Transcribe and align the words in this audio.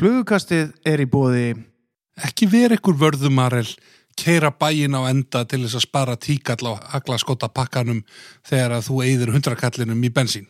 Flugukastið 0.00 0.70
er 0.88 1.02
í 1.02 1.04
bóði 1.12 1.50
Ekki 2.24 2.46
vera 2.48 2.76
ykkur 2.78 2.94
vörðumarel, 2.96 3.66
keira 4.16 4.48
bæin 4.48 4.96
á 4.96 5.04
enda 5.10 5.42
til 5.44 5.58
þess 5.66 5.76
að 5.76 5.84
spara 5.84 6.14
tíkall 6.16 6.70
á 6.72 6.72
aglaskota 6.96 7.50
pakkanum 7.52 7.98
þegar 8.48 8.78
að 8.78 8.86
þú 8.86 8.96
eyðir 9.04 9.32
hundrakallinum 9.34 10.00
í 10.00 10.10
bensín. 10.16 10.46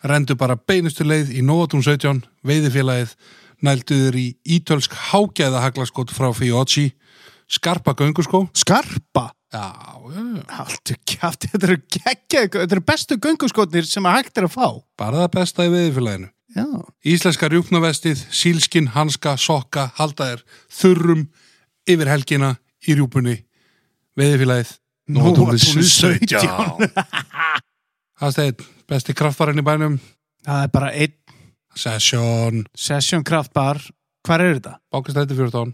Rendu 0.00 0.38
bara 0.40 0.56
beinustu 0.56 1.04
leið 1.04 1.34
í 1.36 1.44
Nóatún 1.44 1.84
17, 1.84 2.22
veiðifélagið, 2.48 3.12
nælduður 3.60 4.18
í 4.22 4.26
ítölsk 4.56 4.96
hágæða 5.10 5.66
haglaskot 5.66 6.16
frá 6.16 6.30
Fiochi, 6.32 6.86
skarpa 7.44 7.92
gönguskó. 7.92 8.46
Skarpa. 8.56 9.34
Já, 9.52 9.68
já, 10.16 10.24
já. 10.32 10.42
Haltu 10.62 10.98
kjátt, 11.04 11.44
þetta 11.44 11.70
eru 11.70 11.78
þetta 11.92 12.64
eru 12.72 12.88
bestu 12.88 13.20
gönguskotnir 13.20 13.84
sem 13.84 14.08
að 14.08 14.20
hægt 14.22 14.40
er 14.40 14.48
að 14.48 14.56
fá. 14.56 14.68
Bara 14.96 15.26
það 15.26 15.32
besta 15.36 15.68
í 15.68 15.76
veiðifélaginu. 15.76 16.32
Já. 16.56 16.64
Íslenska 17.04 17.48
rjúpnavestið, 17.52 18.20
sílskin, 18.32 18.88
hanska, 18.94 19.36
sokka, 19.40 19.90
haldaðir, 19.98 20.44
þurrum, 20.72 21.26
yfir 21.88 22.08
helgina, 22.08 22.54
í 22.88 22.96
rjúpunni, 22.96 23.36
veiðifélagið, 24.18 24.76
Nóatúnið 25.08 25.62
17. 25.88 26.88
Það 28.18 28.32
stegir, 28.34 28.66
besti 28.90 29.14
kraftvarinn 29.16 29.60
í 29.62 29.64
bænum, 29.64 29.98
Það 30.48 30.62
er 30.64 30.70
bara 30.72 30.88
einn 30.96 31.14
Session, 31.78 32.64
session 32.74 33.22
kraftbar. 33.26 33.78
Hvar 34.26 34.42
er 34.42 34.56
þetta? 34.56 34.78
bákastætti 34.92 35.36
14, 35.38 35.72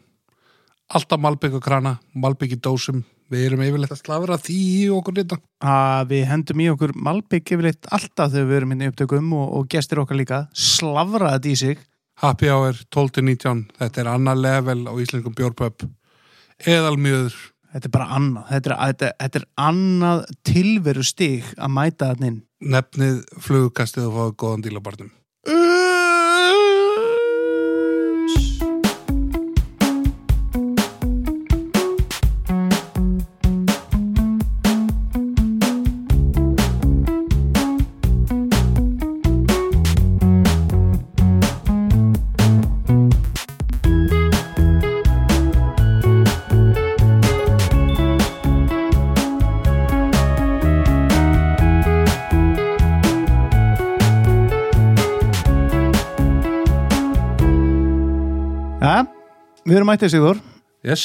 alltaf 0.94 1.20
malbygg 1.22 1.54
og 1.58 1.62
krana, 1.64 1.94
malbygg 2.12 2.56
í 2.56 2.60
dósum, 2.60 3.00
við 3.34 3.46
erum 3.48 3.64
yfirleitt 3.66 3.94
að 3.94 4.00
slafra 4.00 4.38
því 4.40 4.58
í 4.74 4.84
okkur 4.94 5.18
þetta. 5.20 5.40
Að 5.74 6.12
við 6.12 6.22
hendum 6.30 6.62
í 6.62 6.68
okkur 6.72 6.94
malbygg 7.06 7.54
yfirleitt 7.56 7.90
alltaf 7.94 8.32
þegar 8.34 8.50
við 8.50 8.60
erum 8.60 8.76
inn 8.76 8.84
í 8.84 8.90
upptökum 8.92 9.32
og, 9.36 9.48
og 9.58 9.66
gestir 9.74 10.02
okkar 10.02 10.20
líka. 10.20 10.44
Slavra 10.54 11.34
þetta 11.36 11.50
í 11.50 11.56
sig. 11.64 11.82
Happy 12.22 12.46
Hour 12.52 12.78
12-19, 12.94 13.64
þetta 13.80 14.04
er 14.04 14.12
annar 14.12 14.38
level 14.38 14.84
á 14.86 14.94
íslenskum 15.02 15.34
bjórpöp, 15.34 15.82
eðalmjöður, 16.62 17.34
Þetta 17.74 17.88
er 17.88 17.94
bara 17.96 18.04
annað. 18.14 18.44
Þetta 18.52 18.70
er, 18.70 18.76
þetta, 18.78 19.08
þetta 19.24 19.40
er 19.40 19.46
annað 19.64 20.20
tilveru 20.46 21.06
stig 21.06 21.48
að 21.58 21.72
mæta 21.74 22.12
þann 22.12 22.28
inn. 22.28 22.40
nefnið 22.64 23.18
flugkastið 23.44 24.06
og 24.08 24.14
fáið 24.14 24.36
góðan 24.40 24.62
díl 24.64 24.78
við 59.64 59.76
erum 59.78 59.88
mættið 59.92 60.12
Sigur. 60.14 60.40
Yes, 60.84 61.04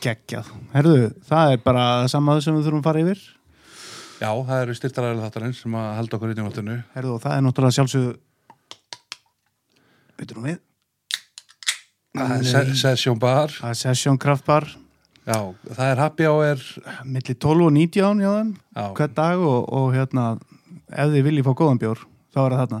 Geggjað. 0.00 0.46
Herðu, 0.72 0.94
það 1.28 1.50
er 1.54 1.60
bara 1.64 1.82
það 2.02 2.06
sama 2.14 2.38
sem 2.40 2.56
við 2.56 2.64
þurfum 2.68 2.80
að 2.80 2.86
fara 2.88 3.02
yfir. 3.04 3.18
já, 4.18 4.30
það 4.48 4.62
eru 4.62 4.74
styrtaræðilega 4.78 5.26
þáttarinn 5.28 5.54
sem 5.58 5.74
að 5.78 5.88
halda 5.98 6.16
okkur 6.16 6.32
inn 6.32 6.40
í 6.40 6.46
nóttinu. 6.46 6.76
Herðu, 6.94 7.12
og 7.18 7.22
það 7.26 7.36
er 7.36 7.44
náttúrulega 7.46 7.76
sjálfsögðu... 7.76 8.14
Veitur 10.18 10.40
nú 10.40 10.46
við? 10.48 10.58
Það 12.18 12.32
er 12.38 12.46
se- 12.48 12.78
Session 12.80 13.18
Bar, 13.22 13.52
Það 13.60 13.70
er 13.74 13.78
session 13.82 14.18
kraftbar. 14.18 14.66
já, 15.28 15.36
það 15.76 15.90
er 15.92 16.00
Happy 16.02 16.24
Hour, 16.26 16.64
Milli 17.04 17.34
12 17.36 17.66
og 17.68 17.72
19 17.76 18.22
hjá 18.24 18.30
þeim. 18.38 18.54
já, 18.74 18.86
Hvern 18.96 19.14
dag 19.14 19.38
og, 19.44 19.68
og 19.68 19.92
hérna, 19.94 20.24
ef 20.88 21.12
þið 21.12 21.26
viljið 21.28 21.44
fá 21.46 21.52
góðan 21.60 21.78
bjór, 21.84 22.00
þá 22.34 22.40
er 22.46 22.56
það 22.56 22.62
þarna. 22.64 22.80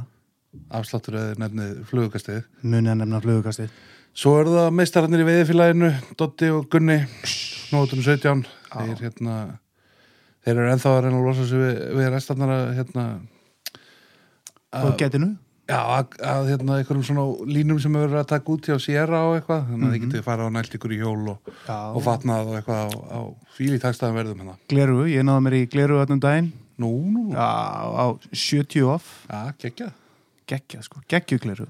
afsláttur 0.80 1.14
eða 1.20 1.38
nefnið 1.44 1.76
flugkastið. 1.92 2.40
Munið 2.64 2.90
að 2.94 2.98
nefna 3.04 3.20
flugukastið. 3.22 3.70
Svo 4.16 4.34
eru 4.40 4.54
það 4.56 4.70
meistararnir 4.74 5.22
í 5.22 5.26
veiðifélaginu, 5.28 5.90
Dotti 6.18 6.48
og 6.50 6.64
Gunni, 6.72 6.96
nótum 7.72 8.00
17. 8.02 8.46
Þeir, 8.68 8.94
hérna, 9.04 9.34
þeir 10.44 10.54
eru 10.56 10.70
ennþá 10.72 10.94
að 10.96 11.02
reyna 11.06 11.20
að 11.20 11.28
losa 11.28 11.44
sig 11.48 11.60
við, 11.62 11.76
við 12.00 12.08
restarnar 12.14 12.50
að, 12.54 12.72
hérna, 12.80 13.04
Og 14.82 14.96
getinu. 15.00 15.28
já, 15.70 15.78
að, 15.78 16.18
að 16.32 16.50
hérna, 16.50 16.76
einhverjum 16.82 17.06
svona 17.06 17.24
línum 17.48 17.78
sem 17.80 17.94
verið 17.96 18.18
að 18.20 18.26
taka 18.34 18.52
út 18.56 18.68
hjá 18.68 18.76
Sierra 18.82 19.22
og 19.30 19.38
eitthvað, 19.38 19.62
þannig 19.70 19.86
að 19.88 19.94
þið 19.96 20.04
getið 20.08 20.26
fara 20.26 20.48
á 20.50 20.54
nælt 20.58 20.76
ykkur 20.76 20.94
í 20.96 21.00
hjól 21.00 21.32
og, 21.32 21.52
og 21.70 22.02
fatnað 22.04 22.50
og 22.52 22.58
eitthvað 22.58 22.82
á, 22.84 22.88
á 23.08 23.20
fíli 23.56 23.80
takstæðan 23.82 24.18
verðum 24.18 24.42
hérna. 24.42 24.58
Gleru, 24.74 24.98
ég 25.08 25.24
náði 25.28 25.44
mér 25.46 25.56
í 25.60 25.64
gleru 25.72 26.02
öllum 26.02 26.20
daginn. 26.26 26.50
Nú, 26.78 26.90
nú, 27.10 27.24
Já, 27.34 27.48
á 27.90 28.06
70 28.34 28.84
off. 28.86 29.08
já, 29.30 29.40
gekkja. 29.62 29.88
Gekkja, 30.48 30.82
sko. 30.86 31.00
Gekkju 31.10 31.38
gleru. 31.42 31.66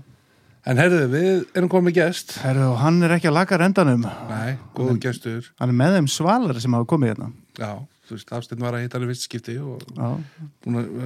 En 0.69 0.77
heyrðu, 0.77 1.05
við 1.09 1.29
erum 1.57 1.69
komið 1.73 1.87
með 1.89 1.95
gest. 1.97 2.33
Herðu, 2.45 2.65
og 2.75 2.81
hann 2.83 2.99
er 3.07 3.15
ekki 3.15 3.31
að 3.31 3.37
laga 3.39 3.57
rendanum. 3.63 4.03
Nei, 4.29 4.57
góðu 4.77 4.99
gestur. 5.01 5.47
Hann 5.63 5.71
er 5.73 5.79
með 5.79 5.95
þeim 5.97 6.09
svalari 6.13 6.61
sem 6.61 6.75
hafa 6.77 6.89
komið 6.91 7.13
hérna. 7.15 7.29
Já, 7.57 7.71
þú 8.09 8.17
veist, 8.19 8.33
Hafsteinn 8.35 8.65
var 8.67 8.77
að 8.77 8.83
hitta 8.85 8.99
hann 8.99 9.07
í 9.07 9.09
fyrst 9.09 9.25
skipti 9.25 9.55
og 9.65 9.87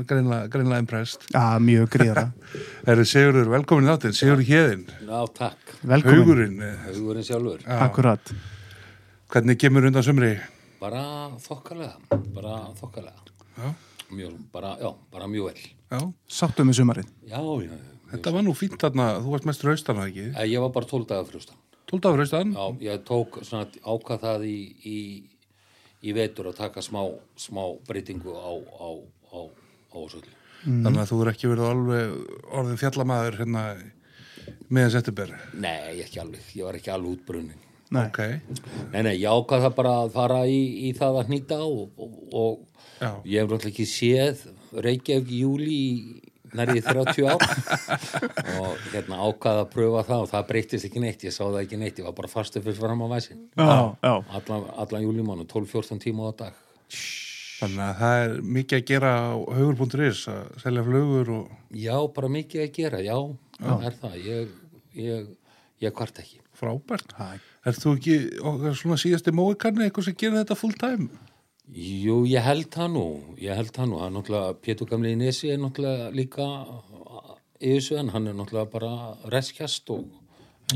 greinlega, 0.09 0.81
impressed. 0.83 1.29
Já 1.31 1.45
mjög 1.63 1.93
gríðara. 1.95 2.25
Herru 2.89 3.07
Sigurður, 3.07 3.53
velkomin 3.55 3.87
í 3.87 3.93
þáttinn, 3.93 4.17
Sigurður 4.19 4.49
Hjeðin, 4.51 4.83
Já, 5.07 5.21
takk. 5.39 5.77
Velkomin. 5.95 6.19
haugurinn, 6.19 6.59
eh, 6.67 6.83
Hugurinn 6.97 7.29
sjálfur. 7.31 7.63
já, 7.63 7.79
Akkurat. 7.87 8.35
hvernig 9.33 9.61
kemur 9.63 9.87
undan 9.87 10.03
sumri? 10.07 10.33
Bara 10.83 11.05
þokkalega. 11.39 11.95
Bara 12.35 12.59
þokkalega. 12.83 13.31
Já, 13.63 13.71
Mjög, 14.13 14.35
bara, 14.53 14.75
já, 14.83 14.91
bara 15.15 15.27
mjög 15.31 15.53
vel. 15.53 15.63
já, 15.95 16.03
Sáttu 16.29 16.67
með 16.67 16.83
sumarið. 16.83 17.07
Já, 17.31 17.39
já, 17.39 17.71
já. 17.71 17.92
Þetta 18.13 18.33
var 18.37 18.45
nú 18.47 18.55
fínt 18.57 18.79
þarna, 18.81 19.07
þú 19.25 19.35
varst 19.35 19.49
mest 19.49 19.65
raustana 19.67 20.07
ekki? 20.11 20.29
Eh, 20.37 20.47
Ég 20.53 20.61
var 20.65 20.73
bara 20.75 20.89
12 20.91 21.09
dagar 21.11 21.29
frustan. 21.31 21.57
12 21.93 22.09
af 22.09 22.19
raustan? 22.21 22.53
Já, 22.57 22.67
ég 22.89 23.03
tók 23.09 23.41
svona 23.45 23.67
ákvað 23.85 24.23
það 24.23 24.45
í, 24.49 24.59
í, 24.89 24.99
í 26.09 26.15
vetur 26.17 26.49
að 26.53 26.61
taka 26.63 26.85
smá, 26.85 27.03
smá 27.37 27.65
breytingu 27.89 28.33
á, 28.33 28.53
á, 28.57 28.89
á, 29.33 29.39
á 29.93 29.97
þessu 29.99 30.23
öllu. 30.23 30.39
Þannig 30.63 31.03
að 31.03 31.11
þú 31.11 31.19
er 31.25 31.31
ekki 31.33 31.51
verið 31.51 31.69
alveg 31.73 32.15
orðin 32.55 32.79
fjallamæður 32.81 33.39
hérna 33.41 33.65
meðan 34.73 34.95
settuber. 34.95 35.35
Nei, 35.59 35.99
ekki 36.05 36.21
alveg. 36.23 36.49
Ég 36.55 36.69
var 36.69 36.79
ekki 36.79 36.93
alveg 36.95 37.17
útbrunnin. 37.19 37.61
Nei. 37.93 38.07
Ok, 38.07 38.21
Nei, 38.95 39.03
nei, 39.05 39.17
ég 39.21 39.29
ákvað 39.29 39.67
það 39.67 39.75
bara 39.77 39.91
að 40.07 40.13
fara 40.15 40.37
í, 40.49 40.61
í 40.89 40.93
það 40.97 41.19
að 41.21 41.27
hnýta 41.29 41.59
og, 41.67 41.91
og, 42.01 42.15
og 42.33 42.87
já, 43.03 43.11
Ég 43.29 43.43
hef 43.43 43.51
náttúrulega 43.51 43.69
ekki 43.69 43.85
séð 43.91 44.45
Reykjavík 44.87 45.35
í 45.37 45.43
júli 46.53 46.79
í 46.79 46.83
nærið 46.83 46.89
30 46.89 47.29
ár. 47.29 47.41
Og 48.61 48.77
hérna 48.93 49.21
ákvaða 49.25 49.65
að 49.65 49.71
pröfa 49.73 50.05
það 50.09 50.25
og 50.25 50.31
það 50.31 50.47
breytist 50.49 50.87
ekki 50.89 51.03
neitt, 51.03 51.25
ég 51.25 51.33
sá 51.33 51.43
það 51.45 51.61
ekki 51.63 51.81
neitt. 51.81 51.99
Ég 51.99 52.07
var 52.07 52.17
bara 52.17 52.29
fastu 52.29 52.63
fyrst 52.63 52.81
fram 52.81 53.03
á 53.03 53.07
væsin. 53.13 53.49
Já, 53.57 53.97
já. 54.03 54.15
allan, 54.37 54.67
allan 54.77 55.03
júlimánu, 55.07 55.47
12-14 55.47 56.03
tíma 56.03 56.29
á 56.29 56.33
dag. 56.37 56.53
Þannig 57.63 57.83
að 57.87 57.99
það 58.01 58.21
er 58.23 58.37
mikið 58.43 58.79
að 58.79 58.87
gera 58.91 59.11
á 59.23 59.33
haugur.is 59.55 60.23
að 60.29 60.41
selja 60.65 60.83
flugur 60.83 61.31
og 61.31 61.51
Já, 61.71 61.97
bara 62.15 62.29
mikið 62.29 62.65
að 62.65 62.73
gera, 62.75 63.03
já, 63.07 63.19
það 63.61 63.85
er 63.87 63.99
það. 64.01 64.17
Ég, 64.27 64.55
ég, 64.99 65.29
ég 65.85 65.95
kvart 65.95 66.19
ekki. 66.19 66.41
Frábært. 66.59 67.15
Er 67.63 67.77
þú 67.79 67.95
ekki 67.97 68.17
svona 68.79 68.99
síðasti 68.99 69.35
móikarni 69.35 69.87
eitthvað 69.87 70.11
sem 70.11 70.19
gerir 70.19 70.43
þetta 70.43 70.59
full 70.59 70.75
time? 70.79 71.09
Jú, 71.73 72.19
ég 72.29 72.45
held 72.45 72.69
það 72.69 72.89
nú, 72.93 73.05
ég 73.41 73.57
held 73.57 73.71
það 73.73 73.87
nú, 73.89 73.99
hann 74.03 74.11
er 74.11 74.19
náttúrulega, 74.19 74.57
Pétur 74.61 74.89
Gamli 74.91 75.15
í 75.15 75.17
Nesi 75.17 75.49
er 75.49 75.61
náttúrulega 75.63 76.11
líka 76.13 76.49
í 77.63 77.71
þessu 77.79 77.97
en 77.97 78.11
hann 78.13 78.29
er 78.29 78.37
náttúrulega 78.37 78.69
bara 78.75 78.91
reskjast 79.33 79.89
og 79.95 80.11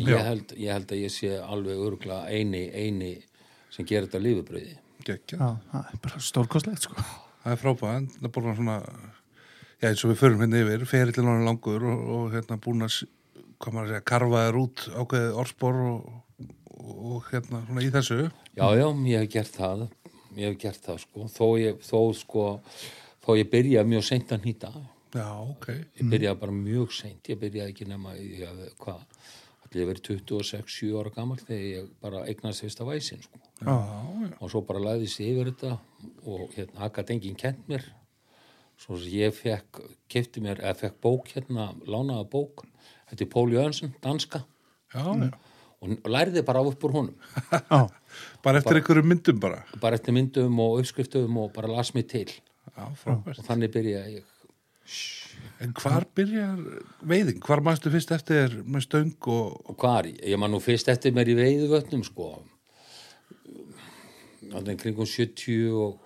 ég 0.01 0.23
held, 0.25 0.55
ég 0.57 0.73
held 0.73 0.95
að 0.95 1.03
ég 1.03 1.13
sé 1.13 1.35
alveg 1.37 1.83
örgulega 1.85 2.31
eini, 2.33 2.63
eini 2.73 3.11
sem 3.75 3.85
gerir 3.85 4.09
þetta 4.09 4.23
lífubröði. 4.25 4.79
Gekja. 5.05 5.37
Já, 5.37 5.51
það 5.75 5.91
er 5.93 6.01
bara 6.07 6.23
stórkostlegt 6.31 6.89
sko. 6.89 7.05
Það 7.45 7.53
er 7.53 7.61
frábæðan, 7.61 8.09
það 8.15 8.31
er 8.31 8.35
bara 8.39 8.57
svona, 8.63 8.79
já 9.83 9.89
eins 9.91 10.07
og 10.07 10.15
við 10.15 10.23
förum 10.23 10.43
hérna 10.47 10.63
yfir, 10.65 10.89
ferillin 10.95 11.29
hann 11.29 11.43
er 11.43 11.47
langur 11.51 11.87
og, 11.93 12.09
og 12.17 12.33
hérna 12.39 12.61
búin 12.65 12.89
að, 12.89 13.03
hvað 13.61 13.77
maður 13.77 13.91
að 13.91 13.93
segja, 13.93 14.07
karfa 14.15 14.47
þér 14.47 14.61
út 14.63 14.89
ákveðið 14.97 15.39
orðspor 15.45 15.85
og, 15.91 16.11
og 16.97 17.31
hérna 17.35 17.63
svona 17.69 17.85
í 17.85 17.93
þessu. 17.93 18.21
Já, 18.57 18.67
já, 18.81 18.87
ég 19.13 19.27
hef 19.27 19.33
gert 19.37 19.61
það, 19.61 19.89
ég 20.37 20.51
hef 20.51 20.59
gert 20.63 20.85
það 20.85 21.01
sko, 21.05 21.29
þó 21.33 21.47
ég, 21.61 21.81
þó 21.87 22.01
sko, 22.17 22.45
þó 23.25 23.31
ég 23.41 23.51
byrjaði 23.53 23.93
mjög 23.95 24.07
seint 24.11 24.37
að 24.37 24.47
nýta, 24.47 24.73
Já, 25.17 25.29
ok. 25.41 25.69
ég 26.01 26.11
byrjaði 26.13 26.41
bara 26.43 26.53
mjög 26.61 26.93
seint, 26.93 27.29
ég 27.33 27.41
byrjaði 27.41 27.73
ekki 27.73 27.89
nema, 27.89 28.15
hvað, 28.83 29.05
ég 29.77 29.89
verið 29.89 30.07
26-7 30.23 30.93
ára 30.97 31.13
gammal 31.13 31.39
þegar 31.41 31.65
ég 31.67 31.89
bara 32.03 32.25
eignast 32.31 32.65
fyrsta 32.65 32.87
væsin 32.89 33.23
sko. 33.25 33.41
Já, 33.61 33.73
já. 33.73 34.31
og 34.41 34.51
svo 34.53 34.63
bara 34.69 34.83
læðist 34.83 35.21
ég 35.21 35.35
yfir 35.35 35.51
þetta 35.53 35.73
og 36.29 36.55
hérna 36.57 36.85
haka 36.85 37.05
enginn 37.13 37.39
kent 37.39 37.67
mér. 37.71 37.85
Svo 38.81 38.99
ég 39.09 39.33
fekk 39.37 39.81
kefti 40.13 40.43
mér, 40.45 40.61
eða 40.61 40.77
fekk 40.83 40.99
bók 41.05 41.31
hérna 41.33 41.71
lánaða 41.89 42.27
bók, 42.33 42.67
þetta 43.11 43.25
er 43.25 43.31
Póli 43.33 43.57
Jönsson, 43.57 43.95
danska. 44.05 44.45
Já, 44.95 45.05
já. 45.05 45.31
og 45.81 46.09
lærði 46.09 46.43
bara 46.47 46.65
upp 46.65 46.85
úr 46.85 46.97
honum. 46.97 47.17
Já, 47.53 47.81
Bara 48.45 48.61
eftir 48.63 48.79
einhverju 48.81 49.03
myndum 49.07 49.41
bara. 49.43 49.63
bara 49.83 49.99
eftir 49.99 50.15
myndum 50.17 50.59
og 50.63 50.81
uppskriftum 50.81 51.37
og 51.43 51.53
bara 51.57 51.69
las 51.73 51.95
mig 51.95 52.07
til. 52.09 52.31
Já, 52.77 52.87
og 53.13 53.45
þannig 53.47 53.73
byrjaði 53.75 54.19
ég. 54.21 54.33
En 55.65 55.73
hvar 55.75 56.05
byrjar 56.15 56.59
veiðing? 57.03 57.41
Hvar 57.43 57.63
mannstu 57.65 57.91
fyrst 57.91 58.13
eftir 58.15 58.53
með 58.65 58.85
stöng 58.87 59.15
og... 59.33 59.75
hvar, 59.81 60.07
ég 60.07 60.39
man 60.39 60.53
nú 60.55 60.61
fyrst 60.63 60.89
eftir 60.93 61.15
mér 61.17 61.31
í 61.33 61.37
veiðuvötnum 61.39 62.05
sko. 62.07 62.29
Þannig 64.47 64.79
kringum 64.83 65.09
70 65.09 65.73
og 65.75 65.97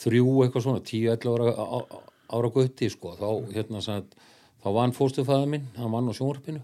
þrjú 0.00 0.26
eitthvað 0.44 0.66
svona 0.66 0.82
10-11 0.84 1.30
ára, 1.32 1.54
á- 1.56 2.02
ára 2.36 2.50
gutti 2.52 2.90
sko, 2.92 3.14
þá 3.16 3.28
hérna 3.54 3.80
sagt, 3.84 4.16
þá 4.60 4.68
vann 4.76 4.92
fóstufæða 4.96 5.48
minn, 5.48 5.66
hann 5.78 5.92
vann 5.94 6.10
á 6.10 6.14
sjónvarpinu. 6.16 6.60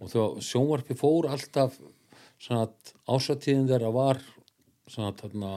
Og 0.00 0.10
þá 0.12 0.20
sjónvarpi 0.46 0.94
fór 0.98 1.26
alltaf 1.32 1.74
svona 2.38 2.68
ásatíðin 3.08 3.68
þeirra 3.70 3.90
var 3.94 4.20
svona 4.86 5.12
þarna 5.18 5.52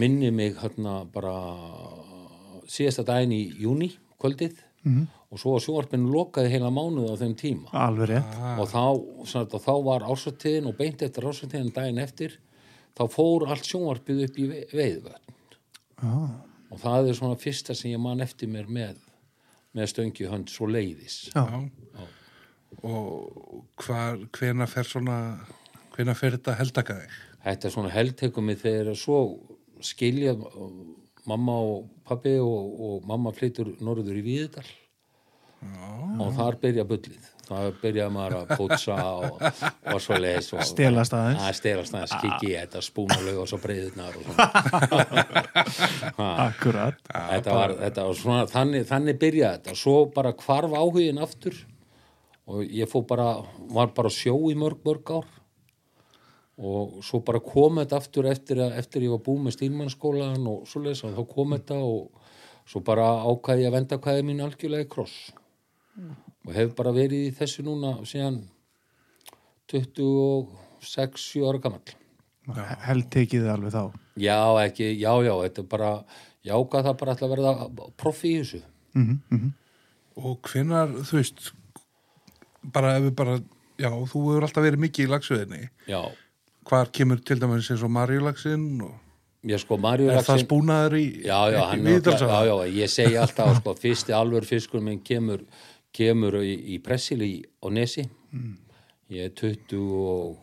minni 0.00 0.30
mig 0.32 0.56
hérna 0.62 1.02
bara 1.12 1.34
síðasta 2.68 3.04
daginn 3.08 3.32
í 3.36 3.42
júni 3.62 3.90
kvöldið 4.20 4.64
og 5.28 5.40
svo 5.40 5.58
sjónvarpinu 5.60 6.08
lokaði 6.08 6.54
heila 6.54 6.70
mánuð 6.72 7.10
á 7.12 7.14
þeim 7.20 7.34
tíma. 7.36 7.68
Alveg 7.76 8.08
rétt. 8.08 8.36
og 8.60 8.68
þá, 8.70 8.84
sagt, 9.28 9.54
og 9.54 9.60
þá 9.60 9.74
var 9.84 10.06
ásatíðin 10.08 10.68
og 10.70 10.76
beint 10.78 11.02
eftir 11.02 11.26
ásatíðin 11.28 11.72
daginn 11.74 11.98
eftir 12.00 12.38
þá 12.96 13.02
fór 13.12 13.48
allt 13.50 13.66
sjónvarpið 13.68 14.22
upp 14.24 14.38
í 14.38 14.46
veiðvötn 14.72 15.24
Já, 15.98 16.14
og 16.70 16.78
það 16.78 17.08
er 17.10 17.18
svona 17.18 17.36
fyrsta 17.36 17.74
sem 17.74 17.90
ég 17.90 18.00
man 18.00 18.20
eftir 18.24 18.48
mér 18.48 18.70
með 18.70 18.96
með 19.76 19.90
stöngi 19.92 20.28
hönd 20.30 20.48
svo 20.48 20.66
leiðis 20.70 21.28
já. 21.34 21.44
Og 22.86 23.64
hvar, 23.82 24.20
hvena 24.38 24.68
fer 24.70 24.86
svona, 24.86 25.16
hvena 25.96 26.14
fer 26.14 26.36
þetta 26.36 26.58
heldaka 26.60 27.00
þig? 27.00 27.16
þetta 27.48 27.68
er 27.68 27.74
svona 27.74 27.94
heldtekum 27.94 28.48
mig 28.50 28.60
þegar 28.62 28.98
svo 28.98 29.22
skilja 29.84 30.34
uh, 30.34 30.68
mamma 31.28 31.56
og 31.62 31.88
pabbi 32.08 32.36
og, 32.42 32.76
og 32.88 33.08
mamma 33.08 33.32
flytur 33.36 33.74
norður 33.84 34.20
í 34.20 34.26
Víðdal 34.26 34.68
og 36.22 36.36
þar 36.36 36.56
byrja 36.62 36.84
bullið. 36.86 37.24
Það 37.48 37.68
byrja 37.80 38.04
maður 38.12 38.34
að 38.36 38.50
putsa 38.60 38.96
og, 39.08 39.40
og 39.88 40.02
svo 40.04 40.18
leis 40.20 40.50
og, 40.52 40.60
Stelast 40.68 41.14
aðeins. 41.16 41.40
að 41.48 41.56
stelast 41.56 41.96
aðeins, 41.96 42.12
kikki 42.20 42.50
í 42.50 42.56
þetta 42.58 42.82
spúnalau 42.84 43.32
og 43.42 43.48
svo 43.48 43.58
breyðurnar 43.62 44.18
og 44.20 44.26
svona. 44.28 44.46
Akkurat. 46.44 47.00
þetta 47.08 47.56
var, 47.56 47.74
þetta 47.80 48.04
var 48.10 48.20
svona, 48.20 48.44
þannig, 48.52 48.84
þannig 48.92 49.18
byrjaði 49.24 49.56
þetta. 49.56 49.76
Svo 49.80 49.96
bara 50.14 50.34
hvarf 50.44 50.76
áhugin 50.76 51.22
aftur 51.24 51.56
og 52.48 52.62
ég 52.64 52.88
fó 52.88 53.02
bara 53.06 53.28
var 53.74 53.90
bara 53.96 54.10
sjó 54.12 54.34
í 54.50 54.54
mörg, 54.56 54.80
mörg 54.86 55.10
ár 55.18 55.26
og 56.58 56.98
svo 57.06 57.20
bara 57.22 57.38
kom 57.44 57.76
þetta 57.78 57.96
aftur 58.00 58.26
eftir 58.26 58.58
að 58.64 58.78
eftir 58.80 59.04
ég 59.06 59.12
var 59.14 59.20
búið 59.22 59.44
með 59.44 59.56
stýrmannskólan 59.58 60.46
og 60.50 60.64
svo 60.66 60.80
lesa, 60.82 61.12
þá 61.14 61.22
kom 61.28 61.52
þetta 61.54 61.76
og 61.84 62.08
svo 62.68 62.80
bara 62.84 63.06
ákvæði 63.28 63.62
ég 63.62 63.70
að 63.70 63.76
venda 63.76 63.98
kvæði 64.02 64.24
mín 64.26 64.42
algjörlega 64.44 64.86
í 64.86 64.88
kross 64.90 65.14
og 66.48 66.54
hef 66.56 66.74
bara 66.78 66.92
verið 66.96 67.28
í 67.28 67.34
þessu 67.36 67.62
núna 67.66 67.92
síðan 68.08 68.40
26-7 69.72 71.44
ára 71.48 71.60
gamall 71.62 71.94
Held 72.88 73.10
tekið 73.12 73.42
þið 73.44 73.50
alveg 73.52 73.74
þá. 73.74 73.82
já, 74.16 74.38
ekki, 74.64 74.86
já, 74.96 75.12
já, 75.26 75.34
þetta 75.44 75.60
er 75.62 75.66
bara 75.68 75.90
já, 76.48 76.54
hvað 76.56 76.86
það 76.86 76.94
bara 77.02 77.14
ætla 77.14 77.26
að 77.28 77.32
verða 77.36 77.52
proffi 78.00 78.34
í 78.34 78.42
þessu 78.42 78.64
Mm 78.96 79.20
-hmm. 79.30 79.50
Og 80.16 80.38
hvenar, 80.42 80.88
þú 81.06 81.16
veist, 81.20 81.52
bara 82.62 82.96
ef 82.98 83.02
við 83.08 83.14
bara, 83.18 83.34
já, 83.78 83.90
þú 83.90 84.22
hefur 84.28 84.42
alltaf 84.48 84.64
verið 84.64 84.82
mikið 84.86 85.04
í 85.06 85.10
lagsveðinni. 85.12 85.68
já, 85.88 86.02
Hvar 86.68 86.90
kemur 86.92 87.20
til 87.24 87.38
dæmis 87.40 87.70
eins 87.72 87.82
og 87.82 87.90
Marjulagsinn 87.90 88.80
og 88.84 88.94
ég 89.48 89.56
sko 89.62 89.78
Maríu 89.80 90.10
er 90.12 90.20
það 90.26 90.42
spúnaður 90.42 90.96
í, 90.98 91.04
já, 91.24 91.38
já, 91.54 91.60
hann 91.70 91.86
er 91.86 91.94
Víðdalsá? 91.94 92.26
já, 92.28 92.40
já, 92.50 92.56
ég 92.82 92.88
segi 92.92 93.16
alltaf 93.16 93.56
sko, 93.60 93.74
fyrsti 93.78 94.12
alvör 94.12 94.44
fiskur 94.44 94.80
minn 94.84 94.98
kemur 95.00 95.40
kemur 95.94 96.34
í, 96.42 96.52
í 96.74 96.78
Pressili 96.84 97.30
á 97.64 97.66
Nesi. 97.72 98.04
Ég 99.08 99.24
er 99.30 99.32
23 99.32 100.36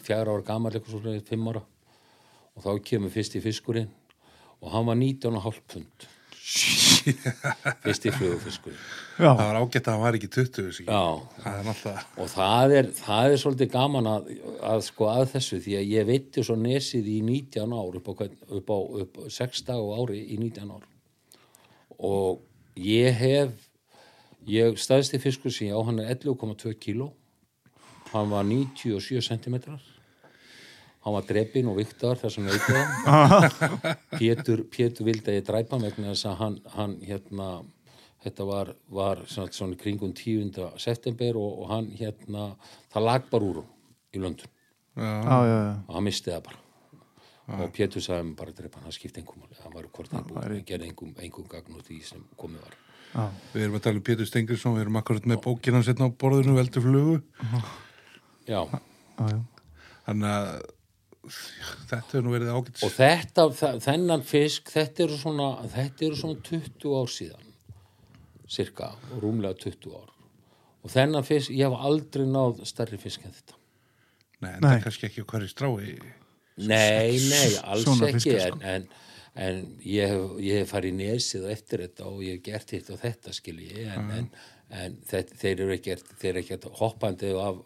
fjara 0.00 0.32
ára 0.32 0.42
gamall 0.46 0.72
eitthvað 0.72 0.94
svo 0.96 1.12
5 1.28 1.50
ára. 1.52 1.60
Og 2.56 2.64
þá 2.64 2.70
kemur 2.88 3.12
fyrsti 3.12 3.42
fiskurinn. 3.44 3.90
Og 4.64 4.72
hann 4.72 4.86
var 4.88 4.96
19,5 4.96 5.60
pund 5.68 6.08
fyrsti 7.84 8.12
flugufiskurinn 8.16 8.80
Já, 9.20 9.34
Það 9.36 9.40
var 9.44 9.56
ágætt 9.60 9.88
að 9.88 9.92
hann 9.92 10.02
var 10.04 10.16
ekki 10.16 10.28
20, 10.32 10.52
þessi. 10.66 10.84
já, 10.88 11.00
Það 11.44 11.66
alltaf, 11.72 12.04
og 12.24 12.28
það 12.32 12.74
er, 12.78 12.86
það 13.00 13.26
er 13.34 13.40
svolítið 13.42 13.70
gaman 13.74 14.08
að, 14.08 14.30
að 14.70 14.84
sko 14.86 15.08
að 15.12 15.24
þessu 15.34 15.58
því 15.66 15.74
að 15.80 15.90
ég 15.92 16.06
veitti 16.08 16.44
svo 16.46 16.56
nesið 16.56 17.10
í 17.12 17.16
19 17.26 17.74
ár 17.76 17.98
upp 18.00 18.08
á, 18.08 18.12
hvern- 18.22 18.38
upp 18.60 18.72
á, 18.72 18.78
upp 19.04 19.20
á 19.20 19.22
6 19.36 19.66
dag 19.68 19.82
og 19.82 19.92
ári 19.98 20.22
í 20.24 20.38
19 20.40 20.72
ár. 20.72 20.86
Og 22.00 22.40
ég 22.80 23.12
hef 23.20 23.66
ég 24.48 24.80
staðist 24.80 25.12
í 25.18 25.20
fiskur 25.20 25.52
sem 25.52 25.68
ég 25.68 25.76
á 25.76 25.80
hann 25.84 26.00
er 26.00 26.14
11,2 26.16 26.72
kíló. 26.80 27.10
Hann 28.14 28.32
var 28.32 28.48
97 28.48 29.20
centimetrar 29.28 29.82
hann 31.00 31.16
var 31.16 31.26
drepinn 31.28 31.68
og 31.70 31.78
viktar 31.80 32.18
þess 32.20 32.40
að 32.40 32.50
veitið 32.50 32.80
hann 33.08 33.76
Pétur, 34.20 34.64
Pétur 34.68 35.08
vildi 35.08 35.32
að 35.32 35.38
ég 35.38 35.46
dræpa 35.48 35.76
hann 35.76 35.86
vegna 35.88 36.12
þess 36.12 36.28
að 36.28 36.40
hann, 36.42 36.56
hann 36.74 36.96
hérna 37.04 37.50
þetta 38.20 38.46
var, 38.48 38.72
var 38.92 39.22
svona, 39.26 39.52
svona 39.56 39.76
í 39.76 39.80
kringum 39.80 40.12
10. 40.16 40.50
september 40.80 41.38
og, 41.40 41.62
og 41.62 41.70
hann 41.72 41.92
hérna, 41.96 42.50
það 42.92 43.06
lag 43.08 43.30
bara 43.30 43.48
úr 43.48 43.62
í 44.12 44.20
London 44.20 44.50
já, 44.50 45.08
já, 45.08 45.38
já, 45.48 45.56
já. 45.56 45.72
og 45.86 45.96
hann 45.96 46.06
misti 46.10 46.34
það 46.34 46.44
bara 46.50 46.66
og 47.50 47.72
Pétur 47.74 48.04
sagði 48.04 48.28
mér 48.28 48.36
bara 48.38 48.54
drepa 48.54 48.78
hann, 48.78 48.90
það 48.90 48.98
skipti 48.98 49.22
engum 49.24 49.46
hann 49.62 49.74
var 49.74 49.88
hvort 49.88 50.12
hann 50.14 50.26
búið, 50.28 50.42
hann 50.44 50.66
gerði 50.68 50.90
engum, 50.92 51.14
engum 51.24 51.48
gagn 51.50 51.78
úr 51.78 51.86
því 51.86 52.00
sem 52.06 52.26
komið 52.38 52.66
var 52.66 52.76
já. 52.76 53.24
við 53.54 53.64
erum 53.64 53.78
að 53.78 53.86
tala 53.86 54.02
um 54.02 54.04
Pétur 54.10 54.28
Stengriðsson, 54.28 54.76
við 54.76 54.84
erum 54.84 55.00
akkurat 55.00 55.30
með 55.32 55.40
bókina 55.46 55.80
setna 55.86 56.10
á 56.12 56.18
borðinu 56.20 56.58
veldur 56.58 56.84
flugu. 56.84 57.16
já. 58.46 58.60
Þannig 60.06 60.30
að 60.30 60.52
þetta 61.28 62.00
hefur 62.00 62.24
nú 62.26 62.34
verið 62.34 62.52
ágætt. 62.54 62.82
og 62.86 62.94
þetta, 62.96 63.46
þennan 63.84 64.24
fisk 64.26 64.72
þetta 64.72 65.06
eru 65.06 65.20
svona, 65.20 65.48
þetta 65.74 66.06
eru 66.08 66.20
svona 66.20 66.40
20 66.48 66.96
ár 66.96 67.12
síðan 67.12 67.48
cirka, 68.50 68.92
rúmlega 69.20 69.60
20 69.66 69.94
ár 69.94 70.08
og 70.80 70.92
þennan 70.94 71.26
fisk, 71.26 71.52
ég 71.52 71.68
hef 71.68 71.88
aldrei 71.90 72.24
náð 72.26 72.64
stærri 72.68 72.98
fisk 73.00 73.26
en 73.28 73.36
þetta 73.36 73.58
Nei, 74.40 74.54
en 74.54 74.62
það 74.62 74.66
Nei. 74.66 74.74
er 74.78 74.84
kannski 74.86 75.06
ekki 75.10 75.22
hverju 75.28 75.50
strái. 75.52 75.88
Nei, 76.60 77.16
nei, 77.28 77.48
alls 77.72 78.02
ekki 78.06 78.36
en, 78.40 78.62
en, 78.68 78.86
en 79.36 79.58
ég, 79.84 80.12
hef, 80.12 80.22
ég 80.44 80.62
hef 80.62 80.72
farið 80.74 80.94
í 80.94 80.98
nesið 80.98 81.44
og 81.46 81.52
eftir 81.54 81.84
þetta 81.84 82.06
og 82.08 82.22
ég 82.24 82.38
hef 82.38 82.46
gert 82.48 82.74
hitt 82.76 82.88
og 82.92 83.00
þetta 83.00 83.34
skilji 83.36 83.84
en, 83.86 84.10
en, 84.16 84.30
en 84.80 84.96
þetta, 85.08 85.38
þeir 85.42 85.64
eru 85.66 85.76
ekki 85.76 85.96
þeir 86.10 86.30
eru 86.30 86.42
ekki 86.42 86.72
hoppandi 86.80 87.32
af 87.40 87.60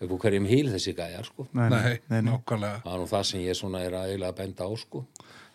upp 0.00 0.14
á 0.14 0.16
hverjum 0.24 0.46
hýl 0.48 0.70
þessi 0.72 0.94
gæjar 0.96 1.26
sko 1.28 1.46
Nei, 1.52 1.66
nei, 1.72 1.98
Nei, 2.12 2.20
nákvæmlega. 2.30 2.80
það 2.86 2.94
er 2.94 3.02
nú 3.02 3.08
það 3.10 3.26
sem 3.30 3.42
ég 3.44 3.58
svona 3.58 3.82
er 3.84 3.96
að 3.98 4.08
eiginlega 4.12 4.32
að 4.34 4.40
benda 4.42 4.68
á 4.68 4.72
sko 4.80 5.04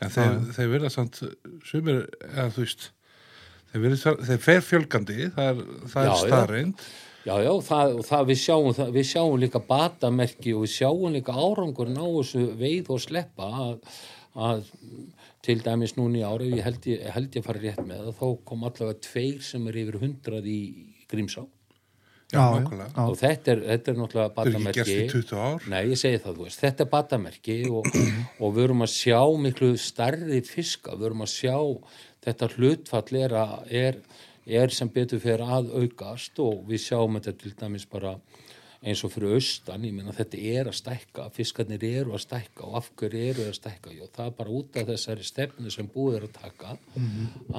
En 0.04 0.12
þeir, 0.12 0.34
þeir 0.58 0.70
verða 0.74 0.90
samt, 0.92 1.22
sumir, 1.64 2.02
eða 2.28 2.50
þú 2.52 2.64
veist, 2.66 2.82
þeir, 3.72 3.82
verða, 3.86 4.14
þeir 4.28 4.42
fer 4.44 4.66
fjölgandi, 4.68 5.16
það 5.38 5.46
er, 5.52 5.62
það 5.94 6.02
er 6.02 6.10
já. 6.10 6.16
starrend. 6.25 6.84
Já, 7.25 7.32
já, 7.42 7.52
það, 7.70 7.94
og 8.02 8.04
það, 8.10 8.25
við, 8.30 8.40
sjáum, 8.42 8.68
það, 8.75 8.90
við 8.98 9.08
sjáum 9.14 9.38
líka 9.42 9.62
batamerki 9.70 10.52
og 10.54 10.66
við 10.66 10.74
sjáum 10.75 11.16
líka 11.16 11.38
árangur 11.40 11.90
ná 11.96 12.04
þessu 12.04 12.44
veið 12.60 12.92
og 12.94 13.02
sleppa 13.06 13.48
að, 13.64 13.96
að 14.50 14.68
til 15.48 15.58
dæmis 15.64 15.96
núna 15.96 16.20
í 16.20 16.25
ári, 16.28 16.52
ég 16.60 16.68
held 16.68 16.90
ég, 16.92 17.08
held 17.16 17.40
ég 17.40 17.48
fara 17.48 17.64
rétt 17.64 17.82
með 17.88 18.04
það, 18.04 18.20
þá 18.20 18.46
kom 18.52 18.68
allavega 18.68 19.00
tveir 19.08 19.42
sem 19.48 19.72
er 19.72 19.80
yfir 19.86 20.02
hundrað 20.04 20.52
í 20.52 20.60
Grímsá 21.10 21.48
Já, 22.34 22.41
Já, 22.41 22.65
já. 22.74 22.86
og 23.05 23.15
þetta 23.20 23.51
er, 23.53 23.60
þetta 23.70 23.91
er 23.91 23.98
náttúrulega 24.00 24.25
er 24.25 24.36
batamerki. 24.36 24.79
gerst 24.79 24.96
í 24.96 25.22
20 25.29 25.41
ár. 25.46 25.65
Nei, 25.70 25.82
ég 25.91 26.00
segi 26.01 26.22
það, 26.24 26.38
þú 26.39 26.48
veist, 26.48 26.62
þetta 26.63 26.84
er 26.86 26.89
batamerki 26.96 27.58
og, 27.70 27.89
og 28.44 28.55
við 28.55 28.63
erum 28.63 28.82
að 28.86 28.94
sjá 28.96 29.20
miklu 29.46 29.70
starri 29.77 30.39
fiska, 30.48 30.96
við 30.98 31.12
erum 31.12 31.22
að 31.25 31.34
sjá 31.36 31.58
þetta 32.25 32.50
hlutfall 32.55 33.20
er, 33.22 33.36
að, 33.44 33.53
er, 33.84 34.00
er 34.63 34.74
sem 34.74 34.89
betur 34.89 35.22
fyrir 35.22 35.46
að 35.46 35.70
aukast 35.77 36.41
og 36.41 36.65
við 36.70 36.82
sjáum 36.88 37.20
þetta 37.20 37.36
til 37.44 37.53
dæmis 37.62 37.86
bara 37.91 38.15
eins 38.86 39.01
og 39.05 39.13
fyrir 39.13 39.38
austan, 39.38 39.86
ég 39.88 39.94
meina 39.98 40.13
þetta 40.13 40.41
er 40.58 40.67
að 40.70 40.75
stækka, 40.77 41.29
fiskarnir 41.34 41.86
eru 41.88 42.13
að 42.17 42.25
stækka 42.25 42.65
og 42.67 42.75
af 42.82 42.89
hverju 43.00 43.22
eru 43.32 43.46
að 43.50 43.55
stækka, 43.58 43.94
já 43.98 44.05
það 44.13 44.25
er 44.32 44.36
bara 44.41 44.58
út 44.60 44.77
af 44.82 44.89
þessari 44.91 45.25
stefnu 45.25 45.72
sem 45.74 45.88
búið 45.94 46.20
er 46.20 46.27
að 46.27 46.36
taka 46.41 46.75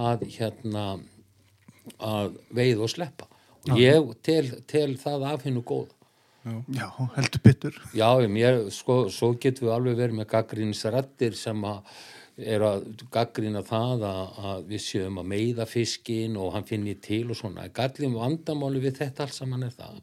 að 0.06 0.26
hérna 0.36 0.84
að 2.02 2.36
veið 2.54 2.84
og 2.86 2.92
sleppa 2.92 3.26
og 3.70 3.80
ég 3.80 4.10
tel, 4.26 4.50
tel 4.70 4.90
það 5.00 5.28
af 5.32 5.46
hennu 5.46 5.62
góð 5.66 5.92
Já, 6.70 6.86
heldur 7.16 7.40
byttur. 7.42 7.78
Já, 7.96 8.06
mér, 8.30 8.68
sko, 8.70 9.08
svo 9.10 9.32
getum 9.42 9.66
við 9.66 9.72
alveg 9.74 9.96
verið 9.98 10.18
með 10.20 10.28
gaggrínisrættir 10.30 11.34
sem 11.34 11.64
að 11.66 11.80
er 12.36 12.62
að 12.62 12.84
gaggrina 13.12 13.62
það 13.64 14.04
að, 14.04 14.38
að 14.50 14.64
við 14.70 14.82
séum 14.84 15.18
að 15.22 15.28
meiða 15.32 15.66
fiskin 15.66 16.36
og 16.36 16.52
hann 16.54 16.66
finnir 16.68 16.98
til 17.02 17.24
og 17.32 17.38
svona. 17.38 17.64
Gallin 17.74 18.14
vandamáli 18.14 18.82
við 18.84 19.00
þetta 19.00 19.24
alls 19.24 19.40
saman 19.40 19.64
er 19.66 19.72
það. 19.74 19.98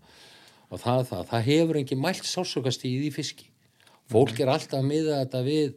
Og 0.74 0.82
það 0.82 1.03
það, 1.12 1.25
það 1.29 1.48
hefur 1.48 1.79
engin 1.79 2.01
mælt 2.01 2.27
sásökastíð 2.27 3.08
í 3.08 3.12
fiski. 3.13 3.50
Fólk 4.12 4.41
er 4.41 4.51
alltaf 4.51 4.82
að 4.82 4.89
miða 4.89 5.22
þetta 5.22 5.43
við 5.46 5.75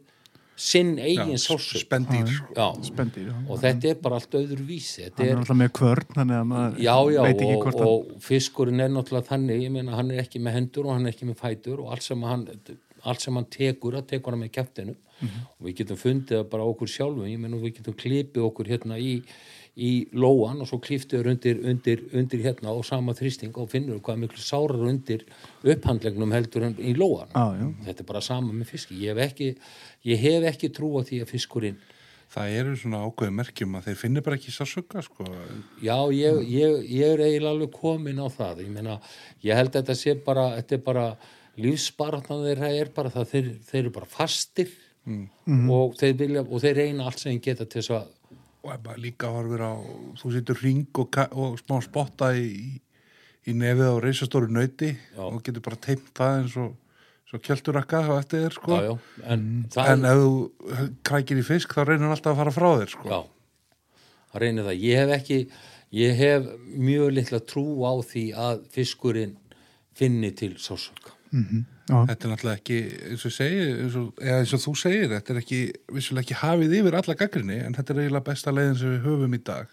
sinn 0.57 0.97
eigin 0.97 1.37
sásök. 1.37 1.83
spendýr. 1.85 2.31
Já, 2.55 2.67
Spendýr, 2.83 3.29
já. 3.29 3.35
og 3.47 3.59
þetta 3.61 3.89
er 3.91 3.99
bara 4.01 4.17
allt 4.17 4.37
öðru 4.39 4.65
vísi. 4.65 5.03
Þetta 5.05 5.21
Hann 5.21 5.27
er 5.27 5.31
er, 5.35 5.41
alltaf 5.43 5.59
með 5.59 5.71
kvörn, 5.77 6.21
að 6.23 6.79
já, 6.81 6.95
já, 7.13 7.21
veit 7.27 7.41
ekki 7.45 7.53
og, 7.53 7.63
hvort 7.63 7.81
hann... 7.81 7.91
og 7.91 8.21
fiskurinn 8.25 8.81
er 8.81 8.89
náttúrulega 8.89 9.29
þannig, 9.29 9.61
ég 9.67 9.73
meina 9.75 9.97
hann 9.99 10.11
er 10.11 10.23
ekki 10.23 10.41
með 10.41 10.57
hendur 10.57 10.89
og 10.89 10.97
hann 10.97 11.05
er 11.05 11.13
ekki 11.13 11.29
með 11.29 11.37
fætur 11.43 11.83
og 11.83 11.91
allt 11.93 12.07
sem 12.07 12.25
hann, 12.25 12.47
allt 13.03 13.21
sem 13.21 13.37
hann 13.37 13.49
tekur, 13.53 13.99
það 13.99 14.09
tekur 14.15 14.33
hann 14.33 14.43
með 14.45 14.55
kæftinu 14.57 14.95
og 15.21 15.61
við 15.65 15.77
getum 15.79 15.97
fundið 15.97 16.37
það 16.41 16.49
bara 16.51 16.65
okkur 16.71 16.89
sjálfum, 16.93 17.29
ég 17.29 17.39
meina 17.41 17.57
við 17.61 17.77
getum 17.79 17.95
klipið 17.97 18.43
okkur 18.49 18.69
hérna 18.69 18.97
í, 19.01 19.13
í 19.77 19.91
lóan 20.17 20.63
og 20.63 20.69
svo 20.69 20.79
kliftuður 20.81 21.29
undir, 21.35 21.59
undir, 21.69 22.01
undir 22.17 22.41
hérna 22.47 22.73
og 22.73 22.85
sama 22.87 23.13
þrýsting 23.17 23.57
og 23.61 23.69
finnur 23.69 23.99
hvað 24.01 24.23
miklu 24.23 24.41
sárar 24.41 24.87
undir 24.89 25.27
upphandlegnum 25.61 26.33
heldur 26.33 26.65
en 26.69 26.79
í 26.81 26.95
lóan. 26.97 27.29
Já, 27.29 27.61
já. 27.61 27.67
Þetta 27.85 28.03
er 28.03 28.09
bara 28.09 28.23
sama 28.25 28.55
með 28.55 28.73
fiski. 28.73 28.97
Ég 29.03 29.13
hef 29.13 29.29
ekki, 29.29 29.51
ég 30.09 30.25
hef 30.25 30.49
ekki 30.53 30.71
trú 30.73 30.95
á 30.97 31.05
því 31.05 31.21
að 31.25 31.31
fiskurinn 31.35 31.79
það 32.27 32.53
eru 32.59 32.73
svona 32.75 32.99
ákveði 33.07 33.33
merkjum 33.37 33.77
að 33.79 33.85
þeir 33.87 33.99
finnir 34.01 34.23
bara 34.25 34.35
ekki 34.35 34.51
sásöka 34.51 35.03
sko. 35.05 35.27
Já, 35.79 35.95
ég, 36.11 36.41
ég, 36.51 36.81
ég 36.91 37.13
er 37.13 37.23
eiginlega 37.23 37.53
alveg 37.53 37.71
komin 37.71 38.19
á 38.19 38.27
það. 38.27 38.65
Ég 38.65 38.73
meina, 38.73 38.97
ég 39.45 39.55
held 39.55 39.71
að 39.71 39.77
þetta 39.79 39.95
sé 39.95 40.15
bara, 40.25 40.49
þetta 40.57 40.75
er 40.75 40.83
bara 40.89 41.05
lífsbaratan 41.57 42.43
þeirra 42.45 42.73
er 42.81 42.91
bara 42.95 43.13
það, 43.13 43.31
þeir, 43.31 43.49
þeir 43.69 43.81
eru 43.81 43.93
bara 43.95 44.09
fastir 44.11 44.75
og, 45.07 45.95
þeir 45.97 46.15
vilja, 46.19 46.43
og 46.43 46.61
þeir 46.63 46.81
reyna 46.81 47.07
allt 47.07 47.21
sem 47.21 47.33
þeir 47.33 47.43
geta 47.47 47.65
til 47.65 47.81
þess 47.81 47.95
að, 47.97 48.09
og 48.63 48.73
ef 48.73 48.81
maður 48.83 49.03
líka 49.05 49.29
horfir 49.31 49.63
á 49.63 49.73
þú 50.19 50.33
setur 50.33 50.59
ring 50.63 50.99
og, 51.01 51.17
og 51.31 51.55
smá 51.61 51.77
spotta 51.85 52.33
í, 52.35 52.81
í 53.47 53.55
nefið 53.55 53.93
á 53.93 53.95
reisastóru 54.03 54.51
nöyti 54.51 54.93
Já. 55.15 55.23
og 55.29 55.39
getur 55.45 55.65
bara 55.67 55.79
teimt 55.87 56.11
það 56.17 56.41
eins 56.41 56.57
og 56.63 56.75
svo 57.27 57.39
kjölturakka 57.43 58.03
á 58.07 58.13
eftir 58.21 58.45
þér 58.45 58.53
sko. 58.55 58.75
já, 58.75 58.83
já, 58.87 59.23
en 59.33 59.47
það 59.73 59.89
en 59.93 60.05
ef 60.07 60.21
þú 60.21 60.91
krækir 61.09 61.41
í 61.41 61.47
fisk 61.47 61.73
þá 61.75 61.81
reynir 61.83 62.05
hann 62.07 62.15
alltaf 62.15 62.33
að 62.33 62.39
fara 62.41 62.55
frá 62.55 62.69
þér 62.81 62.93
sko. 62.93 63.09
já, 63.11 63.19
það 64.31 64.43
reynir 64.45 64.69
það. 64.69 64.85
Ég 64.87 65.01
hef 65.01 65.15
ekki, 65.17 65.39
ég 65.97 66.21
hef 66.21 66.47
mjög 66.71 67.11
litla 67.17 67.41
trú 67.43 67.65
á 67.83 67.93
því 67.99 68.23
að 68.47 68.63
fiskurinn 68.75 69.35
finni 69.97 70.31
til 70.31 70.53
sásöka. 70.55 71.17
Já, 71.87 71.95
þetta 72.09 72.25
er 72.27 72.31
náttúrulega 72.33 72.59
ekki 72.59 72.77
eins 73.11 73.25
og, 73.29 73.31
segi, 73.31 73.59
eins 73.81 73.93
og, 73.95 74.07
eða 74.19 74.39
eins 74.41 74.53
og 74.57 74.59
þú 74.65 74.73
segir 74.81 75.07
þetta 75.13 75.33
er 75.33 75.37
ekki, 75.41 75.59
vissulega 75.95 76.25
ekki 76.25 76.37
hafið 76.41 76.73
yfir 76.81 76.97
alla 76.99 77.15
gaggrinni 77.21 77.59
en 77.63 77.77
þetta 77.77 77.93
er 77.93 78.01
eiginlega 78.03 78.25
besta 78.27 78.51
leiðin 78.51 78.75
sem 78.81 78.91
við 78.95 79.05
höfum 79.07 79.37
í 79.37 79.41
dag. 79.47 79.67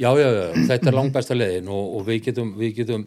Já, 0.00 0.08
já, 0.16 0.28
já, 0.32 0.44
þetta 0.70 0.88
er 0.88 0.96
langbæsta 0.96 1.36
leiðin 1.36 1.68
og, 1.68 1.90
og 1.98 2.06
við 2.08 2.22
getum, 2.30 2.54
við 2.56 2.70
getum, 2.80 3.04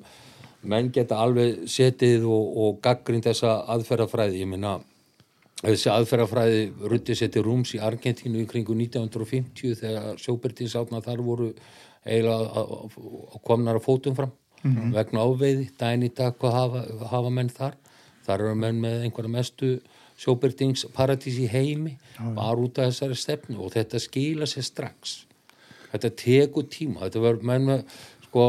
menn 0.69 0.91
geta 0.93 1.17
alveg 1.23 1.63
setið 1.69 2.27
og, 2.29 2.51
og 2.67 2.77
gaggrind 2.85 3.25
þessa 3.25 3.55
aðferðafræði, 3.73 4.43
ég 4.43 4.51
minna, 4.53 4.75
þessi 5.65 5.89
aðferðafræði 5.95 6.61
rutti 6.91 7.15
sér 7.17 7.31
til 7.33 7.43
rúms 7.47 7.73
í 7.73 7.81
Argentínu 7.81 8.43
í 8.43 8.47
kringu 8.49 8.75
1950 8.77 9.79
þegar 9.81 10.21
sjóbertinsátna 10.21 11.01
þar 11.05 11.23
voru 11.25 11.49
eiginlega 12.05 12.37
að- 12.61 12.75
að- 12.75 12.99
að 13.33 13.41
komnar 13.49 13.79
að 13.79 13.85
fótum 13.87 14.15
fram 14.17 14.33
vegna 14.93 15.21
áveiði, 15.25 15.67
dæn 15.77 16.03
í 16.05 16.09
dag 16.17 16.37
hvað 16.41 16.53
hafa, 16.59 16.79
hafa 17.09 17.29
menn 17.33 17.49
þar, 17.53 17.73
þar 18.25 18.47
eru 18.47 18.57
menn 18.59 18.81
með 18.83 19.05
einhverja 19.05 19.31
mestu 19.31 19.71
sjóbertings 20.19 20.85
paradís 20.95 21.37
í 21.43 21.47
heimi, 21.51 21.95
var 22.37 22.59
út 22.61 22.79
af 22.79 22.91
þessari 22.91 23.17
stefnu 23.19 23.59
og 23.63 23.73
þetta 23.75 24.01
skila 24.01 24.47
sér 24.49 24.67
strax. 24.67 25.17
Þetta 25.91 26.11
tekur 26.19 26.69
tíma 26.71 27.05
þetta 27.05 27.23
verður 27.23 27.49
menn 27.51 27.67
með 27.69 27.97
sko 28.27 28.45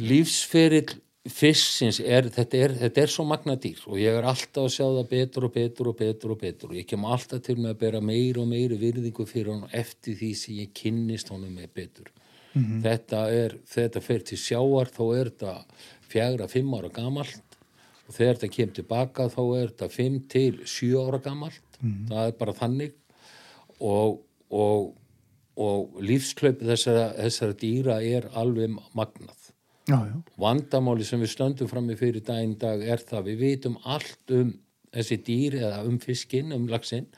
lífsferill 0.00 0.96
fisksins 1.30 2.00
er 2.02 2.26
þetta, 2.28 2.58
er 2.58 2.74
þetta 2.82 3.00
er 3.00 3.12
svo 3.12 3.24
magna 3.24 3.54
dýr 3.56 3.78
og 3.88 4.00
ég 4.00 4.18
er 4.18 4.26
alltaf 4.28 4.66
að 4.66 4.74
sjá 4.74 4.84
það 4.84 5.06
betur 5.12 5.46
og 5.46 5.54
betur 5.54 5.88
og 5.88 5.96
betur 5.96 6.34
og 6.34 6.40
betur 6.42 6.72
og 6.72 6.76
ég 6.76 6.88
kem 6.90 7.06
alltaf 7.08 7.40
til 7.46 7.56
með 7.56 7.70
að 7.72 7.78
bera 7.80 8.02
meiri 8.04 8.42
og 8.42 8.50
meiri 8.50 8.76
virðingu 8.80 9.24
fyrir 9.28 9.54
hann 9.54 9.72
eftir 9.72 10.18
því 10.18 10.30
sem 10.36 10.58
ég 10.60 10.74
kynnist 10.76 11.32
honum 11.32 11.54
með 11.56 11.72
betur. 11.80 12.10
Þetta 12.54 13.20
er, 13.34 13.56
þetta 13.66 14.00
fer 14.04 14.22
til 14.28 14.36
sjáar 14.38 14.90
þá 14.94 15.02
er 15.16 15.30
þetta 15.32 15.54
fjagra, 16.10 16.48
fimm 16.50 16.74
ára 16.76 16.90
gamalt 16.92 17.58
og 18.04 18.12
þegar 18.16 18.36
þetta 18.38 18.54
kemur 18.56 18.76
tilbaka 18.78 19.28
þá 19.32 19.42
er 19.44 19.70
þetta 19.72 19.88
fimm 19.92 20.20
til 20.30 20.52
sjö 20.68 21.06
ára 21.06 21.22
gamalt 21.24 21.78
það 22.10 22.28
er 22.28 22.36
bara 22.38 22.56
þannig 22.56 22.94
og, 23.80 24.20
og, 24.50 24.92
og 25.60 26.02
lífsklaupi 26.04 26.66
þessara, 26.68 27.08
þessara 27.18 27.56
dýra 27.60 27.98
er 28.02 28.28
alveg 28.34 28.76
magnað. 28.94 29.50
já, 29.88 29.98
já. 30.08 30.16
Vandamáli 30.40 31.04
sem 31.04 31.20
við 31.20 31.34
stöndum 31.34 31.68
fram 31.68 31.90
í 31.90 31.98
fyrir 31.98 32.24
daginn 32.24 32.56
dag 32.58 32.82
er 32.82 33.02
það 33.04 33.30
við 33.30 33.40
vitum 33.42 33.78
allt 33.84 34.34
um 34.34 34.54
þessi 34.94 35.18
dýr 35.26 35.58
eða 35.60 35.82
um 35.88 35.98
fiskinn, 35.98 36.52
um 36.54 36.68
laxinn 36.70 37.08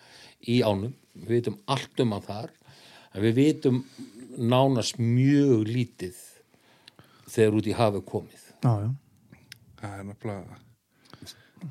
í 0.48 0.62
ánum, 0.64 0.94
við 1.14 1.40
vitum 1.40 1.58
allt 1.66 2.00
um 2.00 2.14
hann 2.16 2.26
þar 2.26 2.50
en 3.12 3.22
við 3.22 3.36
vitum 3.42 3.84
nánast 4.36 4.98
mjög 5.00 5.68
lítið 5.68 6.18
þegar 7.26 7.60
út 7.60 7.68
í 7.68 7.76
hafi 7.76 8.02
komið. 8.06 8.45
Já, 8.62 8.72
já. 8.86 8.90
það 9.80 9.98
er 9.98 10.06
náttúrulega 10.10 10.62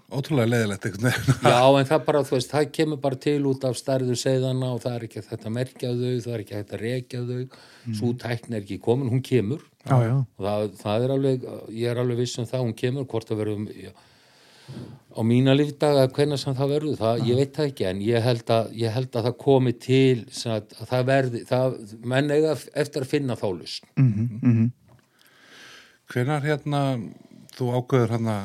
ótrúlega 0.09 0.65
veginn 0.65 1.05
Já, 1.45 1.59
en 1.79 1.87
það 1.87 2.01
bara, 2.07 2.23
þú 2.25 2.35
veist, 2.37 2.51
það 2.51 2.71
kemur 2.77 2.99
bara 3.03 3.19
til 3.25 3.37
út 3.49 3.67
af 3.67 3.77
stærðu 3.79 4.17
segðana 4.19 4.71
og 4.75 4.81
það 4.83 4.97
er 4.97 5.05
ekki 5.07 5.21
hægt 5.21 5.45
að 5.45 5.55
merkja 5.59 5.91
þau, 5.93 6.15
það 6.25 6.33
er 6.33 6.43
ekki 6.43 6.57
hægt 6.57 6.73
að 6.73 6.83
rekja 6.83 7.21
þau, 7.29 7.61
svo 7.99 8.11
tækni 8.25 8.57
er 8.57 8.65
ekki 8.65 8.79
komin, 8.83 9.11
hún 9.13 9.23
kemur 9.25 9.63
Já, 9.85 9.95
já. 10.01 10.15
og 10.17 10.47
það, 10.47 10.67
það 10.81 11.05
er 11.05 11.15
alveg, 11.15 11.47
ég 11.77 11.91
er 11.91 12.01
alveg 12.01 12.21
viss 12.23 12.41
um 12.41 12.49
það, 12.49 12.65
hún 12.65 12.77
kemur, 12.81 13.07
hvort 13.11 13.29
það 13.29 13.41
verður 13.43 13.75
já, 13.77 13.91
á 15.15 15.21
mína 15.23 15.53
lífdaga, 15.55 16.07
hvernig 16.15 16.41
sem 16.41 16.55
það 16.57 16.73
verður, 16.73 16.97
það, 16.99 17.21
ég 17.29 17.39
veit 17.39 17.59
það 17.59 17.69
ekki, 17.69 17.85
en 17.91 18.01
ég 18.03 18.25
held 18.25 18.55
að, 18.55 18.71
ég 18.81 18.95
held 18.97 19.11
að 19.13 19.27
það 19.29 19.37
komi 19.45 19.75
til, 19.85 20.23
sem 20.33 20.55
að, 20.55 20.73
að 20.79 20.89
það 20.89 21.05
verði, 21.11 21.43
það, 21.51 21.77
menn 22.15 22.33
eiga 22.33 22.55
eftir 22.73 23.05
að 23.05 23.13
finna 23.13 23.37
þá 23.39 23.47
lust. 23.53 23.87
Mm 24.01 24.71
hvenar 26.11 26.45
hérna 26.45 26.81
þú 27.55 27.69
ágöður 27.75 28.13
hérna, 28.15 28.35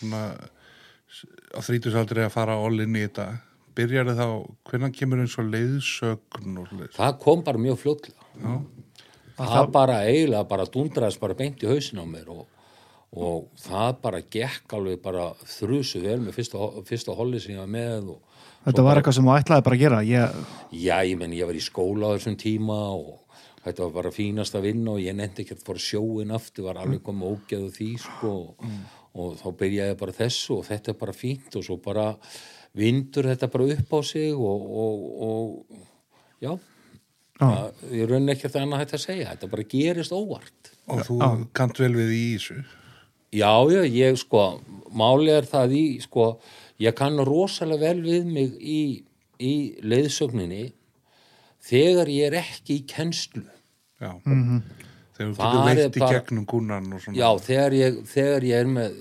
hérna 0.00 0.22
á 1.52 1.60
þrítusaldri 1.60 2.24
að 2.26 2.34
fara 2.34 2.56
all 2.60 2.80
in 2.84 2.96
í 2.96 3.04
þetta 3.06 3.26
byrjar 3.76 4.12
þá, 4.16 4.26
hvenar 4.68 4.92
kemur 4.96 5.22
eins 5.22 5.36
og 5.40 5.48
leiðsögn 5.52 6.58
og 6.60 6.72
leið 6.76 6.96
Það 6.96 7.18
kom 7.24 7.44
bara 7.46 7.60
mjög 7.60 7.78
fljótlega. 7.80 8.26
Já. 8.42 8.54
það 9.42 9.70
bara 9.72 10.00
eiginlega 10.06 10.48
bara 10.48 10.66
dundraðist 10.72 11.20
bara 11.22 11.36
beint 11.38 11.62
í 11.64 11.68
hausin 11.70 12.00
á 12.00 12.06
mér 12.08 12.28
og, 12.32 12.42
og 13.16 13.46
það 13.60 13.96
bara 14.04 14.20
gekk 14.32 14.76
alveg 14.76 15.00
bara 15.04 15.30
þrusu 15.44 16.02
vel 16.04 16.18
með 16.24 16.36
fyrsta, 16.36 16.68
fyrsta 16.88 17.16
holli 17.16 17.40
sem 17.40 17.56
ég 17.56 17.64
var 17.64 17.72
með 17.72 18.12
og 18.16 18.20
Þetta 18.62 18.82
var 18.86 18.98
eitthvað 19.00 19.16
sem 19.16 19.26
þú 19.26 19.32
ætlaði 19.34 19.62
bara 19.66 19.74
að 19.74 19.80
gera. 19.80 19.96
Ég, 20.06 20.34
já, 20.78 20.96
ég 21.02 21.16
menn 21.18 21.32
ég 21.34 21.48
var 21.48 21.56
í 21.58 21.62
skóla 21.64 22.12
á 22.12 22.14
þessum 22.14 22.36
tíma 22.38 22.76
og 22.94 23.21
þetta 23.62 23.84
var 23.84 23.94
bara 23.94 24.14
fínast 24.14 24.56
að 24.58 24.66
vinna 24.70 24.96
og 24.96 25.02
ég 25.02 25.16
nefndi 25.18 25.44
ekki 25.44 25.56
að 25.58 25.64
fara 25.68 25.84
sjóin 25.84 26.34
aftur, 26.34 26.66
var 26.68 26.82
alveg 26.82 27.04
komið 27.06 27.36
ógeð 27.36 27.68
og 27.68 27.76
því 27.76 27.92
sko 28.02 28.34
og 29.12 29.38
þá 29.38 29.46
byrjaði 29.60 29.92
ég 29.92 30.00
bara 30.00 30.16
þessu 30.16 30.58
og 30.58 30.66
þetta 30.70 30.92
er 30.92 31.00
bara 31.02 31.16
fínt 31.16 31.56
og 31.60 31.66
svo 31.66 31.78
bara 31.84 32.06
vindur 32.78 33.28
þetta 33.28 33.48
bara 33.52 33.70
upp 33.76 33.96
á 33.96 34.00
sig 34.08 34.32
og, 34.32 34.68
og, 34.82 35.08
og 35.28 36.42
já, 36.42 36.52
það, 37.38 37.82
ég 37.92 38.08
raun 38.08 38.32
ekki 38.32 38.48
að 38.48 38.54
það 38.54 38.62
annað 38.66 38.84
hægt 38.84 38.94
að 38.96 39.04
segja, 39.06 39.32
þetta 39.34 39.50
bara 39.52 39.70
gerist 39.74 40.14
óvart. 40.16 40.72
og 40.88 41.04
þú 41.06 41.18
kannt 41.52 41.82
vel 41.82 41.92
við 41.98 42.14
í 42.16 42.22
þessu 42.36 42.62
Já, 43.32 43.64
já, 43.72 43.80
ég 43.88 44.18
sko, 44.20 44.60
máli 44.92 45.32
er 45.32 45.46
það 45.48 45.70
í, 45.72 45.84
sko, 46.04 46.26
ég 46.84 46.92
kann 46.92 47.16
rosalega 47.24 47.88
vel 47.88 48.02
við 48.04 48.26
mig 48.28 48.58
í, 48.60 48.82
í 49.40 49.54
leiðsögninni 49.80 50.66
þegar 51.64 52.10
ég 52.12 52.28
er 52.28 52.36
ekki 52.42 52.76
í 52.76 52.84
kennslu. 52.90 53.46
Já. 54.02 54.12
Þegar 55.12 55.32
þú 55.36 55.38
getur 55.38 55.66
veitt 55.68 55.96
í 55.96 56.00
bara- 56.02 56.18
gegnum 56.18 56.46
kúnan 56.48 56.92
og 56.96 57.00
svona. 57.04 57.16
Já, 57.20 57.28
þegar 57.46 57.74
ég, 57.76 57.98
þegar 58.08 58.46
ég 58.48 58.60
er 58.64 58.70
með, 58.72 58.94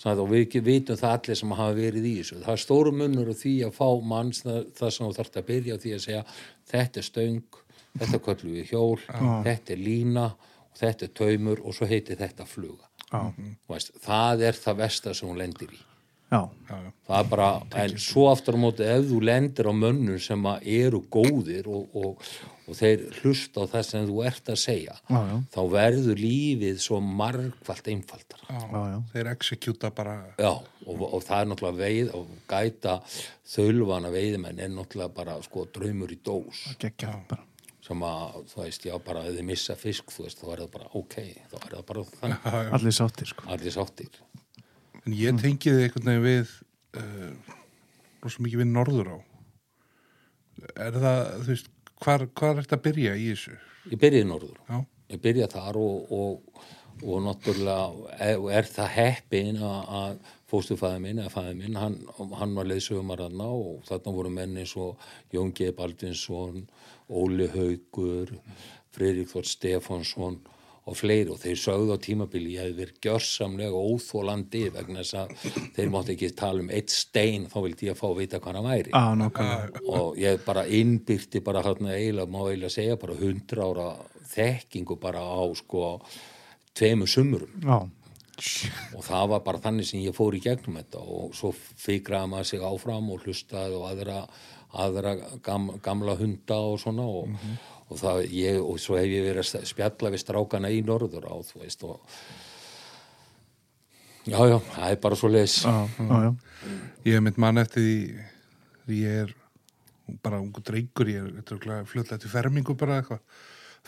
svona, 0.00 0.22
og 0.24 0.30
við 0.32 0.56
vitum 0.64 0.96
það 0.96 1.14
allir 1.18 1.36
sem 1.40 1.50
hafa 1.58 1.74
verið 1.76 2.06
í 2.08 2.14
þessu. 2.18 2.38
Það 2.44 2.54
er 2.54 2.62
stóru 2.64 2.92
munnur 2.96 3.28
á 3.30 3.34
því 3.36 3.54
að 3.68 3.72
fá 3.76 3.88
manns 4.12 4.42
það, 4.42 4.90
sem 4.90 5.06
þú 5.06 5.12
þarft 5.18 5.36
að 5.42 5.48
byrja 5.52 5.76
á 5.76 5.82
því 5.84 5.92
að 5.98 6.04
segja 6.06 6.22
þetta 6.72 7.02
er 7.02 7.08
stöng, 7.08 7.42
þetta 7.98 8.22
köllum 8.28 8.54
við 8.56 8.70
hjól, 8.72 8.98
þetta 9.44 9.74
er 9.76 9.82
lína, 9.84 10.26
og 10.72 10.80
þetta 10.80 11.08
er 11.08 11.12
taumur 11.20 11.60
og 11.64 11.74
svo 11.76 11.86
heitir 11.90 12.16
þetta 12.16 12.46
fluga. 12.48 12.84
já. 13.12 13.20
Þú 13.36 13.74
Veist, 13.74 13.92
það 14.04 14.42
er 14.48 14.52
það 14.64 14.76
versta 14.82 15.14
sem 15.14 15.28
hún 15.28 15.38
lendir 15.38 15.68
í 15.72 15.78
Já, 16.28 16.42
það 17.08 17.14
er 17.18 17.28
bara, 17.30 17.48
en 17.80 17.94
svo 18.04 18.26
aftur 18.28 18.58
á 18.58 18.60
móti 18.60 18.84
ef 18.84 19.06
þú 19.08 19.20
lendir 19.24 19.64
á 19.64 19.72
mönnum 19.72 20.18
sem 20.20 20.42
að 20.50 20.66
eru 20.76 21.00
góðir 21.08 21.70
og, 21.72 21.94
og, 21.96 22.26
og 22.68 22.76
þeir 22.76 23.06
hlusta 23.22 23.64
á 23.64 23.70
það 23.72 23.86
sem 23.88 24.04
þú 24.10 24.18
ert 24.28 24.50
að 24.52 24.58
segja 24.60 24.98
Já, 25.08 25.16
já. 25.30 25.38
þá 25.56 25.60
verður 25.72 26.20
lífið 26.20 26.82
svo 26.84 27.00
margfalt 27.00 27.88
einfaldar 27.94 28.44
Já, 28.44 28.60
Já, 28.60 28.82
já. 28.92 28.98
Þeir 29.14 29.32
exekjúta 29.32 29.92
bara 29.96 30.18
Já, 30.36 30.52
og, 30.84 31.02
og 31.08 31.24
það 31.24 31.40
er 31.40 31.50
náttúrulega 31.54 31.80
veið 31.80 32.14
og 32.20 32.36
gæta 32.52 32.98
þölvana 33.54 34.12
veiðmenn 34.12 34.60
er 34.60 34.72
náttúrulega 34.76 35.14
bara 35.16 35.38
sko 35.48 35.64
draumur 35.72 36.12
í 36.12 36.20
dós. 36.20 36.66
Sem 37.88 38.02
að, 38.04 38.34
þú 38.52 38.58
veist, 38.66 38.82
já, 38.84 38.92
bara 39.00 39.22
ef 39.24 39.32
þið 39.38 39.46
missa 39.48 39.74
fisk, 39.80 40.10
þú 40.12 40.26
veist, 40.26 40.42
þá 40.42 40.48
er 40.52 40.60
það 40.60 40.72
bara 40.74 40.88
ok, 40.98 41.14
þá 41.48 41.54
er 41.62 41.70
það 41.78 41.84
bara 41.88 42.02
þannig, 42.20 42.48
Allir 42.76 42.96
sáttir, 42.98 43.30
sko. 43.32 43.46
allir 43.54 43.72
sáttir 43.72 44.10
En 45.08 45.14
ég 45.16 45.38
tengi 45.40 45.72
þið 45.72 45.86
einhvern 45.86 46.08
veginn 46.10 46.24
við 46.26 46.50
uh, 47.00 47.52
rosa 48.20 48.42
mikið 48.44 48.60
við 48.60 48.66
norður 48.74 49.12
á 49.16 49.18
Er 50.84 50.98
það, 51.00 51.20
þú 51.46 51.48
veist 51.48 51.70
hvar, 52.02 52.24
hvar 52.36 52.50
er 52.50 52.66
þetta 52.66 52.76
að 52.76 52.82
byrja 52.84 53.14
í 53.16 53.28
þessu? 53.30 53.54
Ég 53.88 54.02
byrjaði 54.02 54.28
norður 54.28 54.58
Já, 54.68 54.82
ég 55.14 55.22
byrja 55.24 55.46
þar 55.54 55.78
og, 55.80 56.12
og, 56.12 56.66
og 57.00 57.22
náttúrulega 57.24 58.18
er, 58.26 58.44
er 58.58 58.68
það 58.68 58.92
heppin 58.98 59.62
að, 59.64 60.20
fóstufæði 60.52 61.00
minn 61.06 61.22
eða 61.22 61.32
fæði 61.32 61.56
minn, 61.62 61.80
hann, 61.80 61.96
hann 62.42 62.54
var 62.58 62.68
leiðsögumar 62.68 63.24
hann 63.24 63.40
og 63.46 63.88
þarna 63.88 64.16
voru 64.18 64.34
menni 64.36 64.66
svo 64.68 64.90
Jón 65.32 65.54
G. 65.56 65.72
Baldvinsson 65.76 66.66
Óli 67.08 67.48
Haugur 67.54 68.36
Freirik 68.92 69.32
Þór 69.32 69.48
Stefánsson 69.48 70.42
og 70.88 70.96
fleiri 70.96 71.32
og 71.34 71.40
þeir 71.42 71.58
sögðu 71.60 71.96
á 71.96 72.04
tímabili 72.04 72.54
ég 72.56 72.64
hefði 72.64 72.78
verið 72.82 73.00
gjörsamlega 73.04 73.82
óþólandi 73.88 74.62
vegna 74.74 75.02
þess 75.02 75.18
að 75.20 75.34
þeir 75.76 75.92
mátti 75.94 76.14
ekki 76.14 76.30
tala 76.38 76.64
um 76.64 76.70
eitt 76.72 76.94
stein, 76.94 77.46
þá 77.52 77.58
vildi 77.66 77.90
ég 77.90 77.96
að 77.96 78.00
fá 78.00 78.06
að 78.08 78.20
vita 78.22 78.40
hvað 78.42 78.58
hann 78.58 78.70
væri. 78.70 78.94
Á, 78.96 79.04
nákvæmlega. 79.20 79.84
og 79.98 80.18
ég 80.22 80.42
bara 80.46 80.64
innbyrti 80.80 81.44
bara 81.44 81.64
hérna 81.66 81.94
eiginlega, 81.94 82.32
má 82.32 82.40
eiginlega 82.46 82.74
segja 82.74 82.98
bara 83.00 83.18
100 83.18 83.62
ára 83.68 83.88
þekkingu 84.32 84.98
bara 85.00 85.22
á 85.24 85.44
sko 85.56 85.84
tveimur 86.78 87.10
sumurum 87.10 87.62
Já, 87.64 87.78
og 88.94 89.02
það 89.02 89.32
var 89.32 89.40
bara 89.46 89.62
þannig 89.62 89.88
sem 89.88 90.04
ég 90.04 90.14
fór 90.16 90.36
í 90.36 90.42
gegnum 90.42 90.78
þetta 90.78 91.02
og 91.02 91.34
svo 91.36 91.50
fikraði 91.54 92.32
maður 92.32 92.50
sig 92.52 92.66
áfram 92.68 93.10
og 93.14 93.24
hlustaði 93.26 93.78
og 93.78 93.88
aðra, 93.90 94.20
aðra 94.84 95.16
gam, 95.44 95.72
gamla 95.82 96.14
hunda 96.20 96.60
og 96.70 96.78
svona 96.82 97.08
og, 97.08 97.34
og 97.88 98.00
það 98.00 98.22
ég, 98.36 98.60
og 98.60 98.78
svo 98.82 98.98
hef 98.98 99.08
ég 99.08 99.24
verið 99.24 99.42
að 99.58 99.66
spjalla 99.70 100.12
við 100.12 100.24
strákana 100.24 100.70
í 100.72 100.82
norður 100.84 101.28
á 101.28 101.34
þú 101.48 101.62
veist 101.64 101.84
og 101.88 102.00
já 104.28 104.40
já, 104.44 104.58
það 104.74 104.90
er 104.90 105.02
bara 105.02 105.16
svo 105.16 105.30
leis 105.32 105.62
já, 105.64 105.76
já, 105.96 106.16
já. 106.28 106.32
ég 107.06 107.16
hef 107.16 107.24
mynd 107.24 107.40
mann 107.40 107.62
eftir 107.64 107.86
því 107.86 108.00
því 108.88 109.02
ég 109.04 109.22
er 109.26 109.36
bara 110.24 110.40
ungu 110.40 110.62
drengur, 110.64 111.10
ég 111.10 111.28
er 111.42 111.84
fljóðlega 111.88 112.20
til 112.22 112.32
fermingu 112.32 112.76
bara 112.78 113.00
eitthvað. 113.02 113.22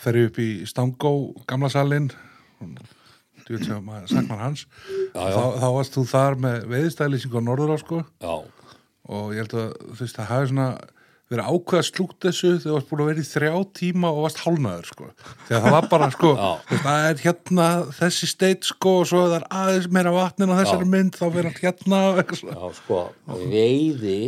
Ferði 0.00 0.28
upp 0.28 0.40
í 0.40 0.48
Stangó, 0.68 1.12
gamla 1.48 1.70
salin 1.72 2.10
þú 2.60 3.56
veit 3.56 3.66
sem 3.66 3.90
sagt 4.12 4.28
mann 4.28 4.42
hans. 4.44 4.66
Já, 5.14 5.22
já. 5.24 5.34
Þá, 5.34 5.44
þá 5.62 5.68
varst 5.76 5.96
þú 5.96 6.06
þar 6.12 6.38
með 6.44 6.66
veðistæðlýsingu 6.70 7.40
á 7.40 7.48
norður 7.48 7.74
á 7.74 7.76
sko. 7.80 8.00
Já, 8.20 8.34
og 9.10 9.32
ég 9.34 9.42
held 9.42 9.56
að 9.56 9.70
þú 9.88 10.00
veist 10.04 10.18
það 10.18 10.30
hafi 10.30 10.50
svona 10.52 10.68
verið 11.30 11.46
ákveða 11.46 11.86
slúkt 11.86 12.24
þessu 12.26 12.48
þegar 12.48 12.62
þú 12.64 12.72
varst 12.74 12.88
búin 12.90 13.02
að 13.04 13.08
vera 13.10 13.22
í 13.22 13.28
þrjá 13.28 13.52
tíma 13.78 14.10
og 14.10 14.24
varst 14.24 14.40
hálnaður 14.42 14.88
sko. 14.90 15.08
Þegar 15.46 15.64
það 15.64 15.74
var 15.76 15.88
bara 15.92 16.08
sko 16.14 16.30
þú 16.40 16.48
veist, 16.72 16.84
það 16.86 17.06
er 17.06 17.22
hérna 17.24 17.66
þessi 18.00 18.30
steit 18.30 18.66
sko 18.66 18.94
og 19.00 19.08
svo 19.10 19.20
ef 19.22 19.30
það 19.30 19.36
er 19.38 19.46
aðeins 19.60 19.88
meira 19.94 20.14
vatnin 20.16 20.50
á 20.50 20.58
þessari 20.60 20.88
Já. 20.88 20.92
mynd 20.96 21.18
þá 21.20 21.24
verður 21.28 21.50
allt 21.50 21.62
hérna 21.64 22.00
og 22.08 22.34
Já, 22.40 22.64
sko, 22.80 23.00
veiði, 23.52 24.18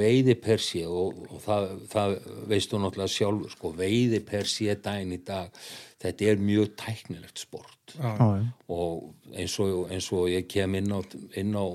veiði 0.00 0.36
per 0.44 0.64
sé 0.66 0.84
og, 0.84 1.24
og 1.30 1.44
það, 1.46 1.66
það 1.94 2.16
veistu 2.52 2.82
náttúrulega 2.82 3.14
sjálfur, 3.16 3.56
sko, 3.56 3.72
veiði 3.80 4.22
per 4.28 4.52
sé 4.52 4.76
daginn 4.84 5.16
í 5.16 5.20
dag, 5.24 5.64
þetta 6.04 6.30
er 6.32 6.44
mjög 6.44 6.76
tæknilegt 6.80 7.40
sport. 7.40 7.96
Já, 7.96 8.12
já. 8.20 8.44
og 8.70 9.32
eins 9.32 9.56
og, 9.64 9.88
eins 9.90 10.12
og 10.14 10.28
ég 10.30 10.44
kem 10.50 10.76
inn 10.78 10.92
á, 10.92 11.00
inn 11.40 11.56
á 11.56 11.66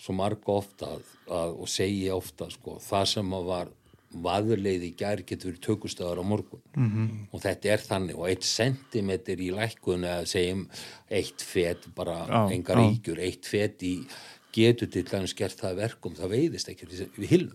svo 0.00 0.14
marga 0.16 0.60
ofta 0.60 0.94
að, 0.94 1.08
að, 1.28 1.58
og 1.64 1.68
segi 1.68 2.08
ofta, 2.12 2.48
sko, 2.52 2.78
það 2.84 3.12
sem 3.16 3.36
að 3.36 3.48
var 3.50 3.76
vaðurleið 4.10 4.82
í 4.88 4.90
gær 4.98 5.20
getur 5.22 5.52
verið 5.52 5.60
tökustöðar 5.66 6.18
á 6.18 6.24
morgun. 6.26 6.60
-hmm. 6.74 7.28
og 7.32 7.40
þetta 7.44 7.68
er 7.72 7.78
þannig 7.78 8.16
og 8.18 8.28
eitt 8.28 8.42
sentimeter 8.44 9.38
í 9.38 9.50
lækkun 9.54 10.04
eða 10.04 10.26
segjum 10.26 10.66
eitt 11.10 11.42
fet 11.42 11.86
bara 11.94 12.26
Já, 12.26 12.50
engar 12.54 12.76
já. 12.76 12.82
ríkjur, 12.90 13.18
eitt 13.18 13.46
fet 13.46 13.82
í 13.82 14.04
getur 14.52 14.90
til 14.90 15.04
dæmis 15.04 15.34
gert 15.34 15.54
það 15.60 15.70
að 15.70 15.76
verkum 15.76 16.14
það 16.14 16.28
veiðist 16.30 16.68
ekki 16.68 16.86
við 16.86 17.52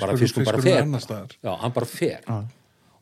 bara 0.00 0.12
Fiskur- 0.16 0.18
fiskur 0.18 0.44
bara 0.44 0.56
fiskurinn 0.58 0.74
er 0.74 0.78
fer. 0.78 0.82
annars 0.82 1.04
staðar. 1.04 1.30
já, 1.44 1.56
hann 1.60 1.72
bara 1.72 1.86
fer. 1.86 2.20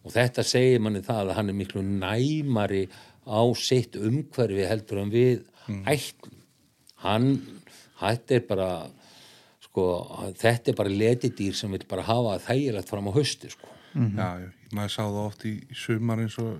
Og 0.04 0.12
þetta 0.12 0.42
segir 0.44 0.80
manni 0.80 1.00
það 1.00 1.30
að 1.30 1.34
hann 1.34 1.48
er 1.50 1.54
miklu 1.54 1.82
næmari 1.82 2.88
á 3.26 3.42
sitt 3.58 3.96
umhverfi 3.96 4.66
heldur 4.68 4.98
en 5.02 5.10
við 5.10 5.42
ætlum. 5.86 6.36
Hann, 7.02 7.42
þetta 8.00 8.34
er 8.34 8.40
bara 8.48 8.90
sko, 9.76 10.32
þetta 10.40 10.72
er 10.72 10.76
bara 10.78 10.92
letidýr 11.02 11.56
sem 11.56 11.72
vil 11.74 11.84
bara 11.88 12.06
hafa 12.06 12.38
þægilegt 12.46 12.88
fram 12.88 13.10
á 13.10 13.12
hausti 13.12 13.50
sko. 13.52 13.68
Já, 13.96 14.28
já, 14.40 14.48
maður 14.76 14.92
sá 14.92 15.02
það 15.02 15.22
oft 15.22 15.44
í 15.48 15.52
sumar 15.76 16.20
eins 16.20 16.36
og 16.40 16.56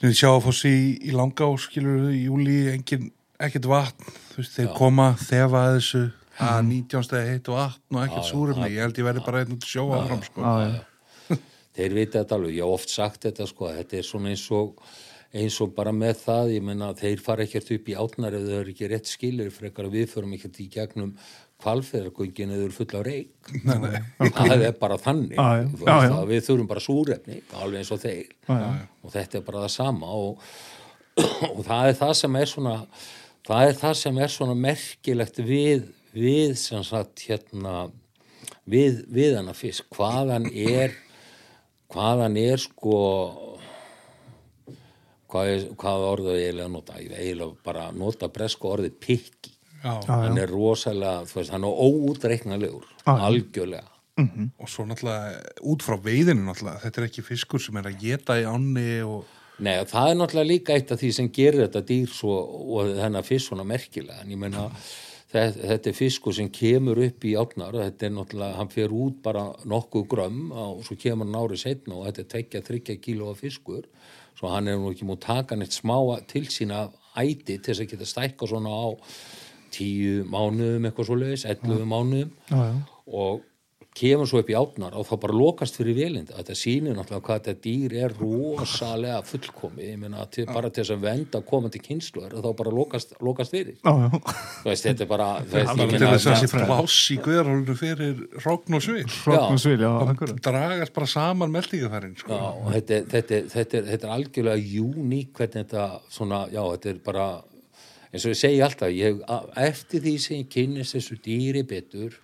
niður 0.00 0.16
sjáfossi 0.16 0.72
í, 0.72 0.88
í 1.08 1.14
langa 1.16 1.48
og 1.48 1.60
skilur 1.60 2.10
í 2.12 2.26
júli 2.26 2.56
engin, 2.72 3.10
ekkert 3.40 3.68
vatn 3.68 4.10
veist, 4.36 4.56
þeir 4.56 4.72
koma, 4.76 5.14
þefa 5.20 5.62
að 5.62 5.78
þessu 5.78 6.02
að 6.46 6.58
19 6.68 7.06
stegi 7.08 7.32
heitt 7.32 7.48
vatn 7.48 7.96
og 7.96 8.04
ekkert 8.04 8.28
súrumni, 8.28 8.70
ég 8.74 8.84
held 8.84 9.00
ég 9.00 9.08
verði 9.08 9.24
bara 9.24 9.42
einn 9.44 9.56
út 9.56 9.68
sjó 9.68 9.86
áfram 9.96 10.24
sko. 10.24 10.44
Já, 10.44 10.68
já. 10.68 11.36
þeir 11.76 11.96
vita 11.96 12.22
þetta 12.22 12.38
alveg, 12.40 12.56
ég 12.56 12.64
hef 12.64 12.76
oft 12.76 12.92
sagt 12.92 13.28
þetta 13.28 13.48
sko, 13.48 13.72
þetta 13.78 14.00
er 14.00 14.08
svona 14.08 14.32
eins 14.32 14.48
og 14.56 14.80
eins 15.36 15.56
og 15.60 15.72
bara 15.76 15.92
með 15.92 16.20
það, 16.22 16.52
ég 16.56 16.64
menna 16.64 16.92
þeir 16.96 17.22
fara 17.24 17.44
ekkert 17.44 17.72
upp 17.76 17.88
í 17.90 17.96
átnar 17.98 18.36
ef 18.36 18.44
þau 18.46 18.58
eru 18.60 18.72
ekki 18.72 18.90
rétt 18.90 19.10
skilir 19.10 19.50
frekar 19.54 19.88
að 19.88 19.98
við 19.98 20.12
förum 20.12 20.36
ekkert 20.36 20.60
í 20.62 20.68
gegnum 20.72 21.12
kvalfeðargöngin 21.62 22.52
eða 22.52 22.60
þau 22.60 22.66
eru 22.66 22.76
fulla 22.76 23.00
á 23.00 23.02
reik 23.06 23.50
það 24.36 24.64
er 24.68 24.74
bara 24.80 24.98
þannig. 25.00 25.36
Já, 25.36 25.46
já. 25.56 25.68
Þú 25.72 25.86
Já, 25.86 25.92
veist 25.96 26.10
já. 26.10 26.16
að 26.16 26.32
við 26.32 26.42
þurfum 26.48 26.70
bara 26.72 26.84
súrefni 26.84 27.38
alveg 27.62 27.80
eins 27.80 27.92
og 27.94 28.02
þeir. 28.02 28.34
Já, 28.48 28.56
já. 28.60 28.72
og 29.02 29.14
þetta 29.14 29.38
er 29.38 29.46
bara 29.46 29.62
það 29.64 29.72
sama 29.76 30.10
og, 30.20 30.50
og 31.56 31.62
það 31.64 31.92
er 31.92 31.98
það 32.02 32.12
sem 32.20 32.38
er 32.42 32.52
svona 32.52 32.76
það 33.46 33.70
er 33.70 33.80
það 33.80 33.96
sem 34.02 34.20
er 34.26 34.34
svona 34.36 34.58
merkilegt 34.66 35.42
við, 35.46 35.88
við 36.12 36.54
sem 36.60 36.84
sagt 36.86 37.24
hérna 37.28 37.74
við, 38.68 39.02
við 39.08 39.36
hana 39.38 39.56
fisk. 39.56 39.88
Hvaðan 39.96 40.50
er 40.52 40.96
hvaðan 41.92 42.36
er 42.40 42.60
sko 42.60 43.00
hvað, 45.30 45.50
er, 45.54 45.66
hvað 45.78 46.06
orðu 46.12 46.36
ég 46.36 46.48
eiginlega 46.50 46.68
að 46.68 46.74
nota 46.76 47.00
ég 47.00 47.16
eiginlega 47.16 47.66
bara 47.66 47.90
nota 47.96 48.28
bresku 48.32 48.70
orðið 48.74 48.98
pikki 49.02 49.55
hann 50.08 50.40
er 50.42 50.52
rosalega, 50.52 51.24
þú 51.30 51.40
veist, 51.40 51.54
hann 51.54 51.66
er 51.66 51.84
óútreiknalegur 51.86 52.90
algjörlega. 53.12 53.86
Og 54.56 54.68
svo 54.72 54.86
náttúrulega 54.88 55.42
út 55.68 55.82
frá 55.84 55.98
veiðinu 56.00 56.46
náttúrulega, 56.46 56.82
þetta 56.86 57.02
er 57.02 57.08
ekki 57.10 57.24
fiskur 57.26 57.60
sem 57.60 57.76
er 57.76 57.90
að 57.90 57.98
geta 58.00 58.38
í 58.40 58.46
ánni 58.48 59.02
og 59.04 59.26
Nei, 59.56 59.72
það 59.88 60.10
er 60.10 60.16
náttúrulega 60.20 60.50
líka 60.50 60.74
eitt 60.76 60.90
af 60.92 61.00
því 61.00 61.10
sem 61.16 61.28
gerir 61.32 61.62
þetta 61.62 61.80
dýr 61.88 62.10
svo, 62.12 62.34
og 62.76 62.90
þennan 62.98 63.24
fisk 63.24 63.48
svona 63.48 63.64
merkilega, 63.64 64.20
en 64.20 64.34
ég 64.34 64.40
meina 64.40 64.66
þetta, 65.32 65.68
þetta 65.70 65.90
er 65.90 65.96
fiskur 65.96 66.36
sem 66.36 66.50
kemur 66.52 67.00
upp 67.06 67.24
í 67.24 67.32
átnar 67.40 67.78
og 67.78 67.84
þetta 67.86 68.08
er 68.08 68.12
náttúrulega, 68.18 68.58
hann 68.58 68.72
fer 68.74 68.92
út 68.92 69.22
bara 69.24 69.46
nokkuð 69.64 70.04
grömm 70.12 70.52
og 70.52 70.84
svo 70.84 70.98
kemur 71.00 71.28
hann 71.28 71.40
árið 71.40 71.62
setna 71.62 71.96
og 71.96 72.04
þetta 72.10 72.22
er 72.24 72.30
tvekja, 72.34 72.62
þryggja 72.68 72.98
kíló 73.06 73.32
af 73.32 73.40
fiskur, 73.40 73.88
svo 74.36 74.52
hann 74.52 74.68
er 74.68 74.76
nú 74.80 74.92
ekki 74.92 75.08
múið 75.08 75.24
taka 75.24 75.56
neitt 75.56 75.76
smá 75.76 75.96
til 76.28 76.44
sína 76.52 76.86
æti 77.16 77.56
til 77.56 77.72
þess 77.72 77.84
að 77.86 77.90
geta 77.94 78.10
stækka 78.12 78.50
svona 78.50 78.76
á 78.76 78.86
tíu 79.74 80.22
mánuðum 80.30 80.88
eitthvað 80.88 81.10
svo 81.10 81.18
leiðis, 81.20 81.46
11 81.50 81.86
mánuðum. 81.90 82.32
Já, 82.50 82.62
já. 82.62 82.80
og 83.06 83.44
kemur 83.96 84.28
svo 84.28 84.42
upp 84.42 84.50
í 84.52 84.56
átnar 84.56 84.96
og 84.96 85.06
þá 85.08 85.14
bara 85.22 85.36
lokast 85.36 85.78
fyrir 85.78 85.96
vélind 85.96 86.32
þetta 86.32 86.56
sýnir 86.58 86.96
náttúrulega 86.96 87.24
hvað 87.24 87.38
þetta 87.46 87.62
dýr 87.64 87.94
er 88.02 88.14
rosalega 88.18 89.20
fullkomi 89.24 89.86
ég 89.86 89.96
meina 90.00 90.26
til, 90.32 90.44
bara 90.50 90.70
til 90.70 90.82
þess 90.82 90.94
að 90.96 91.06
venda 91.06 91.40
komandi 91.48 91.80
kynsluður 91.84 92.36
og 92.36 92.44
þá 92.44 92.50
bara 92.60 92.74
lokast, 92.76 93.16
lokast 93.24 93.56
fyrir. 93.56 93.78
Já, 93.80 93.92
já. 94.04 94.20
þú 94.60 94.70
veist, 94.70 94.88
þetta 94.88 95.06
er 95.06 95.10
bara 95.14 95.30
að 95.38 95.56
þessi 96.26 96.52
pláss 96.52 96.98
í 97.14 97.18
guðarhólinu 97.24 97.78
fyrir 97.80 98.22
hrókn 98.44 98.78
og 98.78 98.84
svil 98.84 99.80
dragast 100.44 100.96
bara 100.96 101.10
saman 101.10 101.54
meldingafærin 101.54 102.16
sko. 102.20 102.36
Já, 102.36 102.46
og 102.52 102.72
þetta, 102.76 103.02
þetta, 103.16 103.42
þetta, 103.54 103.84
þetta 103.90 104.10
er 104.10 104.16
algjörlega 104.18 104.86
uník 104.86 105.32
hvernig 105.36 105.64
þetta 105.64 105.88
svona, 106.12 106.46
já, 106.52 106.62
þetta 106.74 106.92
er 106.92 107.04
bara 107.06 107.28
eins 108.16 108.26
og 108.26 108.32
ég 108.34 108.38
segi 108.40 108.60
alltaf, 108.64 108.92
ég, 108.96 109.18
eftir 109.68 110.02
því 110.04 110.14
sem 110.24 110.40
ég 110.42 110.48
kynnist 110.52 110.96
þessu 110.96 111.18
dýri 111.24 111.62
betur 111.68 112.16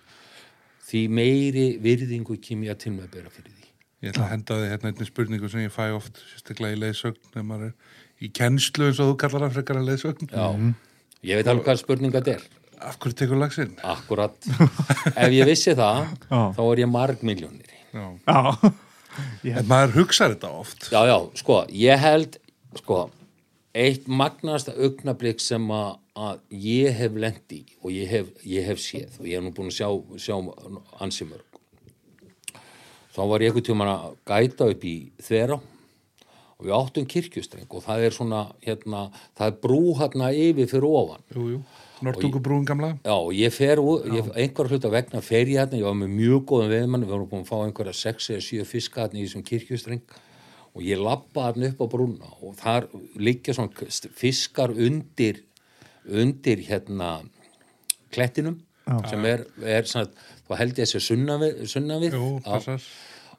því 0.89 1.03
meiri 1.09 1.67
virðingu 1.83 2.37
kem 2.43 2.65
ég 2.67 2.73
að 2.75 2.81
til 2.85 2.93
með 2.97 3.05
að 3.07 3.13
bera 3.17 3.31
fyrir 3.33 3.53
því. 3.53 3.69
Ég 4.03 4.11
ætla 4.11 4.25
að 4.25 4.31
henda 4.33 4.57
þig 4.59 4.71
hérna 4.73 4.89
einnig 4.91 5.07
spurningu 5.09 5.49
sem 5.53 5.63
ég 5.63 5.71
fæ 5.73 5.85
oft, 5.95 6.17
sérstaklega 6.33 6.75
í 6.75 6.79
leiðsögn 6.81 7.29
þegar 7.31 7.45
maður 7.47 7.69
er 7.69 8.25
í 8.27 8.29
kennslu 8.35 8.89
eins 8.89 8.99
og 8.99 9.13
þú 9.13 9.15
kallar 9.23 9.45
það 9.45 9.55
frekar 9.57 9.79
að 9.79 9.87
leiðsögn. 9.91 10.33
Já, 10.33 10.47
ég 11.29 11.39
veit 11.39 11.51
alveg 11.53 11.69
hvað 11.69 11.79
spurninga 11.85 12.19
þetta 12.19 12.35
er. 12.35 12.43
Af 12.83 12.97
hverju 12.99 13.15
tekur 13.21 13.39
lagsinn? 13.39 13.77
akkurat. 13.87 14.35
Ef 15.15 15.31
ég 15.31 15.47
vissi 15.47 15.71
það, 15.79 16.09
þá 16.27 16.63
er 16.65 16.81
ég 16.83 16.89
marg 16.91 17.21
miljónir 17.23 17.69
Já. 17.93 18.09
Já, 18.27 18.73
En 19.61 19.67
maður 19.69 19.91
hugsar 20.01 20.33
þetta 20.33 20.49
oft. 20.57 20.89
já, 20.91 20.99
já, 21.07 21.15
sko, 21.39 21.59
ég 21.77 21.99
held 22.01 22.35
sko, 22.81 23.05
eitt 23.73 24.07
magnasta 24.07 24.73
augnablík 24.77 25.41
sem 25.41 25.65
að, 25.73 25.97
að 26.13 26.41
ég 26.63 26.97
hef 26.99 27.17
lent 27.17 27.55
í 27.55 27.63
og 27.81 27.89
ég 27.93 28.09
hef, 28.11 28.29
ég 28.45 28.67
hef 28.69 28.81
séð 28.81 29.19
og 29.19 29.27
ég 29.29 29.39
hef 29.39 29.45
nú 29.45 29.53
búin 29.55 29.71
að 29.71 29.79
sjá, 29.79 29.89
sjá 30.21 30.35
ansi 31.01 31.27
mörg 31.29 32.59
þá 33.13 33.21
var 33.29 33.45
ég 33.45 33.51
einhvern 33.51 33.69
tímann 33.69 33.93
að 33.93 34.17
gæta 34.29 34.69
upp 34.73 34.85
í 34.85 34.97
þverá 35.21 35.57
og 35.57 36.67
við 36.67 36.75
áttum 36.77 37.07
kirkjustreng 37.09 37.73
og 37.73 37.85
það 37.85 38.05
er 38.07 38.15
svona 38.15 38.43
hérna, 38.63 39.07
það 39.37 39.49
er 39.49 39.57
brú 39.65 39.81
hérna 39.97 40.29
yfir 40.37 40.69
fyrir 40.69 40.87
ofan 40.89 41.25
Jú, 41.33 41.47
jú. 41.55 41.63
Nortungubrúin 42.03 42.65
gamla. 42.67 42.97
Já, 43.05 43.15
ég 43.31 43.53
fer, 43.55 43.79
ég, 44.11 44.29
einhver 44.35 44.67
hluta 44.67 44.89
vegna 44.91 45.21
fer 45.23 45.47
ég 45.47 45.61
hérna, 45.61 45.79
ég 45.79 45.87
var 45.87 45.95
með 45.95 46.09
mjög 46.17 46.41
góðum 46.49 46.73
veðmann, 46.73 47.05
við 47.05 47.13
vorum 47.15 47.29
búin 47.31 47.45
að 47.45 47.51
fá 47.51 47.61
einhverja 47.61 47.93
sex 47.95 48.27
eða 48.33 48.43
sjö 48.43 48.65
fiska 48.67 49.05
hérna 49.05 49.21
í 49.21 49.23
þessum 49.23 49.45
kirkjustreng 49.47 50.17
og 50.73 50.81
ég 50.81 51.01
lappa 51.01 51.49
hérna 51.49 51.69
upp 51.69 51.81
á 51.85 51.87
brúna 51.91 52.29
og 52.41 52.55
þar 52.57 52.89
liggja 53.21 53.53
svona 53.53 53.87
fiskar 54.17 54.73
undir, 54.73 55.43
undir 56.09 56.63
hérna 56.65 57.19
klettinum 58.13 58.59
sem 59.09 59.25
er, 59.29 59.45
er 59.63 59.87
svona, 59.87 60.09
þá 60.47 60.53
held 60.59 60.79
ég 60.81 60.87
að 60.87 60.91
sé 60.91 61.01
sunnavið, 61.03 62.15
Já. 62.17 62.23
passar. 62.43 62.87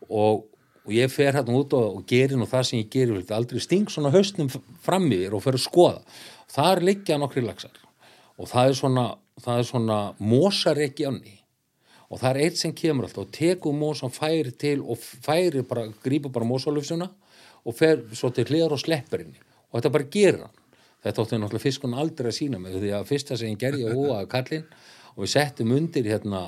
og, 0.08 0.46
og 0.84 0.92
ég 0.94 1.10
fer 1.12 1.36
hérna 1.36 1.58
út 1.58 1.74
og, 1.76 1.98
og 1.98 2.06
gerir 2.08 2.38
nú 2.40 2.48
það 2.48 2.68
sem 2.70 2.80
ég 2.80 2.92
gerir 2.92 3.18
vildi 3.18 3.36
aldrei 3.36 3.62
sting 3.62 3.90
svona 3.92 4.14
haustnum 4.14 4.50
fram 4.84 5.10
yfir 5.10 5.36
og 5.36 5.44
fer 5.44 5.58
að 5.58 5.66
skoða 5.66 6.04
þar 6.54 6.84
liggja 6.86 7.18
nokkri 7.20 7.44
laxar 7.44 7.82
og 8.38 8.50
það 8.50 8.70
er 8.70 8.78
svona, 8.78 9.08
það 9.42 9.60
er 9.60 9.68
svona 9.68 9.98
mosarekki 10.22 11.08
ánni 11.10 11.40
og 12.08 12.20
það 12.20 12.30
er 12.30 12.40
eitt 12.44 12.60
sem 12.60 12.72
kemur 12.76 13.08
alltaf 13.08 13.26
og 13.26 13.34
tekur 13.34 13.76
mosan 13.76 14.12
færi 14.14 14.54
til 14.54 14.80
og 14.86 15.00
færi 15.02 15.64
bara, 15.66 15.88
grípur 16.04 16.32
bara 16.32 16.48
mosalufsuna 16.48 17.10
og 17.64 17.76
fer 17.78 18.02
svo 18.16 18.30
til 18.34 18.46
hliðar 18.48 18.76
og 18.76 18.82
sleppur 18.82 19.24
henni 19.24 19.40
og 19.40 19.78
þetta 19.80 19.94
bara 19.94 20.10
gerir 20.16 20.42
hann. 20.44 20.60
Þetta 21.04 21.24
átti 21.24 21.38
náttúrulega 21.40 21.64
fiskun 21.66 21.96
aldrei 22.00 22.30
að 22.30 22.36
sína 22.38 22.60
mig 22.60 22.76
því 22.78 22.92
að 22.96 23.08
fyrsta 23.10 23.36
sem 23.36 23.50
ég 23.52 23.60
gerði 23.60 23.88
að 23.90 23.98
hóa 23.98 24.20
kallinn 24.30 24.68
og 25.14 25.24
við 25.24 25.32
settum 25.34 25.74
undir 25.76 26.06
hérna 26.08 26.44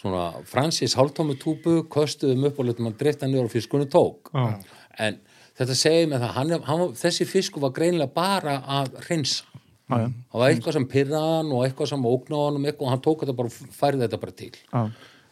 svona 0.00 0.22
Francis 0.48 0.94
hálftómi 0.96 1.36
túbu 1.40 1.82
köstuðum 1.92 2.46
upp 2.48 2.60
og 2.62 2.70
letum 2.70 2.88
hann 2.88 2.96
drifta 3.00 3.28
niður 3.28 3.50
og 3.50 3.52
fiskunni 3.52 3.90
tók. 3.90 4.30
Já. 4.32 4.62
en 4.98 5.20
þetta 5.58 5.76
segir 5.76 6.08
mig 6.08 6.22
það 6.22 6.34
hann, 6.38 6.56
hann, 6.64 6.86
þessi 6.96 7.26
fisku 7.28 7.60
var 7.60 7.74
greinlega 7.76 8.12
bara 8.14 8.56
að 8.80 8.96
hreinsa. 9.08 9.44
Já, 9.90 9.96
já, 9.98 10.08
það 10.30 10.40
var 10.40 10.52
eitthvað 10.54 10.76
sem 10.76 10.86
pyrraði 10.86 11.36
hann 11.36 11.52
og 11.52 11.64
eitthvað 11.66 11.88
sem 11.90 12.04
eitthvað 12.06 12.84
og 12.86 12.92
hann 12.94 13.04
tók 13.04 13.24
þetta 13.24 13.36
bara 13.40 13.50
og 13.50 13.72
færði 13.74 14.06
þetta 14.06 14.20
bara 14.22 14.36
til. 14.38 14.52
Já, 14.70 14.82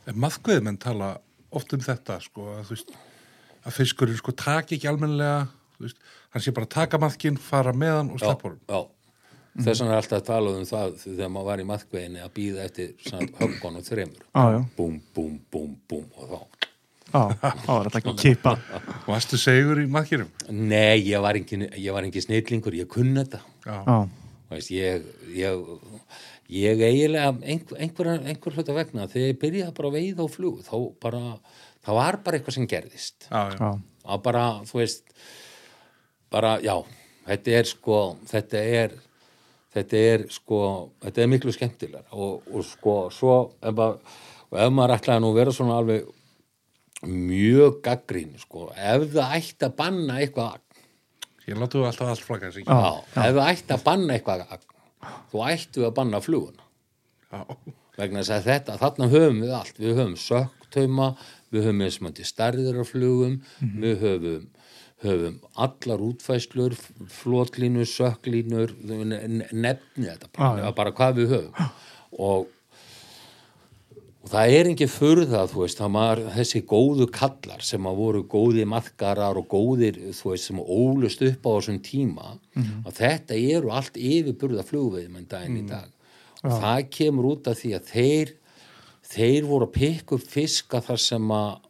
En 0.09 0.17
maðkveðmenn 0.23 0.79
tala 0.81 1.19
oft 1.53 1.73
um 1.77 1.83
þetta, 1.85 2.17
sko, 2.25 2.47
að, 2.55 2.63
þú 2.69 2.77
veist, 2.77 2.93
að 3.69 3.77
fiskurinn, 3.77 4.19
sko, 4.21 4.35
taki 4.37 4.79
ekki 4.79 4.91
almennilega, 4.91 5.49
þú 5.77 5.87
veist, 5.87 5.99
hann 6.35 6.45
sé 6.45 6.55
bara 6.57 6.69
að 6.69 6.77
taka 6.77 7.01
maðkinn, 7.03 7.41
fara 7.43 7.75
með 7.77 7.97
hann 7.97 8.13
og 8.15 8.23
sleppa 8.23 8.49
honum. 8.49 8.63
já. 8.69 8.81
þess 9.59 9.83
vegna 9.83 9.95
er 9.95 10.01
alltaf 10.03 10.21
að 10.21 10.29
tala 10.29 10.55
um 10.55 10.69
það 10.69 10.95
þegar 11.03 11.33
maður 11.35 11.51
var 11.51 11.63
í 11.63 11.67
maðkveginni 11.73 12.23
að 12.25 12.33
býða 12.37 12.69
eftir 12.69 12.95
höfgónu 13.41 13.85
þremur 13.87 14.23
já, 14.23 14.45
já, 14.55 14.61
búm, 14.77 15.01
búm, 15.17 15.35
búm, 15.53 15.75
búm 15.91 16.07
og 16.15 16.31
þá 16.31 16.39
já, 17.09 17.23
þá 17.65 17.73
var 17.73 17.89
þetta 17.89 18.01
ekki 18.03 18.17
kipa. 18.21 18.55
Og 19.01 19.11
varstu 19.15 19.41
segur 19.41 19.83
í 19.83 19.89
maðkinnum? 19.91 20.31
nei, 20.53 21.01
ég 21.09 21.25
var 21.25 21.41
engin, 21.41 21.69
ég 21.75 21.97
var 21.97 22.07
engin 22.07 22.25
snillingur, 22.25 22.77
ég 22.77 22.91
kunni 22.93 23.25
þetta 23.25 23.43
veist, 24.49 24.71
ég, 24.73 25.05
ég, 25.37 25.73
ég 26.53 26.81
eiginlega 26.81 27.33
einhver, 27.43 27.81
einhver, 27.83 28.13
einhver 28.19 28.57
hluta 28.57 28.77
vegna 28.77 29.09
þegar 29.11 29.33
ég 29.33 29.41
byrjaði 29.43 29.75
bara 29.77 29.91
að 29.91 29.99
veiða 29.99 30.25
á 30.25 30.29
flug 30.33 30.63
þá 30.67 30.77
bara, 31.03 31.23
það 31.89 31.99
var 31.99 32.21
bara 32.25 32.39
eitthvað 32.39 32.59
sem 32.59 32.69
gerðist. 32.69 33.29
Var 33.33 34.23
bara, 34.25 34.45
þú 34.69 34.81
veist 34.83 35.13
bara, 36.33 36.59
já, 36.65 36.75
þetta 37.29 37.57
er 37.59 37.71
sko, 37.73 38.01
þetta 38.29 38.63
er 38.83 38.95
þetta 39.75 40.05
er 40.13 40.25
sko, 40.33 40.61
þetta 41.05 41.25
er 41.25 41.33
miklu 41.33 41.53
skemmtilega 41.55 42.17
og, 42.17 42.47
og 42.53 42.65
sko, 42.67 42.95
svo 43.15 43.35
ef 43.61 43.75
maður, 43.77 43.99
og 44.49 44.63
ef 44.65 44.73
maður 44.75 44.95
ætlaði 44.97 45.25
nú 45.25 45.33
að 45.33 45.41
vera 45.43 45.55
svona 45.57 45.77
alveg 45.81 46.15
mjög 47.09 47.83
gaggrín, 47.85 48.33
sko, 48.43 48.71
ef 48.75 49.05
það 49.13 49.37
ætti 49.39 49.69
að 49.69 49.77
banna 49.79 50.23
eitthvað 50.23 50.65
Ég 51.49 51.57
látu 51.57 51.81
alltaf 51.81 52.11
allt 52.13 52.21
flagga 52.21 52.51
sig. 52.53 52.67
Já, 52.69 52.99
ef 53.01 53.37
það 53.39 53.47
ætti 53.49 53.73
að 53.73 53.85
banna 53.87 54.17
eitthvað 54.19 54.67
þú 55.33 55.45
ættu 55.49 55.85
að 55.87 55.95
banna 55.97 56.19
fluguna. 56.21 56.67
Já. 57.33 57.41
vegna 57.99 58.23
þess 58.23 58.35
að 58.37 58.49
þetta, 58.51 58.77
þarna 58.83 59.09
höfum 59.15 59.41
við 59.43 59.55
allt. 59.57 59.79
Við 59.81 59.97
höfum 59.97 60.17
söktauma, 60.21 61.09
við 61.55 61.69
höfum 61.69 61.85
eins 61.87 61.99
og 62.03 62.23
stærðir 62.31 62.81
af 62.83 62.93
flugum. 62.93 63.41
Við 63.85 64.05
höfum, 64.05 64.47
höfum 65.05 65.41
allar 65.67 66.05
útfæslur, 66.09 66.77
flotlínur 67.21 67.89
sökklínur, 67.89 68.77
nefni 68.83 70.09
þetta 70.11 70.31
bara, 70.33 70.63
já. 70.65 70.71
bara 70.77 70.95
hvað 70.95 71.21
við 71.23 71.35
höfum. 71.37 71.75
Og 72.19 72.55
og 74.29 74.33
það 74.35 74.55
er 74.59 74.69
ekki 74.75 74.87
furða, 74.93 75.43
þú 75.49 75.63
veist, 75.63 75.79
það 75.81 75.95
var 75.95 76.21
þessi 76.35 76.61
góðu 76.69 77.07
kallar 77.15 77.63
sem 77.65 77.87
að 77.89 78.01
voru 78.03 78.25
góði 78.29 78.67
maðkarar 78.69 79.39
og 79.41 79.47
góðir, 79.49 80.01
þú 80.13 80.33
veist, 80.35 80.49
sem 80.51 80.59
ólust 80.61 81.23
upp 81.25 81.49
á 81.49 81.51
þessum 81.55 81.79
tíma, 81.87 82.35
að 82.85 82.99
þetta 82.99 83.39
eru 83.39 83.73
allt 83.73 83.97
yfirburða 83.97 84.67
flugveðum 84.69 85.17
en 85.17 85.31
daginn 85.31 85.63
í 85.63 85.65
dag. 85.71 85.89
Og 86.45 86.59
það 86.61 86.83
kemur 86.99 87.31
út 87.33 87.49
af 87.49 87.57
því 87.63 87.73
að 87.79 87.89
þeir, 87.95 88.35
þeir 89.09 89.49
voru 89.49 89.69
að 89.69 89.75
pikka 89.79 90.19
upp 90.19 90.29
fiska 90.29 90.83
þar 90.85 91.03
sem 91.05 91.33
að 91.35 91.65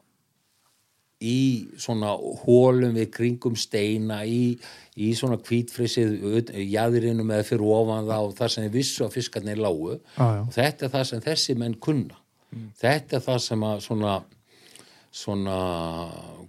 í 1.18 1.38
svona 1.82 2.12
hólum 2.44 2.94
við 2.94 3.08
kringum 3.16 3.56
steina 3.58 4.20
í, 4.22 4.54
í 4.94 5.08
svona 5.18 5.40
hvítfrissið 5.42 6.52
jæðrinu 6.62 7.26
með 7.26 7.42
fyrir 7.48 7.72
ofan 7.74 8.06
það 8.06 8.26
og 8.28 8.36
það 8.38 8.52
sem 8.54 8.66
þeir 8.66 8.74
vissu 8.76 9.06
að 9.06 9.16
fiskarnir 9.16 9.58
lágu. 9.58 9.96
Já, 10.14 10.26
já. 10.36 10.42
og 10.44 10.52
þetta 10.54 10.86
er 10.86 10.92
það 10.94 11.06
sem 11.10 11.24
þessi 11.26 11.56
menn 11.58 11.78
kunna. 11.82 12.20
Þetta 12.78 13.18
er 13.18 13.24
það 13.26 13.40
sem 13.44 13.64
að 13.66 13.82
svona 13.88 14.12
svona, 15.10 15.58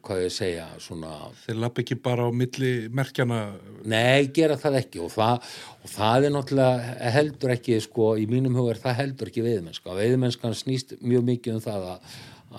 hvað 0.06 0.22
ég 0.24 0.30
að 0.30 0.36
segja 0.36 0.66
svona, 0.84 1.12
Þeir 1.46 1.60
lapp 1.64 1.82
ekki 1.84 1.98
bara 2.04 2.28
á 2.28 2.30
milli 2.32 2.72
merkjana. 2.94 3.40
nei, 3.86 4.28
gera 4.36 4.58
það 4.60 4.78
ekki. 4.82 5.02
Og 5.06 5.12
það, 5.14 5.50
og 5.84 5.94
það 5.94 6.28
er 6.28 6.34
náttúrulega 6.36 7.12
heldur 7.16 7.54
ekki, 7.56 7.80
sko, 7.86 8.10
í 8.18 8.26
mínum 8.32 8.56
hugar 8.60 8.80
það 8.82 8.98
heldur 9.04 9.32
ekki 9.32 9.46
veiðmennska, 9.46 9.98
veiðmennskan 10.00 10.58
snýst 10.58 10.96
mjög 11.02 11.28
mikið 11.34 11.58
um 11.60 11.62
það 11.68 11.88
að, 11.94 12.18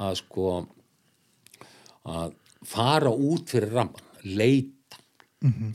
að 0.08 0.14
sko 0.22 0.46
að 2.10 2.36
fara 2.66 3.10
út 3.10 3.50
fyrir 3.50 3.72
ramman, 3.74 4.06
leita 4.24 5.00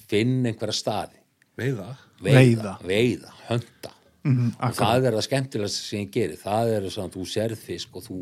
finna 0.10 0.52
einhverja 0.52 0.78
staði. 0.78 1.22
Veiða. 1.58 1.94
veiða, 2.22 2.78
veiða, 2.84 3.32
hönda 3.50 3.92
Mhm, 4.26 4.56
og 4.58 4.74
það 4.74 5.04
er 5.06 5.14
það 5.14 5.24
skemmtilegast 5.28 5.84
sem 5.86 6.00
ég 6.02 6.14
gerir 6.16 6.40
það 6.42 6.70
er 6.74 6.86
svona 6.90 7.12
að 7.12 7.18
þú 7.20 7.26
sérð 7.30 7.60
fisk 7.62 8.00
og 8.00 8.06
þú 8.08 8.16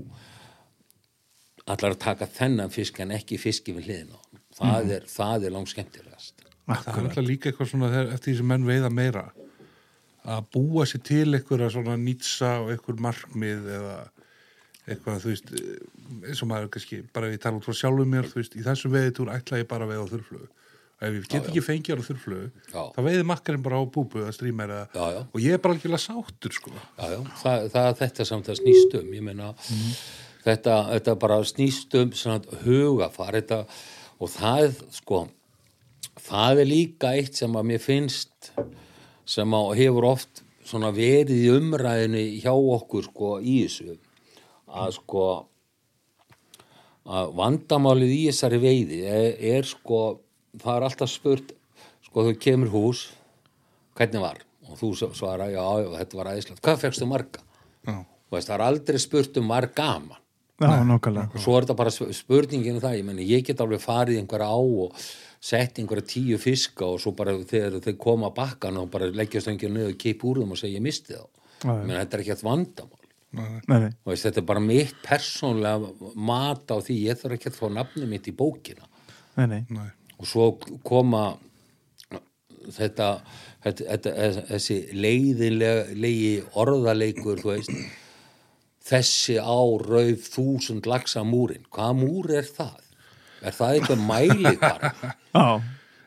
allar 1.72 1.96
að 1.96 2.02
taka 2.04 2.28
þennan 2.28 2.74
fisk 2.74 3.00
en 3.04 3.14
ekki 3.16 3.40
fiski 3.42 3.76
við 3.78 3.90
hliðina 3.90 4.20
á 4.20 4.24
það, 4.60 4.92
er, 4.98 5.06
það 5.10 5.46
er 5.48 5.56
langt 5.56 5.72
skemmtilegast 5.74 6.44
Það 6.64 6.90
er 6.96 7.08
alltaf 7.10 7.26
líka 7.28 7.50
eitthvað 7.50 7.70
svona 7.74 7.90
þegar, 7.92 8.12
eftir 8.16 8.30
því 8.32 8.36
sem 8.40 8.48
menn 8.54 8.68
veiða 8.68 8.90
meira 8.94 9.24
að 10.24 10.46
búa 10.56 10.86
sér 10.88 11.02
til 11.04 11.36
eitthvað 11.36 11.64
svona 11.74 11.98
nýtsa 12.00 12.52
og 12.64 12.70
eitthvað 12.72 13.02
markmið 13.04 13.66
eða 13.78 13.96
eitthvað, 14.84 15.20
þú 15.24 15.32
veist, 15.32 15.52
eins 16.28 16.42
og 16.44 16.50
maður 16.52 16.70
kannski, 16.74 17.00
bara 17.16 17.30
ef 17.30 17.38
ég 17.38 17.44
tala 17.44 17.60
út 17.60 17.68
frá 17.68 17.76
sjálfum 17.80 18.10
mér, 18.12 18.28
þú 18.32 18.40
veist, 18.42 18.56
í 18.60 18.64
þessum 18.66 18.94
veiðitúr 18.96 19.32
ætla 19.32 19.62
ég 19.62 19.70
bara 19.70 19.88
að 19.88 19.94
veiða 19.94 20.04
á 20.04 20.12
þurrflögu. 20.12 20.50
Og 20.94 21.06
ef 21.08 21.16
ég 21.18 21.28
get 21.32 21.48
ekki 21.52 21.64
fengið 21.64 22.00
á 22.04 22.08
þurrflögu, 22.08 22.50
Já. 22.72 22.82
þá 22.96 23.00
veiði 23.08 23.28
makkarinn 23.28 23.64
bara 23.64 23.80
á 23.80 23.84
búbu 23.96 24.24
eða 24.24 24.34
strímer 24.36 24.74
eða, 24.76 24.88
Já, 24.96 25.06
já. 25.18 25.22
og 25.24 25.40
ég 25.44 25.56
er 25.56 25.64
bara 25.64 25.78
ekki 25.80 26.00
sáttur, 26.04 26.56
sko. 26.56 26.72
já, 26.76 27.06
já, 27.16 27.20
það, 27.44 27.70
það 27.76 27.88
er 27.88 27.98
þetta 30.44 30.78
þetta, 30.92 31.16
bara 31.20 31.40
snýst 31.48 31.96
um 32.00 32.12
hugafar 32.66 33.38
þetta, 33.40 33.64
og 34.20 34.32
það 34.34 34.80
sko 34.94 35.26
það 36.24 36.64
er 36.64 36.70
líka 36.70 37.14
eitt 37.18 37.40
sem 37.40 37.56
að 37.56 37.70
mér 37.72 37.84
finnst 37.84 38.52
sem 39.26 39.56
að 39.56 39.76
hefur 39.80 40.10
oft 40.14 40.44
verið 40.74 41.38
í 41.38 41.50
umræðinu 41.54 42.22
hjá 42.42 42.54
okkur 42.54 43.08
sko 43.10 43.34
í 43.40 43.64
þessu 43.66 43.98
að 44.74 44.96
sko 44.98 45.26
að 47.04 47.34
vandamálið 47.36 48.14
í 48.16 48.22
þessari 48.30 48.60
veiði 48.64 49.02
er, 49.04 49.36
er 49.58 49.68
sko 49.68 50.00
það 50.62 50.76
er 50.76 50.88
alltaf 50.88 51.12
spurt 51.12 51.52
sko 52.06 52.26
þú 52.30 52.34
kemur 52.40 52.72
hús 52.72 53.04
hvernig 53.98 54.24
var? 54.24 54.40
Og 54.72 54.80
þú 54.80 54.94
svara 55.14 55.50
já, 55.52 55.60
já 55.60 55.90
þetta 56.00 56.18
var 56.18 56.32
aðeinslegt 56.32 56.64
hvað 56.64 56.84
fegstu 56.86 57.08
marga? 57.10 57.44
Já. 57.84 57.98
Veist, 58.32 58.48
það 58.48 58.56
er 58.56 58.66
aldrei 58.66 59.02
spurt 59.04 59.38
um 59.38 59.52
var 59.52 59.68
gaman 59.76 60.23
já, 60.62 60.84
nokkulega. 60.86 61.40
svo 61.42 61.58
er 61.58 61.66
þetta 61.66 61.76
bara 61.80 61.92
sp- 61.94 62.14
spurningin 62.14 62.76
um 62.78 62.82
það 62.84 62.98
ég 63.00 63.06
meni 63.08 63.26
ég 63.30 63.46
get 63.48 63.62
alveg 63.64 63.82
farið 63.82 64.20
einhverja 64.22 64.48
á 64.54 64.60
og 64.60 64.98
sett 65.44 65.80
einhverja 65.82 66.06
tíu 66.14 66.38
fiska 66.40 66.86
og 66.86 67.00
svo 67.02 67.12
bara 67.18 67.34
þegar 67.44 67.80
þeir 67.84 67.98
koma 68.00 68.30
að 68.30 68.36
bakkan 68.38 68.78
og 68.78 68.90
bara 68.94 69.10
leggja 69.12 69.42
stönginu 69.44 69.74
niður 69.80 69.96
og 69.96 70.02
keipa 70.04 70.28
úr 70.30 70.42
þeim 70.44 70.52
og 70.56 70.60
segja 70.62 70.78
ég 70.80 70.86
misti 70.86 71.18
þá 71.18 71.26
menn 71.88 71.98
þetta 71.98 72.18
er 72.20 72.24
ekki 72.26 72.36
að 72.38 72.46
vandamál 72.50 73.00
Nei, 73.34 73.80
nei. 73.82 73.90
og 74.06 74.12
veist, 74.12 74.28
þetta 74.28 74.44
er 74.44 74.46
bara 74.46 74.62
mitt 74.62 74.94
persónlega 75.02 76.14
mat 76.22 76.70
á 76.70 76.78
því 76.86 76.98
ég 77.08 77.18
þarf 77.18 77.34
ekki 77.40 77.50
að 77.50 77.56
fá 77.58 77.66
nafni 77.74 78.06
mitt 78.12 78.28
í 78.30 78.34
bókina 78.38 78.86
Nei, 79.40 79.48
nei. 79.50 79.62
Nei. 79.74 79.88
og 80.20 80.28
svo 80.30 80.52
koma 80.86 81.24
þetta, 82.70 83.08
þetta, 83.66 83.88
þetta 83.90 84.44
þessi 84.52 84.78
leiðinlegi 84.94 86.30
orðaleikur 86.62 87.42
þú 87.42 87.52
veist 87.56 87.74
þessi 88.84 89.38
á 89.40 89.60
rauf 89.84 90.28
þúsund 90.34 90.88
lagsa 90.90 91.24
múrin 91.28 91.64
hvaða 91.72 91.94
múr 92.02 92.34
er 92.42 92.48
það? 92.48 92.84
er 93.44 93.56
það 93.56 93.78
eitthvað 93.78 94.04
mæli 94.08 94.54
bara? 94.62 94.92
Já, 95.36 95.48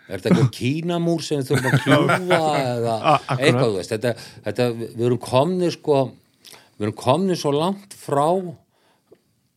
er 0.07 0.21
þetta 0.21 0.31
eitthvað 0.31 0.53
kínamúr 0.57 1.25
sem 1.25 1.41
við 1.41 1.51
þurfum 1.51 1.73
að 1.73 1.83
kljúfa 1.87 2.43
eða 2.75 2.97
eitthvað 3.37 3.65
þú 3.65 3.73
veist 3.79 3.95
þetta, 3.95 4.15
þetta, 4.47 4.69
við 4.85 5.05
erum 5.09 5.23
komni 5.27 5.73
sko 5.75 5.99
við 6.77 6.89
erum 6.89 6.99
komni 7.01 7.39
svo 7.39 7.55
langt 7.57 7.97
frá 7.99 8.29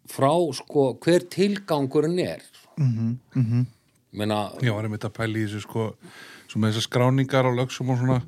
frá 0.10 0.32
sko 0.58 0.90
hver 1.04 1.28
tilgangurinn 1.30 2.20
er 2.24 2.46
mm 2.80 3.20
-hmm. 3.36 3.66
Meina, 4.12 4.50
Já, 4.58 4.74
var 4.74 4.84
einmitt 4.84 5.06
að 5.06 5.14
pæla 5.14 5.38
í 5.38 5.46
þessu 5.46 5.62
sko 5.62 5.94
með 6.56 6.72
þessar 6.72 6.86
skráningar 6.88 7.46
og 7.46 7.60
lögsum 7.60 7.90
og 7.94 8.00
svona 8.00 8.22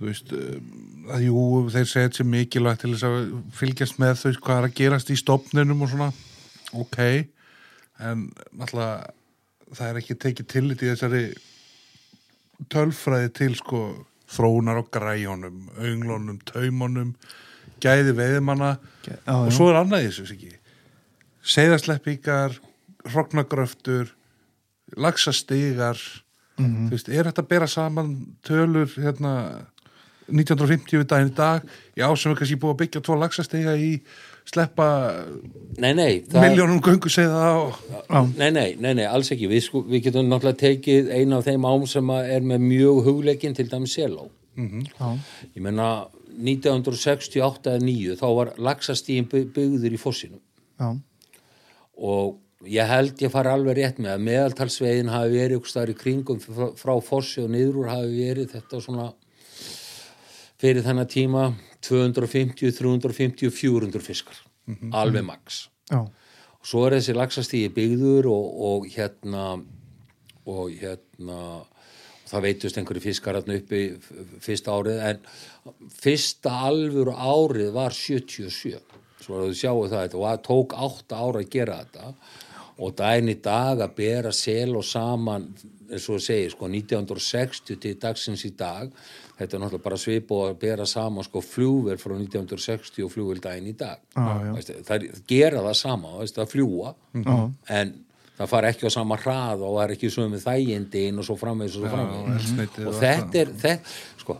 þú 0.00 0.08
veist 0.08 0.32
um, 0.32 1.06
að 1.12 1.26
jú, 1.26 1.44
þeir 1.74 1.86
segja 1.86 2.08
þetta 2.08 2.20
sem 2.22 2.30
mikilvægt 2.32 2.82
til 2.84 2.92
þess 2.94 3.06
að 3.08 3.18
fylgjast 3.60 4.00
með 4.00 4.14
þau 4.22 4.32
hvað 4.46 4.56
er 4.56 4.68
að 4.68 4.76
gerast 4.80 5.12
í 5.12 5.18
stopninum 5.20 5.84
og 5.84 5.92
svona. 5.92 6.10
Ok, 6.80 6.98
en 8.00 8.28
náttúrulega 8.56 9.10
það 9.76 9.90
er 9.90 10.00
ekki 10.00 10.18
tekið 10.24 10.50
tillit 10.50 10.82
í 10.82 10.90
þessari 10.90 11.24
tölfræði 12.72 13.34
til 13.36 13.52
sko 13.58 13.82
þróunar 14.30 14.80
á 14.80 14.84
græjónum, 14.94 15.68
önglónum, 15.78 16.40
taumunum 16.46 17.14
gæði 17.82 18.12
já. 18.14 19.16
og 19.34 19.52
svo 19.54 19.70
er 19.70 19.80
annað 19.80 20.08
þessu 20.08 20.26
ekki 20.34 20.56
seiðasleppingar 21.40 22.58
hrognagröftur 23.08 24.10
laxastigar. 25.00 25.98
Þú 26.60 26.90
veist, 26.92 27.08
er 27.08 27.30
þetta 27.30 27.44
að 27.44 27.48
bera 27.48 27.66
saman 27.70 28.10
tölur 28.44 28.90
hérna 29.00 29.32
1950 30.32 30.98
við 31.02 31.06
daginn 31.12 31.30
í 31.32 31.36
dag. 31.36 31.62
Já, 31.98 32.06
sem 32.16 32.32
er 32.32 32.38
kannski 32.40 32.58
búið 32.62 32.74
að 32.74 32.80
byggja 32.84 33.02
tvo 33.06 33.16
laxastiga 33.20 33.74
í 33.76 33.92
sleppa 34.50 34.86
nei, 35.78 35.92
nei 35.94 36.20
það- 36.26 36.42
miljónum 36.48 36.80
göngu 36.82 37.10
segða 37.12 37.42
og 37.60 38.30
Nei, 38.38 38.50
nei, 38.50 38.74
nei, 38.80 38.94
nei, 38.94 39.04
alls 39.06 39.30
ekki. 39.30 39.46
Við, 39.48 39.62
sko, 39.68 39.82
við 39.86 40.02
getum 40.08 40.26
náttúrulega 40.30 40.58
tekið 40.64 41.10
eina 41.14 41.38
af 41.38 41.44
þeim 41.46 41.66
ám 41.68 41.86
sem 41.86 42.10
er 42.10 42.40
með 42.40 42.64
mjög 42.66 43.04
hugleikin 43.06 43.54
til 43.54 43.68
dæmis 43.68 43.94
seló. 43.94 44.28
já, 44.56 45.18
Ég 45.54 45.62
menna 45.62 46.06
1968 46.40 47.70
eða 47.70 47.80
9 47.84 48.16
þá 48.18 48.26
var 48.36 48.50
laxastíðin 48.58 49.28
byggður 49.30 49.94
í 49.94 49.98
fossinum 50.00 50.40
já, 50.80 50.90
og 52.00 52.38
ég 52.66 52.86
held 52.90 53.16
ég 53.24 53.30
fari 53.32 53.48
alveg 53.52 53.76
rétt 53.78 53.98
með 54.02 54.14
að 54.14 54.24
meðaltalsvegin 54.28 55.10
hafi 55.12 55.32
verið 55.36 55.56
ykkur 55.58 55.72
staðar 55.72 55.92
í 55.94 55.96
kringum 56.00 56.40
frá, 56.40 56.94
fossi 57.02 57.42
og 57.44 57.50
niður 57.54 57.80
úr 57.84 57.90
hafi 57.92 58.12
verið 58.20 58.50
þetta 58.54 58.80
svona 58.84 59.08
fyrir 60.60 60.84
þennan 60.84 61.08
tíma 61.10 61.48
250, 61.86 62.72
350, 62.76 63.50
400 63.56 64.04
fiskar. 64.04 64.40
Alveg 64.94 65.24
max. 65.26 65.64
Já, 65.90 66.04
og 66.60 66.68
svo 66.68 66.84
er 66.86 66.98
þessi 66.98 67.16
laxastíði 67.16 67.72
byggður 67.74 68.30
og, 68.30 68.48
og 68.70 68.88
hérna 68.92 69.46
og 70.50 70.70
hérna 70.80 71.40
það 72.30 72.44
veitust 72.46 72.78
einhverju 72.78 73.02
fiskar 73.02 73.38
hérna 73.38 73.56
uppi 73.58 73.80
fyrsta 74.44 74.76
árið 74.76 75.00
en 75.08 75.24
fyrsta 76.00 76.52
alvöru 76.68 77.14
árið 77.16 77.72
var 77.74 77.96
77 77.96 78.78
svo 79.20 79.40
að 79.40 79.50
þú 79.50 79.56
sjáu 79.56 79.82
það 79.88 80.04
þetta 80.04 80.20
og 80.20 80.26
það 80.26 80.44
tók 80.46 80.76
8 80.86 81.18
ára 81.24 81.42
að 81.42 81.50
gera 81.54 81.80
þetta. 81.82 82.12
Og 82.80 82.94
daginn 82.96 83.28
í 83.28 83.36
dag 83.44 83.82
að 83.84 83.96
bera 83.98 84.30
sel 84.32 84.72
og 84.78 84.86
saman 84.88 85.50
eins 85.90 86.06
og 86.06 86.16
þú 86.16 86.20
segir 86.24 86.54
sko 86.54 86.68
1960 86.70 87.80
til 87.82 87.96
dagsins 88.00 88.46
í 88.48 88.52
dag 88.56 88.92
þetta 89.40 89.56
er 89.56 89.62
náttúrulega 89.64 89.86
bara 89.88 89.98
svip 90.00 90.30
og 90.36 90.44
að 90.50 90.58
bera 90.60 90.86
saman 90.86 91.24
sko 91.26 91.40
flugver 91.44 91.96
frá 92.02 92.12
1960 92.18 93.06
og 93.06 93.10
flugvel 93.14 93.40
daginn 93.42 93.70
í 93.72 93.74
dag 93.80 93.98
Já, 94.12 94.28
já. 94.44 94.52
Veist, 94.58 94.72
það 94.86 94.94
er, 94.98 95.20
gera 95.32 95.64
það 95.64 95.76
sama 95.80 96.14
veist, 96.20 96.36
það 96.38 96.52
fljúa 96.54 96.94
Já. 97.16 97.36
en 97.80 97.92
það 98.40 98.50
fara 98.54 98.70
ekki 98.72 98.88
á 98.88 98.92
sama 98.94 99.18
hrað 99.20 99.64
og 99.66 99.74
það 99.78 99.82
er 99.86 99.94
ekki 99.96 100.10
sömu 100.14 100.40
þægindin 100.44 101.20
og 101.20 101.26
svo 101.28 101.36
framvegis 101.40 101.76
og 101.76 101.82
svo 101.86 101.92
framvegis 101.96 102.36
eldsneytið 102.36 102.86
og 102.86 102.92
og 102.94 103.00
þetta 103.00 103.42
er 103.42 103.50
þetta, 103.64 103.96
sko, 104.22 104.36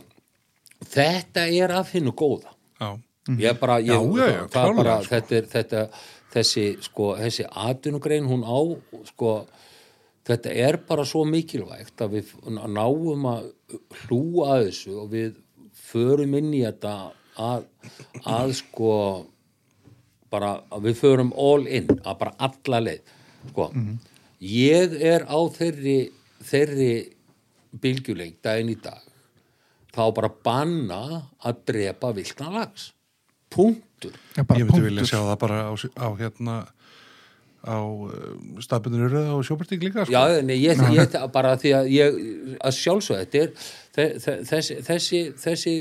þetta 0.95 1.47
er 1.61 1.75
af 1.81 1.91
hinnu 1.95 2.13
góða 2.17 2.53
já, 2.81 2.89
ég 3.37 3.59
bara, 3.61 3.77
ég, 3.81 3.93
Já, 3.93 4.29
já, 4.31 4.47
það 4.53 4.69
er 4.69 4.79
bara 4.81 4.95
sko. 5.01 5.11
þetta 5.15 5.37
er, 5.37 5.49
þetta, 5.55 5.83
þessi, 6.33 6.65
sko, 6.87 7.11
þessi 7.21 7.45
atvinnugrein 7.67 8.29
hún 8.29 8.41
á, 8.41 8.57
sko 9.11 9.33
þetta 10.27 10.53
er 10.65 10.77
bara 10.87 11.05
svo 11.05 11.23
mikilvægt 11.29 12.01
að 12.01 12.17
við 12.17 12.33
náum 12.49 13.25
að 13.29 13.51
hlúa 14.03 14.55
að 14.57 14.67
þessu 14.69 14.95
og 15.01 15.11
við 15.11 15.35
förum 15.91 16.37
inn 16.39 16.53
í 16.53 16.63
þetta 16.65 16.95
að, 17.41 17.67
að 18.27 18.55
sko 18.59 18.93
bara 20.31 20.53
að 20.71 20.87
við 20.87 20.99
förum 21.01 21.33
all 21.35 21.67
in 21.67 21.89
að 21.99 22.17
bara 22.21 22.35
alla 22.47 22.81
leið 22.85 23.13
sko, 23.51 23.67
ég 24.45 24.95
er 25.11 25.25
á 25.27 25.39
þeirri 25.51 25.97
þeirri 26.45 26.91
bylgjuleik 27.81 28.41
daginn 28.43 28.73
í 28.73 28.77
dag. 28.81 29.01
Þá 29.91 30.03
bara 30.15 30.31
banna 30.31 31.01
að 31.43 31.63
drepa 31.67 32.11
viltan 32.15 32.55
lags 32.55 32.91
punktur. 33.51 34.15
Ég 34.37 34.47
myndi 34.47 34.83
vilja 34.85 35.07
sjá 35.09 35.19
það 35.19 35.37
bara 35.43 35.57
á, 35.67 35.71
á 35.75 36.07
hérna 36.19 36.55
á 37.61 37.77
stafbundinu 38.65 39.09
röða 39.11 39.35
og 39.37 39.43
sjópartík 39.45 39.83
líka 39.85 40.05
sko. 40.05 40.13
Já, 40.15 40.41
nei, 40.41 40.57
ég, 40.63 40.79
ég, 40.95 41.15
bara 41.33 41.51
því 41.61 41.73
að 41.77 41.89
ég 41.93 42.17
að 42.57 42.73
sjálfsög 42.79 43.19
þetta 43.21 43.41
er 43.43 43.51
þe- 43.95 44.15
þe- 44.23 44.39
þessi, 44.49 44.77
þessi, 44.87 45.21
þessi 45.43 45.73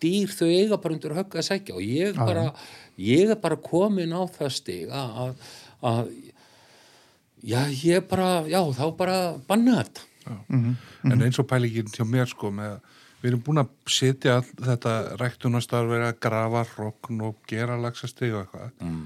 dýr 0.00 0.32
þau 0.32 0.48
eiga 0.48 0.78
bara 0.80 0.94
undir 0.96 1.16
högg 1.18 1.36
að 1.36 1.48
sækja 1.50 1.76
og 1.76 1.84
ég 1.84 2.16
bara 2.16 2.46
ég 2.96 3.34
er 3.34 3.40
bara 3.42 3.56
komin 3.60 4.14
á 4.16 4.22
það 4.32 4.52
stig 4.56 4.88
að, 4.88 5.34
já, 7.44 7.60
ég 7.84 8.06
bara, 8.08 8.28
já, 8.48 8.60
þá 8.76 8.84
bara 8.96 9.16
banna 9.48 9.82
þetta. 9.82 10.06
En 11.04 11.20
eins 11.20 11.36
og 11.42 11.44
pælingin 11.50 11.90
hjá 11.92 12.04
mér 12.08 12.30
sko 12.30 12.48
með, 12.54 12.78
við 13.20 13.28
erum 13.34 13.42
búin 13.44 13.60
að 13.60 13.74
setja 13.92 14.38
all 14.38 14.46
þetta 14.70 14.94
ræktunastar 15.20 15.84
verið 15.90 16.06
að 16.14 16.20
grafa 16.24 16.62
rogn 16.78 17.20
og 17.28 17.36
gera 17.50 17.76
lagsastig 17.76 18.32
og 18.32 18.46
eitthvað. 18.46 18.72
Mm. 18.80 19.04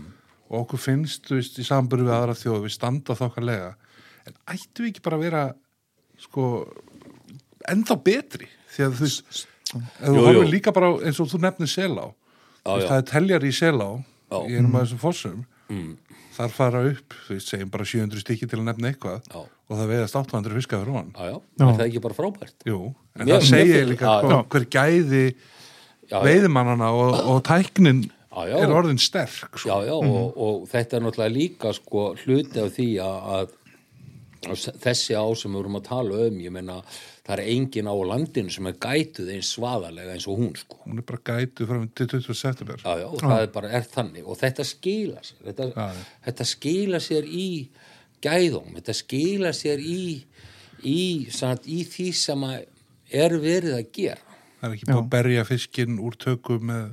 Og 0.49 0.63
okkur 0.65 0.81
finnst, 0.81 1.27
þú 1.29 1.39
veist, 1.41 1.59
í 1.61 1.65
samburu 1.67 2.07
við 2.09 2.15
aðra 2.17 2.35
þjóð 2.39 2.63
við 2.65 2.73
standa 2.75 3.15
þokkarlega 3.19 3.75
en 4.29 4.37
ættu 4.55 4.85
við 4.85 4.91
ekki 4.93 5.05
bara 5.05 5.19
að 5.19 5.25
vera 5.27 5.43
sko 6.21 6.45
ennþá 7.69 7.97
betri? 8.05 8.49
Því 8.75 8.85
að 8.87 8.97
þú 8.99 9.05
veist 9.09 9.47
þú 10.01 10.25
horfir 10.25 10.49
líka 10.53 10.73
bara 10.73 10.89
á, 10.89 10.93
eins 11.05 11.21
og 11.21 11.29
þú 11.29 11.41
nefnir 11.45 11.69
selá. 11.69 12.07
Já. 12.65 12.85
það 12.89 12.97
er 12.99 13.07
teljar 13.13 13.45
í 13.49 13.53
selá 13.57 13.89
í 14.49 14.57
einum 14.59 14.75
af 14.77 14.85
þessum 14.87 15.01
fossum. 15.03 15.45
Mm. 15.69 15.97
þar 16.39 16.53
fara 16.55 16.81
upp, 16.89 17.15
þú 17.27 17.35
veist, 17.35 17.49
segjum 17.51 17.71
bara 17.73 17.85
700 17.85 18.21
stykki 18.23 18.47
til 18.49 18.61
að 18.61 18.67
nefna 18.71 18.89
eitthvað. 18.93 19.25
Já. 19.29 19.41
og 19.69 19.75
það 19.77 19.89
veiðast 19.93 20.17
800 20.17 20.55
fiska 20.57 20.79
fyrir 20.81 20.95
hann 20.97 21.09
já, 21.13 21.25
já, 21.29 21.37
Já. 21.59 21.65
er 21.67 21.75
það 21.81 21.87
ekki 21.89 22.01
bara 22.05 22.17
frábært? 22.17 22.55
Jú, 22.65 22.79
en 23.19 23.27
Mér- 23.27 23.33
það 23.35 23.49
segir 23.51 23.75
mér- 23.83 23.89
líka 23.91 24.07
Já, 24.07 24.15
hver, 24.23 24.31
já. 24.33 24.39
hver 24.55 24.67
gæði 24.77 25.25
veiðimannana 26.09 26.89
og, 26.97 27.19
og 27.35 27.43
tæknin 27.45 28.01
Já, 28.46 28.55
já. 28.55 28.64
er 28.64 28.74
orðin 28.79 29.01
sterk 29.03 29.57
Já, 29.59 29.62
sko. 29.64 29.79
já, 29.88 29.94
og, 29.98 30.37
og 30.46 30.66
þetta 30.70 30.96
er 30.98 31.07
náttúrulega 31.07 31.35
líka 31.35 31.72
sko 31.77 32.05
hluti 32.22 32.61
af 32.62 32.74
því 32.77 32.88
að, 33.05 33.31
að, 33.38 33.55
að 34.48 34.66
þessi 34.85 35.16
á 35.18 35.24
sem 35.35 35.51
við 35.51 35.59
vorum 35.62 35.79
að 35.81 35.87
tala 35.88 36.20
um, 36.29 36.37
ég 36.44 36.55
meina 36.55 36.77
það 37.29 37.33
er 37.35 37.42
engin 37.53 37.90
á 37.90 37.94
landinu 38.09 38.53
sem 38.55 38.68
er 38.70 38.77
gætuð 38.81 39.33
eins 39.35 39.51
svaðalega 39.57 40.14
eins 40.14 40.29
og 40.31 40.38
hún 40.40 40.55
sko. 40.57 40.79
hún 40.87 41.03
er 41.03 41.07
bara 41.11 41.24
gætu 41.42 41.66
fram 41.68 41.88
til 41.98 42.09
20. 42.14 42.35
september 42.38 42.79
Já, 42.85 42.94
já, 43.03 43.09
og 43.11 43.20
það 43.20 43.42
er 43.42 43.51
bara 43.59 43.72
er 43.81 43.88
þannig 43.90 44.24
og 44.31 44.38
þetta 44.40 44.64
skila 44.64 45.24
sér, 45.27 45.42
þetta, 45.51 45.66
Já, 45.74 45.88
já. 45.98 46.07
þetta 46.29 46.46
skila 46.53 47.01
sér 47.05 47.29
í 47.29 47.48
gæðum, 48.24 48.70
þetta 48.79 48.94
skila 49.03 49.53
sér 49.55 49.83
í, 49.83 50.01
í, 50.88 51.01
satt, 51.35 51.66
í 51.68 51.83
því 51.87 52.09
sem 52.16 52.46
er 52.48 53.37
verið 53.42 53.77
að 53.77 53.85
gera. 53.98 54.24
það 54.61 54.70
er 54.70 54.79
ekki 54.79 54.88
búið 54.88 55.03
að 55.03 55.12
berja 55.12 55.44
fiskinn 55.48 56.01
úr 56.03 56.16
tökum 56.18 56.64
með 56.70 56.88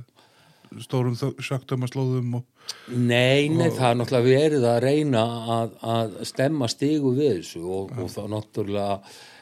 stórum 0.84 1.16
söktumaslóðum 1.16 2.38
og 2.40 2.44
Nei, 2.90 3.46
nei, 3.46 3.68
það 3.70 3.88
er 3.88 3.98
náttúrulega 4.00 4.26
verið 4.26 4.64
að 4.66 4.80
reyna 4.82 5.20
að, 5.54 5.74
að 5.86 6.16
stemma 6.26 6.66
stigu 6.70 7.12
við 7.14 7.36
þessu 7.36 7.62
og, 7.62 7.92
og 7.94 8.08
þá 8.10 8.22
náttúrulega 8.32 8.96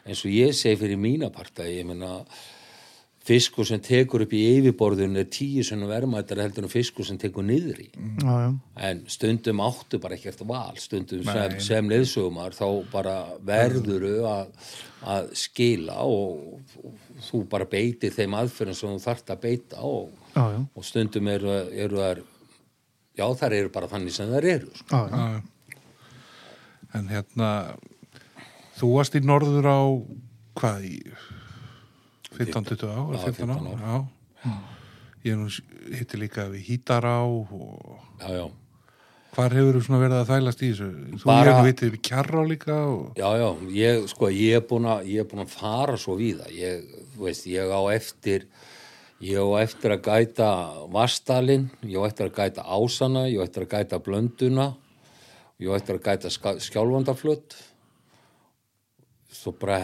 eins 0.04 0.24
og 0.26 0.34
ég 0.34 0.52
segi 0.56 0.80
fyrir 0.82 1.00
mína 1.00 1.30
parta, 1.32 1.64
ég 1.64 1.86
meina 1.88 2.18
fiskur 3.24 3.64
sem 3.64 3.80
tekur 3.80 4.26
upp 4.26 4.34
í 4.36 4.42
yfirborðun 4.58 5.16
er 5.20 5.28
tíu 5.32 5.64
sem 5.64 5.80
verðmættar 5.88 6.42
heldur 6.42 6.66
en 6.66 6.72
fiskur 6.72 7.06
sem 7.08 7.18
tekur 7.20 7.46
niðri 7.46 7.86
já, 7.88 8.34
já, 8.44 8.50
en 8.88 9.00
stundum 9.08 9.62
áttu 9.64 10.00
bara 10.02 10.18
ekkert 10.18 10.42
val 10.48 10.76
stundum 10.80 11.24
sem, 11.24 11.56
sem 11.64 11.88
leiðsögumar 11.88 12.56
þá 12.56 12.66
bara 12.92 13.14
verðuru 13.46 14.18
að, 14.28 14.52
að 15.14 15.32
skila 15.40 16.02
og, 16.04 16.60
og 16.84 17.24
þú 17.30 17.40
bara 17.54 17.68
beitir 17.70 18.12
þeim 18.12 18.36
aðferðum 18.42 18.78
sem 18.80 18.92
þú 18.92 19.04
þarft 19.06 19.32
að 19.32 19.42
beita 19.46 19.88
og, 19.88 20.12
já, 20.34 20.44
já, 20.54 20.60
og 20.74 20.84
stundum 20.86 21.28
eru, 21.32 21.50
eru 21.72 22.00
þær 22.02 22.22
já 23.18 23.26
þær 23.40 23.52
eru 23.60 23.70
bara 23.74 23.88
þannig 23.90 24.12
sem 24.16 24.30
þær 24.32 24.48
eru 24.56 24.70
sko. 24.80 25.02
já, 25.10 25.26
já. 25.34 25.42
En 26.94 27.08
hérna, 27.10 27.48
þú 28.78 28.92
varst 28.96 29.16
í 29.18 29.22
norður 29.26 29.66
á, 29.66 29.80
hvað, 30.58 30.84
í 30.86 30.98
15-20 32.34 32.84
ár, 32.90 33.14
Já, 33.14 33.24
15 33.30 33.50
ár, 33.50 33.64
15 33.64 33.80
já. 33.82 33.96
Ég 35.24 35.96
hitti 35.98 36.18
líka 36.20 36.44
við 36.52 36.66
Hítará 36.68 37.14
og 37.24 37.48
já, 38.20 38.28
já, 38.36 38.44
hvar 39.34 39.54
hefur 39.56 39.78
þú 39.78 39.82
svona 39.86 40.00
verið 40.02 40.18
að 40.20 40.28
þælast 40.30 40.62
í 40.62 40.68
þessu? 40.70 40.88
Þú 41.22 41.28
Bara- 41.30 41.54
vitið 41.64 41.94
við 41.94 42.02
Kjarrá 42.10 42.42
líka 42.46 42.76
og... 42.90 43.06
já, 43.18 43.30
já 43.40 43.48
ég, 43.78 44.04
sko, 44.12 44.28
ég 44.30 44.58
er 44.60 44.66
búin 44.68 44.86
að 44.90 45.08
ég 45.14 45.24
er 45.24 45.28
búin 45.30 45.42
að 45.46 45.54
fara 45.56 45.96
svo 45.98 46.18
víða 46.20 46.46
ég, 46.52 46.84
þú 47.14 47.24
veist, 47.26 47.46
ég 47.50 47.72
á 47.72 47.80
eftir 47.94 48.46
ég 49.22 49.38
á 49.38 49.46
eftir 49.62 49.94
að 49.94 50.02
gæta 50.08 50.48
Vastalinn, 50.94 51.68
ég 51.86 52.00
á 52.00 52.02
eftir 52.08 52.30
að 52.30 52.40
gæta 52.40 52.64
Ásana, 52.66 53.28
ég 53.30 53.38
á 53.38 53.46
eftir 53.46 53.66
að 53.66 53.76
gæta 53.76 54.00
Blönduna 54.02 54.66
ég 55.62 55.70
á 55.70 55.76
eftir 55.78 56.00
að 56.00 56.04
gæta 56.08 56.30
svo 59.34 59.52
bara 59.60 59.78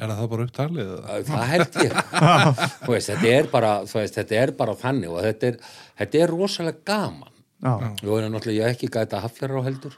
Er 0.00 0.08
það 0.08 0.28
bara 0.32 0.46
upptalið? 0.46 0.90
það 1.28 1.46
held 1.52 1.78
ég. 1.82 1.96
Þú 2.84 2.94
veist, 2.94 3.10
þetta 3.10 3.32
er 3.36 3.48
bara 3.52 3.72
veist, 3.84 4.18
þetta 4.18 4.38
er 4.40 4.52
bara 4.56 4.76
þannig 4.78 5.12
og 5.12 5.22
þetta 5.26 5.48
er, 5.50 5.58
þetta 6.00 6.20
er 6.22 6.32
rosalega 6.32 6.84
gaman. 6.88 7.32
Já, 7.62 7.72
Jó, 8.02 8.12
en 8.18 8.32
náttúrulega 8.34 8.58
ég 8.58 8.68
hef 8.70 8.76
ekki 8.78 8.90
gæta 8.94 9.20
hafjara 9.22 9.60
á 9.60 9.66
heldur 9.66 9.96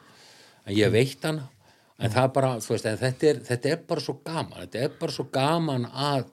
en 0.64 0.76
ég 0.76 0.92
veit 0.92 1.24
hana. 1.24 1.48
En 2.02 2.10
það 2.10 2.32
bara, 2.34 2.54
þú 2.58 2.72
veist, 2.74 2.88
en 2.90 2.98
þetta 2.98 3.28
er, 3.30 3.42
þetta 3.46 3.70
er 3.70 3.84
bara 3.88 4.02
svo 4.02 4.16
gaman, 4.26 4.56
þetta 4.64 4.82
er 4.82 4.96
bara 4.98 5.14
svo 5.14 5.26
gaman 5.32 5.86
að 5.92 6.24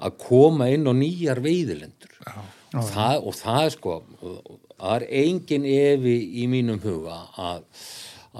að 0.00 0.16
koma 0.22 0.70
inn 0.72 0.88
á 0.88 0.94
nýjar 0.96 1.42
veiðilendur. 1.44 2.16
Og 2.70 2.86
það, 2.86 3.16
og 3.26 3.34
það 3.34 3.64
er 3.64 3.72
sko 3.74 3.94
það 4.80 4.94
er 4.96 5.06
engin 5.22 5.66
efi 5.68 6.16
í 6.40 6.46
mínum 6.50 6.80
huga 6.82 7.18
að, 7.40 7.64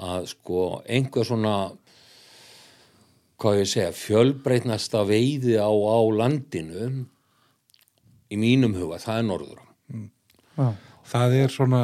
að 0.09 0.27
sko 0.31 0.65
einhver 0.89 1.27
svona 1.27 1.55
hvað 3.41 3.59
ég 3.63 3.71
segja, 3.71 3.93
fjölbreytnasta 3.97 5.01
veiði 5.09 5.57
á, 5.57 5.69
á 5.69 5.99
landinu 6.13 6.91
í 8.31 8.39
mínum 8.39 8.75
huga, 8.77 9.01
það 9.01 9.17
er 9.17 9.27
norður 9.27 9.61
já, 9.61 10.67
Það 11.11 11.33
er 11.41 11.51
svona 11.51 11.81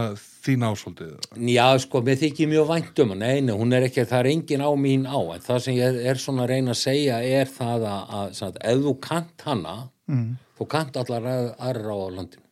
þín 0.48 0.64
ásóldið. 0.64 1.16
Já, 1.52 1.66
sko, 1.84 2.00
mér 2.06 2.20
þykir 2.22 2.48
mjög 2.48 2.68
vænt 2.70 3.00
um 3.04 3.10
hana, 3.12 3.28
nei, 3.28 3.42
nei, 3.44 3.54
hún 3.60 3.76
er 3.76 3.84
ekki, 3.90 4.06
það 4.08 4.22
er 4.22 4.30
engin 4.32 4.64
á 4.64 4.72
mín 4.80 5.04
á, 5.04 5.20
en 5.36 5.44
það 5.44 5.58
sem 5.66 5.76
ég 5.76 5.98
er 6.08 6.22
svona 6.24 6.46
að 6.46 6.54
reyna 6.54 6.72
að 6.72 6.80
segja 6.80 7.18
er 7.28 7.52
það 7.52 7.88
að, 7.92 8.14
að 8.20 8.30
sagt, 8.40 8.60
ef 8.72 8.80
þú 8.86 8.94
kant 9.04 9.44
hana, 9.50 9.74
mm. 10.08 10.30
þú 10.60 10.68
kant 10.72 11.00
allar 11.02 11.28
að- 11.34 11.50
aðrar 11.68 11.92
á 11.92 11.98
landinu, 12.16 12.46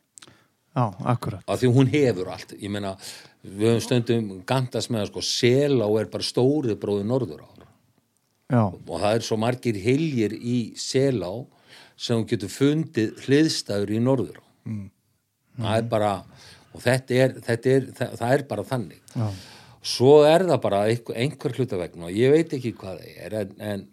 já, 0.76 0.86
akkurat. 1.16 1.46
Af 1.48 1.62
því 1.64 1.72
hún 1.78 1.92
hefur 1.96 2.34
allt, 2.36 2.52
ég 2.60 2.74
meina, 2.76 2.92
við 3.46 3.70
höfum 3.70 3.86
stundum 3.88 4.30
gantast 4.52 4.92
með 4.92 5.06
að 5.06 5.12
sko, 5.14 5.26
Selá 5.32 5.88
er 6.02 6.12
bara 6.12 6.28
stórið 6.28 6.76
bróði 6.84 7.08
norður 7.08 7.46
á, 7.48 7.50
já, 8.52 8.64
og 8.68 8.98
það 9.00 9.12
er 9.14 9.28
svo 9.30 9.40
margir 9.40 9.80
hiljir 9.80 10.36
í 10.36 10.74
Selá 10.76 11.32
sem 11.96 12.20
þú 12.20 12.28
getur 12.34 12.52
fundið 12.52 13.24
hliðstæður 13.24 13.96
í 13.96 14.04
norður 14.04 14.42
á, 14.44 14.46
það 15.64 15.78
er 15.80 15.88
bara, 15.96 16.14
og 16.76 16.84
þetta 16.84 17.20
er, 17.24 17.36
þetta 17.48 17.74
er, 17.74 17.90
það, 17.98 18.16
það 18.22 18.38
er 18.38 18.46
bara 18.52 18.68
þannig. 18.70 19.02
já, 19.16 19.28
svo 19.96 20.14
er 20.28 20.48
það 20.50 20.62
bara 20.64 20.86
einhver, 20.92 21.20
einhver 21.24 21.58
hluta 21.60 21.82
vegna 21.82 22.10
og 22.10 22.16
ég 22.18 22.34
veit 22.34 22.56
ekki 22.58 22.74
hvað 22.80 23.04
það 23.04 23.20
er 23.28 23.38
en, 23.42 23.54
en 23.72 23.86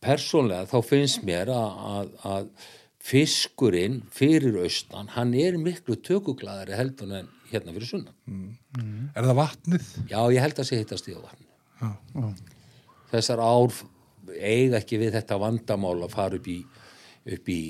persónlega 0.00 0.68
þá 0.70 0.78
finnst 0.86 1.24
mér 1.26 1.50
að, 1.52 1.80
að, 1.94 2.12
að 2.30 2.68
fiskurinn 3.10 4.00
fyrir 4.12 4.58
austan 4.60 5.08
hann 5.16 5.32
er 5.36 5.56
miklu 5.60 5.96
tökuglaðari 6.04 6.76
heldur 6.76 7.14
en 7.20 7.30
hérna 7.50 7.72
fyrir 7.74 7.88
sunnan. 7.88 8.16
Er 9.16 9.24
það 9.24 9.38
vatnið? 9.40 9.86
já 10.12 10.20
ég 10.30 10.44
held 10.44 10.60
að 10.60 10.68
sé 10.68 10.80
hittast 10.80 11.08
í 11.10 11.16
á 11.16 11.20
vatn 11.20 11.46
já, 11.80 12.28
þessar 13.14 13.42
ár 13.42 13.80
eiga 14.36 14.78
ekki 14.78 15.00
við 15.00 15.16
þetta 15.16 15.40
vandamál 15.40 15.96
að 16.04 16.12
fara 16.14 16.38
upp 16.38 16.46
í 16.52 16.60
upp 17.34 17.50
í 17.50 17.62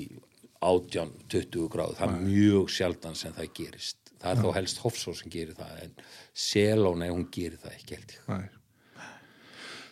18-20 0.61 1.71
gráð 1.73 1.95
það 1.97 2.11
er 2.13 2.21
mjög 2.27 2.69
sjaldan 2.75 3.17
sem 3.17 3.33
það 3.33 3.49
gerist 3.57 4.00
það 4.21 4.31
er 4.31 4.41
þó 4.41 4.49
helst 4.57 4.81
Hofsó 4.85 5.13
sem 5.17 5.33
gerir 5.33 5.57
það 5.57 5.85
en 5.85 5.93
Selóna, 6.31 7.11
hún 7.11 7.27
gerir 7.33 7.59
það 7.61 7.77
ekki 7.77 7.97
held 7.97 8.15
ég 8.15 8.27
Nei. 8.31 8.49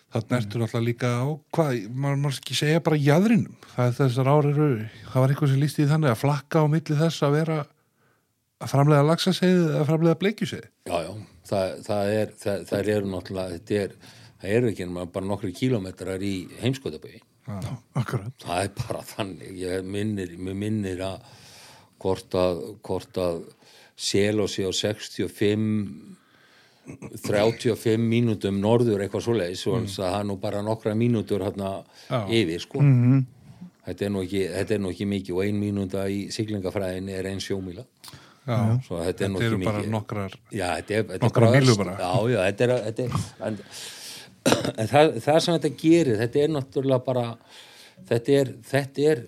Þannig 0.09 0.39
ertu 0.39 0.57
náttúrulega 0.57 0.85
líka 0.87 1.09
á, 1.21 1.25
hvað, 1.53 1.75
maður 1.93 2.21
má 2.23 2.29
ekki 2.31 2.55
segja 2.57 2.81
bara 2.81 2.97
jæðrinum. 2.97 3.57
Það 3.75 3.89
er 3.89 3.97
þessar 3.99 4.29
ár 4.31 4.47
eru, 4.49 4.69
það 5.05 5.21
var 5.21 5.33
eitthvað 5.33 5.51
sem 5.51 5.61
lísti 5.61 5.83
í 5.83 5.89
þannig 5.91 6.09
að 6.09 6.21
flakka 6.23 6.63
á 6.65 6.73
milli 6.73 6.97
þess 6.97 7.25
að 7.27 7.35
vera 7.35 7.57
að 8.59 8.71
framlega 8.71 9.05
laxaseiði 9.05 9.67
eða 9.67 9.83
framlega 9.85 10.19
bleikjuseiði. 10.23 10.71
Já, 10.89 10.95
já, 11.05 11.11
það, 11.51 11.75
það 11.85 12.13
er, 12.15 12.33
það, 12.41 12.65
það 12.71 12.91
eru 12.95 13.11
náttúrulega, 13.13 13.59
þetta 13.59 13.77
er, 13.83 13.93
það 14.41 14.55
eru 14.57 14.71
ekki 14.71 14.87
nema 14.89 15.05
bara 15.13 15.29
nokkru 15.29 15.51
kílómetrar 15.59 16.25
í 16.25 16.33
heimskotabögi. 16.63 17.21
akkurat 17.97 18.47
Það 18.47 18.63
er 18.63 18.73
bara 18.81 19.05
þannig, 19.13 19.53
ég 19.61 19.85
minnir, 19.93 20.33
mér 20.41 20.57
minnir 20.57 21.05
að 21.05 21.29
hvort 22.01 22.35
að, 22.39 22.65
hvort 22.85 23.21
að 23.21 23.39
sel 23.99 24.39
og 24.39 24.49
sé 24.51 24.63
á 24.63 24.71
65, 24.71 25.65
35 27.25 27.99
mínútum 28.01 28.61
norður 28.63 29.03
eitthvað 29.03 29.25
svo 29.27 29.35
mm. 29.35 29.89
það 29.93 30.15
er 30.21 30.29
nú 30.29 30.39
bara 30.41 30.63
nokkra 30.65 30.95
mínútur 30.97 31.43
hérna 31.45 31.75
yfir, 32.31 32.63
sko. 32.63 32.81
Þetta 33.89 34.05
er, 34.05 34.17
ekki, 34.21 34.41
þetta 34.53 34.75
er 34.75 34.81
nú 34.83 34.89
ekki 34.93 35.05
mikið 35.09 35.35
og 35.35 35.45
ein 35.45 35.59
mínúta 35.59 36.07
í 36.11 36.19
siglingafræðinni 36.33 37.15
er 37.17 37.29
ein 37.31 37.39
sjómíla. 37.41 37.85
Já, 38.49 38.57
þetta 38.81 38.97
er 38.97 39.05
þetta 39.05 39.25
ekki 39.27 39.47
eru 39.47 39.57
bara 39.61 39.79
mikið. 39.79 39.91
nokkrar, 39.93 40.35
Já, 40.49 40.65
þetta 40.79 40.95
er, 40.95 41.03
þetta 41.09 41.27
Nokkrar 41.27 41.57
er 41.57 41.71
bara. 41.77 41.95
Já, 41.99 42.13
já, 42.31 42.39
þetta 42.47 42.65
er, 42.65 42.73
þetta 42.87 43.03
er 43.03 43.47
en, 43.47 43.57
en 44.79 44.89
það, 44.89 45.11
það 45.25 45.41
sem 45.45 45.57
þetta 45.57 45.71
gerir 45.83 46.21
þetta 46.23 46.41
er 46.41 46.53
náttúrulega 46.55 47.05
bara 47.05 47.25
þetta 48.09 48.37
er 48.39 48.51
þetta 48.71 49.05
er 49.11 49.21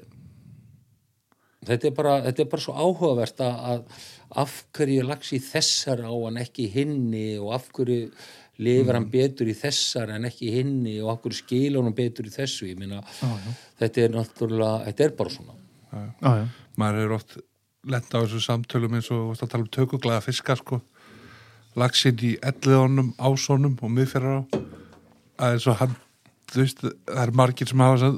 þetta 1.70 1.92
er 1.92 1.96
bara, 2.00 2.16
þetta 2.28 2.44
er 2.46 2.50
bara 2.56 2.66
svo 2.66 2.76
áhugavert 2.78 3.46
að, 3.46 3.62
að 3.74 4.10
af 4.39 4.62
hverju 4.76 5.02
er 5.02 5.10
lags 5.10 5.32
í 5.36 5.39
þessar 5.44 6.04
á 6.08 6.13
en 6.30 6.39
ekki 6.41 6.67
hinni 6.72 7.36
og 7.39 7.54
af 7.58 7.70
hverju 7.76 8.12
lifir 8.62 8.98
hann 8.98 9.10
betur 9.12 9.50
í 9.50 9.56
þessar 9.58 10.13
en 10.15 10.28
ekki 10.30 10.52
hinni 10.54 10.98
og 11.02 11.13
af 11.15 11.24
hverju 11.24 11.39
skilur 11.41 11.88
hann 11.88 11.98
betur 11.98 12.30
í 12.30 12.34
þessu? 12.34 12.70
Ég 12.70 12.80
meina, 12.80 13.02
þetta 13.82 14.06
er 14.06 14.13
náttúrulega 14.15 14.86
þetta 14.89 15.08
er 15.08 15.15
bara 15.17 15.34
svona. 15.34 15.58
Já, 15.91 16.04
já, 16.24 16.46
maður 16.80 17.02
er 17.06 17.15
oft 17.17 17.38
lenda 17.91 18.22
á 18.22 18.24
þessu 18.24 18.44
samtölum 18.46 19.00
eins 19.00 19.10
og 19.12 19.34
að 19.36 19.48
tala 19.48 19.65
um 19.65 19.74
tökuglaða 19.74 20.28
fiskar 20.28 20.62
sko. 20.62 20.82
Laxinn 21.80 22.20
í 22.28 22.36
elliðunum, 22.44 23.13
ásónum 23.15 23.78
og 23.80 23.91
miðferðar 23.96 24.44
á. 24.44 24.44
Að 25.41 25.56
eins 25.56 25.67
og 25.72 25.78
hann 25.80 26.00
þú 26.52 26.63
veist, 26.65 26.84
það 26.84 27.22
er 27.24 27.34
margir 27.39 27.70
sem 27.70 27.84
hafa 27.84 28.12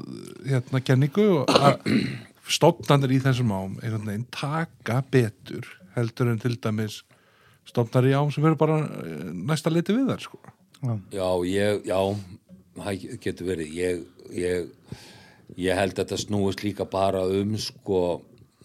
hérna 0.48 0.80
kenningu 0.84 1.26
og 1.38 1.52
að 1.54 1.88
stofnanir 2.56 3.14
í 3.14 3.20
þessum 3.24 3.52
ám 3.54 3.78
einhvern 3.80 4.10
veginn 4.10 4.26
taka 4.34 5.00
betur 5.14 5.68
heldur 5.94 6.32
en 6.32 6.40
til 6.42 6.56
dæmis 6.58 7.02
stofnar 7.68 8.06
í 8.08 8.12
ám 8.16 8.32
sem 8.32 8.44
verður 8.44 8.60
bara 8.60 8.78
eh, 8.84 9.30
næsta 9.32 9.72
leiti 9.72 9.96
við 9.96 10.10
þar 10.12 10.24
sko 10.26 10.40
já, 10.84 10.94
Já, 11.14 11.28
ég, 11.48 11.86
já, 11.88 11.98
það 12.78 13.18
getur 13.22 13.48
verið. 13.48 13.74
Ég, 13.78 14.04
ég, 14.34 15.02
ég 15.56 15.78
held 15.78 15.96
að 15.96 16.04
þetta 16.04 16.20
snúist 16.20 16.64
líka 16.64 16.86
bara 16.88 17.24
um, 17.24 17.56
sko, 17.60 18.00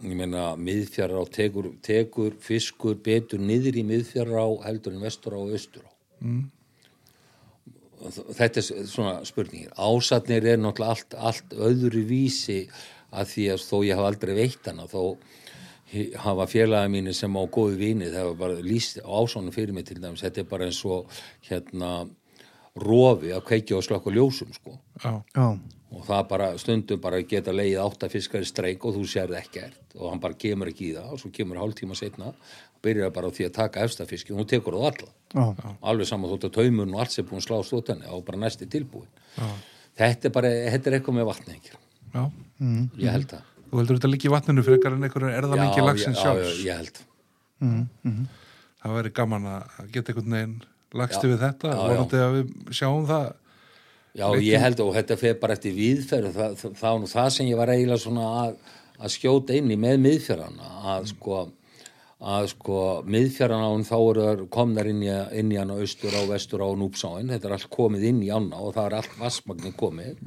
ég 0.03 0.15
meina, 0.19 0.51
miðfjara 0.59 1.21
á, 1.21 1.25
tekur, 1.31 1.71
tekur 1.85 2.37
fiskur 2.43 2.97
betur 3.05 3.41
niður 3.43 3.79
í 3.79 3.85
miðfjara 3.87 4.45
á 4.45 4.49
heldur 4.67 4.95
en 4.95 5.03
vestur 5.05 5.37
á 5.37 5.39
og 5.39 5.53
austur 5.55 5.85
á. 5.85 5.91
Mm. 6.19 6.47
Þetta 7.99 8.61
er 8.61 8.87
svona 8.87 9.17
spurningir. 9.27 9.73
Ásatnir 9.75 10.45
er 10.47 10.59
náttúrulega 10.59 10.95
allt, 10.95 11.17
allt 11.19 11.55
öðru 11.55 12.05
vísi 12.07 12.61
að 13.11 13.33
því 13.33 13.49
að 13.51 13.65
þó 13.65 13.77
ég 13.83 13.99
hafa 13.99 14.11
aldrei 14.13 14.35
veitt 14.37 14.69
hana, 14.69 14.85
þó 14.87 15.17
hafa 16.21 16.45
félagi 16.47 16.93
mínu 16.93 17.13
sem 17.13 17.33
á 17.33 17.43
góðu 17.49 17.77
vini 17.79 18.11
það 18.13 18.31
var 18.31 18.39
bara 18.43 18.61
líst 18.61 19.01
ásónu 19.01 19.53
fyrir 19.55 19.73
mig 19.73 19.87
til 19.89 20.01
dæmis 20.01 20.21
þetta 20.21 20.43
er 20.43 20.49
bara 20.49 20.69
eins 20.69 20.83
og 20.85 21.09
hérna 21.49 22.07
rofi 22.79 23.33
að 23.33 23.45
kveikja 23.47 23.77
og 23.79 23.83
slökka 23.83 24.13
ljósum 24.13 24.53
sko. 24.53 24.77
Já, 25.03 25.21
já, 25.35 25.59
og 25.89 26.05
það 26.05 26.23
bara 26.29 26.49
stundum 26.61 27.01
bara 27.01 27.21
geta 27.25 27.53
leið 27.53 27.79
átta 27.81 28.09
fiskar 28.11 28.45
í 28.45 28.47
streik 28.47 28.85
og 28.85 28.97
þú 28.97 29.05
sérð 29.09 29.39
ekkert 29.39 29.95
og 29.97 30.11
hann 30.11 30.21
bara 30.21 30.37
kemur 30.37 30.69
ekki 30.69 30.91
í 30.91 30.95
það 30.97 31.15
og 31.15 31.21
svo 31.23 31.31
kemur 31.33 31.61
hálftíma 31.61 31.97
setna 31.97 32.29
og 32.29 32.83
byrjar 32.85 33.13
bara 33.15 33.31
á 33.33 33.35
því 33.35 33.47
að 33.49 33.55
taka 33.57 33.85
efsta 33.87 34.05
fiski 34.09 34.33
og 34.35 34.43
hún 34.43 34.49
tekur 34.49 34.77
það 34.77 34.87
alla 34.91 35.09
já, 35.33 35.73
alveg 35.81 36.11
saman 36.11 36.31
þótt 36.35 36.49
að 36.49 36.55
taumun 36.59 36.93
og 36.93 37.01
allt 37.03 37.15
sem 37.15 37.25
búin 37.25 37.41
að 37.41 37.47
slá 37.47 37.57
stóttanni 37.65 38.13
og 38.13 38.23
bara 38.27 38.43
næsti 38.45 38.69
tilbúin 38.69 39.09
þetta 39.97 40.29
er 40.29 40.35
bara, 40.37 40.53
þetta 40.75 40.91
er 40.91 40.99
eitthvað 40.99 41.17
með 41.17 41.29
vatni 41.31 41.57
já. 41.65 42.23
ég 43.01 43.09
held 43.09 43.33
það 43.33 43.48
Þú 43.69 43.81
heldur 43.81 43.99
þetta 43.99 44.11
líka 44.11 44.27
í 44.29 44.33
vatninu 44.33 44.65
frekar 44.65 44.95
en 44.95 45.05
einhverju 45.05 45.31
erðamengi 45.37 45.85
lagsins 45.85 46.17
já, 46.17 46.31
já, 46.33 46.43
sjálfs. 46.43 46.63
ég 46.65 46.79
held 46.79 47.01
Það 48.79 48.95
væri 48.95 49.11
gaman 49.19 49.47
að 49.51 49.91
geta 49.93 50.13
einhvern 50.13 50.35
veginn 50.37 50.57
lagsti 50.95 51.29
við 51.29 51.41
þetta. 51.43 51.71
Já, 51.73 51.79
Vorandi 51.83 52.21
að 52.23 52.35
við 52.37 52.75
sjáum 52.79 53.05
það. 53.09 53.25
Já, 54.19 54.25
ég 54.41 54.63
held 54.63 54.81
og 54.83 54.91
þetta 54.95 55.17
fer 55.19 55.35
bara 55.41 55.55
eftir 55.57 55.75
viðferð 55.75 56.33
það, 56.33 56.55
það, 56.61 56.75
það 56.79 56.93
var 56.95 57.01
nú 57.03 57.09
það 57.11 57.29
sem 57.35 57.49
ég 57.49 57.59
var 57.59 57.71
eiginlega 57.75 58.01
svona 58.01 58.29
að, 58.41 58.55
að 58.97 59.13
skjóta 59.13 59.57
inn 59.59 59.69
í 59.69 59.77
með 59.79 59.99
miðfjörana 60.05 60.71
að 60.95 61.09
sko 61.11 61.35
að 61.43 61.51
sko 62.51 62.79
miðfjörana 63.07 63.69
þá 63.87 63.95
eru 63.97 64.23
þær 64.27 64.41
komnar 64.51 64.89
inn 64.91 65.03
í, 65.05 65.11
inn 65.39 65.53
í 65.53 65.59
hana 65.59 65.77
austur 65.79 66.11
á 66.11 66.23
vestur 66.27 66.65
á 66.65 66.69
núpsáin, 66.75 67.31
þetta 67.31 67.47
er 67.47 67.55
allt 67.55 67.69
komið 67.71 68.07
inn 68.09 68.23
í 68.25 68.31
ána 68.31 68.59
og 68.59 68.73
það 68.75 68.89
er 68.89 68.97
allt 68.97 69.19
vassmagnir 69.21 69.77
komið. 69.79 70.17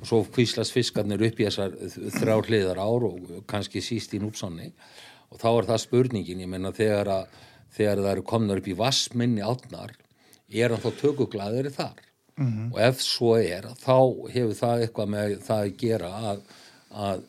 Og 0.00 0.06
svo 0.08 0.22
kvíslast 0.32 0.72
fiskarnir 0.72 1.26
upp 1.28 1.40
í 1.40 1.48
þessar 1.48 1.76
þrjár 2.16 2.48
hliðar 2.48 2.80
ár 2.80 3.10
og 3.10 3.44
kannski 3.46 3.84
síst 3.84 4.16
í 4.16 4.22
núpsáni. 4.22 4.72
Og 5.28 5.40
þá 5.42 5.50
er 5.50 5.68
það 5.72 5.84
spurningin, 5.84 6.40
ég 6.40 6.48
menna 6.48 6.72
þegar 6.72 7.12
að 7.18 7.36
þegar 7.76 8.02
það 8.02 8.12
eru 8.14 8.26
komnar 8.32 8.60
upp 8.60 8.68
í 8.68 8.76
vassminni 8.78 9.44
átnar, 9.44 9.94
er 10.48 10.72
hann 10.72 10.82
þá 10.82 11.00
tökuglaðir 11.00 11.70
þar? 11.74 12.02
Og 12.72 12.80
ef 12.84 13.00
svo 13.00 13.36
er 13.40 13.64
þá 13.80 13.96
hefur 14.32 14.56
það 14.58 14.84
eitthvað 14.84 15.12
með 15.14 15.36
það 15.46 15.62
að 15.62 15.76
gera 15.80 16.10
að, 16.30 16.42
að, 16.92 17.22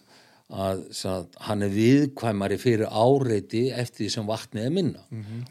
að 0.47 0.83
sagt, 0.95 1.35
hann 1.43 1.65
er 1.65 1.71
viðkvæmari 1.73 2.57
fyrir 2.61 2.87
áreiti 2.87 3.65
eftir 3.75 4.05
því 4.05 4.11
sem 4.13 4.27
vatnið 4.29 4.67
er 4.69 4.75
minna. 4.75 5.01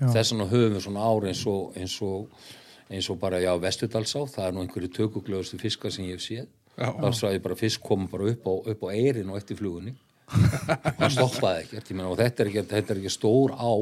Þess 0.01 0.33
vegna 0.33 0.47
höfum 0.53 0.77
við 0.79 0.85
svona 0.87 1.03
ár 1.05 1.27
eins 1.29 1.43
og, 1.53 1.75
eins 1.77 1.97
og, 2.07 2.47
eins 2.89 3.11
og 3.13 3.19
bara 3.21 3.43
já 3.43 3.53
Vestudalsá, 3.61 4.23
það 4.33 4.47
er 4.47 4.57
nú 4.57 4.65
einhverju 4.65 4.93
tökuglöðustu 4.97 5.61
fiskar 5.61 5.93
sem 5.93 6.07
ég 6.09 6.17
hef 6.17 6.25
séð. 6.25 6.49
Þá 6.77 7.09
sá 7.17 7.27
ég 7.33 7.43
bara 7.45 7.57
fisk 7.57 7.85
koma 7.85 8.09
bara 8.09 8.31
upp 8.33 8.49
á, 8.49 8.53
upp 8.73 8.83
á 8.85 8.89
eirin 8.93 9.31
og 9.33 9.37
eftir 9.41 9.57
flugunni. 9.61 9.93
Hann 10.99 11.13
stoppaði 11.13 11.67
ekkert 11.67 11.93
ég 11.93 11.97
meina, 11.97 12.09
og 12.11 12.17
þetta 12.19 12.43
er 12.43 12.49
ekki, 12.51 12.65
þetta 12.73 12.93
er 12.95 13.01
ekki 13.03 13.13
stór 13.15 13.53
á 13.55 13.73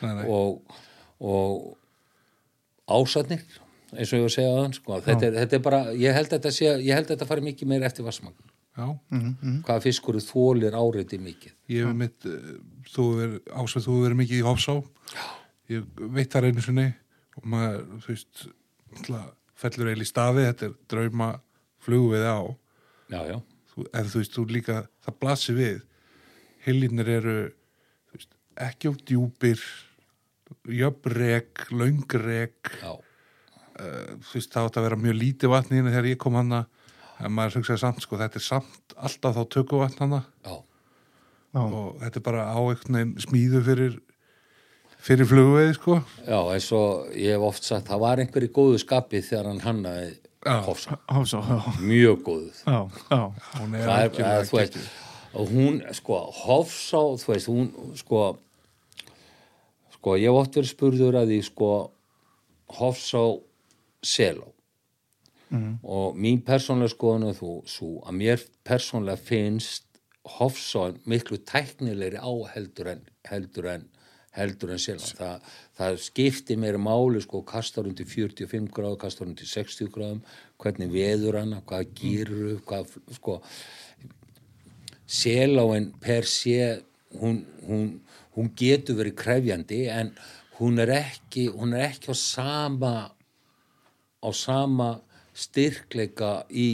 Nei, 0.00 0.14
nei. 0.16 0.22
og, 0.32 0.78
og 1.20 1.76
ásatnir 2.88 3.42
eins 3.92 4.12
og 4.14 4.16
ég 4.16 4.22
var 4.24 4.30
að 4.30 4.34
segja 4.36 4.54
aðan 4.54 4.74
sko. 4.78 5.00
þetta, 5.04 5.30
þetta 5.36 5.58
er 5.58 5.62
bara, 5.66 5.80
ég 5.98 6.14
held 6.16 6.30
þetta 6.32 6.52
sé, 6.54 6.70
ég 6.86 6.94
held 6.96 7.10
þetta 7.10 7.28
fari 7.28 7.44
mikið 7.50 7.70
meir 7.74 7.84
eftir 7.90 8.06
vassmagn 8.80 9.36
Já. 9.40 9.60
hvaða 9.66 9.82
fiskur 9.84 10.18
þólir 10.24 10.76
áreiti 10.78 11.18
mikið 11.20 11.52
Ég 11.70 11.86
hef 11.86 11.94
mitt, 11.96 12.24
eh, 12.26 12.56
þú 12.90 13.04
ásveit, 13.52 13.84
þú 13.84 13.92
hefur 13.94 14.06
verið 14.08 14.20
mikið 14.22 14.40
í 14.40 14.46
Hofsá. 14.46 14.74
Já. 15.14 15.26
Ég 15.70 15.84
veit 16.16 16.30
það 16.32 16.48
einu 16.50 16.64
sinni 16.66 16.86
og 17.36 17.44
maður, 17.46 17.84
þú 18.02 18.08
veist, 18.10 18.40
fellur 19.60 19.90
eil 19.92 20.02
í 20.02 20.08
stafi, 20.08 20.46
þetta 20.48 20.66
er 20.66 20.74
drauma 20.90 21.28
flugu 21.80 22.14
við 22.16 22.26
á. 22.26 22.40
já, 23.10 23.20
já, 23.30 23.38
Þú, 23.70 23.84
en 23.94 24.04
þú 24.10 24.18
veist, 24.18 24.34
þú 24.34 24.44
líka, 24.50 24.76
það 25.06 25.18
blasir 25.22 25.54
við. 25.54 25.82
Hillinir 26.66 27.08
eru, 27.08 27.36
þú 28.10 28.18
veist, 28.18 28.34
ekki 28.66 28.88
of 28.90 28.96
djúpir, 29.06 29.62
jöfnrek, 30.66 31.68
löngrek, 31.70 32.72
já, 32.82 32.90
uh, 32.98 34.16
þú 34.26 34.34
veist, 34.34 34.50
það 34.52 34.66
átt 34.66 34.78
að 34.80 34.86
vera 34.88 34.98
mjög 35.00 35.16
lítið 35.20 35.52
vatn 35.54 35.74
í 35.74 35.78
henni 35.80 35.92
þegar 35.94 36.10
ég 36.10 36.18
kom 36.18 36.34
hana. 36.40 36.64
En 37.20 37.34
maður 37.36 37.60
hugsaði 37.60 37.82
samt, 37.82 38.04
sko, 38.04 38.18
þetta 38.20 38.40
er 38.40 38.46
samt 38.46 38.94
alltaf 38.96 39.36
þá 39.36 39.42
Já. 41.50 41.60
og 41.60 41.98
þetta 42.00 42.20
er 42.20 42.24
bara 42.24 42.46
á 42.46 42.58
einhvern 42.62 42.96
veginn 42.96 43.24
smíðu 43.26 43.60
fyrir 43.66 44.00
fyrir 45.00 45.26
flugveið 45.28 45.72
sko. 45.76 46.00
Já 46.26 46.38
eins 46.54 46.70
og 46.76 47.10
ég 47.16 47.34
hef 47.34 47.46
oft 47.48 47.66
sagt, 47.66 47.88
það 47.88 48.02
var 48.04 48.22
einhver 48.22 48.46
í 48.46 48.50
góðu 48.54 48.80
skapi 48.82 49.22
þegar 49.24 49.50
hann 49.50 49.64
hannaði. 49.64 50.18
Hofsá, 50.40 50.96
mjög 51.84 52.22
góðu 52.24 52.46
já, 52.64 52.78
já, 53.10 53.24
hún 53.58 53.74
er 53.76 53.82
það 53.84 54.04
er, 54.06 54.14
að, 54.24 54.46
þú 54.48 54.56
veist 54.56 54.76
og 55.36 55.50
hún, 55.52 55.74
sko, 55.98 56.20
Hofsá 56.32 57.00
þú 57.20 57.32
veist, 57.34 57.50
hún, 57.52 57.66
sko 58.00 58.22
sko, 59.98 60.14
ég 60.16 60.30
hef 60.30 60.38
oft 60.40 60.56
verið 60.56 60.70
spurður 60.72 61.18
að 61.20 61.34
því, 61.34 61.40
sko 61.50 61.68
Hofsá 62.78 63.20
Selá 65.50 65.78
og 65.82 66.18
mín 66.18 66.42
persónlega 66.46 66.94
skoðan 66.94 67.30
er 67.30 67.38
þú 67.38 67.54
svo 67.66 67.88
að 68.06 68.18
mér 68.20 68.44
persónlega 68.66 69.18
finnst 69.18 69.86
Hofsá 70.30 70.92
miklu 71.08 71.38
tæknilegri 71.48 72.20
á 72.20 72.32
heldur 72.54 72.90
en 72.92 73.00
heldur 73.24 73.66
en 73.72 73.86
heldur 74.36 74.70
en 74.70 74.78
Selá 74.78 75.00
það, 75.18 75.46
það 75.74 75.96
skiptir 76.04 76.58
mér 76.60 76.78
máli 76.78 77.22
sko, 77.24 77.42
kastar 77.42 77.88
undir 77.88 78.06
45 78.06 78.68
gráð 78.70 78.98
kastar 79.00 79.26
undir 79.26 79.48
60 79.48 79.90
gráðum 79.90 80.22
hvernig 80.60 80.92
veður 80.92 81.40
hana, 81.40 81.62
hvað 81.66 81.88
gýrur 81.98 82.60
hvað, 82.68 82.94
sko 83.16 83.40
seláin 85.10 85.90
per 86.00 86.28
sé 86.28 86.84
hún, 87.18 87.42
hún, 87.66 88.00
hún 88.36 88.52
getur 88.54 89.00
verið 89.00 89.18
krefjandi 89.18 89.86
en 89.90 90.12
hún 90.60 90.78
er 90.78 90.92
ekki 91.00 91.48
hún 91.50 91.74
er 91.74 91.88
ekki 91.88 92.12
á 92.12 92.14
sama 92.14 92.94
á 94.20 94.28
sama 94.30 95.00
styrkleika 95.40 96.30
í, 96.50 96.68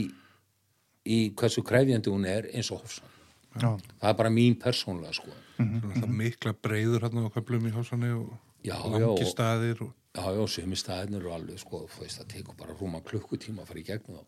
í 1.07 1.19
hversu 1.39 1.63
krefjandi 1.65 2.11
hún 2.13 2.25
er 2.29 2.49
eins 2.53 2.71
og 2.75 2.81
Hofsson. 2.83 3.13
Já, 3.57 3.71
það 4.01 4.09
er 4.11 4.17
bara 4.19 4.29
mín 4.33 4.57
persónlega 4.61 5.15
sko 5.17 5.31
Svona 5.57 5.93
það 6.03 6.11
mikla 6.19 6.51
breyður 6.61 7.07
hérna 7.07 7.23
á 7.25 7.33
köflum 7.33 7.63
í 7.65 7.71
hásanni 7.73 8.11
og 8.13 8.35
Já, 8.67 8.75
langi 8.83 9.01
já, 9.01 9.07
og- 9.09 9.31
staðir 9.31 9.79
og 9.87 9.93
já, 10.13 10.25
já, 10.37 10.43
sumi 10.53 10.77
staðinir 10.77 11.23
eru 11.23 11.31
alveg 11.33 11.57
sko, 11.61 11.79
það 11.89 12.27
tekur 12.29 12.57
bara 12.59 12.75
rúma 12.77 13.01
klukkutíma 13.05 13.63
að 13.63 13.71
fara 13.71 13.81
í 13.81 13.85
gegnum 13.87 14.19
þá, 14.19 14.27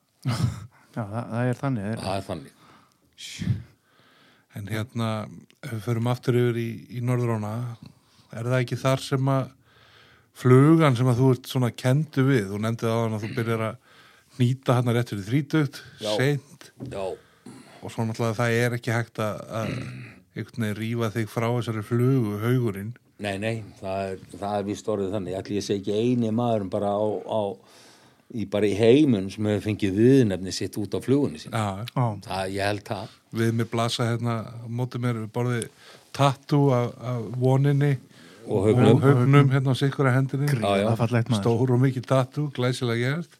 já 0.95 1.03
það, 1.03 1.29
það 1.33 1.51
er 1.51 1.59
þannig 1.61 1.85
það 1.85 1.91
er, 1.93 2.01
það 2.07 2.15
er 2.15 2.25
þannig. 2.29 2.55
En 4.57 4.67
hérna 4.73 5.09
ef 5.61 5.73
við 5.75 5.83
förum 5.85 6.09
aftur 6.09 6.37
yfir 6.39 6.57
í, 6.61 6.67
í 6.97 7.03
Norðurána 7.05 7.51
er 8.33 8.47
það 8.49 8.57
ekki 8.63 8.77
þar 8.81 9.03
sem 9.05 9.29
að 9.33 9.51
flugan 10.39 10.97
sem 10.97 11.09
að 11.11 11.19
þú 11.21 11.29
ert 11.35 11.49
svona 11.51 11.69
kendu 11.75 12.25
við, 12.29 12.47
þú 12.49 12.61
nefndið 12.65 12.89
á 12.89 12.97
hann 13.03 13.17
að 13.17 13.25
þú 13.27 13.31
byrjar 13.37 13.65
að 13.67 13.77
nýta 14.39 14.77
hann 14.79 14.93
rétt 14.95 15.11
fyrir 15.13 15.27
þrítugt 15.27 15.81
Já. 16.01 16.13
seint. 16.17 16.71
Já, 16.91 17.03
og 17.79 17.91
svo 17.93 18.05
náttúrulega 18.07 18.37
það 18.39 18.55
er 18.63 18.77
ekki 18.79 18.95
hægt 18.95 19.21
að, 19.23 19.43
að 19.61 19.75
einhvern 20.39 20.65
veginn 20.65 20.79
rífa 20.79 21.11
þig 21.15 21.29
frá 21.31 21.47
þessari 21.49 21.85
flugu 21.85 22.39
haugurinn. 22.43 22.95
Nei, 23.19 23.35
nei, 23.41 23.55
það 23.81 24.01
er, 24.13 24.25
það 24.39 24.57
er 24.57 24.67
víst 24.69 24.89
orðið 24.91 25.15
þannig, 25.17 25.37
allir 25.39 25.59
ég 25.59 25.65
segi 25.65 25.79
ekki 25.81 25.95
eini 25.99 26.31
maður 26.31 26.69
bara 26.71 26.93
á, 26.95 27.03
á 27.03 27.41
í, 28.31 28.45
bara 28.47 28.69
í 28.69 28.75
heimun 28.79 29.27
sem 29.33 29.47
hefur 29.49 29.65
fengið 29.65 29.97
viðnefni 29.99 30.53
sitt 30.55 30.77
út 30.79 30.95
á 30.95 30.99
flugunni 31.03 31.41
sín 31.41 31.51
Já, 31.51 31.83
já, 31.83 32.05
það, 32.27 32.53
ég 32.55 32.69
held 32.69 32.85
það. 32.87 33.15
Við 33.39 33.51
mér 33.59 33.69
blasa 33.73 34.07
hérna 34.07 34.35
á 34.47 34.65
móti 34.71 35.01
mér 35.03 35.19
borðið 35.33 35.67
tattoo 36.15 36.71
af, 36.73 36.93
af 37.11 37.27
voninni 37.41 37.91
Og 38.49 38.63
haugnum. 38.65 38.95
og 38.95 39.01
haugnum 39.05 39.49
hérna 39.53 39.71
á 39.71 39.77
sikkura 39.77 40.11
hendinni. 40.15 40.47
Stór 41.41 41.73
og 41.75 41.79
mikið 41.83 42.05
tattoo, 42.09 42.47
glæsilega 42.55 43.11
gert. 43.15 43.37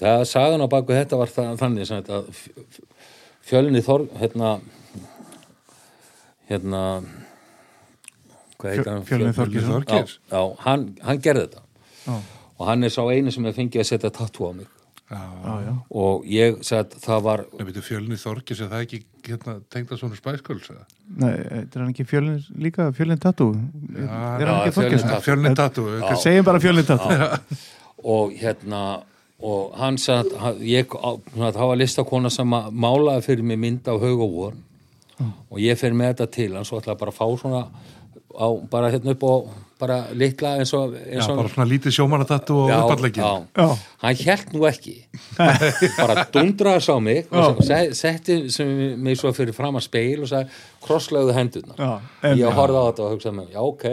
Það 0.00 0.24
sagan 0.26 0.64
á 0.64 0.68
baku 0.72 0.92
þetta 0.96 1.18
var 1.20 1.30
það, 1.30 1.52
þannig 1.60 1.86
sem 1.86 2.02
þetta 2.02 2.18
f- 2.32 2.48
f- 2.58 2.80
fjölni 3.50 3.82
Þorg 3.86 4.08
hérna 4.18 4.52
hérna 6.50 6.82
hvað 8.58 8.70
heitir 8.72 8.90
hann? 8.92 9.04
Hann, 10.66 10.86
hann 11.06 11.22
gerði 11.24 11.46
þetta. 11.46 11.62
Já, 12.06 12.16
og 12.58 12.66
hann 12.68 12.84
er 12.86 12.92
sá 12.94 13.02
einu 13.10 13.30
sem 13.34 13.46
er 13.46 13.56
fengið 13.56 13.82
að 13.84 13.88
setja 13.92 14.10
tattoo 14.14 14.50
á 14.50 14.52
mig 14.58 14.66
Já, 15.12 15.20
já, 15.44 15.54
já, 15.66 15.72
og 16.02 16.22
ég 16.32 16.54
sett 16.64 16.94
það 17.04 17.22
var 17.26 17.42
Nei, 17.52 17.64
veitu, 17.68 17.82
fjölni 17.84 18.16
Þorgis 18.16 18.62
er 18.64 18.70
það 18.72 18.84
ekki 18.86 19.00
hérna, 19.26 19.54
tengda 19.74 19.98
svona 20.00 20.16
spæsköls 20.16 20.70
nei, 20.72 21.34
þetta 21.36 21.76
er 21.76 21.82
hann 21.82 21.90
ekki 21.92 22.06
fjölin 22.08 22.38
líka 22.64 22.86
fjölin 22.96 23.20
tattoo? 23.20 23.52
Er 23.92 24.08
hann 24.08 24.70
ekki? 24.70 25.02
Tattoo. 25.02 25.20
Fjölni 25.26 25.52
Já. 26.00 26.16
segjum 26.24 26.46
bara 26.48 26.62
fjölin 26.64 26.88
tattoo. 26.88 27.28
Og 28.16 28.32
hérna 28.40 28.82
og 29.42 29.74
hann 29.76 29.98
satt, 29.98 30.32
hann, 30.38 30.60
ég 30.64 30.86
á- 30.96 31.20
það 31.36 31.66
var 31.66 31.76
listakona 31.76 32.30
sem 32.30 32.56
að 32.56 32.70
málaði 32.72 33.24
fyrir 33.26 33.42
mig 33.52 33.58
mynd 33.58 33.84
á 33.90 33.94
haug 33.98 34.20
og 34.22 34.32
vor 34.38 34.54
og 35.50 35.58
ég 35.60 35.76
fer 35.78 35.92
með 35.92 36.14
þetta 36.14 36.30
til 36.34 36.54
hann 36.56 36.64
svo 36.64 36.80
ætla 36.80 36.96
bara 36.98 37.12
að 37.12 37.18
fá 37.20 37.26
svona 37.42 37.66
á, 38.32 38.46
bara 38.70 38.90
hérna 38.90 39.12
upp 39.12 39.22
og 39.28 39.50
bara 39.82 39.96
litla 40.14 40.54
eins 40.62 40.70
og, 40.78 40.94
Já, 40.94 41.16
eins 41.18 41.28
og 41.32 41.40
bara 41.42 41.50
svona 41.50 41.66
lítið 41.72 41.96
sjómanatattoo 41.98 42.60
og 42.68 42.72
uppallegin 42.86 43.24
já. 43.24 43.32
Já. 43.58 43.66
hann 44.04 44.22
held 44.22 44.52
nú 44.54 44.66
ekki 44.70 44.94
bara 46.00 46.24
dundraði 46.34 46.84
sá 46.86 46.94
mig 47.02 47.26
og 47.32 47.58
Já. 47.60 47.66
se- 47.68 47.94
setti 47.98 48.36
sem 48.54 48.72
mig 49.02 49.18
svo 49.18 49.32
fyrir 49.36 49.54
fram 49.56 49.76
að 49.80 49.86
speil 49.88 50.22
og 50.22 50.30
sagði 50.30 50.62
krosslögðu 50.86 51.34
hendurna 51.36 51.74
Já, 51.78 51.92
en- 52.30 52.38
ég 52.38 52.54
horfði 52.58 52.78
á 52.78 52.84
þetta 52.88 53.06
og 53.08 53.14
hugsaði 53.16 53.36
með 53.40 53.56
já 53.56 53.62
ok, 53.66 53.86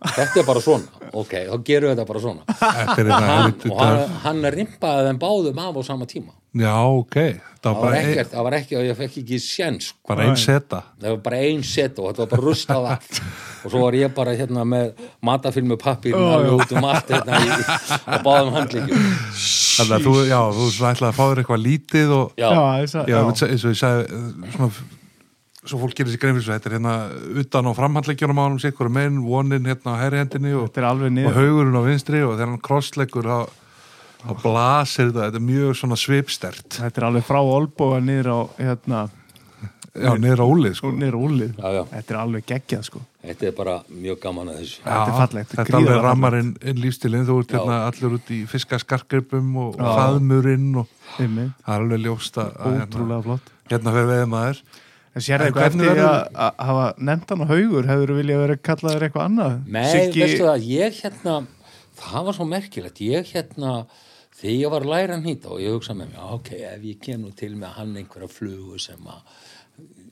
þetta 0.00 0.40
er 0.40 0.46
bara 0.48 0.64
svona. 0.64 1.06
Ok, 1.10 1.32
þá 1.50 1.54
gerum 1.66 1.90
við 1.90 1.94
þetta 1.94 2.08
bara 2.08 2.22
svona. 2.24 2.58
Þetta 2.60 2.96
er 2.96 3.00
þetta 3.00 3.20
hann, 3.20 3.30
helviti 3.30 3.72
og 3.72 3.80
hann, 3.82 4.18
hann 4.24 4.50
rimpaði 4.56 5.08
þeim 5.08 5.22
báðum 5.24 5.62
af 5.64 5.80
á 5.80 5.82
sama 5.90 6.08
tíma. 6.10 6.36
Já, 6.60 6.74
ok. 6.82 7.16
Það 7.60 7.66
það 7.66 7.76
var 7.76 7.84
var 7.84 7.96
ekkert, 8.00 8.30
það 8.32 8.46
var 8.46 8.54
ekki 8.56 8.76
og 8.78 8.86
ég 8.88 8.96
fekk 8.98 9.16
ekki 9.20 9.38
séns 9.44 9.90
sko. 9.90 10.00
bara 10.10 10.26
ein 10.26 10.38
seta. 10.40 10.80
Það 10.98 11.12
var 11.14 11.20
bara 11.28 11.40
ein 11.46 11.64
set 11.66 12.00
og 12.00 12.08
þetta 12.08 12.24
var 12.24 12.30
bara 12.32 12.46
rustað 12.48 12.88
allt. 12.94 13.20
Og 13.60 13.68
svo 13.68 13.82
var 13.82 13.96
ég 13.98 14.12
bara 14.16 14.32
hérna 14.32 14.62
með 14.64 14.94
matafilmu 15.28 15.76
pappir 15.80 16.14
alveg 16.16 16.54
út 16.56 16.70
um 16.72 16.86
allt 16.88 17.10
hérna 17.12 17.40
í, 17.44 17.58
á 18.08 18.16
báðum 18.24 18.54
handlíkjum 18.56 19.02
Þannig 19.80 19.92
að 19.98 20.06
þú, 20.06 20.14
já, 20.30 20.38
þú 20.56 20.68
ætlaði 20.70 21.10
að 21.10 21.18
fá 21.18 21.22
þér 21.26 21.42
eitthvað 21.42 21.60
lítið 21.66 22.14
og 22.16 22.40
já, 22.40 22.48
já, 22.48 23.02
Já, 23.10 23.18
eins 23.20 23.44
og 23.44 23.74
ég 23.74 23.78
sagði 23.82 24.22
svona 24.54 24.99
svo 25.66 25.80
fólk 25.82 25.96
gerir 25.98 26.14
sér 26.14 26.22
grein 26.22 26.36
fyrir 26.38 26.46
þessu, 26.46 26.56
þetta 26.56 26.70
er 26.70 26.76
hérna 26.78 26.94
utan 27.42 27.68
á 27.68 27.72
framhandleikjunum 27.76 28.40
á 28.40 28.44
hann 28.46 28.60
sikkur 28.62 28.88
megin, 28.92 29.20
vonin 29.26 29.68
hérna 29.68 29.96
á 29.96 30.00
hæri 30.00 30.22
hendinni 30.22 30.54
og, 30.56 30.70
Þetta 30.70 30.80
er 30.80 30.88
alveg 30.88 31.26
og 31.28 31.36
haugurinn 31.36 31.76
á 31.76 31.82
vinstri 31.84 32.22
og 32.24 32.36
þegar 32.38 32.52
hann 32.54 32.64
krossleikur 32.64 33.28
þá, 33.28 33.38
þá 34.24 34.32
blasir 34.40 35.10
þetta, 35.10 35.26
þetta 35.28 35.42
er 35.42 35.48
mjög 35.50 35.78
svona 35.82 36.00
svipstert 36.00 36.80
Þetta 36.80 37.02
er 37.02 37.08
alveg 37.10 37.28
frá 37.28 37.40
niður 38.00 38.32
á, 38.32 38.40
hérna, 38.56 39.04
já, 39.92 40.10
niður 40.16 40.42
á 40.42 40.46
úlið 40.48 40.74
sko. 40.80 40.94
á. 40.96 41.60
Já, 41.60 41.68
já. 41.76 41.82
Þetta 41.92 42.14
er 42.14 42.20
alveg 42.24 42.50
geggjað, 42.54 42.84
sko. 42.88 43.04
Þetta 43.20 43.48
er 43.50 43.56
bara 43.60 43.78
mjög 43.92 44.20
gaman 44.22 44.48
að 44.48 44.60
þessu. 44.62 44.82
Þetta 44.84 45.00
er 45.04 45.16
fallegt, 45.20 45.50
þetta 45.58 45.72
er 45.74 45.78
alveg 45.82 46.04
rammar 46.08 46.36
inn, 46.40 46.52
inn 46.64 46.78
lífstilinn, 46.80 47.26
þú 47.28 47.40
ert 47.42 47.50
Já. 47.52 47.58
hérna 47.58 47.80
allir 47.90 48.14
út 48.16 48.30
í 48.32 48.38
fiskaskarkripum 48.48 49.50
og 49.60 49.74
Já. 49.76 49.90
faðmurinn 49.98 50.70
og 50.80 50.94
það 51.18 51.42
er 51.42 51.74
alveg 51.76 52.06
ljóst 52.06 52.40
að 52.40 52.54
að 52.54 52.78
hérna, 52.78 52.86
Ótrúlega 52.94 53.26
flott. 53.28 53.50
hérna 53.68 53.92
fyrir 53.98 54.08
veðið 54.14 54.30
maður 54.32 54.62
En 55.10 55.24
sér 55.26 55.42
eitthvað 55.42 55.74
hvernig 55.74 56.00
að 56.00 56.60
hafa 56.68 56.84
nefnt 57.02 57.32
hann 57.32 57.42
á 57.42 57.46
haugur, 57.50 57.88
hefur 57.88 58.12
viljað 58.20 58.42
verið 58.44 58.60
kallaður 58.68 59.06
eitthvað 59.06 59.24
annað? 59.26 59.56
Nei, 59.66 59.88
veistu 60.14 60.44
það, 60.44 60.66
ég 60.70 61.00
hérna, 61.00 61.36
það 61.98 62.28
var 62.28 62.36
svo 62.36 62.46
merkilegt, 62.46 63.00
ég 63.02 63.32
hérna, 63.34 63.72
þegar 64.38 64.54
ég 64.54 64.74
var 64.74 64.86
að 64.86 64.92
læra 64.94 65.16
að 65.18 65.26
nýta 65.26 65.50
og 65.50 65.64
ég 65.64 65.74
hugsa 65.74 65.96
með 65.98 66.12
mér, 66.12 66.28
ok, 66.36 66.52
ef 66.68 66.84
ég 66.86 67.00
kem 67.02 67.24
nú 67.24 67.32
til 67.40 67.56
með 67.58 67.74
hann 67.80 67.96
einhverja 67.98 68.30
flugu 68.30 68.78
sem 68.82 69.10
að 69.10 69.24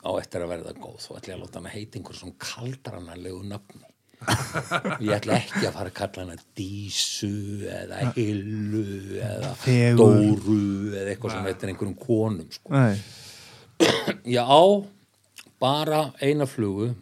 á 0.02 0.10
eftir 0.18 0.42
að 0.42 0.52
verða 0.56 0.74
góð, 0.78 0.98
þá 1.04 1.12
ætla 1.20 1.32
ég 1.32 1.36
að 1.36 1.44
láta 1.44 1.60
hann 1.60 1.70
að 1.70 1.76
heita 1.76 2.00
einhver 2.00 2.18
svona 2.18 2.42
kaldranarlegu 2.48 3.44
nafni. 3.52 3.84
Ég 5.04 5.12
ætla 5.14 5.36
ekki 5.38 5.62
að 5.62 5.76
fara 5.76 5.90
að 5.92 5.94
kalla 5.94 6.24
hana 6.24 6.36
Dísu 6.58 7.28
eða 7.70 8.00
Hillu 8.16 8.82
eða 9.22 9.52
Fegur. 9.62 10.16
Dóru 10.18 10.56
eða 10.90 11.12
eitthvað 11.12 11.36
sem 11.36 11.46
eftir 11.52 11.70
einhverjum 11.70 11.98
konum 12.02 12.48
sko. 12.50 12.72
Ég 14.38 14.42
á 14.42 14.62
bara 15.60 16.00
eina 16.22 16.46
flugu 16.48 16.92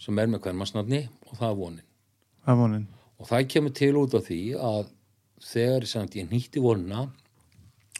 sem 0.00 0.18
er 0.18 0.30
með 0.30 0.42
hvermasnafni 0.46 1.04
og 1.28 1.38
það 1.38 1.48
er 1.50 1.58
vonin. 1.60 1.86
það 2.44 2.52
er 2.54 2.60
vonin. 2.62 2.86
Og 3.22 3.28
það 3.30 3.48
kemur 3.54 3.74
til 3.78 3.92
út 4.00 4.14
af 4.18 4.26
því 4.26 4.40
að 4.58 4.86
þegar 5.42 5.86
sagt, 5.90 6.16
ég 6.18 6.30
nýtti 6.30 6.62
vonina 6.62 7.06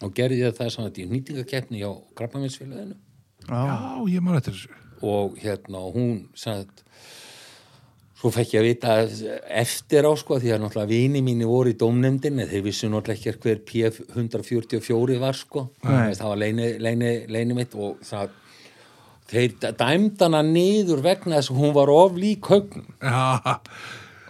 og 0.03 0.15
gerði 0.17 0.43
ég 0.43 0.57
það 0.57 0.71
sem 0.75 0.87
sagt, 0.87 1.01
ég 1.03 1.11
nýtingakeppni 1.11 1.83
hjá 1.83 1.91
krabbaminsfélaginu 2.19 2.99
Já, 3.43 3.59
já, 3.67 4.15
ég 4.15 4.23
maður 4.23 4.39
eftir 4.39 4.55
þessu 4.57 4.81
og 5.03 5.39
hérna 5.43 5.81
hún 5.91 6.29
sagt, 6.39 6.85
svo 8.23 8.31
fekk 8.31 8.53
ég 8.55 8.61
að 8.61 8.67
vita 8.69 8.93
eftir 9.59 10.07
á 10.07 10.13
sko 10.15 10.37
því 10.39 10.53
að 10.55 10.61
náttúrulega 10.63 10.91
vini 10.93 11.23
mínu 11.27 11.49
voru 11.51 11.73
í 11.73 11.79
dómnefndin 11.79 12.45
þeir 12.47 12.63
vissu 12.69 12.91
náttúrulega 12.91 13.19
ekki 13.19 13.43
hver 13.43 13.65
PF144 13.67 15.17
var 15.19 15.39
sko. 15.39 15.65
Nei. 15.83 16.15
það 16.15 16.31
var 16.31 16.39
leini, 16.45 16.69
leini, 16.79 17.11
leini 17.27 17.57
mitt 17.59 17.75
og 17.75 17.99
það 18.07 18.31
þeir 19.33 19.59
dæmd 19.81 20.23
hana 20.23 20.45
niður 20.47 21.03
vegna 21.03 21.41
þess 21.41 21.51
að 21.51 21.59
hún 21.65 21.75
var 21.75 21.91
of 21.91 22.15
lík 22.21 22.47
högnum 22.53 22.87
Já, 23.01 23.59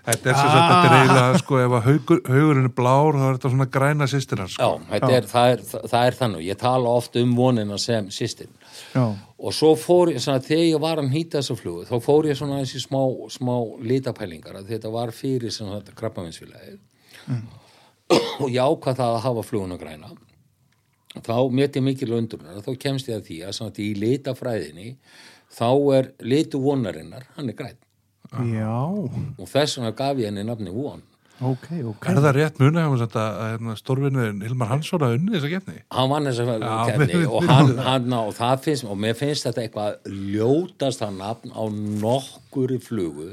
þetta 0.07 0.33
er 0.33 0.39
er 0.39 0.97
eiginlega, 0.97 1.39
sko, 1.43 1.61
ef 1.61 1.77
að 1.77 1.89
haugur, 1.91 2.23
haugurinn 2.33 2.71
er 2.71 2.75
blár, 2.81 3.19
þá 3.19 3.27
er 3.27 3.37
þetta 3.37 3.53
svona 3.57 3.69
græna 3.77 4.09
sýstir 4.09 4.45
hans, 4.45 4.57
Já, 4.57 4.71
sko. 4.71 4.89
þetta 4.95 5.13
er, 5.19 5.29
það, 5.35 5.53
er, 5.53 5.65
það, 5.69 5.87
það 5.93 6.09
er 6.09 6.19
þannig. 6.23 6.47
Ég 6.49 6.61
tala 6.63 6.97
oft 7.03 7.21
um 7.21 7.37
vonina 7.39 7.81
sem 7.83 8.09
sýstin 8.15 8.53
já, 8.95 9.05
og 9.39 9.57
svo 9.57 9.73
fór 9.79 10.13
ég, 10.13 10.23
svona, 10.23 10.43
þegar 10.45 10.65
ég 10.69 10.83
var 10.83 11.03
að 11.03 11.11
nýta 11.11 11.41
þessa 11.41 11.59
flugu, 11.59 11.87
þá 11.89 11.95
fór 12.05 12.29
ég 12.31 12.39
svona 12.39 12.59
aðeins 12.59 12.75
í 12.79 12.83
smá, 12.85 13.01
smá 13.33 13.55
litapælingar 13.93 14.61
að 14.61 14.73
þetta 14.75 14.93
var 14.95 15.15
fyrir 15.17 15.55
svona 15.55 15.81
þetta 15.81 15.97
krabbavinsfélagi 16.01 16.79
og 18.43 18.49
ég 18.51 18.61
ákvað 18.61 18.99
það 19.01 19.15
að 19.17 19.23
hafa 19.25 19.45
fluguna 19.47 19.79
græna. 19.81 20.11
Þá 21.13 21.37
met 21.53 21.77
ég 21.77 21.85
mikil 21.85 22.13
undunar 22.17 22.65
þá 22.65 22.73
kemst 22.81 23.09
ég 23.11 23.21
að 23.21 23.27
því 23.29 23.39
að 23.47 23.57
svona, 23.59 23.79
í 23.85 23.93
litafræðinni 24.01 24.91
þá 25.53 25.69
er 25.99 26.13
litu 26.25 26.61
vonarinnar, 26.63 27.27
hann 27.37 27.53
er 27.53 27.57
græn 27.57 27.79
já, 28.55 28.73
og 28.73 29.49
þess 29.49 29.77
vegna 29.79 29.93
gaf 29.97 30.21
ég 30.21 30.31
henni 30.31 30.45
nafni 30.47 30.73
von 30.73 31.03
ok, 31.43 31.67
ok. 31.93 32.07
Er 32.13 32.19
það 32.23 32.35
rétt 32.39 32.59
muni 32.63 32.79
að 32.79 33.05
hérna, 33.13 33.77
stórvinniðin 33.81 34.43
Hilmar 34.47 34.69
Hansson 34.73 35.03
að 35.07 35.17
unni 35.19 35.35
þessa 35.37 35.51
gefni? 35.53 35.79
hann 35.91 36.11
vann 36.13 36.29
þess 36.31 36.43
að 36.45 36.51
Já, 36.63 36.75
kefni 36.91 37.07
við- 37.21 37.29
og, 37.31 37.47
hann, 37.51 37.73
hann, 37.89 38.13
og 38.19 38.35
það 38.39 38.61
finnst 38.67 38.85
og 38.89 38.99
mér 39.03 39.15
finnst 39.19 39.47
þetta 39.49 39.65
eitthvað 39.67 40.13
ljótast 40.37 41.03
að 41.07 41.17
nafn 41.19 41.51
á 41.57 41.63
nokkuri 42.05 42.79
flugu 42.83 43.33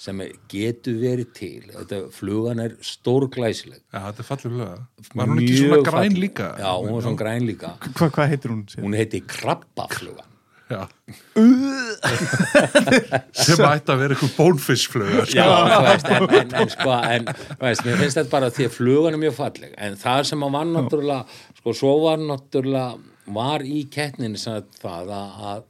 sem 0.00 0.16
getur 0.48 0.94
verið 1.02 1.32
til 1.36 1.64
þetta 1.74 1.98
flugan 2.16 2.62
er 2.64 2.76
stórglæsileg 2.80 3.82
Já, 3.92 4.00
þetta 4.06 4.22
er 4.22 4.28
fallið 4.30 4.54
fluga. 4.54 4.70
Var 5.12 5.26
hún 5.28 5.42
ekki 5.42 5.58
svona 5.60 5.82
græn 5.90 6.16
líka? 6.22 6.46
já, 6.56 6.70
hún 6.80 6.92
var 6.94 7.02
svona 7.04 7.20
græn 7.20 7.44
líka 7.50 7.74
Hva, 7.98 8.08
hvað 8.08 8.30
heitir 8.32 8.54
hún? 8.54 8.62
sér? 8.70 8.80
hún 8.86 8.96
heiti 8.96 9.20
krabbafluga 9.28 10.24
Já. 10.24 10.29
Sem 13.44 13.62
ætti 13.66 13.92
að 13.92 14.00
vera 14.02 14.16
eitthvað 14.16 14.34
bónfiskfluga, 14.36 15.24
sko. 15.26 15.36
Já, 15.36 15.46
þú 15.50 15.80
veist, 15.86 16.08
en, 16.10 16.14
en, 16.40 16.50
en 16.62 16.70
sko, 16.74 16.90
en, 17.14 17.24
veist, 17.60 17.82
mér 17.86 17.96
finnst 18.02 18.18
þetta 18.20 18.32
bara 18.32 18.52
því 18.54 18.64
að 18.68 18.76
flugan 18.76 19.16
er 19.16 19.22
mjög 19.24 19.34
falleg, 19.38 19.72
en 19.86 19.92
það 20.00 20.20
sem 20.30 20.40
að 20.46 20.54
var 20.56 20.66
náttúrulega, 20.70 21.22
sko, 21.60 21.68
svo 21.80 21.92
var 22.04 22.18
náttúrulega, 22.22 22.90
var 23.30 23.60
í 23.66 23.80
kettninni 23.92 24.38
sem 24.40 24.52
sagt 24.60 24.72
það 24.82 25.06
að, 25.16 25.30
að, 25.50 25.60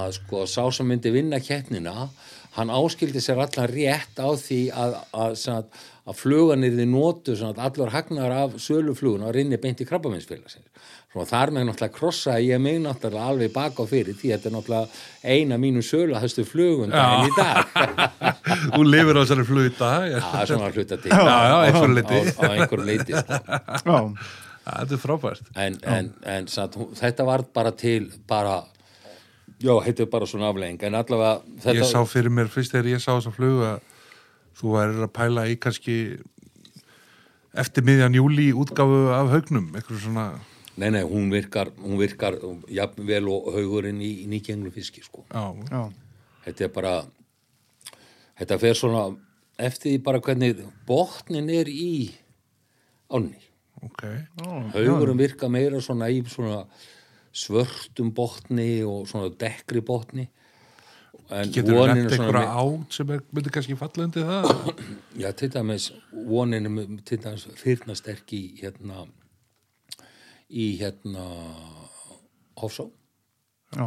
að 0.00 0.08
sko, 0.18 0.36
sá 0.50 0.64
sem 0.74 0.86
myndi 0.90 1.10
vinna 1.14 1.38
kettnina, 1.42 1.96
hann 2.58 2.74
áskildi 2.74 3.20
sér 3.22 3.38
allan 3.44 3.70
rétt 3.70 4.16
á 4.18 4.28
því 4.34 4.62
að, 4.74 4.90
að, 5.14 5.30
sem 5.38 5.52
sagt, 5.60 5.70
að 6.08 6.16
flugan 6.16 6.64
er 6.64 6.72
því 6.74 6.86
notu, 6.88 7.36
sem 7.36 7.50
að 7.52 7.60
allur 7.66 7.90
hagnar 7.92 8.32
af 8.34 8.50
söluflugun 8.64 9.26
og 9.28 9.34
rinni 9.36 9.58
beint 9.60 9.82
í 9.84 9.86
krabbaminsfélagsins. 9.88 10.68
Svo 11.08 11.24
þar 11.24 11.50
með 11.56 11.64
náttúrulega 11.70 11.94
krossa 11.96 12.34
ég 12.44 12.60
mig 12.60 12.76
náttúrulega 12.84 13.28
alveg 13.32 13.52
baka 13.54 13.80
á 13.80 13.86
fyrir 13.88 14.16
því 14.18 14.32
þetta 14.34 14.50
er 14.50 14.54
náttúrulega 14.58 15.32
eina 15.32 15.56
mínu 15.60 15.80
sölu 15.86 16.12
að 16.18 16.26
hæstu 16.26 16.44
flugun 16.44 16.90
daginn 16.92 17.30
í 17.30 17.36
dag. 17.38 17.70
Hún 18.76 18.90
lifir 18.92 19.16
á 19.16 19.20
þessari 19.24 19.46
flug 19.48 19.70
í 19.70 19.72
dag. 19.78 20.04
Já, 20.12 20.18
Það 20.26 20.42
er 20.42 20.50
svona 20.52 20.68
hluta 20.74 20.98
til 21.00 21.12
á, 21.16 21.24
á 21.24 21.58
einhverju 21.64 22.84
leiti 22.90 23.16
sko. 23.16 23.38
Já, 23.88 24.00
Þetta 24.68 24.98
er 24.98 25.00
frábært. 25.00 25.46
en, 25.56 25.78
en, 25.88 26.10
en 26.28 26.48
satt, 26.52 26.74
þetta 27.00 27.24
var 27.24 27.46
bara 27.56 27.70
til 27.72 28.10
bara 28.28 28.58
já, 29.64 29.72
þetta 29.86 30.04
er 30.04 30.10
bara 30.12 30.28
svona 30.28 30.50
aflegging 30.52 30.82
en 30.90 30.98
allavega 30.98 31.38
þetta, 31.64 31.76
Ég 31.78 31.88
sá 31.88 32.02
fyrir 32.04 32.28
mér, 32.36 32.50
fyrst 32.52 32.74
þegar 32.76 32.90
ég 32.92 33.00
sá 33.00 33.14
þessa 33.14 33.32
flug 33.32 33.62
að 33.64 33.78
þú 34.60 34.74
værir 34.76 35.06
að 35.08 35.14
pæla 35.16 35.46
í 35.48 35.56
kannski 35.56 35.96
eftir 37.58 37.86
miðjan 37.88 38.20
júli 38.20 38.50
útgáfu 38.52 39.00
af 39.16 39.32
haugnum, 39.32 39.70
eitthvað 39.72 40.04
svona 40.04 40.26
nei, 40.78 40.90
nei, 40.94 41.04
hún 41.06 41.30
virkar, 41.32 41.72
hún 41.82 41.98
virkar 42.00 42.38
jafnvel 42.72 43.30
og 43.32 43.50
haugurinn 43.56 44.00
í, 44.04 44.12
í 44.24 44.26
nýgenglu 44.30 44.72
fiski 44.74 45.02
sko. 45.04 45.24
já, 45.32 45.44
já, 45.70 45.82
þetta 46.46 46.66
er 46.68 46.72
bara 46.74 46.94
þetta 48.38 48.60
fer 48.62 48.78
svona 48.78 49.02
eftir 49.58 49.92
því 49.92 49.98
bara 50.06 50.22
hvernig 50.22 50.62
botnin 50.86 51.50
er 51.50 51.70
í 51.70 52.14
ánni. 53.10 53.40
Ok. 53.82 54.04
Haugurinn 54.74 55.18
virka 55.18 55.50
meira 55.50 55.80
svona 55.82 56.10
í 56.10 56.22
svona 56.30 56.62
svörtum 57.34 58.12
botni 58.14 58.82
og 58.86 59.06
svona 59.10 59.30
dekkri 59.38 59.82
botni. 59.84 60.28
En 61.28 61.50
Getur 61.52 61.76
vonin 61.76 62.06
er 62.06 62.14
svona 62.14 62.30
einhverja 62.30 62.52
át 62.56 62.94
sem 62.96 63.10
er, 63.12 63.22
myndi 63.36 63.50
kannski 63.52 63.76
falla 63.76 64.06
undir 64.06 64.24
það? 64.24 64.70
Já, 65.20 65.28
til 65.36 65.50
dæmis 65.52 65.90
vonin 66.12 66.68
er 66.70 66.86
til 67.04 67.20
dæmis 67.20 67.44
fyrnasterk 67.60 68.32
í 68.32 68.42
hérna 68.62 69.04
í 70.50 70.78
hérna 70.80 71.24
Hofsá. 72.58 72.88
Já, 73.76 73.84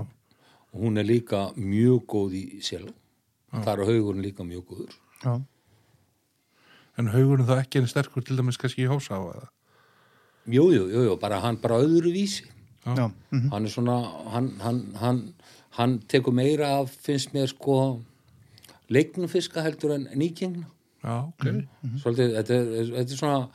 og 0.72 0.78
hún 0.80 0.98
er 1.02 1.04
líka 1.08 1.52
mjög 1.58 2.06
góð 2.08 2.36
í 2.38 2.44
selu 2.64 2.94
þar 3.52 3.82
er 3.82 3.90
haugurinn 3.90 4.24
líka 4.24 4.44
mjög 4.48 4.66
góður. 4.70 4.94
Já, 5.26 5.42
En 7.00 7.08
haugurinn 7.08 7.48
þá 7.48 7.58
ekki 7.64 7.80
en 7.82 7.88
sterkur 7.90 8.24
til 8.24 8.38
dæmis 8.38 8.58
kannski 8.62 8.84
í 8.86 8.90
hósá 8.92 9.18
eða? 9.18 9.48
jú, 10.52 10.66
jú, 10.72 11.16
bara 11.22 11.40
hann 11.42 11.58
bara 11.62 11.78
öðru 11.84 12.12
vísi 12.14 12.46
já, 12.86 13.12
mhm, 13.32 13.50
hann 13.52 13.66
er 13.66 13.70
svona 13.70 13.96
hann, 14.34 14.48
hann, 14.60 14.80
hann, 14.98 15.20
hann 15.78 16.00
tekur 16.10 16.34
meira 16.34 16.80
af 16.80 16.90
finnst 16.90 17.34
mér 17.34 17.48
sko 17.48 18.02
leiknufiska 18.90 19.62
heldur 19.62 19.94
en 19.96 20.08
nýkingna 20.18 20.66
Já, 21.04 21.28
ok. 21.30 21.46
svolítið, 22.02 22.34
þetta, 22.38 22.54
er- 22.54 22.92
þetta 22.98 23.12
er 23.14 23.18
svona 23.18 23.50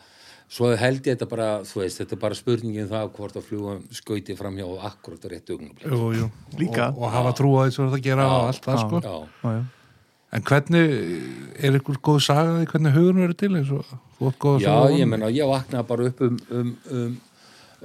svo 0.48 0.70
held 0.78 1.00
ég 1.02 1.16
þetta 1.16 1.28
bara, 1.30 1.48
þú 1.66 1.80
veist, 1.82 2.00
þetta 2.02 2.16
er 2.16 2.20
bara 2.22 2.38
spurningin 2.38 2.90
það 2.90 3.08
hvort 3.16 3.38
að 3.38 3.48
fljúa 3.48 3.78
skauti 3.94 4.36
fram 4.38 4.58
hjá 4.60 4.66
akkurat 4.90 5.26
á 5.26 5.28
réttu 5.32 5.58
jú. 5.58 6.28
Líka. 6.60 6.90
Og, 6.92 7.02
og 7.02 7.16
hafa 7.16 7.32
trú 7.38 7.54
á 7.58 7.66
því 7.66 7.74
sem 7.74 7.90
það 7.94 8.04
gera 8.06 8.28
og 8.30 8.50
allt 8.52 8.68
það, 8.68 8.84
sko. 8.84 9.00
Já, 9.02 9.16
já, 9.42 9.56
já. 9.58 9.64
En 10.36 10.42
hvernig, 10.42 10.96
er 11.62 11.76
einhver 11.76 11.98
góð 12.04 12.18
saga 12.26 12.56
því 12.58 12.66
hvernig 12.72 12.96
hugurinn 12.96 13.22
verður 13.22 13.38
til 13.40 13.52
eins 13.56 13.70
og 13.72 14.58
já 14.60 14.74
ég 14.92 15.08
menna, 15.08 15.30
ég 15.32 15.48
vaknaði 15.48 15.88
bara 15.88 16.08
upp 16.10 16.22
um, 16.26 16.40
um, 16.50 16.72
um, 16.90 17.14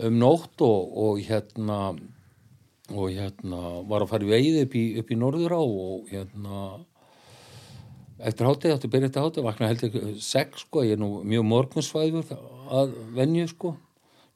um 0.08 0.18
nótt 0.20 0.64
og, 0.66 0.98
og 1.06 1.22
hérna 1.22 1.78
og 2.92 3.14
hérna 3.14 3.60
var 3.88 4.04
að 4.04 4.12
fara 4.12 4.28
í 4.28 4.32
veiði 4.32 4.66
upp 4.66 4.76
í, 4.76 4.86
upp 5.00 5.12
í 5.14 5.20
Norðurá 5.22 5.60
og 5.62 6.10
hérna 6.12 6.64
eftir 8.28 8.48
hátið, 8.48 8.74
eftir 8.76 8.92
byrja 8.94 9.10
eftir 9.10 9.26
hátið 9.26 9.46
vaknaði 9.48 9.72
held 9.72 9.84
ég 9.86 10.20
sex 10.24 10.66
sko, 10.66 10.84
ég 10.86 10.98
er 10.98 11.02
nú 11.02 11.22
mjög 11.28 11.48
morgunsvæður 11.50 12.34
að 12.72 12.94
venju 13.18 13.48
sko. 13.52 13.76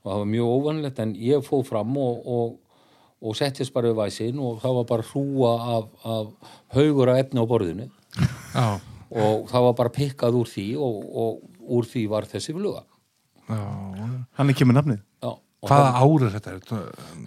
Og 0.05 0.11
það 0.11 0.21
var 0.21 0.31
mjög 0.31 0.53
óvanlegt 0.53 1.01
en 1.01 1.13
ég 1.17 1.45
fóð 1.45 1.63
fram 1.69 1.95
og, 1.97 2.27
og, 2.29 2.81
og 3.25 3.38
settist 3.38 3.73
bara 3.73 3.89
við 3.89 3.99
væsinn 4.03 4.41
og 4.41 4.59
það 4.63 4.79
var 4.79 4.89
bara 4.91 5.07
hrúa 5.11 5.53
af, 5.77 5.88
af 6.05 6.51
haugur 6.75 7.13
af 7.13 7.23
efni 7.23 7.41
á 7.41 7.45
borðinu. 7.49 7.88
Já, 8.53 8.67
og 9.15 9.47
það 9.49 9.65
var 9.69 9.79
bara 9.81 9.95
pikkað 9.95 10.38
úr 10.41 10.51
því 10.51 10.67
og, 10.77 10.99
og 11.23 11.73
úr 11.77 11.89
því 11.89 12.05
var 12.11 12.29
þessi 12.29 12.53
fluga. 12.55 12.86
Já. 13.49 13.61
Hann 14.38 14.49
er 14.49 14.57
kemur 14.57 14.77
nafnið. 14.77 15.01
Hvaða 15.66 15.91
það- 15.91 16.01
ár 16.03 16.26
er 16.26 16.34
þetta? 16.36 16.51
Er 16.51 16.60
þetta 16.60 16.80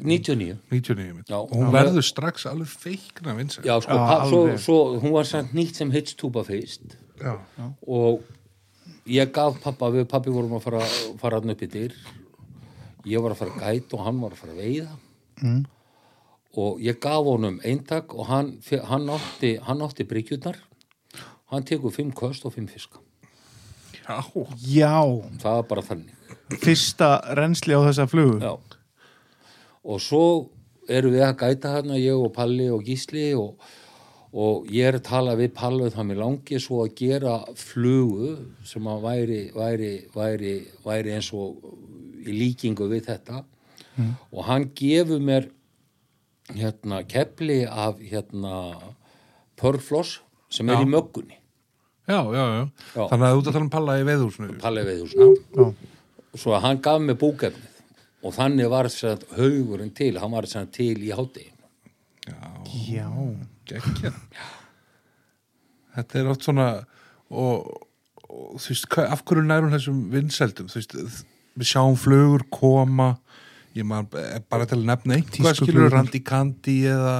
99 0.05 0.59
99 0.71 1.15
mitt. 1.15 1.27
Já. 1.29 1.37
og 1.39 1.51
hún 1.51 1.73
verður 1.73 2.05
strax 2.05 2.47
alveg 2.47 2.69
feikna 2.69 3.35
vinsæl. 3.35 3.65
Já, 3.65 3.81
sko, 3.81 3.95
Já, 3.95 4.29
svo, 4.29 4.59
svo 4.59 5.01
hún 5.01 5.13
var 5.13 5.25
samt 5.25 5.53
nýtt 5.53 5.75
sem 5.75 5.91
hitstúpa 5.91 6.45
fyrst 6.45 6.97
Já. 7.19 7.39
og 7.87 8.23
ég 9.07 9.33
gaf 9.33 9.61
pappa, 9.63 9.91
við 9.91 10.07
pappi 10.09 10.31
vorum 10.31 10.53
að 10.59 10.63
fara, 10.63 10.85
fara 11.19 11.41
hann 11.41 11.51
upp 11.51 11.63
í 11.63 11.71
dyr 11.73 11.95
ég 13.09 13.23
var 13.23 13.33
að 13.33 13.43
fara 13.43 13.55
að 13.57 13.65
gæta 13.65 13.99
og 13.99 14.05
hann 14.07 14.21
var 14.21 14.35
að 14.35 14.43
fara 14.43 14.55
að 14.55 14.63
veiða 14.63 14.95
mm. 15.43 15.61
og 16.63 16.81
ég 16.85 17.01
gaf 17.01 17.25
honum 17.25 17.61
eintak 17.65 18.15
og 18.15 18.29
hann, 18.29 18.55
hann 18.91 19.09
átti, 19.15 19.55
hann 19.65 19.85
átti 19.87 20.07
bryggjurnar 20.09 20.61
hann 21.53 21.67
tekur 21.69 21.95
fimm 21.95 22.13
köst 22.13 22.45
og 22.49 22.55
fimm 22.57 22.69
fiska 22.71 23.01
Já. 24.09 24.23
Já, 24.65 25.01
það 25.41 25.59
var 25.59 25.67
bara 25.69 25.85
þannig 25.85 26.18
fyrsta 26.63 27.11
reynsli 27.39 27.77
á 27.77 27.81
þessa 27.87 28.07
flugu. 28.11 28.39
Já. 28.43 28.55
og 29.89 30.01
svo 30.05 30.25
erum 30.89 31.13
við 31.15 31.25
að 31.25 31.37
gæta 31.43 31.75
hérna 31.77 31.99
ég 32.01 32.17
og 32.17 32.33
Palli 32.37 32.69
og 32.73 32.83
Gísli 32.85 33.31
og, 33.37 33.61
og 34.33 34.67
ég 34.73 34.89
er 34.89 34.99
að 34.99 35.07
tala 35.09 35.37
við 35.39 35.53
Palli 35.57 35.91
það 35.93 36.09
mér 36.11 36.21
langi 36.23 36.61
svo 36.61 36.83
að 36.85 36.95
gera 36.99 37.37
flugu 37.57 38.35
sem 38.69 38.89
að 38.89 39.05
væri, 39.05 39.41
væri, 39.57 39.93
væri, 40.15 40.55
væri 40.85 41.15
eins 41.17 41.31
og 41.37 41.61
í 42.25 42.35
líkingu 42.37 42.89
við 42.91 43.09
þetta 43.09 43.45
og 44.33 44.45
hann 44.47 44.69
gefur 44.79 45.21
mér 45.25 45.49
hérna 46.57 47.03
kepli 47.09 47.65
af 47.69 47.99
hérna 48.01 48.55
pörfloss 49.59 50.21
sem 50.49 50.69
er 50.69 50.81
Já. 50.81 50.85
í 50.85 50.89
möggunni 50.89 51.37
Já, 52.09 52.23
já, 52.33 52.45
já, 52.57 52.63
Já. 52.97 53.03
Þannig 53.11 53.25
að 53.27 53.35
þú 53.35 53.41
ert 53.41 53.49
að 53.49 53.53
tala 53.53 53.65
um 53.67 53.71
palla 53.73 53.95
í 54.01 54.05
veðhúsinu. 54.09 54.55
Palli 54.63 54.85
veiðhúsinu 54.87 55.27
Já. 55.29 55.65
Svo 56.41 56.55
að 56.57 56.65
hann 56.67 56.81
gaf 56.85 57.01
mér 57.05 57.19
búkefnið 57.21 57.75
og 58.27 58.35
þannig 58.35 58.71
var 58.73 58.89
þess 58.91 59.05
að 59.13 59.27
haugurinn 59.39 59.93
til 59.95 60.13
hann 60.19 60.33
var 60.35 60.47
þess 60.49 60.61
að 60.63 60.71
til 60.79 60.97
í 61.07 61.13
háttegin 61.15 61.55
Já. 62.89 63.07
Gekkja. 63.69 64.11
Þetta 65.97 66.19
er 66.21 66.29
oft 66.33 66.45
svona 66.47 66.67
og, 67.29 67.71
og 68.29 68.59
þú 68.61 68.73
veist, 68.75 68.99
af 69.03 69.23
hverju 69.29 69.45
nærum 69.49 69.73
þessum 69.75 70.03
vinseldum, 70.13 70.69
þú 70.71 70.81
veist, 70.81 70.95
við 71.59 71.71
sjáum 71.73 71.97
flugur 72.01 72.45
koma, 72.55 73.15
ég 73.77 73.87
maður 73.89 74.45
bara 74.51 74.67
til 74.69 74.79
að 74.81 74.87
nefna 74.93 75.17
eitthvað 75.19 75.59
skilur 75.63 75.89
randi 75.95 76.21
kandi 76.25 76.77
eða, 76.93 77.17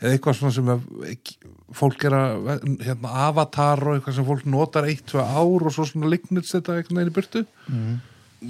eða 0.00 0.12
eitthvað 0.16 0.38
svona 0.40 0.54
sem 0.58 0.72
ekki- 1.10 1.38
fólk 1.74 2.04
er 2.08 2.16
að 2.20 2.48
hérna, 2.84 3.12
avatar 3.28 3.82
og 3.88 3.96
eitthvað 3.98 4.18
sem 4.20 4.28
fólk 4.28 4.44
notar 4.46 4.88
eitt, 4.88 5.04
tvö 5.10 5.24
ár 5.24 5.64
og 5.68 5.72
svo 5.74 5.86
svona 5.88 6.12
lignist 6.12 6.52
þetta 6.54 6.78
eitthvað 6.80 7.00
neina 7.00 7.12
í 7.12 7.16
burtu 7.16 7.44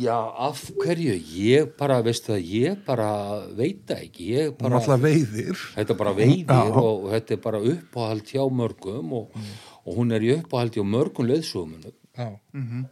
Já, 0.01 0.17
af 0.49 0.63
hverju? 0.81 1.15
Ég 1.39 1.75
bara, 1.79 2.01
veistu 2.05 2.33
það, 2.33 2.47
ég 2.51 2.79
bara 2.87 3.09
veit 3.55 3.91
ekki, 3.95 4.31
ég 4.33 4.55
bara, 4.59 4.77
náttúrulega 4.77 5.05
veiðir. 5.05 5.67
Þetta 5.75 5.95
er 5.95 6.01
bara 6.01 6.15
veiðir 6.19 6.71
Já. 6.71 6.81
og 6.81 7.11
þetta 7.13 7.37
er 7.37 7.43
bara 7.45 7.61
uppáhald 7.73 8.33
hjá 8.33 8.43
mörgum 8.63 9.13
og, 9.21 9.37
og 9.85 10.01
hún 10.01 10.15
er 10.17 10.25
í 10.25 10.33
uppáhald 10.39 10.79
hjá 10.79 10.87
mörgum 10.87 11.31
leiðsögumunum 11.31 11.95
Já, 12.15 12.29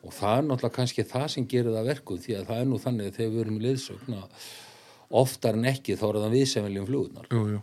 og 0.03 0.15
það 0.17 0.33
er 0.37 0.47
náttúrulega 0.49 0.75
kannski 0.75 1.05
það 1.07 1.27
sem 1.31 1.45
gerir 1.47 1.77
það 1.77 1.91
verkum 1.93 2.23
því 2.23 2.33
að 2.41 2.49
það 2.49 2.63
er 2.63 2.71
nú 2.71 2.79
þannig 2.83 3.11
að 3.11 3.19
þegar 3.19 3.35
við 3.35 3.43
erum 3.45 3.59
í 3.59 3.67
leiðsögn 3.67 4.17
að 4.19 4.49
oftar 5.23 5.59
en 5.59 5.69
ekki 5.71 5.99
þá 6.01 6.09
er 6.09 6.19
það 6.25 6.35
við 6.35 6.49
sem 6.51 6.67
viljum 6.67 6.89
flugurnar. 6.89 7.29
Jú, 7.31 7.43
jú. 7.53 7.61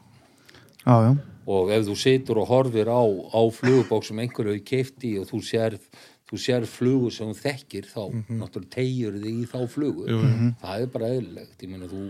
Já, 0.86 0.96
já. 1.04 1.10
og 1.50 1.72
ef 1.76 1.84
þú 1.90 1.96
situr 2.00 2.40
og 2.40 2.48
horfir 2.48 2.88
á, 2.88 3.04
á 3.04 3.42
flugubók 3.52 4.08
sem 4.08 4.22
einhverju 4.24 4.56
hefur 4.56 4.68
keift 4.70 5.04
í 5.04 5.18
og 5.20 5.28
þú 5.28 5.42
sér, 5.44 5.76
þú 6.30 6.40
sér 6.44 6.66
flugu 6.70 7.10
sem 7.14 7.30
þú 7.32 7.42
þekkir 7.42 7.90
þá 7.90 8.02
náttúrulega 8.40 8.74
tegjur 8.76 9.20
þig 9.24 9.44
í 9.44 9.46
þá 9.50 9.60
flugu. 9.74 10.08
Jú, 10.10 10.20
jú. 10.22 10.50
það 10.62 10.84
er 10.86 10.92
bara 10.96 11.12
eðlilegt. 11.16 11.56
Ég 11.64 11.72
meina 11.74 11.90
þú 11.90 12.04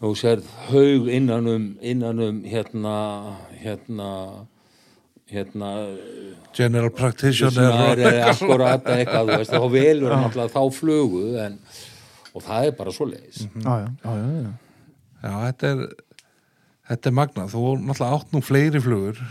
þú 0.00 0.12
sér 0.16 0.40
haug 0.70 1.10
innan 1.12 1.50
um 1.50 1.66
innan 1.80 2.22
um 2.24 2.40
hérna 2.48 2.94
hérna 3.60 4.10
hérna 5.30 5.70
General 6.56 6.90
Practitioner 6.90 7.70
og 7.70 8.00
er 8.00 8.22
akkurat 8.30 8.88
eitthvað 8.96 9.28
þú 9.28 9.36
veist 9.42 9.52
þá 9.54 9.66
velur 9.74 10.14
hann 10.14 10.24
náttúrulega 10.24 10.54
þá 10.56 10.78
flugu 10.78 11.24
en, 11.44 11.58
og 12.32 12.46
það 12.46 12.70
er 12.70 12.76
bara 12.80 12.94
svo 12.96 13.06
leiðis 13.10 13.44
Já, 13.44 13.74
já. 13.84 13.86
Já, 14.02 14.10
já, 14.16 14.26
já. 14.40 14.50
Já, 15.20 15.32
þetta 15.44 15.70
er 15.74 15.84
þetta 16.90 17.10
er 17.12 17.16
magnað, 17.20 17.52
þú 17.54 17.62
náttúrulega 17.84 18.16
átt 18.18 18.34
nú 18.34 18.42
fleiri 18.42 18.82
flugur 18.82 19.22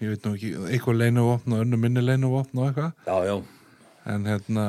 ég 0.00 0.12
veit 0.12 0.26
nú 0.26 0.34
ekki, 0.36 0.52
eitthvað 0.70 1.00
leinuvopn 1.02 1.56
og 1.56 1.64
önnu 1.64 1.80
minni 1.80 2.04
leinuvopn 2.04 2.60
og 2.60 2.68
eitthvað. 2.68 2.92
Já, 3.06 3.16
já, 3.30 3.36
en 4.12 4.28
hérna 4.30 4.66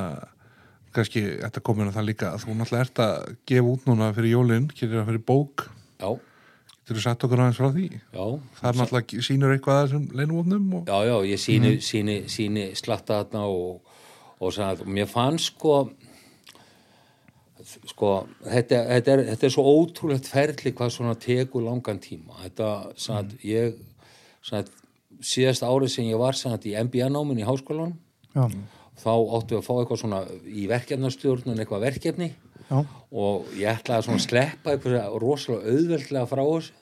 kannski 0.95 1.23
þetta 1.41 1.63
komin 1.65 1.91
að 1.91 1.99
það 1.99 2.07
líka 2.07 2.31
að 2.31 2.45
þú 2.45 2.55
náttúrulega 2.57 2.87
ert 2.87 3.03
að 3.03 3.35
gefa 3.51 3.73
út 3.73 3.85
núna 3.89 4.13
fyrir 4.17 4.33
jólinn, 4.33 4.71
getur 4.73 5.01
það 5.01 5.11
fyrir 5.11 5.25
bók. 5.27 5.67
Já, 6.01 6.09
getur 6.79 6.99
þú 6.99 7.03
sagt 7.05 7.27
okkur 7.27 7.43
aðeins 7.43 7.61
frá 7.61 7.69
því? 7.75 7.87
Já. 7.99 8.25
Það 8.61 8.71
er 8.71 8.81
náttúrulega 8.81 9.27
sýnur 9.27 9.55
eitthvað 9.55 9.81
að 9.81 9.85
þessum 9.85 10.09
leinuvopnum 10.21 10.73
og... 10.79 10.89
Já, 10.89 10.97
já, 11.11 11.15
ég 11.33 11.43
síni, 11.43 11.77
síni, 11.85 12.17
síni 12.31 12.67
slatta 12.79 13.21
þarna 13.21 13.45
og, 13.51 13.95
og 14.39 14.59
og 14.63 14.85
mér 14.87 15.09
fannst 15.11 15.53
sko 15.53 15.79
sko, 17.87 18.11
þetta, 18.45 18.81
þetta, 18.93 19.13
er, 19.13 19.23
þetta 19.31 19.47
er 19.47 19.53
svo 19.53 19.65
ótrúlegt 19.67 20.29
ferli 20.29 20.73
hvað 20.75 20.93
svona 20.93 21.15
tekur 21.19 21.65
langan 21.65 21.99
tíma. 22.03 22.37
Þetta, 22.45 22.69
sagði, 23.01 23.39
ég 23.47 23.77
sagði, 24.45 24.75
síðast 25.23 25.63
árið 25.65 25.93
sem 25.93 26.09
ég 26.09 26.19
var 26.21 26.37
sagði, 26.37 26.73
í 26.73 26.83
MBA-námin 26.83 27.41
í 27.41 27.47
háskólanum 27.47 27.95
þá 28.97 29.11
áttu 29.13 29.55
við 29.55 29.59
að 29.59 29.65
fá 29.65 29.73
eitthvað 29.77 30.01
svona 30.01 30.21
í 30.45 30.67
verkefnastjórnun 30.69 31.59
eitthvað 31.61 31.87
verkefni. 31.87 32.33
Já. 32.67 32.81
og 33.15 33.45
ég 33.55 33.69
ætlaði 33.71 34.03
svona 34.03 34.19
að 34.19 34.25
sleppa 34.25 34.73
eitthvað 34.73 35.13
rosalega 35.23 35.71
auðveldlega 35.71 36.27
frá 36.27 36.41
þessu. 36.43 36.73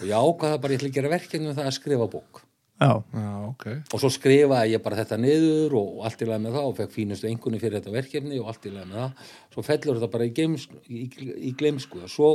Og 0.00 0.06
ég 0.08 0.14
ákvaða 0.16 0.60
bara 0.62 0.74
ég 0.74 0.80
ætla 0.80 0.88
að 0.90 0.96
gera 0.96 1.12
verkefni 1.12 1.50
um 1.50 1.54
það 1.54 1.68
að 1.70 1.76
skrifa 1.76 2.08
bók 2.10 2.40
Já, 2.80 2.92
Já, 3.12 3.30
ok. 3.50 3.64
Og 3.92 4.00
svo 4.00 4.08
skrifaði 4.12 4.74
ég 4.74 4.84
bara 4.84 5.00
þetta 5.02 5.18
niður 5.20 5.74
og 5.80 6.04
allt 6.08 6.22
í 6.24 6.28
lagi 6.30 6.44
með 6.46 6.54
það 6.56 6.68
og 6.70 6.76
fekk 6.78 6.94
fínustu 6.96 7.28
engunni 7.28 7.60
fyrir 7.60 7.76
þetta 7.76 7.92
verkefni 7.92 8.40
og 8.40 8.52
allt 8.52 8.68
í 8.68 8.74
lagi 8.74 8.88
með 8.88 9.02
það. 9.02 9.24
Svo 9.54 9.64
fellur 9.66 9.98
þetta 9.98 10.12
bara 10.14 10.28
í, 10.28 10.34
geims, 10.36 10.68
í, 10.88 11.02
í 11.50 11.54
gleimsku 11.60 12.06
svo, 12.08 12.30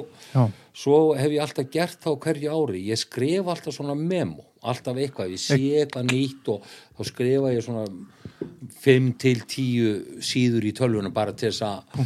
svo 0.75 0.99
hef 1.17 1.33
ég 1.33 1.41
alltaf 1.41 1.71
gert 1.73 1.97
þá 2.03 2.11
hverju 2.13 2.53
ári. 2.59 2.83
Ég 2.91 3.01
skrifa 3.01 3.55
alltaf 3.55 3.73
svona 3.73 3.97
memo 3.97 4.45
alltaf 4.65 4.97
eitthvað, 4.97 5.33
ég 5.35 5.41
sé 5.41 5.57
eitthvað 5.81 6.07
nýtt 6.09 6.49
og 6.53 6.63
þá 6.97 7.09
skrifa 7.09 7.51
ég 7.53 7.65
svona 7.65 7.85
5 8.81 9.09
til 9.21 9.41
10 9.41 10.23
síður 10.25 10.65
í 10.67 10.73
tölvuna 10.75 11.11
bara 11.13 11.33
til 11.37 11.49
þess 11.51 11.65
að. 11.65 11.99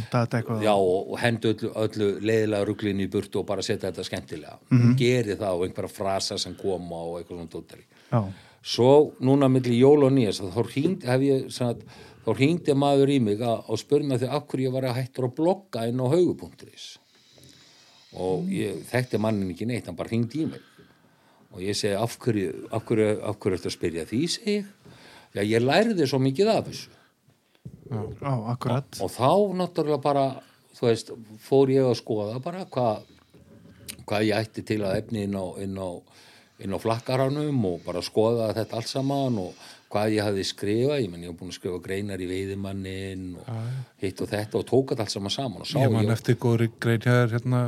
Já, 0.64 0.72
og, 0.74 1.12
og 1.14 1.20
hendu 1.20 1.52
öllu, 1.54 1.72
öllu 1.84 2.10
leiðilega 2.20 2.68
ruglinu 2.68 3.06
í 3.06 3.10
burtu 3.12 3.42
og 3.42 3.48
bara 3.48 3.64
setja 3.66 3.88
þetta 3.88 4.06
skemmtilega. 4.06 4.58
Geri 5.00 5.36
það 5.40 5.56
og 5.56 5.66
einhverja 5.66 5.94
frasa 5.94 6.38
sem 6.40 6.56
koma 6.58 7.00
og 7.08 7.20
eitthvað 7.20 7.40
svona 7.40 7.54
tóttari. 7.56 7.86
Já, 8.10 8.22
Svo 8.60 9.14
núna 9.24 9.48
milli 9.48 9.78
jól 9.80 10.04
og 10.04 10.12
nýjas 10.12 10.42
þá 12.20 12.34
hringdi, 12.36 12.74
maður 12.76 13.08
í 13.14 13.20
mig 13.24 13.40
að, 13.40 13.62
og 13.72 13.78
spurði 13.80 14.10
mig 14.10 14.18
því 14.20 14.28
af 14.28 14.42
hverju 14.50 14.66
ég 14.68 14.74
var 14.74 14.86
að 14.90 14.98
hættur 14.98 15.26
að 15.30 15.36
blogga 15.38 15.86
inn 15.88 16.02
á 16.04 16.06
haugu.is 16.12 16.90
og 18.20 18.50
ég 18.52 18.82
þekkti 18.90 19.20
mannin 19.22 19.54
ekki 19.54 19.68
neitt, 19.70 19.86
hann 19.88 19.96
bara 19.96 20.10
hringdi 20.10 20.42
í 20.42 20.48
mig. 20.50 20.60
Og 21.54 21.62
ég 21.62 21.78
segi 21.78 21.94
af 21.94 22.16
hverju, 22.20 22.66
af 22.74 22.84
hverju, 22.86 23.08
af 23.26 23.38
hverju 23.38 23.58
ertu 23.58 23.70
að 23.70 23.74
spyrja 23.76 24.04
því, 24.10 24.20
segi 24.34 24.56
ég. 24.58 24.96
Já, 25.30 25.42
ég 25.46 25.62
lærði 25.62 26.08
svo 26.10 26.18
mikið 26.22 26.50
af 26.52 26.68
þessu. 26.68 26.90
Já, 27.90 28.34
akkurat. 28.52 29.00
og 29.02 29.10
þá 29.14 29.30
náttúrulega 29.58 30.02
bara 30.02 30.24
þú 30.76 30.86
veist, 30.86 31.10
fór 31.42 31.72
ég 31.72 31.86
að 31.86 31.98
skoða 31.98 32.38
bara 32.42 32.66
hvað, 32.70 33.08
hvað 34.06 34.26
ég 34.28 34.44
ætti 34.44 34.64
til 34.66 34.80
að 34.86 35.00
efni 35.00 35.24
inn 35.26 35.34
á, 35.34 35.44
inn 35.62 35.74
á, 35.78 35.88
inn 36.64 36.74
á 36.74 36.78
flakkaranum 36.80 37.60
og 37.68 37.84
bara 37.84 38.02
skoða 38.04 38.50
þetta 38.56 38.80
allt 38.80 38.90
saman 38.90 39.38
og 39.42 39.68
hvað 39.90 40.14
ég 40.14 40.22
hafði 40.22 40.44
skrifað, 40.46 41.00
ég 41.02 41.10
menn 41.10 41.24
ég 41.24 41.32
hef 41.32 41.38
búin 41.40 41.50
að 41.50 41.56
skrifa 41.58 41.80
greinar 41.82 42.22
í 42.22 42.28
veiðimannin 42.30 43.24
og 43.42 43.48
hitt 44.02 44.20
og 44.22 44.30
þetta 44.30 44.60
og 44.60 44.66
tók 44.68 44.92
þetta 44.92 45.06
allt 45.06 45.14
saman 45.16 45.34
saman 45.34 45.64
og 45.64 45.70
sá 45.70 45.78
Ég 45.80 45.94
man 45.94 46.06
ég, 46.06 46.12
eftir 46.14 46.38
góðri 46.38 46.68
greinjaður 46.82 47.34
hérna 47.34 47.62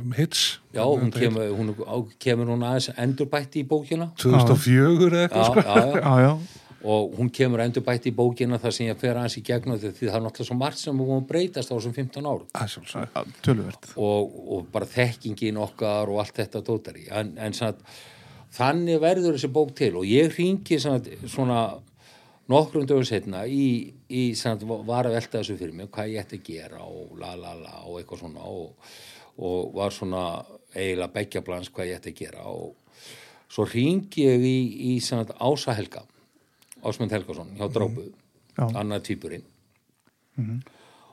um 0.00 0.16
hits. 0.18 0.46
Já, 0.74 0.82
hún 0.82 1.12
kemur, 1.14 1.52
hún, 1.54 1.74
kemur 2.18 2.50
hún 2.50 2.66
aðeins 2.66 2.90
endurbætti 2.98 3.62
í 3.62 3.68
bókina. 3.70 4.10
2004 4.18 5.22
eða 5.22 5.28
eitthvað 5.28 5.44
já, 5.44 5.52
sko 5.52 5.68
já, 5.68 6.02
já, 6.08 6.24
Já, 6.26 6.58
og 6.88 7.14
hún 7.18 7.30
kemur 7.34 7.62
endurbætti 7.62 8.12
í 8.12 8.14
bókina 8.14 8.58
þar 8.62 8.74
sem 8.74 8.86
ég 8.86 8.98
fer 9.00 9.18
aðeins 9.18 9.38
í 9.40 9.42
gegnum 9.46 9.78
því 9.78 9.92
það 9.96 10.18
er 10.18 10.22
náttúrulega 10.26 10.50
svo 10.50 10.58
margt 10.58 10.82
sem 10.82 11.00
hún 11.10 11.24
breytast 11.26 11.72
á 11.72 11.74
þessum 11.74 11.94
15 11.96 12.28
árum. 12.28 12.46
Er 12.54 13.64
og, 13.96 14.38
og 14.58 14.68
bara 14.74 14.86
þekkingin 14.86 15.58
okkar 15.62 16.12
og 16.12 16.22
allt 16.22 16.38
þetta 16.38 16.62
dótari. 16.66 17.08
En, 17.10 17.34
en 17.42 17.56
satt, 17.56 17.82
þannig 18.54 19.00
verður 19.02 19.36
þessi 19.36 19.50
bók 19.52 19.74
til. 19.78 19.92
Og 20.00 20.08
ég 20.08 20.32
hringi 20.34 20.78
satt, 20.82 21.08
svona 21.28 21.62
nokkrum 22.48 22.86
dögum 22.88 23.06
setna 23.06 23.44
í, 23.46 23.92
í 24.08 24.24
satt, 24.38 24.64
var 24.64 25.08
að 25.08 25.18
velta 25.18 25.40
þessu 25.40 25.58
fyrir 25.60 25.76
mig 25.76 25.90
hvað 25.92 26.14
ég 26.14 26.24
ætti 26.24 26.40
að 26.40 26.48
gera 26.48 26.84
og 26.84 27.16
la 27.20 27.34
la 27.36 27.54
la 27.58 27.82
og 27.84 28.00
eitthvað 28.00 28.24
svona. 28.24 28.46
Og, 28.48 28.92
og 29.38 29.74
var 29.76 29.94
svona 29.94 30.24
eiginlega 30.74 31.14
beggjablans 31.14 31.72
hvað 31.74 31.92
ég 31.92 32.00
ætti 32.00 32.14
að 32.14 32.22
gera. 32.22 32.46
Og 32.48 33.12
svo 33.52 33.68
ringi 33.68 34.26
ég 34.26 34.48
í, 34.48 34.56
í 34.94 34.96
sann, 35.04 35.28
Ása 35.38 35.76
Helga 35.76 36.04
Ásmund 36.84 37.10
Helgason 37.10 37.54
hjá 37.58 37.66
Drópu 37.72 38.04
Já. 38.54 38.68
annar 38.78 39.00
týpurinn. 39.02 39.44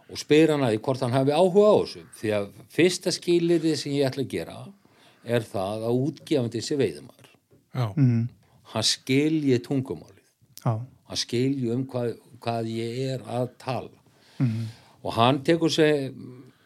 Og 0.05 0.19
spyr 0.21 0.51
hann 0.53 0.61
að 0.61 0.77
hvort 0.85 1.01
hann 1.01 1.15
hafi 1.15 1.33
áhuga 1.33 1.71
á 1.73 1.77
þessu. 1.81 2.03
Því 2.19 2.33
að 2.37 2.49
fyrsta 2.69 3.13
skilirði 3.13 3.73
sem 3.79 3.95
ég 3.97 4.05
ætla 4.05 4.21
að 4.21 4.33
gera 4.35 4.57
er 5.25 5.41
það 5.41 5.87
að 5.89 6.01
útgefandi 6.05 6.61
sé 6.61 6.77
veiðumar 6.77 7.14
Já, 7.14 7.14
mm, 7.75 8.21
hann 8.73 8.83
skilji 8.87 9.59
tungumálið. 9.65 10.23
Já, 10.65 10.73
hann 11.09 11.21
skilji 11.21 11.71
um 11.75 11.85
hvað, 11.91 12.15
hvað 12.43 12.69
ég 12.71 12.99
er 13.15 13.25
að 13.27 13.49
tala. 13.61 13.91
Og 15.05 15.13
hann 15.13 15.43
tekur 15.45 15.69
sig 15.71 16.11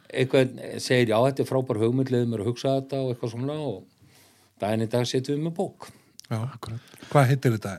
eitthvað, 0.10 0.54
segir 0.82 1.12
já 1.12 1.18
þetta 1.20 1.44
er 1.44 1.50
frábær 1.50 1.80
hugmyndlið 1.84 2.28
mér 2.32 2.42
að 2.44 2.52
hugsa 2.54 2.76
þetta 2.80 3.02
og 3.04 3.12
eitthvað 3.14 3.34
svona 3.36 3.58
og 3.62 3.84
daginn 4.62 4.86
í 4.86 4.90
dag 4.90 5.06
setjum 5.08 5.38
við 5.38 5.48
með 5.50 5.58
bók. 5.60 5.90
Já. 6.30 6.40
Hvað 7.10 7.28
heitir 7.32 7.58
þetta? 7.58 7.74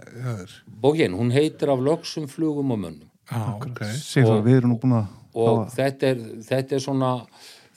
bókin, 0.82 1.14
hún 1.14 1.30
heitir 1.34 1.70
af 1.70 1.80
lögsum 1.86 2.26
flugum 2.28 2.70
og 2.74 2.78
mönnum. 2.82 3.08
Já, 3.30 3.40
ok. 3.56 3.82
Sigþór, 3.94 4.40
Og- 4.40 4.44
við 4.46 4.56
erum 4.60 4.72
nú 4.74 4.78
búin 4.82 4.96
að 4.98 5.06
og 5.34 5.68
þetta 5.70 6.08
er, 6.10 6.22
þetta 6.42 6.74
er 6.74 6.80
svona 6.82 7.10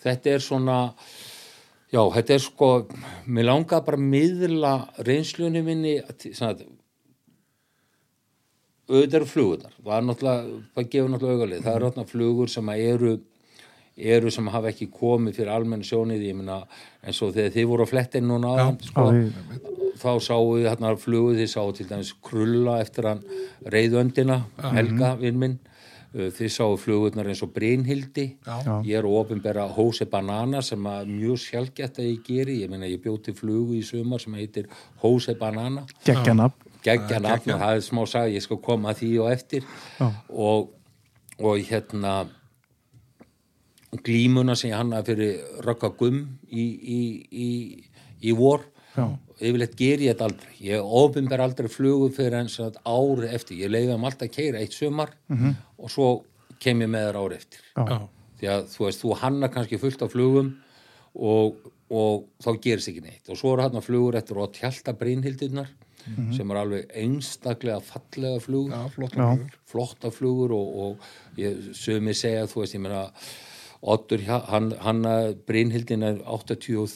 þetta 0.03 0.31
er 0.33 0.39
svona 0.41 0.77
já, 1.93 2.01
þetta 2.17 2.33
er 2.37 2.41
sko 2.43 2.69
mér 3.29 3.45
langar 3.51 3.83
bara 3.85 3.99
að 3.99 4.07
miðla 4.13 4.73
reynslunni 5.07 5.61
minni 5.65 5.97
svona, 6.33 6.55
auðvitað 8.89 9.19
eru 9.21 9.29
flugurnar. 9.29 9.75
Það 9.83 9.93
er 9.97 10.07
náttúrulega, 10.09 10.57
það 10.75 10.89
gefur 10.95 11.13
náttúrulega 11.13 11.37
augalið 11.39 11.61
það 11.67 11.77
eru 11.77 11.87
náttúrulega 11.91 12.11
flugur 12.13 12.51
sem 12.51 12.71
að 12.73 12.83
eru 12.93 13.13
eru 14.13 14.31
sem 14.33 14.47
hafa 14.49 14.71
ekki 14.73 14.87
komið 14.89 15.35
fyrir 15.37 15.51
almenn 15.53 15.83
sjónið, 15.85 16.23
ég 16.25 16.37
meina 16.39 16.55
eins 17.05 17.19
og 17.21 17.35
þegar 17.35 17.51
þið 17.53 17.67
voru 17.69 17.85
á 17.85 17.91
flettin 17.91 18.25
núna 18.25 18.53
áðan, 18.57 18.79
sko, 18.87 19.03
við- 19.13 19.67
þá 20.01 20.07
sáu 20.25 20.47
við 20.55 20.65
hérna 20.71 20.93
flugu 20.97 21.35
þið 21.37 21.49
sáu 21.51 21.69
til 21.77 21.85
dæmis 21.91 22.09
krulla 22.25 22.79
eftir 22.81 23.05
hann 23.11 23.21
reyðöndina, 23.69 24.39
Helga 24.73 25.11
vinn 25.21 25.37
minn 25.39 25.59
þið 26.13 26.51
sáu 26.53 26.75
flugurnar 26.77 27.29
eins 27.31 27.41
og 27.45 27.53
Brynhildi. 27.55 28.27
Já. 28.45 28.75
Ég 28.85 28.99
er 28.99 29.07
ofinbera 29.09 29.65
Hose 29.73 30.05
Banana 30.09 30.61
sem 30.61 30.85
að 30.89 31.09
mjög 31.09 31.41
sjálfgætt 31.47 31.97
að 32.03 32.11
ég 32.11 32.27
geri. 32.27 32.59
Ég 32.61 32.69
meina 32.69 32.89
ég 32.89 33.01
bjóti 33.01 33.33
flugu 33.33 33.79
í 33.79 33.81
sumar 33.85 34.21
sem 34.21 34.37
heitir 34.37 34.69
Hose 35.01 35.33
Banana. 35.39 35.87
Geggjanab 36.05 36.59
geggja 36.83 37.19
nafn. 37.23 37.53
Og 37.55 37.61
það 37.61 37.77
er 37.77 37.83
smá 37.85 38.03
sag 38.09 38.33
ég 38.33 38.43
skal 38.43 38.61
koma 38.63 38.93
því 38.97 39.11
og 39.23 39.31
eftir. 39.33 39.67
Já. 39.99 40.09
og, 40.29 40.73
og 41.39 41.63
hérna 41.69 42.13
glímuna 44.03 44.57
sem 44.57 44.71
ég 44.71 44.79
hannaði 44.79 45.11
fyrir 45.11 45.65
Rögga 45.65 45.91
Gumm 45.97 46.21
í, 46.49 46.65
í, 46.97 47.01
í, 47.29 47.49
í 48.25 48.35
vor 48.37 48.65
Já. 48.93 49.05
yfirleitt 49.39 49.75
ger 49.79 49.99
ég 50.03 50.13
þetta 50.13 50.27
aldrei 50.29 50.57
ég 50.67 50.91
ofinber 51.01 51.41
aldrei 51.41 51.69
flugu 51.71 52.09
fyrir 52.13 52.39
eins 52.41 52.59
að 52.61 52.77
ári 52.85 53.29
eftir 53.33 53.57
ég 53.63 53.71
leiði 53.73 53.95
um 53.95 54.05
alltaf 54.05 54.27
að 54.29 54.35
keira 54.35 54.59
eitt 54.61 54.73
sumar 54.73 55.13
-hmm. 55.29 55.55
og 55.77 55.89
svo 55.91 56.09
kem 56.59 56.81
ég 56.81 56.89
með 56.89 57.07
þær 57.09 57.21
ári 57.23 57.35
eftir 57.35 57.59
Já. 57.77 58.07
Því 58.39 58.49
að 58.51 58.65
þú 58.73 58.85
veist, 58.85 59.01
þú 59.03 59.15
hannar 59.21 59.49
kannski 59.49 59.77
fullt 59.79 60.01
af 60.01 60.11
flugum 60.11 60.49
og, 61.15 61.55
og 61.89 62.25
þá 62.43 62.49
gerist 62.61 62.89
ekki 62.91 63.01
neitt 63.01 63.29
og 63.29 63.37
svo 63.37 63.53
eru 63.53 63.61
hann 63.61 63.81
flugur 63.81 64.15
eftir 64.15 64.37
og 64.37 64.53
tjálta 64.53 64.93
brínhildirnar 64.93 65.69
sem 66.35 66.51
er 66.51 66.57
alveg 66.59 66.89
einstaklega 66.99 67.79
fallega 67.79 68.39
flugur 68.43 68.73
já, 68.75 68.89
flott. 68.91 69.13
Já. 69.15 69.37
flotta 69.65 70.11
flugur 70.11 70.51
og, 70.51 70.75
og 70.75 70.97
ég 71.39 71.71
sögum 71.71 72.13
segja, 72.13 72.45
þú 72.45 72.59
veist, 72.59 72.75
ég 72.75 72.81
meina 72.83 73.09
Oddur, 73.83 74.19
hjá- 74.23 74.45
hann, 74.47 74.71
hann 74.79 75.03
Brynhildin 75.47 76.03
er 76.03 76.19
83 76.23 76.77
og 76.79 76.89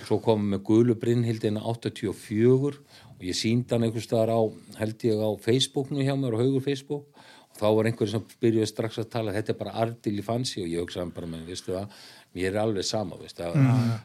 svo 0.00 0.18
komum 0.22 0.54
með 0.54 0.62
gulu 0.66 0.96
Brynhildin 0.98 1.60
84 1.60 2.78
og 3.22 3.26
ég 3.26 3.38
síndi 3.38 3.74
hann 3.74 3.86
einhvers 3.86 4.08
staðar 4.08 4.34
á, 4.34 4.40
held 4.80 5.04
ég 5.06 5.20
á 5.22 5.30
Facebooknu 5.38 6.02
hjá 6.02 6.14
mér 6.18 6.34
og 6.36 6.42
haugur 6.42 6.64
Facebook. 6.64 7.06
Og 7.52 7.60
þá 7.60 7.66
var 7.76 7.88
einhver 7.88 8.08
sem 8.10 8.24
byrjuði 8.40 8.68
strax 8.70 8.98
að 8.98 9.10
tala 9.12 9.34
þetta 9.34 9.52
er 9.52 9.58
bara 9.60 9.74
ardil 9.84 10.14
í 10.18 10.24
fansi. 10.24 10.62
Og 10.64 10.70
ég 10.72 10.82
hugsaði 10.82 11.14
bara 11.14 11.28
með, 11.30 11.44
veistu 11.52 11.76
það, 11.76 12.00
mér 12.34 12.48
er 12.48 12.62
alveg 12.62 12.88
sama 12.88 13.18
veist, 13.20 13.42
að, 13.44 13.60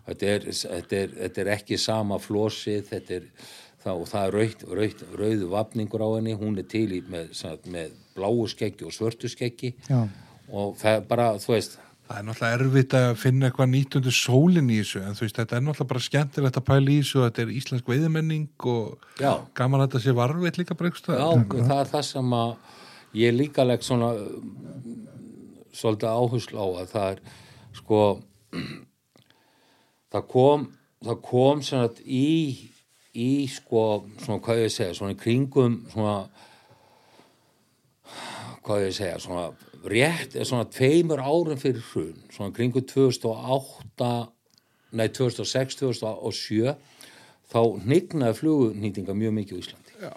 þetta, 0.10 0.34
er, 0.34 0.46
þetta, 0.52 1.00
er, 1.00 1.16
þetta 1.24 1.44
er 1.44 1.52
ekki 1.56 1.80
sama 1.82 2.20
flósið 2.22 2.92
þetta 2.92 3.18
er 3.18 3.28
það, 3.86 3.94
og 3.96 4.12
það 4.12 4.28
er 4.28 4.38
rauð, 4.38 4.68
rauð, 4.82 5.04
rauðu 5.24 5.50
vapningur 5.56 6.06
á 6.06 6.10
henni. 6.18 6.38
Hún 6.38 6.62
er 6.62 6.70
til 6.70 6.88
í 7.00 7.02
með, 7.10 7.34
sagt, 7.40 7.66
með 7.72 7.96
bláu 8.18 8.46
skeggi 8.52 8.86
og 8.86 8.94
svörtu 8.94 9.32
skeggi. 9.32 9.74
Já. 9.90 10.04
og 10.48 10.78
það 10.80 10.94
er 10.94 11.08
bara, 11.10 11.32
þú 11.44 11.56
veist 11.56 11.80
Það 12.08 12.20
er 12.20 12.26
náttúrulega 12.28 12.58
erfitt 12.58 12.94
að 12.96 13.10
finna 13.20 13.50
eitthvað 13.50 13.70
nýtt 13.74 13.96
undir 14.00 14.16
sólinn 14.16 14.70
í 14.72 14.80
þessu, 14.80 15.02
en 15.04 15.18
þú 15.18 15.26
veist, 15.26 15.40
þetta 15.42 15.58
er 15.58 15.64
náttúrulega 15.66 15.92
bara 15.92 16.04
skemmtilegt 16.06 16.60
að 16.62 16.68
pæla 16.70 16.94
í 16.94 16.98
þessu, 17.02 17.24
þetta 17.26 17.44
er 17.44 17.54
íslensk 17.58 17.92
veiðmenning 17.92 18.68
og 18.72 19.10
Já. 19.20 19.32
gaman 19.60 19.84
að 19.84 19.90
þetta 19.90 20.04
sé 20.06 20.16
varveit 20.16 20.60
líka 20.62 20.78
eitthvað. 20.78 21.20
Já, 21.20 21.66
það 21.68 21.82
er 21.82 21.92
það 21.92 22.06
sem 22.08 22.38
að 22.38 22.54
ég 23.18 23.36
líka 23.36 23.66
legg 23.66 23.84
svona 23.86 24.14
um, 24.16 24.56
svolítið 25.76 26.10
áherslu 26.10 26.60
á 26.60 26.68
að 26.68 26.90
það 26.94 27.12
er 27.12 27.22
sko 27.78 28.02
það 30.14 30.28
kom 30.34 30.66
það 31.06 31.22
kom 31.28 31.64
svona 31.66 31.92
í 32.04 32.28
í 33.18 33.32
sko, 33.50 33.84
svona 34.22 34.44
hvað 34.46 34.64
ég 34.64 34.74
segja 34.74 34.98
svona 34.98 35.16
í 35.16 35.22
kringum 35.22 35.80
svona 35.94 36.18
hvað 38.66 38.86
ég 38.88 38.98
segja 38.98 39.22
svona 39.24 39.50
rétt, 39.92 40.38
svona 40.48 40.68
tveimur 40.72 41.22
árum 41.22 41.60
fyrir 41.60 41.84
hrun, 41.92 42.18
svona 42.34 42.54
kringum 42.56 42.86
2008 42.88 44.12
nei 44.98 45.08
2006 45.14 45.82
2007 45.82 46.76
þá 47.48 47.60
hnignaði 47.84 48.38
flugunýtinga 48.42 49.16
mjög 49.16 49.36
mikið 49.38 49.60
á 49.60 49.62
Íslandi. 49.64 49.94
Já. 49.98 50.14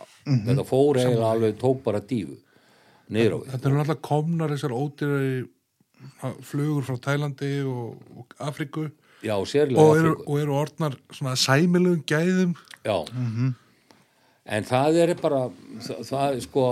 þetta 0.47 0.65
fór 0.69 0.99
eiginlega 1.01 1.31
alveg 1.35 1.59
tók 1.61 1.83
bara 1.85 2.03
dífu 2.03 2.37
niður 3.11 3.37
á 3.37 3.39
við. 3.41 3.49
Þetta 3.53 3.69
eru 3.69 3.79
náttúrulega 3.79 4.07
komnar 4.07 4.55
þessar 4.55 4.75
ódýrari 4.77 5.49
flugur 6.47 6.87
frá 6.87 6.99
Tælandi 7.05 7.53
og, 7.69 7.97
og 8.17 8.37
Afriku 8.41 8.87
já, 9.23 9.35
sérlega 9.49 9.83
og 9.83 9.99
eru, 9.99 10.13
Afríku. 10.15 10.27
og 10.27 10.45
eru 10.45 10.57
orðnar 10.61 10.97
svona 11.13 11.35
sæmilugum 11.37 12.05
gæðum. 12.09 12.55
já. 12.85 12.97
En 14.51 14.65
það 14.67 14.97
er 15.05 15.15
bara 15.21 15.43
það, 15.85 16.07
það 16.09 16.31
er 16.31 16.41
sko 16.47 16.65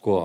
sko 0.00 0.18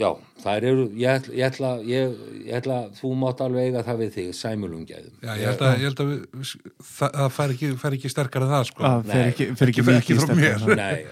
já, 0.00 0.08
það 0.40 0.64
eru 0.70 0.84
ég, 0.96 1.10
ætla- 1.20 1.34
ég, 1.36 1.42
ætla, 1.50 1.70
ég, 1.84 2.12
ég 2.46 2.54
ætla 2.56 2.76
þú 2.96 3.10
mátt 3.20 3.40
alveg 3.44 3.66
eiga 3.68 3.82
það 3.84 3.98
við 4.00 4.12
þig, 4.14 4.28
sæmulungæðum 4.38 5.26
Já, 5.26 5.32
ég 5.36 5.60
að, 5.66 5.82
ég 5.82 5.90
að 5.90 6.12
við, 6.12 6.52
það, 6.80 7.10
það 7.18 7.32
fær 7.36 7.54
ekki, 7.56 7.70
fær 7.82 7.96
ekki 7.98 8.12
sterkar 8.14 8.46
en 8.46 8.52
það, 8.54 8.64
sko. 8.70 8.84
Það 8.86 9.02
fer 9.10 9.18
Nei, 9.20 9.32
ekki, 9.34 9.48
fer 9.60 9.72
ekki, 9.74 9.84
mikið 9.90 10.00
ekki 10.00 10.16
frá 10.22 10.36
mér. 10.40 10.64
nei, 10.80 11.02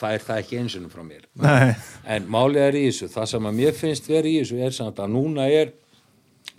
það 0.00 0.16
er 0.16 0.24
það 0.26 0.40
ekki 0.42 0.58
einsunum 0.64 0.90
frá 0.96 1.04
mér 1.06 1.28
Nei, 1.46 1.76
En 2.16 2.26
málið 2.34 2.64
er 2.64 2.78
í 2.80 2.82
þessu, 2.88 3.10
það 3.14 3.28
sem 3.34 3.46
að 3.52 3.58
mér 3.60 3.78
finnst 3.84 4.10
verið 4.10 4.32
í 4.32 4.40
þessu 4.42 4.58
er 4.66 4.74
samt 4.80 4.98
að 5.04 5.14
núna 5.14 5.46
er 5.60 5.70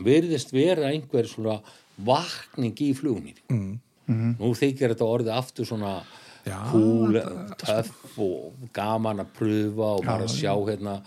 virðist 0.08 0.54
vera 0.56 0.92
einhver 0.94 1.28
svona 1.28 1.58
vakning 2.08 2.78
í 2.86 2.92
flugunni. 2.96 3.34
Mm. 3.50 3.76
Nú 4.38 4.52
þykir 4.56 4.94
þetta 4.94 5.08
orðið 5.10 5.34
aftur 5.36 5.66
svona 5.68 5.98
cool, 6.72 7.18
töff 7.62 8.20
og 8.24 8.70
gaman 8.76 9.24
að 9.24 9.34
pröfa 9.38 9.90
og 9.98 10.06
bara 10.06 10.28
sjá 10.32 10.54
hérna 10.68 11.02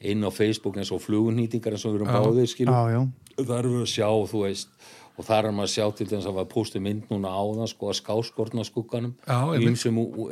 inn 0.00 0.24
á 0.24 0.30
Facebook 0.32 0.78
eins 0.80 0.90
og 0.92 1.02
flugunýtingar 1.04 1.76
eins 1.76 1.84
og 1.84 1.92
við 1.94 2.00
erum 2.00 2.08
já, 2.08 2.80
já, 2.94 3.00
Það 3.40 3.58
erum 3.58 3.74
við 3.76 3.84
að 3.84 3.92
sjá, 3.94 4.08
þú 4.30 4.40
veist, 4.46 4.72
og 5.20 5.26
þar 5.28 5.48
er 5.50 5.54
maður 5.56 5.68
að 5.68 5.74
sjá 5.74 5.84
til 5.98 6.06
þess 6.10 6.28
að 6.30 6.38
var 6.38 6.48
póstu 6.48 6.80
mynd 6.80 7.10
núna 7.12 7.28
áðan 7.36 7.68
sko 7.68 7.90
að 7.92 7.98
skáskortna 8.00 8.64
skugganum. 8.64 9.14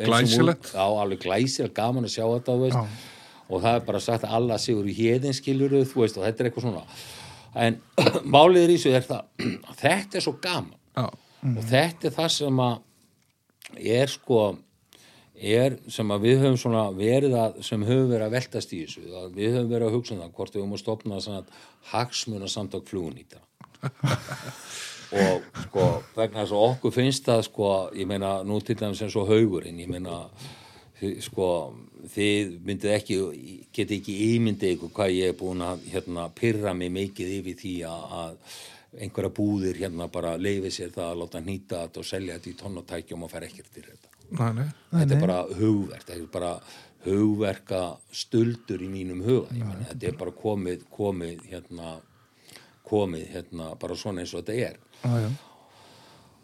Glæsilegt. 0.09 0.73
Já, 0.73 0.85
alveg 1.03 1.23
glæsilegt, 1.27 1.75
gaman 1.77 2.09
að 2.09 2.15
sjá 2.17 2.25
þetta. 2.25 2.57
Og 3.49 3.63
það 3.65 3.75
er 3.79 3.85
bara 3.87 4.01
sagt 4.05 4.25
að 4.25 4.35
alla 4.37 4.59
sigur 4.61 4.89
í 4.89 4.95
hérðin 4.97 5.37
skiljuru, 5.37 5.85
þú 5.89 6.03
veist, 6.03 6.19
og 6.21 6.25
þetta 6.27 6.43
er 6.45 6.49
eitthvað 6.51 6.67
svona. 6.67 6.83
En 7.57 7.79
málið 8.37 8.65
er 8.67 8.73
í 8.75 8.79
það, 8.81 9.25
að 9.45 9.79
þetta 9.85 10.21
er 10.21 10.27
svo 10.27 10.35
gaman. 10.41 10.77
Já, 10.97 11.07
Og 11.49 11.63
þetta 11.71 12.09
er 12.09 12.17
það 12.17 12.31
sem 12.35 12.61
að 12.65 12.79
er 13.77 14.11
sko, 14.13 14.43
er 15.39 15.79
sem 15.93 16.11
að 16.11 16.27
við 16.27 16.43
höfum 16.45 16.59
svona 16.61 16.85
verið 16.97 17.37
að, 17.39 17.61
sem 17.67 17.85
höfum 17.87 18.13
verið 18.13 18.27
að 18.27 18.37
veltast 18.39 18.75
í 18.75 18.83
þessu. 18.85 19.05
Við 19.37 19.57
höfum 19.57 19.73
verið 19.73 19.89
að 19.89 19.99
hugsa 19.99 20.15
um 20.15 20.23
það 20.25 20.37
hvort 20.39 20.55
við 20.55 20.63
höfum 20.63 20.77
að 20.77 20.85
stopna 20.85 21.21
svona 21.25 21.43
hagsmuna 21.93 22.51
samtök 22.51 22.89
flugunýta. 22.89 23.43
og 25.19 25.45
sko 25.65 25.85
vegna 26.17 26.43
þess 26.43 26.55
að 26.55 26.65
okkur 26.69 26.95
finnst 26.95 27.29
það 27.29 27.45
sko, 27.47 27.69
ég 27.97 28.09
meina 28.09 28.39
nú 28.45 28.59
til 28.61 28.77
dæmis 28.79 29.03
eins 29.05 29.17
og 29.17 29.31
haugurinn, 29.31 29.79
ég 29.81 29.91
meina 29.91 30.25
sko, 31.23 31.47
þið 32.15 32.57
myndið 32.67 32.95
ekki 32.97 33.19
getið 33.75 34.01
ekki 34.01 34.17
ímyndið 34.35 34.75
ykkur 34.75 34.93
hvað 34.97 35.15
ég 35.15 35.33
er 35.33 35.39
búin 35.39 35.63
að 35.65 35.87
hérna 35.93 36.27
pyrra 36.35 36.75
mig 36.75 36.91
mikið 36.95 37.37
yfir 37.39 37.61
því 37.63 37.75
að 37.89 38.37
einhverja 38.97 39.31
búðir 39.37 39.77
hérna 39.83 40.09
bara 40.13 40.37
leifi 40.41 40.71
sér 40.73 40.93
það 40.95 41.11
að 41.11 41.19
láta 41.23 41.43
hnýta 41.45 41.83
þetta 41.85 42.01
og 42.01 42.07
selja 42.09 42.37
þetta 42.39 42.51
í 42.51 42.59
tonnatækjum 42.63 43.25
og 43.27 43.33
fara 43.33 43.49
ekkert 43.49 43.73
til 43.75 43.85
þetta 43.85 44.15
næ, 44.29 44.63
nei. 44.63 44.69
þetta 45.03 45.17
er 45.17 45.25
bara 45.25 45.41
hugverk 45.59 46.07
þetta 46.09 46.21
er 46.23 46.31
bara 46.33 46.53
hugverka 47.05 47.83
stuldur 48.13 48.83
í 48.85 48.89
mínum 48.93 49.21
huga 49.27 49.53
meina, 49.55 49.85
þetta 49.91 50.09
er 50.11 50.17
bara 50.21 50.33
komið, 50.37 50.87
komið 50.93 51.45
hérna 51.51 51.99
komið 52.89 53.29
hérna 53.35 53.75
bara 53.81 53.99
svona 54.01 54.25
eins 54.25 54.33
og 54.35 54.43
þetta 54.47 54.71
er 54.71 54.81
Já, 55.05 55.13
já. 55.23 55.29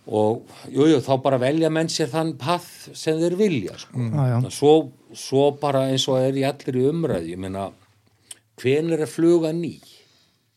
og 0.07 0.45
jú, 0.69 0.85
jú, 0.93 1.01
þá 1.03 1.15
bara 1.25 1.41
velja 1.43 1.71
menn 1.73 1.89
sér 1.91 2.13
þann 2.13 2.35
path 2.39 2.93
sem 2.95 3.17
þeir 3.19 3.35
vilja 3.41 3.79
sko. 3.81 4.05
Já. 4.13 4.37
Svo, 4.53 4.75
svo 5.17 5.47
bara 5.61 5.87
eins 5.91 6.05
og 6.13 6.21
er 6.21 6.37
í 6.37 6.45
allir 6.47 6.79
í 6.79 6.85
umræði 6.91 7.33
ég 7.35 7.41
meina, 7.41 7.71
hvenær 8.61 9.07
er 9.07 9.11
fluga 9.11 9.51
ný 9.57 9.79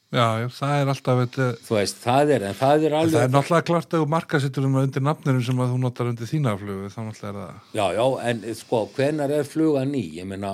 Já, 0.07 0.23
já, 0.39 0.45
það 0.55 0.73
er 0.79 0.89
alltaf 0.93 1.21
þú 1.67 1.75
veist, 1.75 1.97
það 1.99 2.29
er, 2.37 2.43
en 2.47 2.53
það 2.55 2.83
er 2.87 2.93
það 2.93 3.01
alveg 3.01 3.23
er 3.25 3.31
náttúrulega 3.33 3.65
klart 3.67 3.91
að 3.91 4.03
þú 4.03 4.05
markasittur 4.13 4.67
um 4.69 4.77
undir 4.79 5.03
nafninu 5.03 5.41
sem 5.43 5.57
að 5.59 5.73
þú 5.73 5.79
notar 5.83 6.11
undir 6.13 6.29
þína 6.29 6.53
flugu, 6.61 6.91
þá 6.93 6.99
náttúrulega 7.09 7.31
er 7.33 7.39
það 7.41 7.75
Já, 7.75 7.85
já, 7.97 8.05
en 8.29 8.45
sko, 8.55 8.79
hvenar 8.95 9.33
er 9.35 9.49
fluga 9.51 9.81
ný? 9.89 10.03
Ég 10.15 10.29
meina, 10.29 10.53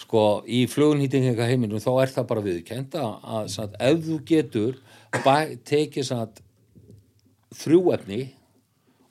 sko, 0.00 0.22
í 0.48 0.62
flugunhýtinga 0.72 1.48
heiminum 1.50 1.82
þá 1.84 1.90
er 2.00 2.14
það 2.14 2.28
bara 2.30 2.44
viðkend 2.46 2.96
að, 2.96 3.10
að 3.36 3.50
satt, 3.58 3.76
ef 3.90 4.00
þú 4.06 4.16
getur 4.32 4.80
bæ, 5.26 5.36
tekið 5.68 6.08
satt, 6.08 6.40
þrjú 7.60 7.82
efni 7.98 8.22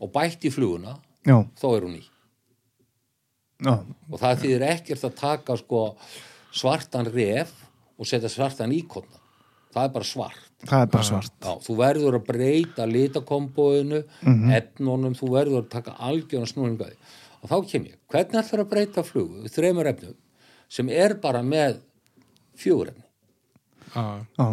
og 0.02 0.10
bætt 0.18 0.50
í 0.50 0.54
fluguna, 0.58 0.98
Já, 1.28 1.38
þá 1.62 1.68
er 1.76 1.86
hún 1.86 1.96
ný. 2.00 2.04
já, 3.62 3.76
Og 4.10 4.18
það 4.26 4.42
þýðir 4.42 4.68
ekkert 4.72 5.06
að 5.06 5.16
taka 5.22 5.62
sko 5.62 5.86
svartan 6.50 7.14
ref 7.14 7.54
og 7.98 8.10
setja 8.10 8.30
svartan 8.34 8.74
íkotna. 8.74 9.22
Það 9.78 9.86
er 9.88 9.94
bara 9.94 10.08
svart. 10.10 10.44
það 10.66 10.82
er 10.82 10.92
bara 10.96 11.06
svart. 11.06 11.34
Já, 11.46 11.52
þú 11.68 11.76
verður 11.78 12.18
að 12.18 12.24
breyta 12.32 12.86
litakombóinu, 12.90 14.00
efnunum, 14.58 15.14
þú 15.20 15.30
verður 15.36 15.60
að 15.62 15.68
taka 15.76 15.94
algjörna 16.08 16.50
snúningaði. 16.50 16.98
Og 17.44 17.52
þá 17.52 17.58
kem 17.70 17.84
ég, 17.92 18.00
hvernig 18.10 18.40
ætlar 18.42 18.64
að 18.64 18.72
breyta 18.72 19.04
flugu 19.06 19.44
við 19.46 19.54
þreymur 19.54 19.90
efnum 19.94 20.16
sem 20.74 20.90
er 20.90 21.14
bara 21.22 21.44
með 21.46 21.78
fjögur 22.58 22.90
efni? 22.90 23.06
Já, 23.94 24.04
Já, 24.42 24.48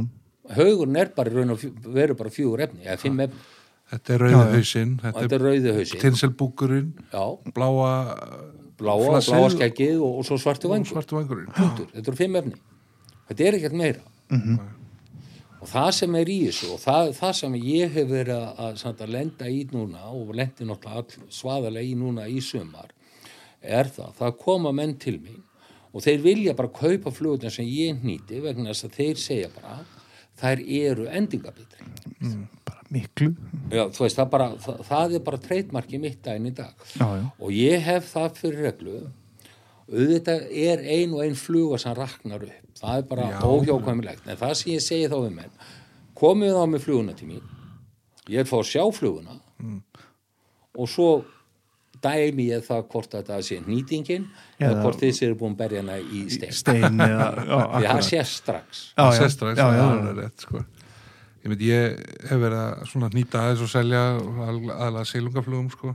Haugurinn 0.54 0.96
er 1.00 1.08
bara, 1.16 1.30
í 1.32 1.34
raun 1.38 1.54
og 1.54 1.58
fjö- 1.62 1.72
verður 1.88 2.18
bara 2.20 2.30
fjögur 2.30 2.60
efni, 2.66 2.84
eða 2.84 2.98
fimm 3.00 3.20
efni. 3.24 3.40
þetta 3.94 4.14
er 4.14 4.20
rauði 4.26 4.42
hausinn, 4.52 4.92
Og 5.00 5.16
þetta 5.16 5.96
er 5.96 6.02
tinselbúkurinn, 6.04 6.92
já, 7.14 7.24
bláa 7.56 7.90
bláa, 8.76 8.98
Flassið 9.08 9.32
bláa 9.40 9.50
skeggið 9.56 10.00
og, 10.04 10.18
og 10.20 10.24
svo 10.28 10.36
svartu 10.42 10.68
vangurinn. 10.68 11.48
Þetta 11.56 12.04
eru 12.04 12.16
fimm 12.20 12.36
efni. 12.42 12.60
Þetta 13.30 13.48
er 13.48 13.56
ekkert 13.62 13.76
meira. 13.80 14.04
Og 15.64 15.70
það 15.70 15.90
sem 15.96 16.16
er 16.20 16.28
í 16.28 16.36
þessu 16.44 16.66
og 16.74 16.80
það, 16.82 17.10
það 17.16 17.30
sem 17.38 17.54
ég 17.64 17.94
hef 17.94 18.08
verið 18.10 18.34
að, 18.36 18.58
að, 18.66 19.00
að 19.06 19.12
lenda 19.14 19.48
í 19.48 19.62
núna 19.72 20.02
og 20.12 20.34
lendi 20.36 20.66
náttúrulega 20.68 21.28
svaðalega 21.32 21.88
í 21.88 21.94
núna 21.96 22.26
í 22.28 22.42
sumar 22.44 22.90
er 23.64 23.88
það, 23.88 24.10
það 24.18 24.34
koma 24.42 24.74
menn 24.76 24.92
til 25.00 25.16
mín 25.24 25.40
og 25.94 26.04
þeir 26.04 26.20
vilja 26.24 26.54
bara 26.58 26.72
kaupa 26.74 27.12
flugutin 27.14 27.54
sem 27.54 27.64
ég 27.70 28.04
nýti 28.04 28.42
vegna 28.44 28.74
þess 28.74 28.88
að 28.90 28.98
þeir 28.98 29.22
segja 29.22 29.50
bara 29.54 29.78
þær 30.42 30.62
eru 30.66 31.08
endingabitri. 31.08 31.88
bara 32.66 32.82
miklu. 32.92 33.30
Já, 33.72 33.86
veist, 33.88 34.18
það, 34.18 34.30
bara, 34.34 34.48
það, 34.60 34.80
það 34.88 35.14
er 35.16 35.22
bara 35.30 35.42
treytmarki 35.48 36.00
mitt 36.02 36.20
daginn 36.26 36.50
í 36.50 36.54
dag 36.60 36.88
Já, 36.92 37.06
já. 37.08 37.28
og 37.38 37.54
ég 37.56 37.84
hef 37.88 38.10
það 38.12 38.40
fyrir 38.42 38.66
reglu 38.68 38.98
auðvitað 39.90 40.46
er 40.50 40.80
ein 40.96 41.12
og 41.14 41.22
ein 41.26 41.34
fluga 41.36 41.78
sem 41.78 41.94
raknar 41.98 42.42
upp 42.46 42.78
það 42.80 42.96
er 42.98 43.08
bara 43.10 43.26
Já. 43.30 43.40
óhjákvæmilegt 43.44 44.26
en 44.28 44.36
það 44.40 44.54
sem 44.60 44.72
ég 44.72 44.82
segi 44.84 45.08
þá 45.12 45.18
við 45.26 45.34
menn 45.36 45.52
komið 46.16 46.54
þá 46.56 46.64
með 46.72 46.84
fluguna 46.86 47.14
til 47.18 47.28
mín 47.28 47.42
ég 48.32 48.40
er 48.40 48.48
fá 48.48 48.56
að 48.62 48.70
sjá 48.70 48.84
fluguna 48.96 49.36
og 50.74 50.88
svo 50.90 51.08
dæmi 52.04 52.48
ég 52.50 52.64
það 52.66 52.82
hvort 52.92 53.14
að 53.16 53.28
það 53.30 53.42
sé 53.46 53.58
nýtingin 53.64 54.24
eða 54.58 54.70
Eða- 54.70 54.80
hvort 54.84 55.00
þið 55.00 55.12
séu 55.18 55.36
búin 55.40 55.54
að 55.54 55.60
berja 55.62 55.82
hana 55.84 55.98
í 56.00 56.24
stein 56.32 56.52
Stein 56.52 56.98
eða, 57.00 57.28
já, 57.44 57.60
því 57.74 57.84
það 57.92 58.02
sé 58.08 58.24
strax 58.32 58.82
Já, 58.96 59.04
það 59.04 59.12
já. 59.12 59.20
sést 59.22 59.36
strax, 59.38 59.58
Já, 59.58 59.68
já, 59.68 59.84
það 59.84 59.94
já. 59.94 60.08
er 60.10 60.18
rétt 60.22 60.40
sko. 60.48 60.64
ég 61.44 61.52
veit, 61.54 61.62
ég 61.68 62.02
hef 62.30 62.42
verið 62.42 62.58
að 62.64 62.84
svona 62.90 63.08
nýta 63.14 63.40
aðeins 63.44 63.62
og 63.64 63.70
selja 63.72 64.02
aðalega 64.48 65.04
silungaflugum 65.12 65.70
sko. 65.72 65.94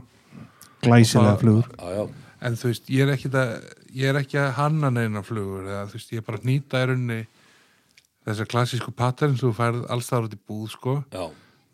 Glæsilega 0.82 1.36
flugur. 1.42 1.66
já, 1.78 1.88
já, 1.98 2.04
en 2.48 2.56
þú 2.56 2.70
veist, 2.70 2.90
ég 2.94 3.02
er 3.06 3.14
ekki 3.16 3.30
að 3.34 3.54
ég 3.94 4.10
er 4.12 4.18
ekki 4.20 4.38
að 4.40 4.52
hanna 4.58 4.90
neina 4.94 5.22
flugur 5.26 5.66
eða 5.66 5.86
þú 5.90 5.96
veist, 5.98 6.12
ég 6.14 6.22
er 6.22 6.26
bara 6.26 6.38
að 6.40 6.48
nýta 6.50 6.82
í 6.82 6.86
rauninni 6.90 7.20
þessar 8.26 8.48
klassísku 8.52 8.92
pattern 8.94 9.36
sem 9.36 9.48
þú 9.48 9.54
færð 9.56 9.84
allstaðar 9.90 10.28
út 10.28 10.36
í 10.36 10.40
búð 10.50 10.68
sko, 10.74 10.94
já, 11.14 11.24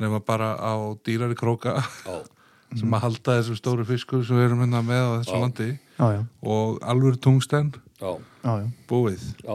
nema 0.02 0.20
bara 0.24 0.54
á 0.56 0.72
dýrari 1.04 1.36
króka. 1.38 1.76
Já, 2.06 2.16
sem 2.80 2.94
að 2.96 3.02
halda 3.06 3.36
þessum 3.40 3.56
stóru 3.60 3.84
fiskur 3.86 4.24
sem 4.26 4.36
við 4.38 4.48
erum 4.48 4.62
hérna 4.64 4.80
með 4.86 5.04
á 5.06 5.12
þessu 5.20 5.34
Já. 5.36 5.40
landi. 5.44 5.68
Já, 5.96 6.06
já, 6.16 6.20
og 6.42 6.80
alveg 6.82 7.18
tungsten. 7.24 7.72
Já, 8.00 8.10
já, 8.44 8.52
já. 8.62 8.66
búið. 8.90 9.22
Já, 9.44 9.54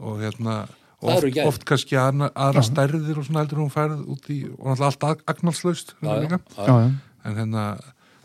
og 0.00 0.20
hérna 0.20 0.54
oft, 1.00 1.36
oft 1.46 1.66
kannski 1.68 1.96
aðra, 2.00 2.30
aðra 2.34 2.62
stærðir 2.66 3.20
og 3.20 3.26
svona 3.28 3.42
heldur 3.44 3.60
hún 3.62 3.70
færð 3.72 4.00
út 4.12 4.26
í 4.32 4.38
og 4.48 4.64
náttúrulega 4.72 4.88
allt 4.90 5.04
ag- 5.10 5.22
agnarslaust 5.34 5.92
já, 5.94 6.08
hérna 6.08 6.16
já, 6.16 6.22
líka. 6.24 6.40
já, 6.56 6.74
já. 6.82 6.88
en 7.30 7.38
hérna 7.40 7.64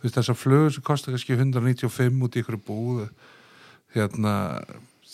þessar 0.01 0.35
flögur 0.39 0.73
sem 0.73 0.83
kostar 0.87 1.13
kannski 1.13 1.35
195 1.37 2.25
út 2.25 2.35
í 2.35 2.41
ykkur 2.41 2.57
búð 2.65 3.03
hérna 3.95 4.33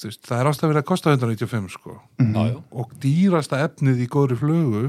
veist, 0.04 0.22
það 0.28 0.40
er 0.44 0.50
ástæð 0.52 0.72
verið 0.72 0.82
að 0.84 0.88
kosta 0.92 1.14
195 1.16 1.74
sko. 1.74 1.96
Já, 2.22 2.42
já, 2.52 2.58
og 2.72 2.92
dýrasta 3.04 3.62
efnið 3.66 4.04
í 4.06 4.10
góðri 4.14 4.38
flugu 4.40 4.84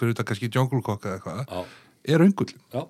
fyrir 0.00 0.12
þetta 0.14 0.26
kannski 0.30 0.50
jungle 0.54 0.82
cock 0.86 1.04
eða 1.08 1.18
eitthvað 1.18 1.42
já, 1.44 1.64
er 2.14 2.24
öngullin 2.24 2.62
já. 2.72 2.84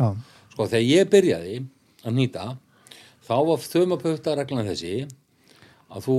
já. 0.00 0.08
Sko 0.54 0.66
þegar 0.72 0.88
ég 0.88 1.12
byrjaði 1.12 1.58
að 2.06 2.16
nýta 2.16 2.46
þá 3.26 3.36
var 3.50 3.62
þumapöfta 3.66 4.34
reglan 4.38 4.66
þessi 4.70 4.94
að 5.92 6.08
þú 6.08 6.16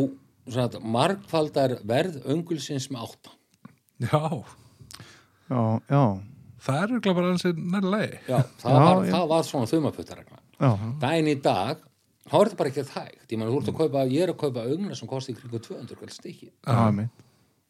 svona, 0.47 0.81
margfaldar 0.95 1.77
verð 1.87 2.21
öngulsins 2.29 2.89
með 2.93 3.07
átta. 3.09 3.35
já, 4.07 4.21
Já, 5.47 5.59
já, 5.87 6.01
það 6.59 6.77
er 6.81 6.89
örugglega 6.91 7.15
bara 7.17 7.29
ansið 7.33 7.59
nærlegi 7.71 8.17
Já, 8.27 8.39
það, 8.59 8.73
Já, 8.73 8.79
var, 8.83 9.05
já. 9.05 9.11
það 9.15 9.27
var 9.31 9.45
svona 9.47 9.69
já, 10.59 10.71
Dæin 10.99 11.29
í 11.31 11.35
dag, 11.43 11.83
þá 12.27 12.35
er 12.39 12.49
þetta 12.51 12.59
bara 12.59 12.69
ekki 12.73 12.83
hægt. 12.95 13.23
Ég, 13.31 13.37
mena, 13.37 13.51
þú 13.51 13.61
ert 13.61 13.71
að 13.71 13.79
kaupa, 13.83 14.03
ég 14.11 14.25
er 14.25 14.33
að 14.33 14.37
kaupa 14.43 14.65
öngla 14.67 14.97
sem 14.99 15.07
kosti 15.09 15.33
í 15.33 15.39
kringu 15.39 15.59
200 15.63 15.99
kall 16.01 16.13
stykki. 16.13 16.51
já, 16.67 16.91
minn. 16.91 17.09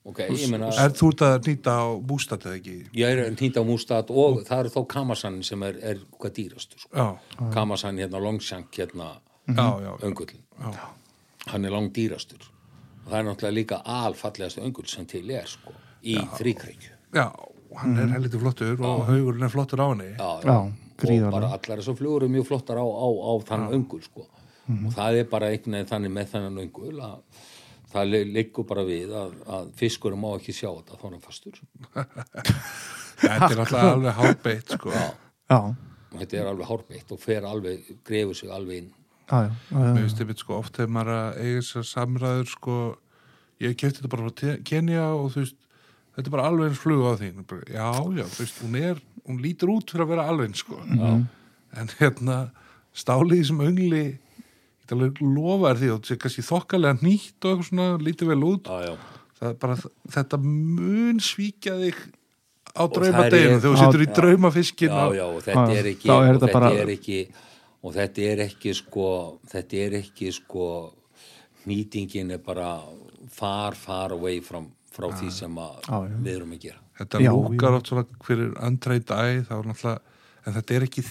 Ok, 0.08 0.22
ég 0.32 0.47
meina, 0.47 0.70
er 0.72 0.93
þú 0.95 1.10
ert 1.12 1.22
að 1.28 1.47
nýta 1.49 1.72
á 1.84 1.88
bústat 1.99 2.45
eða 2.47 2.60
ekki 2.62 2.76
ég 2.95 3.10
er 3.26 3.34
nýta 3.36 3.60
á 3.60 3.66
mústat 3.68 4.12
og 4.14 4.38
það 4.47 4.62
eru 4.64 4.70
þó 4.72 4.82
kamasan 4.93 5.41
sem 5.43 5.66
er, 5.68 5.80
er 5.84 5.97
hvað 6.16 6.32
dýrastu. 6.38 6.80
Sko. 6.80 6.93
já, 6.95 7.49
Kamasan 7.51 7.99
hérna, 7.99 8.22
longsjank 8.24 8.72
hérna, 8.72 9.10
já, 9.51 9.66
já, 9.84 9.91
öngullin. 10.08 10.45
já. 10.64 10.88
hann 11.51 11.66
er 11.66 11.76
langt 11.76 11.91
dýrastur 11.95 12.39
og 13.03 13.12
það 13.12 13.20
er 13.20 13.28
náttúrulega 13.28 13.55
líka 13.55 13.82
alfallegast 13.84 14.58
öngull 14.64 14.88
sem 14.88 15.05
til 15.05 15.30
er 15.32 15.45
sko 15.47 15.76
í 16.03 16.16
þrýkreikju 16.39 16.95
já 17.16 17.28
hann 17.82 17.99
er 17.99 18.08
helviti 18.16 18.39
flottur 18.39 18.80
og 18.80 19.05
haugurinn 19.12 19.43
er 19.43 19.51
flottur 19.51 19.84
á 19.84 19.88
henni 19.91 20.10
já, 20.16 20.32
Já, 20.47 20.58
og 20.64 21.32
bara 21.36 21.51
allar 21.51 21.82
þessar 21.84 21.99
flugur 21.99 22.24
eru 22.24 22.32
mjög 22.32 22.47
flottar 22.47 22.80
á, 22.80 22.86
á, 22.88 23.08
á 23.12 23.32
þann 23.47 23.68
öngul 23.76 24.01
sko 24.08 24.24
og 24.68 24.91
það 24.95 25.20
er 25.22 25.30
bara 25.32 25.51
einhvern 25.53 25.78
veginn 25.78 25.91
þannig 25.91 26.13
með 26.18 26.32
þannig 26.34 26.63
öngul 26.68 27.01
að 27.07 27.43
það 27.93 28.09
li- 28.11 28.32
liggur 28.36 28.68
bara 28.68 28.84
við 28.88 29.13
að, 29.15 29.36
að 29.57 29.70
fiskurum 29.80 30.20
má 30.26 30.30
ekki 30.36 30.55
sjá 30.55 30.70
þetta 30.76 30.97
þá 30.99 31.05
er 31.07 31.13
hann 31.15 31.26
fastur. 31.28 31.59
Þetta 33.18 33.47
er 33.49 33.61
alltaf 33.63 33.84
alveg 33.95 34.18
hálbeitt 34.20 34.74
sko. 34.76 34.91
Já, 34.93 35.57
og 35.57 36.20
þetta 36.22 36.38
er 36.38 36.49
alveg 36.51 36.68
hárbeitt 36.70 37.13
og 37.15 37.22
fer 37.24 37.45
alveg, 37.49 37.88
grefur 38.05 38.38
sig 38.38 38.51
alveg 38.53 38.84
inn. 38.84 38.91
Já, 39.28 39.39
já, 39.47 39.49
já, 39.72 39.78
mér 39.78 39.88
já. 39.88 39.95
finnst 40.03 40.22
einmitt 40.24 40.43
sko 40.43 40.57
oft 40.61 40.78
hefur 40.80 40.93
maður 40.95 41.13
að 41.15 41.39
eiga 41.41 41.63
þessar 41.63 41.88
samræður 41.89 42.51
sko 42.51 42.76
ég 43.63 43.74
kefti 43.80 43.99
þetta 44.03 44.11
bara 44.13 44.28
frá 44.30 44.53
Kenya 44.70 45.07
og 45.15 45.32
þú 45.34 45.41
veist 45.41 45.57
þetta 46.15 46.24
er 46.30 46.36
bara 46.36 46.45
alveg 46.51 46.70
eins 46.70 46.84
flugu 46.84 47.09
á 47.09 47.13
bara, 47.49 47.65
já, 47.68 47.89
já, 48.22 48.24
þú 48.36 48.43
veist, 48.43 48.61
hún 48.63 48.78
er 48.80 49.01
hún 49.28 49.41
lítur 49.43 49.74
út 49.74 49.91
fyrir 49.91 50.05
að 50.05 50.13
vera 50.13 50.28
alveg 50.32 50.51
eins 50.51 50.63
sko. 50.63 50.80
Já, 50.86 51.09
en 51.82 51.91
hérna 51.99 52.38
stálið 52.95 53.43
sem 53.49 53.59
öngli 53.65 54.05
ég 54.88 54.92
get 54.92 54.96
alveg 54.96 55.22
lofa 55.22 55.74
þér 55.74 55.80
því 55.82 55.90
og 55.94 56.00
þetta 56.02 56.14
er 56.16 56.22
kannski 56.24 56.46
þokkalega 56.48 57.02
nýtt 57.04 57.46
og 57.46 57.50
eitthvað 57.52 57.68
svona, 57.70 57.88
lítið 58.08 58.32
vel 58.32 58.44
út. 58.48 58.68
Já, 58.72 58.86
já, 58.88 58.94
það 59.40 59.50
er 59.50 59.58
bara, 59.64 59.76
þetta 60.16 60.40
mun 60.44 61.20
svíkja 61.20 61.76
þig 61.82 62.00
á 62.78 62.84
draumadeginu 62.94 63.60
þegar 63.60 63.68
þú 63.68 63.82
situr 63.82 64.04
í 64.06 64.08
draumafiskin 64.18 64.94
já, 64.94 65.06
já, 65.18 65.26
og 65.28 65.44
þetta 65.46 65.68
er 65.78 65.90
ekki 65.92 66.10
og 66.14 66.26
þetta 66.28 66.54
bara- 66.54 66.72
er 66.74 66.92
ekki 66.94 67.20
og 67.84 67.94
þetta 67.94 68.26
er 68.32 68.42
ekki 68.48 68.74
sko 68.78 69.08
þetta 69.52 69.82
er 69.86 69.98
ekki 70.02 70.32
sko 70.34 70.68
nýtingin 71.68 72.32
er 72.32 72.42
bara 72.44 72.82
far, 73.30 73.76
far 73.76 74.12
away 74.16 74.40
from, 74.40 74.70
frá 74.94 75.10
því 75.12 75.32
sem 75.32 75.56
að 75.56 75.82
Já, 75.88 75.98
já. 76.08 76.18
við 76.24 76.36
erum 76.36 76.54
að 76.56 76.62
gera. 76.68 76.80
Þetta 76.98 77.20
lúkar 77.28 77.76
oft 77.78 77.88
svona 77.92 78.06
þá 79.46 79.54
er 79.58 79.68
náttúrulega, 79.70 80.00
en 80.48 80.54
þetta 80.58 80.76
er 80.78 80.86
ekki 80.88 81.04
Nei. 81.04 81.10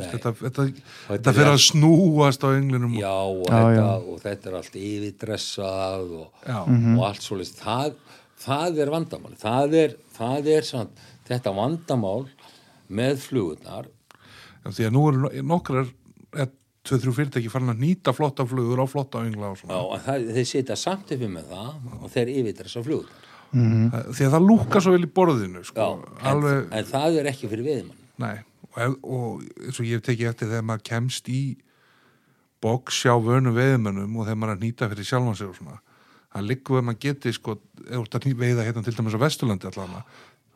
Þetta, 0.00 0.32
þetta, 0.40 0.66
Þetta 1.08 1.32
fyrir 1.36 1.50
að 1.52 1.62
snúast 1.66 2.44
á 2.44 2.48
englinum 2.56 2.94
já, 2.98 3.12
og, 3.12 3.42
Já, 3.46 3.56
þetta, 3.56 3.74
já. 3.76 3.86
og 4.12 4.20
þetta 4.24 4.50
er 4.50 4.56
allt 4.60 4.78
yfirdressað 4.82 6.14
og, 6.20 6.26
Já. 6.46 6.58
og 6.66 7.02
allt 7.08 7.24
svolítið 7.26 7.60
það, 7.62 7.96
það 8.46 8.80
er 8.84 8.92
vandamál. 8.96 9.34
Það 9.40 9.76
er, 9.82 9.96
það 10.18 10.50
er 10.56 10.68
samt, 10.68 11.02
þetta 11.28 11.54
vandamál 11.56 12.26
með 12.92 13.22
flugurnar. 13.26 13.88
Já, 14.64 14.70
því 14.76 14.88
að 14.88 14.94
nú 14.96 15.04
eru 15.10 15.22
no- 15.26 15.34
nokkrar 15.54 15.88
eða 16.36 16.48
tvö, 16.86 16.98
þrjú 17.02 17.14
fyrirtæki 17.20 17.50
farin 17.50 17.72
að 17.72 17.80
nýta 17.82 18.12
flotta 18.14 18.44
flugur 18.46 18.82
á 18.82 18.86
flotta 18.86 19.22
öngla 19.26 19.52
og 19.52 19.56
Já, 19.56 19.62
svona 19.64 19.80
en 19.96 20.04
það, 20.06 20.26
þeir 20.36 20.50
sitja 20.52 20.76
samt 20.78 21.10
uppi 21.16 21.30
með 21.30 21.48
það 21.50 21.94
og 22.02 22.10
þeir 22.14 22.34
yfirdressa 22.40 22.82
flugurnar. 22.86 23.22
Það, 23.56 24.08
því 24.18 24.24
að 24.26 24.32
það 24.34 24.46
lúkar 24.50 24.82
svo 24.84 24.92
vel 24.92 25.06
í 25.06 25.10
borðinu 25.16 25.60
sko. 25.64 25.78
Já, 25.78 25.86
en, 26.18 26.26
alveg, 26.32 26.64
en 26.76 26.88
það 26.90 27.18
er 27.22 27.28
ekki 27.30 27.48
fyrir 27.50 27.66
veiðmann 27.70 28.02
nei 28.16 28.36
og, 28.76 28.96
og 29.02 29.42
eins 29.64 29.80
og 29.80 29.88
ég 29.88 29.98
hef 29.98 30.06
tekið 30.06 30.30
eftir 30.30 30.50
þegar 30.52 30.68
maður 30.68 30.86
kemst 30.90 31.30
í 31.32 31.40
box 32.64 33.02
hjá 33.04 33.14
vönu 33.22 33.52
veiðmönnum 33.56 34.16
og 34.16 34.26
þegar 34.26 34.40
maður 34.40 34.54
er 34.54 34.58
að 34.58 34.64
nýta 34.64 34.88
fyrir 34.92 35.08
sjálfan 35.10 35.38
sig 35.38 35.50
og 35.50 35.58
svona 35.58 35.78
það 36.36 36.48
liggur 36.50 36.80
að 36.80 36.86
maður 36.88 37.02
geti 37.06 37.32
sko, 37.36 37.56
veiða 38.36 38.66
hérna 38.66 38.84
til 38.84 38.96
dæmis 38.96 39.16
á 39.16 39.24
Vesturlandi 39.24 39.70
allan 39.70 39.94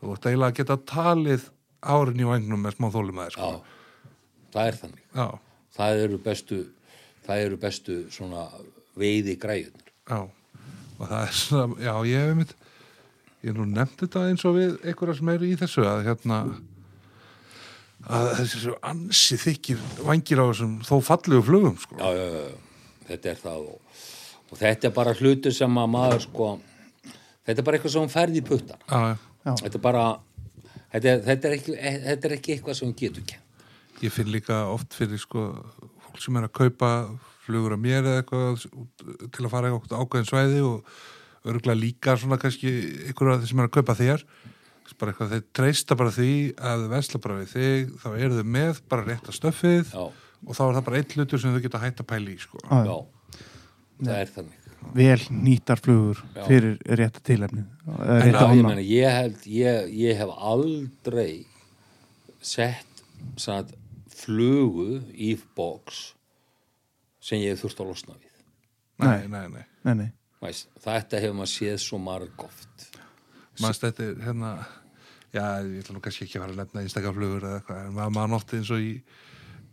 þú 0.00 0.14
ert 0.14 0.28
eiginlega 0.28 0.50
að 0.50 0.58
geta 0.60 0.78
talið 0.90 1.46
árin 1.80 2.20
í 2.20 2.28
vagnum 2.28 2.64
með 2.64 2.76
smá 2.76 2.88
þólum 2.92 3.22
að 3.22 3.30
sko. 3.36 3.48
Já, 3.48 4.08
það 4.52 4.66
er 4.66 4.78
þannig. 4.80 5.04
Já, 5.16 5.26
það 5.76 6.02
eru 6.04 6.18
bestu 6.24 6.58
það 7.26 7.44
eru 7.46 7.60
bestu 7.60 7.98
svona 8.12 8.46
veiði 8.98 9.36
græðunar 9.40 9.88
já. 9.88 10.20
Og 11.00 11.06
það 11.06 11.22
er 11.22 11.38
svona, 11.40 11.78
já 11.80 11.94
ég 12.10 12.24
hef 12.24 12.34
einmitt 12.34 12.56
ég 13.46 13.56
nú 13.56 13.66
nefnt 13.68 14.02
þetta 14.04 14.26
eins 14.28 14.44
og 14.44 14.58
við 14.58 14.74
einhverja 14.84 15.16
sem 15.20 15.32
eru 15.32 15.48
í 15.48 15.56
þessu 15.60 15.86
að 15.88 16.02
hérna 16.10 16.40
að 18.08 18.30
þessi 18.38 18.62
svo 18.64 18.76
ansi 18.90 19.38
þykir 19.40 19.84
vangir 20.06 20.40
á 20.40 20.44
þessum 20.48 20.78
þó 20.86 20.94
fallegu 21.04 21.44
flugum 21.46 21.76
sko. 21.80 21.98
já, 22.00 22.08
já, 22.16 22.24
já, 22.24 22.40
já, 22.46 22.96
þetta 23.10 23.32
er 23.32 23.40
það 23.42 23.68
og, 23.74 24.00
og 24.50 24.60
þetta 24.62 24.88
er 24.88 24.96
bara 24.96 25.14
hlutur 25.18 25.56
sem 25.56 25.78
að 25.82 25.92
maður 25.96 26.24
sko 26.24 26.48
þetta 27.44 27.56
er 27.56 27.66
bara 27.68 27.78
eitthvað 27.78 27.96
sem 27.96 28.12
færði 28.14 28.40
í 28.40 28.46
puttan 28.46 28.80
já, 28.86 28.98
já. 29.12 29.14
Já. 29.44 29.52
þetta 29.64 29.80
er 29.80 29.84
bara 29.84 30.04
þetta 30.94 31.12
er, 31.12 31.22
þetta, 31.28 31.48
er 31.48 31.56
ekki, 31.58 31.78
þetta 32.08 32.30
er 32.30 32.36
ekki 32.38 32.56
eitthvað 32.56 32.80
sem 32.80 32.96
getur 33.02 33.26
kent 33.34 34.04
ég 34.04 34.14
finn 34.14 34.32
líka 34.32 34.64
oft 34.72 34.96
fyrir 34.96 35.20
sko 35.20 35.50
fólk 36.06 36.22
sem 36.24 36.40
er 36.40 36.48
að 36.48 36.56
kaupa 36.56 36.92
flugur 37.44 37.76
að 37.76 37.84
mér 37.84 38.00
eða 38.04 38.22
eitthvað 38.22 38.64
til 39.34 39.44
að 39.44 39.52
fara 39.52 39.72
eitthvað 39.72 40.04
ákveðin 40.04 40.30
svæði 40.30 40.62
og 40.64 40.94
örgulega 41.50 41.80
líka 41.80 42.16
svona 42.20 42.38
kannski 42.40 42.72
ykkur 43.10 43.34
af 43.34 43.42
þeir 43.42 43.52
sem 43.52 43.62
er 43.62 43.68
að 43.68 43.76
kaupa 43.78 43.96
þér 43.98 44.24
bara 44.98 45.12
eitthvað, 45.12 45.34
þeir 45.34 45.44
treysta 45.56 45.96
bara 45.98 46.14
því 46.14 46.32
að 46.70 46.86
vesla 46.94 47.20
bara 47.24 47.38
við 47.40 47.52
þig, 47.54 47.92
þá 48.02 48.08
eru 48.12 48.38
þau 48.38 48.48
með 48.56 48.80
bara 48.92 49.06
rétta 49.06 49.34
stöffið 49.36 49.92
já, 49.94 50.02
og 50.10 50.56
þá 50.56 50.62
er 50.66 50.78
það 50.78 50.86
bara 50.88 51.02
eitt 51.02 51.16
hlutur 51.16 51.42
sem 51.42 51.54
þau 51.54 51.62
geta 51.66 51.82
hætt 51.82 52.02
að 52.02 52.10
pæla 52.14 52.32
í 52.32 52.38
sko. 52.40 52.62
Já, 52.64 52.80
já, 52.88 52.96
það 54.00 54.16
er 54.16 54.34
þannig. 54.38 54.56
Vel 54.96 55.20
nýtar 55.28 55.76
flugur 55.76 56.22
Já. 56.32 56.46
fyrir 56.46 56.78
rétta 56.96 57.20
tilefni 57.20 57.66
Já, 57.84 57.98
rétta 58.24 58.46
ég, 58.48 58.78
ég, 58.88 59.10
held, 59.12 59.42
ég, 59.44 59.90
ég 59.92 60.16
hef 60.16 60.30
aldrei 60.32 61.34
sett 62.40 63.02
sagt, 63.36 63.74
flugu 64.08 65.02
í 65.12 65.34
box 65.56 66.14
sem 67.20 67.42
ég 67.44 67.52
hef 67.52 67.66
þurft 67.66 67.82
að 67.84 67.92
losna 67.92 68.16
við. 68.16 68.32
Nei, 69.04 69.28
nei, 69.28 69.44
nei. 69.52 69.66
Nei, 69.84 69.94
nei. 69.98 70.08
Veist, 70.40 70.70
þetta 70.80 71.20
hefur 71.20 71.36
maður 71.36 71.52
séð 71.52 71.78
svo 71.84 72.00
margóft 72.00 72.86
maður 73.58 73.82
þetta 73.84 74.06
er 74.06 74.24
hérna 74.26 74.52
já, 75.34 75.44
ég 75.66 75.78
ætla 75.82 75.96
nú 75.96 76.02
kannski 76.04 76.26
ekki 76.26 76.38
að 76.38 76.44
fara 76.44 76.54
að 76.54 76.60
nefna 76.62 76.84
einstakaflugur 76.84 77.46
eða 77.46 77.60
eitthvað, 77.60 77.84
en 77.86 77.94
maður 77.98 78.16
maður 78.16 78.34
nótti 78.34 78.60
eins 78.60 78.74
og 78.74 78.82
í 78.84 78.92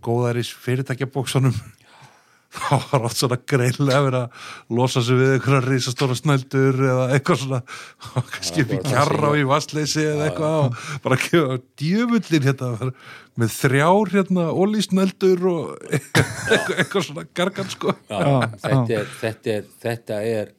góðaris 0.06 0.54
fyrirtækjabóksunum 0.66 1.58
þá 2.58 2.76
var 2.92 3.06
oft 3.08 3.20
svona 3.20 3.38
greinlega 3.50 4.04
verið 4.06 4.20
að 4.24 4.76
losa 4.78 5.04
sig 5.04 5.20
við 5.20 5.34
einhverja 5.36 5.64
risastóra 5.66 6.18
snældur 6.18 6.78
eða 6.80 7.08
eitthvað 7.16 7.42
svona. 7.42 7.60
Og 8.18 8.30
kannski 8.34 8.64
upp 8.64 8.74
í 8.74 8.80
kjarra 8.86 9.32
og 9.32 9.40
í 9.40 9.48
vassleysi 9.50 10.06
eða 10.06 10.30
eitthvað 10.30 10.60
og 10.62 10.86
bara 11.04 11.20
gefa 11.26 11.58
djöfullin 11.82 12.48
hérna 12.48 12.92
með 13.38 13.52
þrjár 13.58 14.14
hérna 14.16 14.48
ólísnældur 14.56 15.44
og 15.52 15.74
eitthvað, 15.98 16.72
eitthvað 16.78 17.08
svona 17.10 17.28
gargan 17.38 17.74
sko. 17.74 17.98
Já, 18.08 18.24
þetta, 18.64 19.02
er, 19.02 19.12
þetta 19.20 19.58
er 19.58 19.70
þetta 19.84 20.22
er 20.32 20.56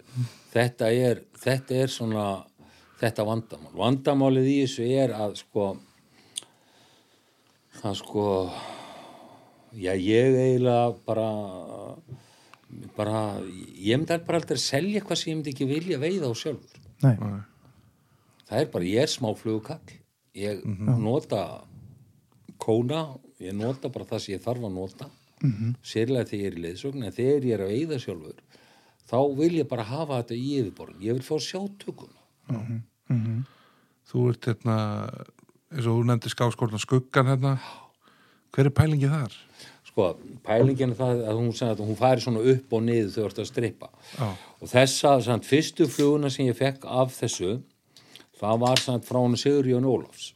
þetta 0.53 0.93
er 1.09 1.25
þetta 1.39 1.83
er 1.83 1.97
svona 1.97 2.29
þetta 2.99 3.27
vandamál. 3.27 3.75
Vandamálið 3.79 4.49
í 4.53 4.57
þessu 4.65 4.89
er 5.03 5.15
að 5.17 5.37
sko 5.43 5.69
að 7.79 7.95
sko 8.01 8.25
já 9.79 9.93
ég 9.95 10.35
eiginlega 10.35 10.97
bara 11.07 11.29
bara 12.97 13.21
ég 13.45 13.97
myndi 14.01 14.19
bara 14.27 14.41
aldrei 14.41 14.59
selja 14.61 14.99
eitthvað 14.99 15.21
sem 15.21 15.31
ég 15.31 15.39
myndi 15.39 15.55
ekki 15.55 15.69
vilja 15.71 16.01
veiða 16.03 16.33
á 16.33 16.35
sjálfur. 16.37 16.83
Nei. 17.05 17.15
það 18.49 18.61
er 18.61 18.71
bara, 18.73 18.85
ég 18.85 19.05
er 19.05 19.13
smá 19.13 19.29
flugukall 19.39 19.95
ég 20.35 20.65
nota 20.99 21.63
kóna, 22.59 23.05
ég 23.39 23.55
nota 23.55 23.91
bara 23.95 24.09
það 24.09 24.25
sem 24.25 24.35
ég 24.35 24.43
þarf 24.43 24.67
að 24.67 24.75
nota. 24.75 25.11
Sérlega 25.87 26.27
þegar 26.27 26.41
ég 26.43 26.49
er 26.51 26.57
í 26.59 26.63
leiðsögn 26.65 27.05
en 27.07 27.15
þegar 27.15 27.45
ég 27.47 27.55
er 27.55 27.63
að 27.63 27.75
veiða 27.77 27.99
sjálfur 28.03 28.41
þá 29.09 29.19
vil 29.39 29.53
ég 29.57 29.69
bara 29.71 29.87
hafa 29.87 30.21
þetta 30.21 30.37
í 30.37 30.49
yfirborðin 30.59 31.05
ég 31.07 31.19
vil 31.19 31.27
fá 31.27 31.37
sjátökum 31.39 32.18
þú 34.09 34.23
ert 34.33 34.49
hérna 34.49 34.77
eins 35.69 35.85
og 35.87 35.99
þú 35.99 36.07
nefndi 36.09 36.33
skáskórna 36.33 36.81
skuggan 36.81 37.29
hérna 37.33 37.57
hver 38.55 38.71
er 38.71 38.75
pælingið 38.75 39.13
þar? 39.13 39.35
sko, 39.89 40.07
pælingin 40.47 40.93
er 40.95 40.99
það 41.01 41.23
að 41.29 41.39
hún, 41.41 41.51
sagði 41.57 41.75
að 41.83 41.89
hún 41.91 41.99
færi 41.99 42.23
svona 42.25 42.43
upp 42.53 42.73
og 42.79 42.83
niður 42.87 43.11
þegar 43.15 43.25
þú 43.25 43.29
ert 43.33 43.43
að 43.43 43.51
strippa 43.51 43.89
Já. 44.15 44.29
og 44.63 44.71
þessa, 44.73 45.13
samt, 45.27 45.49
fyrstu 45.49 45.89
fluguna 45.91 46.31
sem 46.33 46.47
ég 46.49 46.57
fekk 46.59 46.85
af 46.89 47.13
þessu 47.19 47.59
það 48.39 48.61
var 48.65 48.79
samt 48.85 49.05
frá 49.09 49.19
hún 49.21 49.37
Sigur 49.41 49.67
Jón 49.69 49.89
Ólafs 49.89 50.33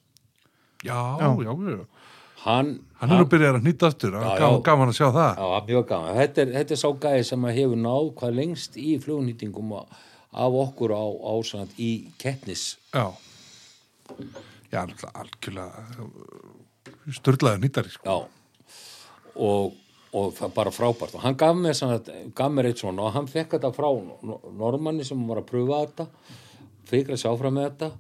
Já, 0.83 0.99
já, 1.23 1.29
já. 1.47 1.85
hann, 2.43 2.73
Hann 2.99 3.13
er 3.15 3.21
nú 3.23 3.27
byrjað 3.31 3.61
að 3.61 3.67
nýta 3.69 3.87
aftur, 3.93 4.17
Já, 4.19 4.23
það 4.25 4.41
já. 4.43 4.49
er 4.57 4.63
gaman 4.67 4.91
að 4.91 4.97
sjá 4.99 5.09
það. 5.15 5.37
Já, 5.39 5.61
mjög 5.69 5.85
gaman. 5.93 6.17
Þetta 6.19 6.43
er, 6.43 6.49
þetta 6.57 6.75
er 6.75 6.81
sá 6.81 6.89
gæði 7.05 7.25
sem 7.29 7.45
að 7.47 7.55
hefur 7.61 7.79
náð 7.83 8.09
hvað 8.19 8.35
lengst 8.41 8.77
í 8.83 8.89
flugnýtingum 9.03 9.71
á- 9.79 9.87
af 10.33 10.53
okkur 10.65 10.95
á, 10.97 11.05
á 11.05 11.33
svona, 11.45 11.69
í 11.79 11.91
keppnis. 12.19 12.77
Já. 12.95 13.13
Já, 14.73 14.87
algjörlega 15.13 15.85
störlaður 17.13 17.61
nýttari, 17.63 17.91
sko. 17.93 18.07
Já. 18.07 18.17
Og, 19.43 19.75
og 20.17 20.41
bara 20.55 20.73
frábært. 20.73 21.15
Og 21.17 21.25
hann 21.25 21.37
gaf 21.41 21.57
mér, 21.57 21.77
svona, 21.77 21.99
gaf 22.37 22.53
mér 22.53 22.71
eitt 22.71 22.81
svona 22.83 23.07
og 23.07 23.15
hann 23.17 23.29
fekk 23.31 23.57
þetta 23.59 23.73
frá 23.77 23.89
Nor- 24.23 24.49
Normanni 24.57 25.05
sem 25.09 25.21
var 25.29 25.41
að 25.43 25.49
pröfa 25.53 25.83
þetta, 25.87 26.07
fikra 26.89 27.17
sjá 27.21 27.33
fram 27.41 27.57
með 27.59 27.69
þetta 27.71 27.91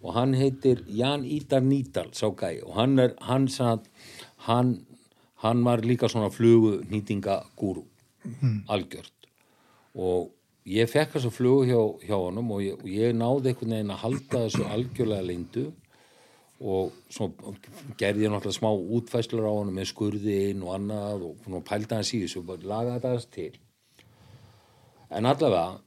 og 0.00 0.14
hann 0.16 0.32
heitir 0.38 0.80
Jan 0.88 1.26
Ídar 1.28 1.60
Nýdal, 1.66 2.08
sá 2.16 2.26
gæði. 2.32 2.62
Og 2.66 2.74
hann 2.78 2.98
er, 3.02 3.14
hann, 3.26 3.46
svona, 3.52 3.78
hann, 4.48 4.74
hann 5.44 5.64
var 5.66 5.82
líka 5.84 6.08
svona 6.08 6.30
flugunýtingagúru, 6.32 7.84
algjört. 8.70 9.12
og 9.94 10.30
ég 10.68 10.90
fekk 10.90 11.16
þessu 11.16 11.30
flugu 11.32 11.66
hjá, 11.68 11.80
hjá 12.08 12.16
honum 12.18 12.50
og 12.54 12.64
ég, 12.64 12.82
ég 12.84 13.14
náði 13.16 13.52
einhvern 13.52 13.76
veginn 13.76 13.94
að 13.94 14.02
halda 14.04 14.42
þessu 14.44 14.66
algjörlega 14.68 15.26
lindu 15.26 15.66
og 16.60 16.92
svo 17.08 17.30
gerði 18.00 18.26
ég 18.26 18.32
náttúrulega 18.34 18.58
smá 18.58 18.68
útfæslur 18.70 19.48
á 19.48 19.52
honum 19.52 19.78
með 19.80 19.88
skurðin 19.94 20.64
og 20.66 20.74
annað 20.76 21.24
og, 21.30 21.46
og 21.48 21.64
pælda 21.64 22.00
hans 22.00 22.12
í 22.12 22.20
þessu 22.26 22.42
og 22.44 22.66
lagaði 22.68 22.98
þetta 22.98 23.12
aðeins 23.14 23.30
til. 23.36 23.52
En 25.10 25.30
allavega 25.30 25.80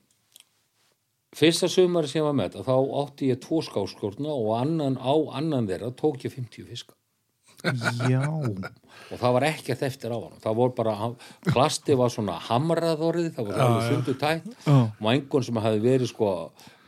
fyrsta 1.38 1.70
sumari 1.70 2.10
sem 2.10 2.24
ég 2.24 2.28
var 2.28 2.36
með 2.40 2.50
þetta 2.56 2.68
þá 2.72 2.98
átti 3.04 3.30
ég 3.30 3.42
tvo 3.46 3.62
skáskórna 3.66 4.34
og 4.34 4.52
annan, 4.58 4.98
á 4.98 5.14
annan 5.38 5.70
þeirra 5.70 5.94
tók 5.98 6.26
ég 6.26 6.34
50 6.34 6.70
fiska 6.72 6.98
Já, 7.64 8.24
og 8.28 9.16
það 9.20 9.34
var 9.38 9.46
ekkert 9.48 9.84
eftir 9.88 10.12
á 10.12 10.18
hann 10.20 10.40
það 10.44 10.58
voru 10.60 10.76
bara, 10.76 11.10
plasti 11.48 11.96
var 11.96 12.12
svona 12.12 12.36
hamraðorið, 12.50 13.30
það 13.38 13.50
var 13.50 13.62
alveg 13.68 13.90
sundu 13.92 14.16
tætt 14.20 14.50
og 14.68 15.12
einhvern 15.14 15.48
sem 15.48 15.60
hafi 15.64 15.84
verið 15.84 16.12
sko 16.12 16.32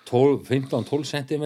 12 0.05 0.43
15-12 0.49 1.07
cm 1.11 1.45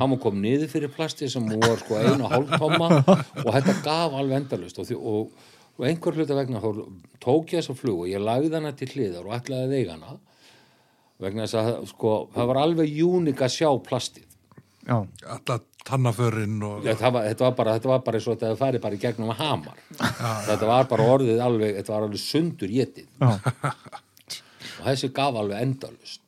hann 0.00 0.16
kom 0.22 0.40
niður 0.42 0.72
fyrir 0.72 0.92
plasti 0.94 1.28
sem 1.30 1.44
voru 1.52 1.76
sko 1.82 2.00
einu 2.00 2.30
hálf 2.30 2.56
tomma 2.58 3.02
og 3.44 3.50
þetta 3.54 3.76
gaf 3.84 4.16
alveg 4.18 4.40
endalust 4.42 4.80
og, 4.82 4.94
og, 4.96 5.50
og 5.78 5.86
einhver 5.86 6.18
hluta 6.18 6.38
vegna 6.38 6.62
þá 6.62 6.70
tók 7.22 7.54
ég 7.54 7.62
þessa 7.62 7.76
flug 7.78 8.06
og 8.06 8.10
ég 8.10 8.24
lagði 8.24 8.56
hana 8.56 8.72
til 8.76 8.90
hliðar 8.94 9.28
og 9.28 9.36
ætlaði 9.38 9.68
að 9.68 9.76
veiga 9.76 9.94
hana. 9.98 10.16
Vegna 11.18 11.46
þess 11.46 11.58
að 11.58 11.70
sko, 11.90 12.14
það 12.34 12.50
var 12.50 12.60
alveg 12.62 12.92
júnik 12.94 13.40
að 13.42 13.54
sjá 13.56 13.70
plastið 13.86 14.27
já, 14.88 14.96
Alla 15.36 15.58
tannaförinn 15.88 16.62
og... 16.66 16.86
Já, 16.86 16.94
það 17.00 17.16
var, 17.16 17.26
þetta, 17.30 17.44
var 17.46 17.58
bara, 17.60 17.74
þetta 17.78 17.92
var 17.92 18.06
bara 18.06 18.20
eins 18.20 18.28
og 18.28 18.38
þetta 18.38 18.60
færi 18.60 18.82
bara 18.84 18.98
í 18.98 19.02
gegnum 19.02 19.34
að 19.34 19.42
hamar 19.42 19.82
þetta 20.48 20.70
var 20.72 20.88
bara 20.90 21.10
orðið 21.16 21.44
alveg 21.44 21.76
þetta 21.80 21.94
var 21.94 22.08
alveg 22.08 22.24
sundur 22.24 22.72
getið 22.72 23.12
já, 23.20 23.30
og 24.78 24.88
þessi 24.88 25.12
gaf 25.16 25.38
alveg 25.42 25.62
endalust 25.66 26.24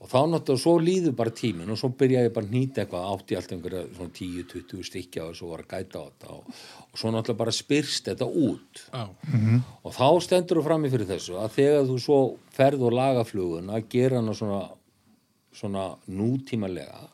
og 0.00 0.08
þá 0.08 0.20
náttúrulega 0.32 0.62
svo 0.62 0.74
líður 0.80 1.14
bara 1.18 1.32
tíminn 1.36 1.72
og 1.72 1.76
svo 1.76 1.90
byrjaði 2.00 2.30
ég 2.30 2.34
bara 2.36 2.48
að 2.48 2.54
nýta 2.56 2.82
eitthvað 2.82 3.08
átti 3.12 3.36
allt 3.36 3.50
einhverja 3.52 3.82
svona 3.96 4.14
10-20 4.16 4.86
stykja 4.88 5.26
og 5.26 5.36
svo 5.36 5.50
var 5.52 5.64
að 5.66 5.74
gæta 5.74 6.00
á 6.00 6.04
þetta 6.08 6.36
og, 6.36 6.60
og 6.86 7.00
svo 7.02 7.12
náttúrulega 7.12 7.40
bara 7.42 7.54
spyrst 7.54 8.08
þetta 8.08 8.28
út. 8.48 8.82
Já. 8.88 9.02
og 9.84 9.96
þá 9.98 10.06
stendur 10.24 10.60
þú 10.60 10.66
frammi 10.70 10.92
fyrir 10.94 11.10
þessu 11.10 11.36
að 11.42 11.56
þegar 11.58 11.88
þú 11.90 11.98
svo 12.06 12.20
ferð 12.56 12.86
og 12.88 12.96
laga 12.96 13.26
flugun 13.28 13.68
að 13.76 13.90
gera 13.92 14.22
hana 14.22 14.36
svona, 14.40 14.62
svona 15.60 15.84
nútímalega 16.08 17.04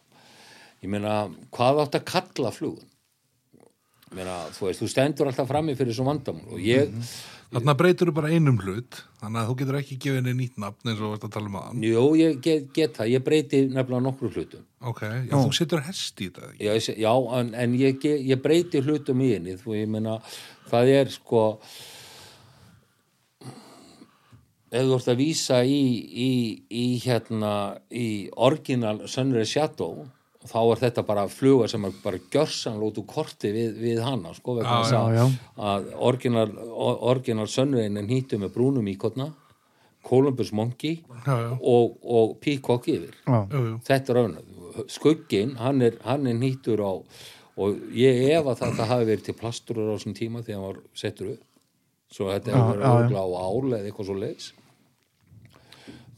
ég 0.84 0.92
meina 0.92 1.16
hvað 1.54 1.82
átt 1.84 1.98
að 2.00 2.08
kalla 2.12 2.52
flugun 2.54 2.90
ég 4.10 4.18
meina 4.20 4.36
þú 4.56 4.68
veist 4.68 4.82
þú 4.82 4.90
stendur 4.92 5.30
alltaf 5.30 5.48
frammi 5.50 5.76
fyrir 5.78 5.94
þessu 5.94 6.06
vandamál 6.06 6.52
og 6.56 6.62
ég 6.62 6.92
Þarna 7.46 7.76
breytur 7.78 8.10
þú 8.10 8.14
bara 8.16 8.30
einum 8.34 8.56
hlut, 8.58 8.98
þannig 9.20 9.38
að 9.38 9.48
þú 9.48 9.54
getur 9.60 9.76
ekki 9.78 9.96
gefið 10.02 10.16
henni 10.18 10.32
nýtt 10.34 10.56
nafn 10.58 10.90
eins 10.90 10.98
og 11.00 11.12
varst 11.12 11.26
að 11.28 11.34
tala 11.36 11.50
um 11.50 11.58
aðan. 11.60 11.84
Jú, 11.86 12.02
ég 12.18 12.40
get, 12.42 12.64
get 12.74 12.96
það, 12.98 13.10
ég 13.12 13.22
breyti 13.28 13.60
nefnilega 13.70 14.02
nokkru 14.02 14.30
hlutum. 14.32 14.64
Ok, 14.90 15.02
já, 15.06 15.34
þú 15.34 15.52
setur 15.54 15.84
hest 15.86 16.22
í 16.22 16.26
þetta, 16.26 16.48
ekki? 16.50 16.66
Já, 16.66 16.72
ég 16.74 16.98
já 17.04 17.12
en, 17.38 17.52
en 17.62 17.76
ég, 17.78 18.08
ég 18.32 18.42
breyti 18.42 18.82
hlutum 18.82 19.22
í 19.22 19.30
henni, 19.36 19.54
þú 19.60 19.76
ég 19.78 19.92
meina, 19.94 20.16
það 20.72 20.92
er 20.96 21.14
sko, 21.14 21.44
ef 24.74 24.82
þú 24.90 24.98
ert 24.98 25.14
að 25.14 25.22
vísa 25.22 25.62
í, 25.62 25.80
í, 26.26 26.30
í 26.66 26.86
hérna, 27.06 27.54
í 27.94 28.08
orginal 28.34 28.98
Sunrise 29.06 29.54
Shadow, 29.54 30.02
þá 30.50 30.58
er 30.72 30.80
þetta 30.84 31.02
bara 31.06 31.24
fluga 31.28 31.68
sem 31.68 31.84
er 31.88 31.94
bara 32.04 32.18
gjörsanlót 32.32 32.98
úr 33.02 33.06
korti 33.10 33.50
við, 33.54 33.76
við 33.82 34.00
hana, 34.04 34.32
sko, 34.34 34.56
vegna 34.58 34.80
þess 34.82 34.92
að- 34.98 35.16
að 35.70 35.88
orginal, 36.10 36.46
orginal 37.12 37.46
Sunrise 37.48 37.90
er 38.02 38.10
hýttu 38.10 38.38
með 38.42 38.52
brúnum 38.56 38.88
íkotna, 38.94 39.30
Columbus 40.06 40.52
Monkey 40.52 41.00
Já, 41.26 41.34
já, 41.34 41.58
og, 41.60 41.96
og 42.04 42.36
Peacock 42.40 42.86
yfir. 42.88 43.14
Já, 43.26 43.40
þetta 43.88 44.12
er 44.14 44.20
öfnað 44.22 44.86
skugginn, 44.92 45.56
hann 45.58 45.82
er, 45.82 45.96
hann 46.04 46.26
er 46.30 46.34
nýttur 46.38 46.78
á 46.84 46.92
og 47.56 47.78
ég 47.96 48.18
ef 48.36 48.44
að 48.52 48.58
þetta 48.60 48.84
hafi 48.90 49.06
verið 49.08 49.24
til 49.30 49.34
plasturur 49.40 49.88
á 49.90 49.96
þessum 49.96 50.14
tíma 50.14 50.42
þegar 50.44 50.58
hann 50.60 50.66
var 50.68 50.80
settur 50.94 51.30
upp. 51.32 51.42
Svo 52.12 52.28
þetta 52.30 52.52
hefur 52.52 52.76
verið 52.76 52.86
örgla 53.00 53.22
á 53.24 53.28
ál 53.34 53.72
eða 53.72 53.86
eitthvað 53.88 54.06
svo 54.10 54.16
leiðis 54.20 54.52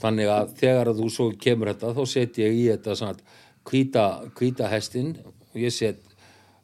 þannig 0.03 0.29
að 0.31 0.51
þegar 0.61 0.91
að 0.93 1.01
þú 1.03 1.09
svo 1.11 1.27
kemur 1.43 1.71
þetta 1.73 1.95
þá 1.97 2.03
set 2.07 2.37
ég 2.39 2.55
í 2.55 2.65
þetta 2.71 2.95
svona 2.99 3.15
hvíta, 3.17 3.33
hvíta 3.69 4.71
hestin 4.73 5.15
og 5.23 5.59
ég 5.61 5.75
set 5.75 6.05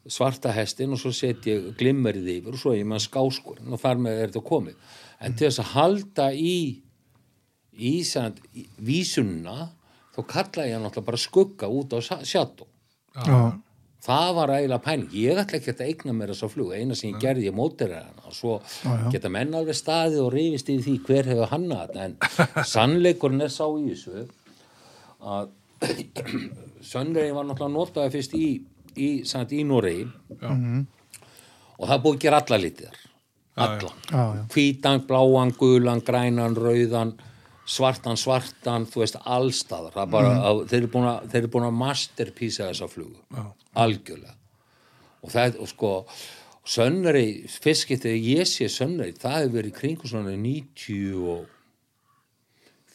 svarta 0.04 0.52
hestin 0.52 0.92
og 0.92 1.00
svo 1.00 1.12
set 1.16 1.46
ég 1.48 1.70
glimmerið 1.80 2.30
yfir 2.38 2.56
og 2.56 2.60
svo 2.60 2.74
ég 2.76 2.88
með 2.88 3.06
skáskur 3.06 3.60
og 3.64 3.80
þar 3.80 4.02
með 4.04 4.20
er 4.20 4.32
þetta 4.32 4.44
komið. 4.48 4.80
En 5.24 5.36
til 5.36 5.48
þess 5.48 5.62
að 5.62 5.72
halda 5.74 6.30
í 6.36 6.56
í 7.74 7.94
sand, 8.06 8.38
í 8.54 8.66
vísunna 8.86 9.70
þá 10.14 10.20
kalla 10.30 10.66
ég 10.68 10.82
náttúrulega 10.82 11.08
bara 11.08 11.20
skugga 11.20 11.70
út 11.70 11.94
á 11.96 11.98
sjáttu 12.22 12.68
já, 13.14 13.38
það 14.04 14.28
var 14.36 14.52
eiginlega 14.54 14.84
pæling, 14.84 15.08
ég 15.16 15.40
ætla 15.42 15.58
ekki 15.58 15.72
að 15.72 15.82
eigna 15.88 16.14
mér 16.14 16.34
þessa 16.34 16.50
flug, 16.52 16.74
eina 16.76 16.94
sem 16.98 17.10
ég 17.10 17.18
gerði 17.22 17.48
ég 17.48 17.56
mótir 17.56 17.94
hana. 17.96 18.26
Og 18.28 18.36
svo 18.36 18.58
já. 18.60 18.94
geta 19.14 19.32
menn 19.32 19.56
alveg 19.56 19.78
staðið 19.78 20.22
og 20.26 20.32
rifist 20.34 20.70
í 20.70 20.78
því 20.84 20.94
hver 21.08 21.30
hefur 21.32 21.50
hanna 21.50 21.82
þetta 21.86 22.06
en 22.08 22.16
sannleikurinn 22.74 23.46
er 23.46 23.54
sá 23.54 23.64
í 23.66 23.90
þessu 23.90 24.26
að 25.24 25.52
sönnreiði 26.86 27.34
var 27.36 27.48
náttúrulega 27.48 27.74
notaði 27.74 28.14
fyrst 28.14 28.36
í, 28.38 28.48
í, 28.94 29.08
samt, 29.28 29.54
í 29.56 29.64
Noregi. 29.66 30.06
Og 31.74 31.88
það 31.90 32.04
búið 32.04 32.16
að 32.16 32.22
gera 32.24 32.40
alla 32.44 32.60
litir 32.60 33.02
allan, 33.54 34.46
hvítan, 34.50 35.04
bláan, 35.06 35.52
gulan, 35.58 36.02
grænan, 36.02 36.56
rauðan 36.58 37.14
svartan, 37.64 38.18
svartan, 38.20 38.86
þú 38.90 39.04
veist 39.04 39.18
allstaðar, 39.22 39.94
það 39.94 40.02
er 40.02 40.10
bara, 40.12 40.32
að, 40.48 40.62
þeir 40.70 40.80
eru 40.80 40.90
búin 40.92 41.06
að 41.08 41.28
þeir 41.32 41.40
eru 41.40 41.52
búin 41.54 41.68
að 41.68 41.76
masterpísa 41.80 42.68
þessa 42.68 42.88
flugu. 42.92 43.20
Já. 43.32 43.44
algjörlega. 43.84 44.34
Og 45.24 45.32
það 45.32 45.60
og 45.64 45.70
sko 45.70 45.92
sönnari, 46.74 47.28
fiskið 47.48 48.02
þegar 48.04 48.28
ég 48.28 48.50
sé 48.50 48.68
sönnari, 48.72 49.16
það 49.16 49.38
hefur 49.38 49.56
verið 49.58 49.72
í 49.72 49.78
kringu 49.78 50.10
svona 50.10 50.34
90 50.36 51.30
og 51.34 51.48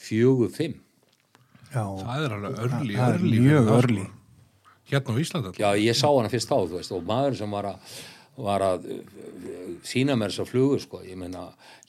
45 0.10 0.78
já. 1.74 1.84
Það 2.04 2.24
er 2.26 2.36
alveg 2.38 2.62
örli, 2.66 2.96
Það 2.96 3.10
er 3.14 3.20
örli. 3.20 3.40
mjög 3.46 3.74
örli. 3.80 4.06
sko. 4.06 4.16
Hérna 4.90 5.14
á 5.14 5.22
Íslandi 5.22 5.46
alltaf. 5.52 5.60
Já, 5.62 5.70
ég 5.86 5.96
sá 6.00 6.08
hana 6.10 6.30
fyrst 6.34 6.50
þá, 6.50 6.56
þú 6.66 6.78
veist, 6.80 6.92
og 6.96 7.04
maður 7.06 7.36
sem 7.38 7.52
var 7.54 7.66
að, 7.70 7.98
var 8.40 8.64
að 8.66 8.86
uh, 8.90 9.00
sína 9.86 10.16
mér 10.18 10.32
þessa 10.34 10.46
flugu, 10.50 10.80
sko, 10.82 11.02
ég 11.06 11.18
meina, 11.20 11.44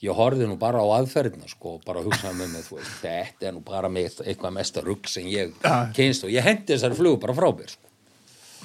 ég 0.04 0.12
horfði 0.18 0.48
nú 0.50 0.58
bara 0.60 0.82
á 0.84 0.86
aðferðina, 1.00 1.48
sko, 1.48 1.78
og 1.78 1.84
bara 1.86 2.02
hugsaði 2.04 2.36
með 2.42 2.52
mig, 2.58 2.66
þú 2.66 2.76
veist, 2.76 2.96
þetta 3.00 3.48
er 3.48 3.54
nú 3.56 3.62
bara 3.64 3.88
með 3.88 4.20
eitthvað 4.26 4.52
mesta 4.58 4.82
rugg 4.84 5.08
sem 5.08 5.24
ég 5.32 5.54
Ja. 5.64 5.86
kynst 5.96 6.24
og 6.24 6.30
ég 6.34 6.44
hendi 6.44 6.74
þessari 6.74 6.98
flugu 7.00 7.20
bara 7.24 7.34
frá 7.38 7.48
mér, 7.56 7.70
sko. 7.72 7.88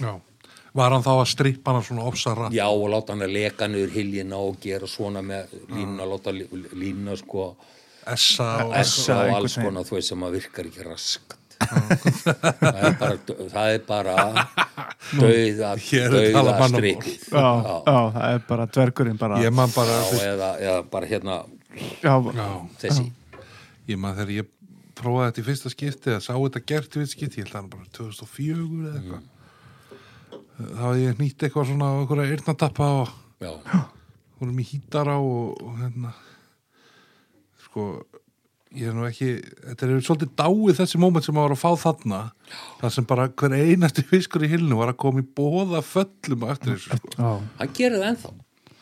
Já. 0.03 0.13
Var 0.75 0.91
hann 0.91 1.03
þá 1.07 1.13
að 1.21 1.29
strippa 1.31 1.71
hana 1.71 1.83
svona 1.87 2.03
ofsara? 2.03 2.49
Já, 2.51 2.65
og 2.67 2.89
láta 2.91 3.13
hann 3.15 3.21
að 3.23 3.31
leka 3.31 3.67
niður 3.71 3.93
hiljina 3.95 4.35
og 4.35 4.57
gera 4.59 4.85
svona 4.91 5.21
með 5.23 5.47
línuna, 5.71 6.03
láta 6.11 6.33
lí- 6.35 6.49
línuna, 6.75 7.15
sko, 7.15 7.55
Essa 8.05 8.47
og... 8.65 8.75
essa 8.77 9.17
og 9.23 9.39
alls 9.39 9.57
konar, 9.57 9.85
þú 9.87 9.97
veist, 9.97 10.11
sem 10.11 10.23
að 10.27 10.37
virkar 10.37 10.69
ekki 10.69 10.85
raskat. 10.85 11.41
það 11.65 12.79
er 12.85 12.95
bara, 12.99 13.15
það 13.49 13.67
er 13.71 13.83
bara 13.87 14.15
strikið. 16.69 17.21
Já, 17.31 17.45
já, 17.87 17.99
það 18.17 18.25
er 18.27 18.41
bara 18.49 18.67
dvergurinn 18.77 19.21
bara. 19.21 19.39
Ég 19.41 19.55
man 19.55 19.71
bara, 19.73 19.95
Já, 20.11 20.25
eða, 20.33 20.49
eða 20.61 20.81
bara 20.91 21.09
hérna 21.09 21.37
já, 22.03 22.13
já, 22.35 22.49
þessi. 22.83 23.07
Ég 23.89 24.01
man 24.01 24.17
þegar 24.17 24.35
ég 24.35 24.51
prófaði 24.95 25.29
þetta 25.29 25.41
í 25.41 25.47
fyrsta 25.49 25.71
skipti 25.73 26.13
að 26.15 26.21
sá 26.27 26.33
þetta 26.33 26.63
gert 26.73 26.91
í 26.91 27.01
fyrsta 27.01 27.17
skipti, 27.17 27.41
ég 27.41 27.47
held 27.47 27.55
að 27.55 27.59
hann 27.61 27.71
bara 27.73 27.89
2004 27.97 28.67
eða 28.75 28.93
eitthvað. 28.99 29.31
Þá 30.55 30.83
hafði 30.83 31.01
ég 31.03 31.17
nýtt 31.19 31.43
eitthvað 31.43 31.71
svona 31.71 31.89
á 31.91 31.93
einhverja 31.99 32.35
eyrnatappa 32.35 32.91
og 33.01 33.09
já, 33.43 33.51
vorum 34.39 34.61
í 34.61 34.67
hítara 34.69 35.17
og, 35.19 35.57
og 35.63 35.81
hérna 35.81 36.13
sko 37.75 37.87
ég 38.75 38.89
er 38.89 38.95
nú 38.95 39.05
ekki, 39.07 39.27
þetta 39.69 39.87
er 39.87 40.01
svolítið 40.03 40.31
dáið 40.39 40.79
þessi 40.81 40.99
moment 40.99 41.23
sem 41.27 41.35
maður 41.35 41.53
var 41.53 41.55
að 41.55 41.61
fá 41.61 41.83
þarna 41.85 42.17
það 42.81 42.93
sem 42.95 43.05
bara 43.07 43.27
hver 43.31 43.55
einasti 43.55 44.03
fiskur 44.09 44.43
í 44.47 44.49
hilnu 44.51 44.75
var 44.79 44.91
að 44.91 44.97
koma 45.03 45.23
í 45.23 45.27
bóða 45.37 45.79
föllum 45.85 46.43
á 46.43 46.47
eftir 46.55 46.73
þessu 46.75 46.97
sko. 46.99 47.13
já, 47.15 47.29
hann 47.61 47.73
gerir 47.77 48.01
það 48.01 48.09
ennþá. 48.13 48.33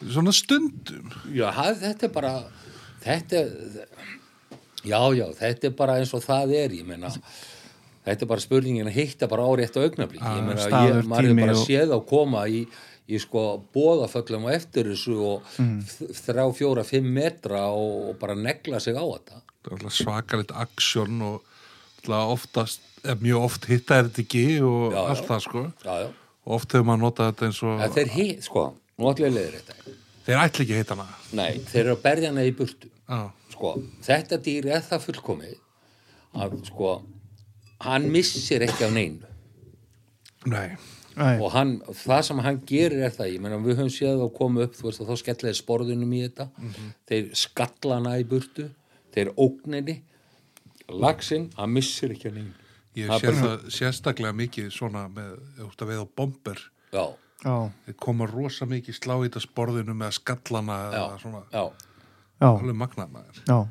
Svona 0.03 0.33
stundum. 0.35 1.11
Já, 1.31 1.45
það, 1.55 1.77
þetta 1.83 2.07
er 2.09 2.13
bara 2.17 2.31
þetta 3.03 3.41
er 3.43 3.51
já, 4.83 4.99
já, 5.15 5.25
þetta 5.39 5.69
er 5.69 5.75
bara 5.83 5.99
eins 6.01 6.13
og 6.17 6.23
það 6.25 6.55
er 6.63 6.73
ég 6.79 6.87
meina 6.89 7.11
þetta 8.03 8.25
er 8.25 8.31
bara 8.33 8.43
spurningin 8.43 8.89
að 8.89 8.97
hitta 8.97 9.29
bara 9.31 9.45
á 9.47 9.51
rétt 9.61 9.77
á 9.77 9.83
augnablík 9.85 10.23
ég 10.25 10.41
meina, 10.43 11.03
maður 11.07 11.29
er 11.29 11.37
bara 11.39 11.55
og- 11.55 11.63
séð 11.67 11.93
að 11.95 12.03
koma 12.09 12.47
í 12.51 12.65
í 13.09 13.19
sko 13.19 13.41
bóðaföllum 13.75 14.45
og 14.47 14.53
eftir 14.55 14.87
þessu 14.93 15.15
og 15.19 15.49
Mm. 15.59 15.81
þrjá, 16.15 16.45
fjóra, 16.55 16.83
fimm 16.87 17.09
metra 17.13 17.65
og, 17.71 18.09
og 18.09 18.19
bara 18.19 18.35
negla 18.35 18.79
sig 18.79 18.95
á 18.95 19.03
þetta. 19.03 19.41
Það 19.63 19.71
er 19.71 19.75
alltaf 19.77 19.97
svakalitt 19.97 20.51
aksjón 20.63 21.21
og 21.21 21.41
oftast, 22.33 22.81
eða 23.03 23.19
mjög 23.21 23.43
oft 23.47 23.65
hitta 23.65 23.97
er 23.99 24.07
þetta 24.09 24.23
ekki 24.23 24.45
og 24.63 24.93
Já, 24.93 24.95
já. 24.95 25.09
allt 25.09 25.27
það 25.27 25.41
sko. 25.47 25.63
Já, 25.83 25.93
já, 26.03 26.07
og 26.45 26.55
oft 26.57 26.71
hefur 26.75 26.87
maður 26.87 27.03
notað 27.03 27.29
þetta 27.33 27.45
eins 27.49 27.61
og 27.63 27.81
en 27.85 27.91
þeir 27.97 28.09
hitt, 28.15 28.43
sko 28.43 28.63
að 29.27 29.35
leiðir 29.37 29.59
þetta 29.59 29.73
þeir 30.23 30.37
ætla 30.39 30.63
ekki 30.63 30.73
að 30.73 30.81
hitta 30.83 30.95
hana. 30.95 31.07
Nei, 31.33 31.51
þeir 31.71 31.81
eru 31.83 31.95
að 31.97 32.01
berja 32.03 32.29
hana 32.31 32.43
í 32.47 32.51
burtu. 32.55 32.87
Já, 33.09 33.19
sko, 33.51 33.73
þetta 34.07 34.37
dýr 34.45 34.65
er 34.77 34.81
það 34.87 35.05
fullkomið 35.09 35.55
að 36.43 36.53
sko 36.71 36.91
hann 37.83 38.05
missir 38.11 38.63
ekki 38.63 38.85
af 38.87 38.93
neinu. 38.95 39.27
Nei, 40.45 40.75
Nei, 41.15 41.35
og 41.39 41.51
hann, 41.53 41.75
það 41.93 42.21
sem 42.25 42.39
hann 42.45 42.61
gerir 42.65 43.03
er 43.05 43.11
það 43.13 43.27
ég 43.35 43.41
meina 43.43 43.57
við 43.61 43.77
höfum 43.77 43.91
séð 43.93 44.23
að 44.25 44.31
koma 44.37 44.63
upp 44.65 44.73
þú 44.79 44.87
veist 44.87 45.01
að 45.03 45.11
þá 45.11 45.17
skellir 45.21 45.57
sporðunum 45.59 46.13
í 46.17 46.21
þetta. 46.27 46.47
Þeir 47.11 47.27
skalla 47.37 47.99
hana 47.99 48.15
í 48.17 48.25
burtu 48.25 48.69
þeir 49.13 49.29
ógninni. 49.37 49.99
Laxinn, 50.89 51.51
hann 51.57 51.69
missir 51.73 52.11
ekki 52.15 52.27
af 52.31 52.33
neinu. 52.37 52.53
Ég 52.97 53.07
Það 53.09 53.19
sé 53.21 53.27
bara- 53.27 53.43
það 53.43 53.69
sérstaklega 53.77 54.33
mikið 54.37 54.71
svona 54.73 55.07
með, 55.09 55.37
þú 55.57 55.67
ert 55.69 55.81
að 55.85 55.87
veið 55.93 56.01
á 56.01 56.07
bomber. 56.15 56.59
Já, 56.93 57.05
já, 57.45 57.55
þeir 57.85 57.95
koma 57.97 58.25
rosa 58.29 58.65
mikið 58.69 58.97
slá 58.99 59.15
í 59.17 59.29
þetta 59.29 59.41
sporðinu 59.47 59.95
með 59.97 60.11
skallana 60.19 60.77
já, 60.91 60.99
eða 60.99 61.21
svona. 61.21 61.43
já. 61.53 61.63
Magnað 62.73 63.09
maður. 63.13 63.39
Já, 63.47 63.67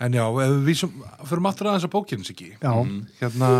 en 0.00 0.12
já, 0.16 0.24
við 0.32 0.54
vísum, 0.64 0.92
fyrir 1.28 1.46
aftur 1.50 1.68
aðeins 1.70 1.84
að 1.84 1.92
bókinu 1.92 2.24
sig 2.24 2.40
já. 2.56 2.72
hérna, 3.20 3.50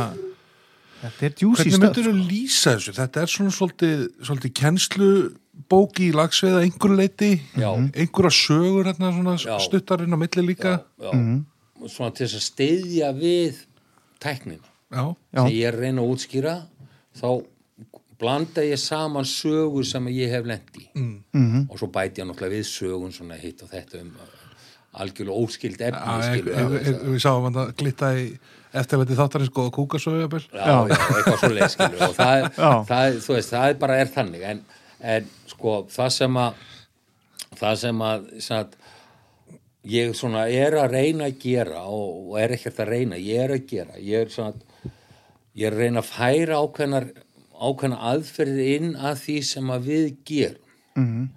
hvernig 1.01 1.37
stöð. 1.75 1.81
myndir 1.81 2.05
þú 2.09 2.15
lýsa 2.31 2.75
þessu 2.77 2.93
þetta 2.99 3.23
er 3.23 3.27
svona 3.35 3.53
svolítið, 3.57 4.01
svolítið 4.27 4.53
kennslubóki 4.61 6.09
í 6.11 6.15
lagsveiða 6.17 6.63
einhverju 6.67 6.97
leiti 6.99 7.31
Já. 7.57 7.71
einhverja 7.95 8.33
sögur 8.37 8.85
hérna 8.91 9.13
svona 9.15 9.37
Já. 9.41 9.59
stuttarinn 9.65 10.13
á 10.15 10.19
milli 10.21 10.43
líka 10.47 10.73
já, 11.01 11.11
og 11.81 11.89
svona 11.91 12.13
til 12.15 12.27
þess 12.27 12.37
að 12.41 12.49
steyðja 12.51 13.13
við 13.17 13.63
tæknina 14.21 14.67
já, 14.93 15.05
Já. 15.33 15.41
sem 15.47 15.55
ég 15.57 15.65
er 15.69 15.75
að 15.75 15.81
reyna 15.87 16.03
að 16.03 16.13
útskýra 16.15 16.55
þá 17.21 17.29
blanda 18.21 18.61
ég 18.63 18.77
saman 18.79 19.25
sögur 19.25 19.85
sem 19.89 20.05
ég 20.13 20.29
hef 20.31 20.45
lent 20.47 20.77
í 20.77 20.87
Mhm. 21.33 21.69
og 21.71 21.79
svo 21.79 21.89
bæti 21.89 22.21
ég 22.21 22.29
náttúrulega 22.29 22.59
við 22.61 22.67
sögun 22.69 23.13
svona 23.13 23.39
hitt 23.41 23.63
og 23.63 23.71
þetta 23.71 24.01
um 24.03 24.09
uh, 24.21 25.01
algjörlega 25.01 25.39
óskild 25.41 25.81
efni 25.81 26.43
Já, 26.53 26.69
við 27.09 27.21
sáum 27.23 27.45
hann 27.49 27.55
að 27.63 27.77
glitta 27.77 28.11
í 28.19 28.39
eftirleiti 28.75 29.17
þáttarins 29.19 29.51
góða 29.55 29.73
kúkasögu 29.75 30.21
já, 30.21 30.29
já, 30.55 30.77
eitthvað 30.91 31.39
svo 31.41 31.51
leið 31.57 31.73
skilur 31.75 32.05
og 32.07 32.15
það, 32.19 32.35
er- 32.45 32.53
það, 32.91 33.17
þú 33.25 33.35
veist, 33.37 33.51
það 33.55 33.69
er 33.73 33.79
bara 33.83 33.97
er 34.03 34.13
þannig. 34.15 34.45
En, 34.53 34.61
en 35.15 35.31
sko 35.51 35.75
það 35.91 36.13
sem 36.19 36.37
að 36.45 36.61
það 37.61 37.81
sem 37.83 38.05
að 38.07 38.29
sagt, 38.47 38.77
ég 39.91 40.15
svona 40.15 40.45
er 40.53 40.77
að 40.79 40.93
reyna 40.95 41.27
að 41.31 41.39
gera 41.43 41.83
og, 41.89 42.31
og 42.31 42.39
er 42.43 42.55
ekkert 42.57 42.79
að 42.85 42.93
reyna, 42.95 43.19
ég 43.19 43.43
er 43.47 43.57
að 43.57 43.67
gera. 43.73 43.99
Ég 43.99 44.27
er 44.27 44.33
svona 44.35 44.93
ég 45.57 45.67
er 45.67 45.75
að 45.75 45.83
reyna 45.85 46.05
að 46.05 46.11
færa 46.13 46.61
ákveðnar 46.63 47.09
ákveðna 47.61 47.99
aðferðir 48.13 48.69
inn 48.79 48.93
að 48.97 49.19
því 49.25 49.39
sem 49.51 49.71
að 49.75 49.89
við 49.91 50.07
gerum. 50.31 50.67
Mhm. 51.01 51.29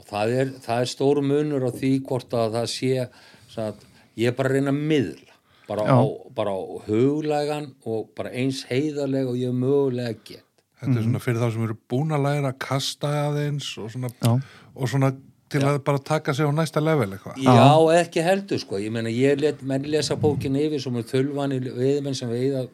og 0.00 0.04
það 0.10 0.30
er, 0.40 0.50
það 0.64 0.80
er 0.82 0.88
stóru 0.90 1.22
munur 1.22 1.64
á 1.66 1.70
því 1.76 1.88
hvort 2.08 2.34
að 2.34 2.54
það 2.56 2.66
sé 2.72 3.08
sagt, 3.52 3.82
ég 4.16 4.30
er 4.30 4.36
bara 4.38 4.48
að 4.50 4.54
reyna 4.56 4.72
að 4.72 4.78
miðla 4.90 5.29
bara 5.70 5.86
á, 5.86 5.98
bara 6.34 6.52
á 6.52 6.60
huglægan 6.88 7.70
og 7.86 8.10
bara 8.18 8.32
eins 8.34 8.64
heiðarlega 8.68 9.30
og 9.32 9.38
ég 9.38 9.54
mögulega 9.54 10.16
get. 10.26 10.44
Þetta 10.80 10.96
er 10.98 11.04
svona 11.06 11.20
fyrir 11.22 11.42
þá 11.42 11.50
sem 11.54 11.64
eru 11.68 11.76
búin 11.92 12.14
að 12.16 12.24
læra 12.26 12.50
að 12.54 12.60
kasta 12.64 13.10
aðeins 13.28 13.66
og 13.78 13.90
svona, 13.92 14.10
Já. 14.18 14.32
og 14.74 14.88
svona 14.90 15.10
til 15.50 15.60
að 15.66 15.80
bara 15.84 15.98
taka 15.98 16.32
sig 16.34 16.46
á 16.46 16.52
næsta 16.54 16.80
level 16.82 17.10
eitthvað. 17.10 17.40
Já, 17.42 17.66
ekki 18.00 18.22
heldur 18.24 18.60
sko, 18.62 18.78
ég 18.80 18.92
meina 18.94 19.10
ég 19.12 19.40
let 19.42 19.62
menn 19.66 19.88
lesa 19.90 20.16
bókin 20.16 20.56
yfir 20.56 20.80
sem 20.82 20.96
er 21.00 21.06
þölvani 21.10 21.58
veiðmenn 21.74 22.16
sem 22.16 22.30
veiða 22.30 22.64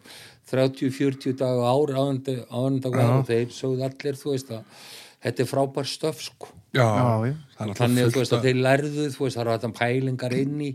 30-40 0.51 1.35
daga 1.41 1.73
ári 1.73 1.97
áhendag 1.97 2.95
og 3.01 3.25
þeir 3.27 3.49
sögðu 3.55 3.87
allir 3.89 4.19
þú 4.21 4.35
veist 4.35 4.53
að 4.55 4.85
þetta 5.25 5.43
er 5.43 5.51
frábær 5.51 5.89
stöf 5.91 6.21
sko. 6.23 6.53
Já, 6.77 6.85
Já, 6.85 7.33
já. 7.33 7.35
það 7.57 7.73
er 7.73 7.81
þannig 7.81 8.05
að 8.07 8.13
þú 8.13 8.23
veist 8.23 8.37
að 8.37 8.47
þeir 8.47 8.61
lærðu 8.69 9.07
þú 9.17 9.25
veist 9.25 9.39
það 9.39 9.43
eru 9.47 9.55
þetta 9.57 9.73
pælingar 9.81 10.37
inn 10.37 10.61
í 10.61 10.71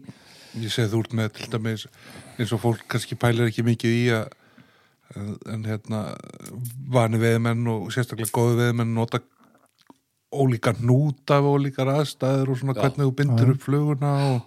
Ég 0.60 0.72
segi 0.74 0.92
þú 0.92 1.06
ert 1.06 1.14
með 1.16 1.34
til 1.38 1.50
dæmis 1.54 1.88
eins 2.38 2.52
og 2.52 2.64
fólk 2.64 2.86
kannski 2.92 3.16
pælir 3.20 3.48
ekki 3.48 3.64
mikið 3.64 3.98
í 3.98 4.06
að 4.18 4.30
en 5.12 5.66
hérna 5.68 6.02
vani 6.92 7.20
veðmenn 7.22 7.68
og 7.72 7.92
sérstaklega 7.94 8.32
góðu 8.36 8.58
veðmenn 8.62 8.94
nota 8.96 9.22
ólíka 10.32 10.74
hnúta 10.78 11.42
af 11.42 11.50
ólíkar 11.52 11.92
aðstæður 11.92 12.54
og 12.54 12.60
svona 12.62 12.76
Já. 12.78 12.82
hvernig 12.86 13.08
þú 13.08 13.14
bindur 13.20 13.54
upp 13.54 13.66
fluguna 13.66 14.12
og, 14.30 14.38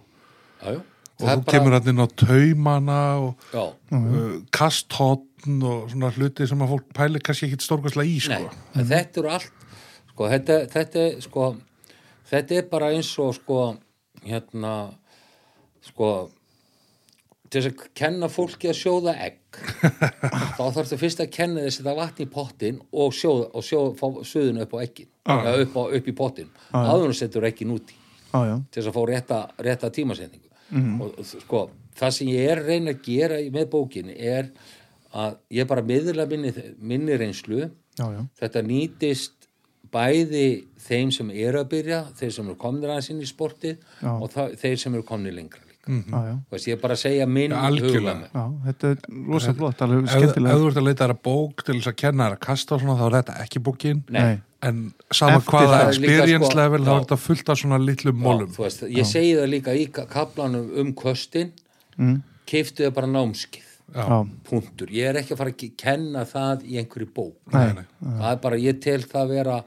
já, 0.63 0.71
já. 0.73 0.81
og 1.21 1.27
þú 1.29 1.45
kemur 1.51 1.77
hann 1.77 1.91
inn 1.93 2.01
á 2.01 2.09
taumana 2.25 3.01
og 3.27 3.59
uh, 3.59 4.39
kasthotn 4.55 5.61
og 5.61 5.93
svona 5.93 6.13
hluti 6.17 6.49
sem 6.49 6.65
að 6.65 6.73
fólk 6.73 6.89
pælir 6.97 7.25
kannski 7.25 7.51
ekkit 7.51 7.67
stórkastlega 7.67 8.09
í 8.09 8.17
sko. 8.25 8.41
nei, 8.41 8.65
en 8.81 8.91
þetta 8.95 9.23
eru 9.23 9.35
allt 9.37 9.69
sko, 10.15 10.31
þetta, 10.33 10.61
þetta 10.73 11.07
sko 11.27 11.51
þetta 12.33 12.61
er 12.61 12.69
bara 12.73 12.93
eins 12.95 13.13
og 13.21 13.37
sko 13.37 13.65
hérna 14.25 14.75
sko 15.95 16.15
til 17.55 17.62
þess 17.62 17.71
að 17.71 17.83
kenna 17.99 18.29
fólki 18.33 18.71
að 18.71 18.79
sjóða 18.81 19.15
egg 19.23 19.59
þá 20.57 20.62
þarfstu 20.75 20.99
fyrst 20.99 21.23
að 21.23 21.31
kenna 21.35 21.65
þess 21.66 21.83
að 21.83 21.89
það 21.89 22.01
vatni 22.01 22.27
í 22.27 22.31
pottin 22.33 22.81
og 22.91 23.15
sjóða, 23.15 23.51
og 23.55 23.66
sjóða 23.66 23.93
fá 24.01 24.25
suðuna 24.27 24.65
upp 24.66 24.75
á 24.75 24.79
eggin. 24.83 25.11
Eða 25.25 25.55
upp, 25.62 25.77
á, 25.79 25.83
upp 25.99 26.09
í 26.11 26.16
pottin 26.19 26.51
áður 26.75 27.07
en 27.12 27.19
setur 27.19 27.47
eggin 27.49 27.75
úti. 27.75 27.97
Já, 28.35 28.41
já. 28.49 28.57
til 28.75 28.81
þess 28.81 28.91
að 28.91 28.97
fá 28.97 29.03
rétta, 29.12 29.41
rétta 29.62 29.93
tímasendingu 29.95 30.51
og 31.05 31.29
sko, 31.29 31.61
það 31.95 32.15
sem 32.16 32.31
ég 32.33 32.51
er 32.51 32.62
að 32.65 32.71
reyna 32.73 32.95
að 32.97 33.05
gera 33.07 33.39
með 33.55 33.69
bókinni 33.71 34.16
er 34.19 34.49
að 35.15 35.37
ég 35.55 35.69
bara 35.71 35.85
miðla 35.87 36.27
minni, 36.27 36.51
minni 36.83 37.19
reynslu. 37.21 37.69
Þetta 38.41 38.62
nýtist 38.66 39.47
bæði 39.95 40.65
þeim 40.83 41.12
sem 41.15 41.31
eru 41.31 41.61
að 41.62 41.71
byrja 41.77 42.01
þeir 42.19 42.33
sem 42.35 42.49
eru 42.49 42.59
komnir 42.59 42.91
aðeins 42.91 43.12
inn 43.12 43.23
í 43.23 43.29
sportið 43.31 43.77
og 44.03 44.27
það, 44.33 44.57
þeir 44.59 44.81
sem 44.83 44.97
eru 44.99 45.07
komnir 45.07 45.37
lengra 45.37 45.62
líka 45.86 46.15
Já, 46.15 46.20
já. 46.28 46.35
Þú 46.48 46.56
veist, 46.56 46.66
ég 46.69 46.77
er 46.77 46.81
bara 46.82 46.94
að 46.97 47.01
segja 47.02 47.27
minn 47.28 47.52
algjörlega. 47.52 48.28
Já, 48.35 48.44
þetta 48.66 48.90
er 48.90 48.98
rosa 49.28 49.55
flott, 49.55 49.82
alveg 49.85 49.98
ef, 49.98 50.05
ef 50.05 50.15
skemmtilega. 50.19 50.56
þú 50.61 50.69
ert 50.70 50.81
að 50.81 50.86
leita 50.89 51.05
þér 51.05 51.15
að 51.15 51.23
bók 51.28 51.65
til 51.65 51.77
þess 51.78 51.90
að 51.93 51.97
kenna 52.02 52.28
þér 52.28 52.36
að 52.39 52.43
kasta 52.47 52.74
og 52.74 52.81
svona 52.85 52.97
þá 53.01 53.05
er 53.09 53.16
þetta 53.19 53.36
ekki 53.44 53.62
bókin 53.69 54.02
Nei. 54.15 54.39
en 54.65 54.81
sama 55.12 55.36
Eftir 55.40 55.52
hvaða 55.52 55.81
er 55.82 55.93
experience 55.93 56.48
sko, 56.51 56.59
level 56.61 56.81
þá 56.81 56.89
já. 56.90 56.94
er 56.97 57.05
þetta 57.05 57.20
fullt 57.27 57.52
af 57.55 57.61
svona 57.61 57.78
litlum 57.85 58.16
Já, 58.16 58.24
mólum 58.28 58.55
þú 58.55 58.65
veist, 58.65 58.82
ég 58.89 59.11
segi 59.11 59.35
það 59.36 59.52
líka 59.52 59.77
í 59.77 59.85
ka- 59.93 60.06
kaflanum 60.11 60.70
um 60.81 60.94
köstin 60.94 61.52
mm. 61.98 62.16
keiftu 62.48 62.86
það 62.86 62.94
bara 63.01 63.12
námskið 63.12 63.70
Já, 63.94 64.24
punktur, 64.48 64.89
ég 64.90 65.11
er 65.11 65.19
ekki 65.20 65.35
að 65.35 65.39
fara 65.43 65.52
að 65.52 65.59
ke- 65.61 65.74
kenna 65.77 66.23
það 66.24 66.62
í 66.65 66.78
einhverju 66.81 67.11
bók 67.15 67.52
nei, 67.52 67.74
nei. 67.77 67.85
það 68.01 68.31
er 68.32 68.39
bara, 68.47 68.56
ég 68.56 68.81
tel 68.81 69.02
það 69.05 69.28
vera 69.35 69.59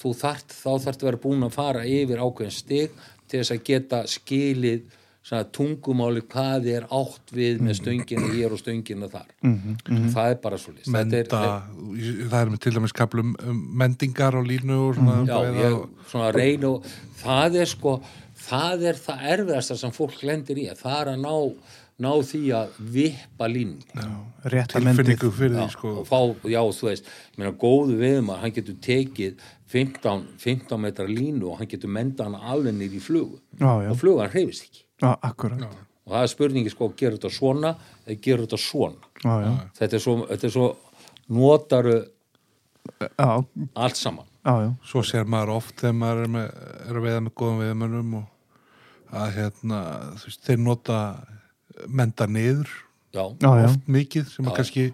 þú 0.00 0.14
þart, 0.16 0.56
þá 0.56 0.70
þarf 0.86 0.96
að 0.96 1.04
vera 1.10 1.20
búin 1.20 1.44
að 1.44 1.52
fara 1.58 1.84
yfir 1.84 2.22
ákveðin 2.24 2.56
stig 2.56 2.96
til 3.28 3.42
þess 3.42 3.52
að 3.52 3.62
geta 3.68 4.00
skilið 4.08 4.95
svona, 5.26 5.46
tungumáli 5.54 6.22
hvað 6.30 6.68
er 6.70 6.86
átt 6.94 7.32
við 7.34 7.62
með 7.64 7.80
stöngina 7.80 8.28
hér 8.30 8.54
og 8.54 8.60
stöngina 8.60 9.08
þar? 9.10 9.32
Það 9.42 10.28
er 10.28 10.36
bara 10.44 10.60
svo 10.60 10.74
list 10.76 10.90
menda, 10.92 11.22
það 11.26 12.36
er 12.40 12.52
með 12.52 12.60
til 12.66 12.74
dæmis 12.76 12.94
kaplum 12.96 13.34
um 13.42 13.64
mendingar 13.82 14.38
og 14.38 14.46
línu 14.46 14.76
og 14.84 15.00
svona 15.00 15.16
já, 15.24 15.32
bæða 15.32 15.64
ég 15.64 15.80
svona 16.12 16.28
reyna 16.36 16.70
og 16.76 16.92
það 17.24 17.58
er 17.64 17.72
sko 17.72 17.96
það 18.46 18.86
er 18.92 19.02
það 19.08 19.26
erfiðasta 19.34 19.80
sem 19.80 19.96
fólk 19.96 20.22
lendir 20.26 20.62
í 20.62 20.68
það 20.78 21.00
er 21.00 21.12
að 21.16 21.20
ná, 21.24 21.34
ná 22.06 22.10
því 22.30 22.44
að 22.60 22.80
vippa 22.94 23.50
línu 23.50 23.98
tilfinningu 24.46 25.34
fyrir 25.34 25.58
því 25.58 25.66
já, 25.66 25.74
sko. 25.74 25.94
og 26.04 26.06
fá, 26.06 26.18
já, 26.46 26.62
þú 26.78 26.90
veist 26.92 27.10
ég 27.10 27.42
meina, 27.42 27.54
góðu 27.66 27.98
viðmar, 27.98 28.42
hann 28.44 28.54
getur 28.54 28.78
tekið 28.86 29.46
15, 29.66 30.26
15 30.38 30.78
metra 30.78 31.10
línu 31.10 31.50
og 31.50 31.58
hann 31.58 31.66
getur 31.66 31.90
menda 31.90 32.28
hann 32.28 32.38
alveg 32.38 32.76
nýr 32.76 32.92
í 32.94 33.00
flugu. 33.02 33.40
Já, 33.58 33.72
já. 33.82 33.90
og 33.90 33.98
flugan 33.98 34.30
hreyfist 34.30 34.68
ekki 34.68 34.85
Já, 35.02 35.10
akkurat. 35.28 35.62
og 36.06 36.12
það 36.14 36.22
er 36.22 36.30
spurningi 36.32 36.70
sko, 36.72 36.88
gerur 36.96 37.18
þetta 37.18 37.32
svona 37.36 37.74
eða 38.06 38.20
gerur 38.24 38.46
þetta 38.46 38.60
svona 38.62 39.10
Já, 39.24 39.34
já. 39.44 39.50
þetta 39.80 39.96
er 39.98 40.04
svo, 40.06 40.14
þetta 40.30 40.46
er 40.48 40.54
svo 40.54 40.68
notaru 41.36 41.96
Já, 43.02 43.28
allt 43.74 43.98
saman 43.98 44.24
já, 44.46 44.52
já. 44.62 44.70
svo 44.86 45.02
sér 45.02 45.26
maður 45.26 45.56
oft 45.56 45.74
þegar 45.82 45.96
maður 45.98 46.22
er, 46.22 46.32
með, 46.36 46.48
er 46.86 46.98
að 47.00 47.06
veiða 47.08 47.22
með 47.26 47.34
góðum 47.42 47.62
veiðmönnum 47.64 48.14
og 48.20 48.26
að 49.16 49.32
hérna 49.36 49.80
þú 50.20 50.28
veist, 50.30 50.42
þeir 50.46 50.60
nota 50.62 50.98
menda 51.88 52.26
niður 52.30 52.70
já, 53.16 53.24
Já, 53.42 53.50
já. 53.50 53.64
oft 53.68 53.88
mikið 53.90 54.30
sem 54.32 54.46
að 54.48 54.56
kannski 54.60 54.86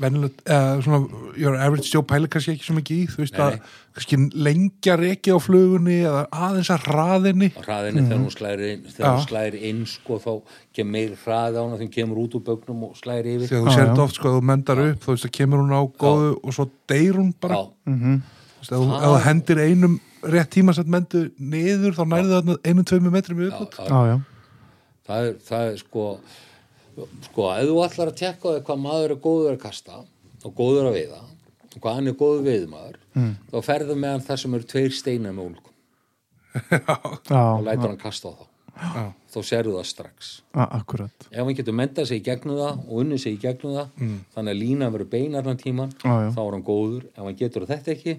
venilegt, 0.00 0.40
eða 0.46 0.80
svona 0.84 0.98
your 1.40 1.56
average 1.56 1.90
Joe 1.92 2.02
pælir 2.06 2.28
kannski 2.32 2.52
ekki 2.56 2.66
svo 2.66 2.74
mikið 2.78 2.98
í 3.02 3.06
þú 3.12 3.20
veist 3.22 3.38
Nei, 3.38 3.44
að 3.46 3.76
kannski 3.96 4.18
lengja 4.46 4.96
rekið 5.00 5.36
á 5.36 5.38
flugunni 5.44 5.96
eða 6.06 6.22
aðeins 6.32 6.70
að 6.74 6.84
hraðinni. 6.90 7.48
Hraðinni 7.56 8.04
þegar 8.06 8.20
hún 8.24 8.34
slæri 8.34 8.68
inn, 8.74 8.82
þegar 8.90 9.06
Já. 9.06 9.12
hún 9.16 9.28
slæri 9.28 9.62
inn 9.70 9.80
sko, 9.90 10.18
þá 10.20 10.30
kemur 10.76 10.92
meir 10.96 11.16
hraði 11.24 11.56
á 11.56 11.62
hana 11.64 11.78
þegar 11.78 11.86
hún 11.86 11.94
kemur 11.96 12.20
út 12.24 12.36
úr 12.38 12.44
bögnum 12.50 12.84
og 12.90 12.98
slæri 13.00 13.36
yfir. 13.38 13.48
Þegar 13.50 13.64
þú 13.64 13.70
Já, 13.70 13.74
sér 13.78 13.84
já. 13.86 13.88
þetta 13.92 14.04
oft 14.08 14.18
sko 14.20 14.28
að 14.30 14.36
þú 14.38 14.44
mendar 14.52 14.82
upp 14.88 15.00
þú 15.06 15.14
veist 15.16 15.28
að 15.30 15.34
kemur 15.40 15.64
hún 15.64 15.74
á 15.76 15.82
góðu 16.04 16.30
og 16.44 16.54
svo 16.58 16.68
deyr 16.92 17.18
hún 17.20 17.32
bara. 17.40 17.60
Já, 17.64 18.20
Þú 18.60 18.60
veist, 18.60 18.72
ef 18.76 19.08
þú- 19.08 19.24
hendir 19.24 19.58
einum 19.64 19.94
rétt 20.20 20.50
tímasett 20.52 20.86
mendu 20.92 21.30
niður 21.40 21.94
þá 21.96 22.02
nærðu 22.12 22.34
þarna 22.36 22.56
einum 22.68 22.84
tveimur 22.84 23.14
metrum 23.14 23.38
já, 23.40 23.48
viðbútt 23.48 23.78
já, 23.80 23.88
Já, 23.88 24.00
já. 24.10 24.16
það 25.08 25.28
er, 25.30 25.34
það 25.48 25.70
er 25.70 25.76
sko 25.80 26.02
sko, 27.26 27.48
ef 27.56 27.66
þú 27.70 27.76
ætlar 27.86 28.10
að 28.12 28.18
tekka 28.20 28.48
á 28.48 28.50
því 28.56 28.62
hvað 28.68 28.80
maður 28.84 29.14
er 29.14 29.20
góður 29.26 29.54
að 29.56 29.62
kasta 29.64 30.00
og 30.44 30.54
góður 30.58 30.90
að 30.90 30.96
veiða 30.98 31.20
og 31.70 31.78
hvað 31.84 31.94
hann 31.98 32.10
er 32.10 32.16
góður 32.20 32.46
veiðmaður 32.48 32.96
mm. 33.14 33.32
þá 33.52 33.58
ferðu 33.68 33.96
með 34.02 34.14
hann 34.16 34.24
þar 34.28 34.40
sem 34.44 34.54
eru 34.58 34.68
tveir 34.74 34.94
steinar 34.96 35.36
með 35.36 35.50
úlkum 35.50 35.74
og 37.30 37.66
lætur 37.66 37.88
hann 37.92 38.00
kasta 38.00 38.30
á 38.30 38.34
þá 38.34 38.46
Já. 38.80 39.02
þá 39.34 39.38
serðu 39.44 39.72
það 39.76 39.86
strax 39.90 40.28
já, 40.56 40.62
akkurat. 40.78 41.26
ef 41.28 41.42
hann 41.44 41.56
getur 41.58 41.74
mentað 41.76 42.06
sig 42.08 42.22
í 42.22 42.24
gegnum 42.24 42.56
það 42.56 42.78
og 42.86 43.00
unnið 43.02 43.18
sig 43.26 43.34
í 43.36 43.40
gegnum 43.42 43.74
það 43.76 43.88
Mm. 44.00 44.18
þannig 44.34 44.54
að 44.54 44.60
lína 44.62 44.88
verður 44.94 45.10
beinarnan 45.12 45.58
tíman 45.60 45.90
Já, 46.00 46.14
já. 46.24 46.30
þá 46.32 46.40
er 46.46 46.54
hann 46.56 46.64
góður, 46.64 47.02
ef 47.12 47.20
hann 47.26 47.36
getur 47.36 47.66
þetta 47.68 47.92
ekki 47.92 48.14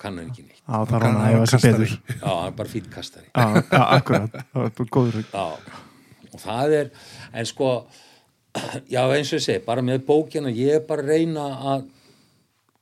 kann 0.00 0.18
hann 0.20 0.28
ekki 0.30 0.44
neitt 0.44 0.60
er 0.68 0.86
kann 0.90 1.00
hann 1.00 1.16
að 1.16 1.46
sér 1.48 1.54
kastari. 1.54 1.72
betur. 1.72 2.20
já, 2.20 2.28
hann 2.28 2.46
er 2.50 2.56
bara 2.60 2.68
fýtt 2.74 2.90
kastari 2.92 3.26
Já, 3.32 3.46
já, 3.72 3.82
akkurat. 3.96 4.30
Það 4.52 4.66
er 4.68 4.74
bara 4.76 4.90
góður. 4.98 5.24
Já, 5.32 5.46
og 6.40 6.46
það 6.48 6.74
er, 6.80 6.90
en 7.36 7.46
sko, 7.48 7.70
já 8.94 9.02
eins 9.14 9.30
og 9.32 9.38
ég 9.38 9.44
segi, 9.44 9.62
bara 9.66 9.82
með 9.84 10.04
bókina, 10.08 10.50
ég 10.54 10.80
er 10.80 10.86
bara 10.88 11.04
að 11.04 11.12
reyna 11.12 11.46
að, 11.74 11.84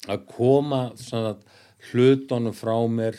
að 0.08 0.26
koma 0.30 0.82
svona 0.96 1.34
hlutunum 1.90 2.54
frá 2.56 2.76
mér 2.90 3.18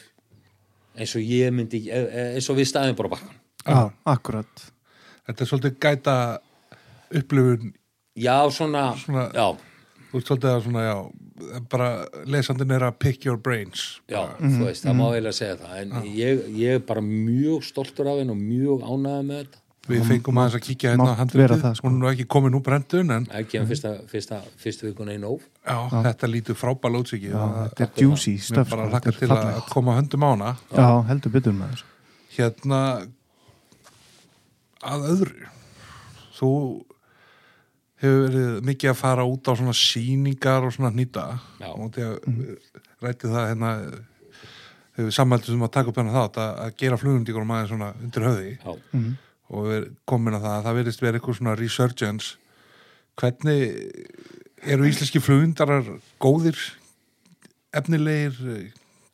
eins 0.99 1.15
og 1.15 1.23
ég 1.23 1.53
myndi, 1.55 1.85
e- 1.87 2.09
e- 2.09 2.29
eins 2.35 2.49
og 2.51 2.57
við 2.59 2.69
staðum 2.71 2.97
bara 2.99 3.13
bakkan. 3.15 3.35
Já, 3.65 3.91
akkurat. 4.07 4.67
þetta 5.27 5.43
er 5.43 5.49
svolítið 5.51 5.79
gæta 5.83 6.15
upplifun. 7.19 7.73
Já, 8.19 8.37
svona, 8.51 8.95
Svona- 8.97 9.29
já, 9.35 9.47
þú 10.09 10.17
veist 10.17 10.27
svolítið 10.31 10.53
að 10.55 10.63
svona 10.65 10.83
já 10.87 10.97
bara 11.71 12.05
lesandinn 12.27 12.71
er 12.75 12.83
að 12.83 12.97
pick 12.99 13.23
your 13.25 13.37
brains. 13.37 14.01
Já, 14.11 14.25
þú 14.41 14.65
veist, 14.65 14.83
það 14.83 14.97
má 14.97 15.05
eiginlega 15.13 15.37
segja 15.37 15.55
það, 15.61 15.75
en 15.81 16.09
ég, 16.17 16.41
ég 16.59 16.75
er 16.79 16.79
bara 16.83 17.01
mjög 17.05 17.63
stoltur 17.63 18.09
af 18.11 18.19
henn 18.19 18.33
og 18.33 18.37
mjög 18.41 18.83
ánægð 18.83 19.23
með 19.29 19.43
þetta. 19.45 19.61
Við 19.89 20.03
fengum 20.09 20.39
aðeins 20.41 20.55
að 20.59 20.63
kíkja 20.67 20.91
hérna 20.93 21.11
á 21.11 21.15
það, 21.19 21.75
sko. 21.79 21.87
hún 21.87 21.95
er 21.95 22.01
nú 22.03 22.09
ekki 22.11 22.25
komin 22.35 22.55
úr 22.59 22.63
brendun 22.65 23.11
en 23.15 23.25
Það 23.29 23.47
kemur 23.53 23.69
fyrsta, 23.73 23.91
fyrsta, 24.11 24.39
fyrstu 24.61 24.89
vikuna 24.89 25.15
í 25.15 25.19
nóf. 25.21 25.41
já, 25.65 25.77
þetta 26.09 26.29
lítur 26.31 26.55
frábæl 26.59 26.99
útsiki 27.01 27.31
Já, 27.31 27.37
og 27.41 27.55
þetta 27.77 27.87
er 27.89 28.03
juicy 28.05 28.35
mér 28.37 28.43
stöf. 28.49 28.69
bara 28.69 28.85
sko, 28.85 28.91
hlakka 28.93 29.11
þetta 29.11 29.15
er 29.15 29.19
til 29.19 29.29
að 29.35 29.41
fallegt. 29.43 29.69
koma 29.73 29.97
höndum 29.99 30.25
á 30.25 30.29
hana 30.35 30.51
Já, 30.77 30.89
heldur 31.09 31.31
betur 31.37 31.53
með 31.57 31.73
þessu. 31.73 31.89
hérna 32.37 32.81
að 34.89 35.07
öðru 35.13 35.49
þú 36.39 36.51
hefur 37.99 38.21
verið 38.29 38.61
mikið 38.69 38.91
að 38.93 38.99
fara 39.01 39.25
út 39.27 39.49
á 39.51 39.53
svona 39.59 39.73
sýningar 39.75 40.63
og 40.63 40.71
svona 40.75 40.93
hnýta 40.95 41.25
Já. 41.59 41.67
og 41.75 41.89
því 41.95 42.05
að 42.07 42.15
rætti 43.03 43.31
það 43.33 43.49
hérna 43.51 43.71
hefur 44.99 45.11
sammæltum 45.15 45.55
sem 45.57 45.65
að 45.67 45.73
taka 45.75 45.91
upp 45.91 45.99
hennar 45.99 46.15
þátt 46.15 46.39
að, 46.43 46.53
að 46.63 46.77
gera 46.79 46.99
flugumdíkurum 47.01 47.51
aðeins 47.55 47.73
svona 47.73 47.89
undir 48.03 48.25
höfði 48.29 48.53
Já, 48.55 48.77
og 49.49 49.65
við 49.65 49.75
erum 49.79 49.95
komin 50.09 50.37
að 50.37 50.43
það 50.45 50.55
að 50.59 50.65
það 50.67 50.77
verðist 50.79 51.01
verið 51.03 51.19
eitthvað 51.19 51.37
svona 51.39 51.55
resurgence. 51.59 52.35
Hvernig 53.19 53.61
eru 54.69 54.87
íslenski 54.89 55.21
flugundarar 55.23 55.89
góðir 56.21 56.59
efnilegir? 57.75 58.39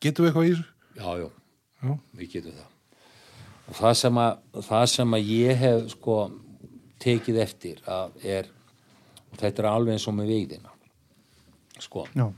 Getum 0.02 0.26
við 0.26 0.30
eitthvað 0.30 0.48
í 0.48 0.54
þessu? 0.54 0.66
já, 0.96 1.10
já, 1.20 1.28
Já. 1.86 1.92
við 2.20 2.30
getum 2.36 2.56
það. 2.56 2.72
Og 3.66 3.78
það 3.80 3.94
sem 4.00 4.18
að, 4.22 4.36
það 4.68 4.84
sem 4.92 5.16
að 5.16 5.30
ég 5.34 5.58
hef 5.64 5.88
sko 5.96 6.16
tekið 7.02 7.40
eftir 7.42 7.80
að 7.90 8.14
er 8.24 8.50
þetta 9.36 9.62
er 9.64 9.68
alveg 9.72 9.96
eins 9.96 10.06
og 10.08 10.14
með 10.16 10.30
veiðina 10.32 10.72
sko, 11.82 12.06
Já, 12.16 12.28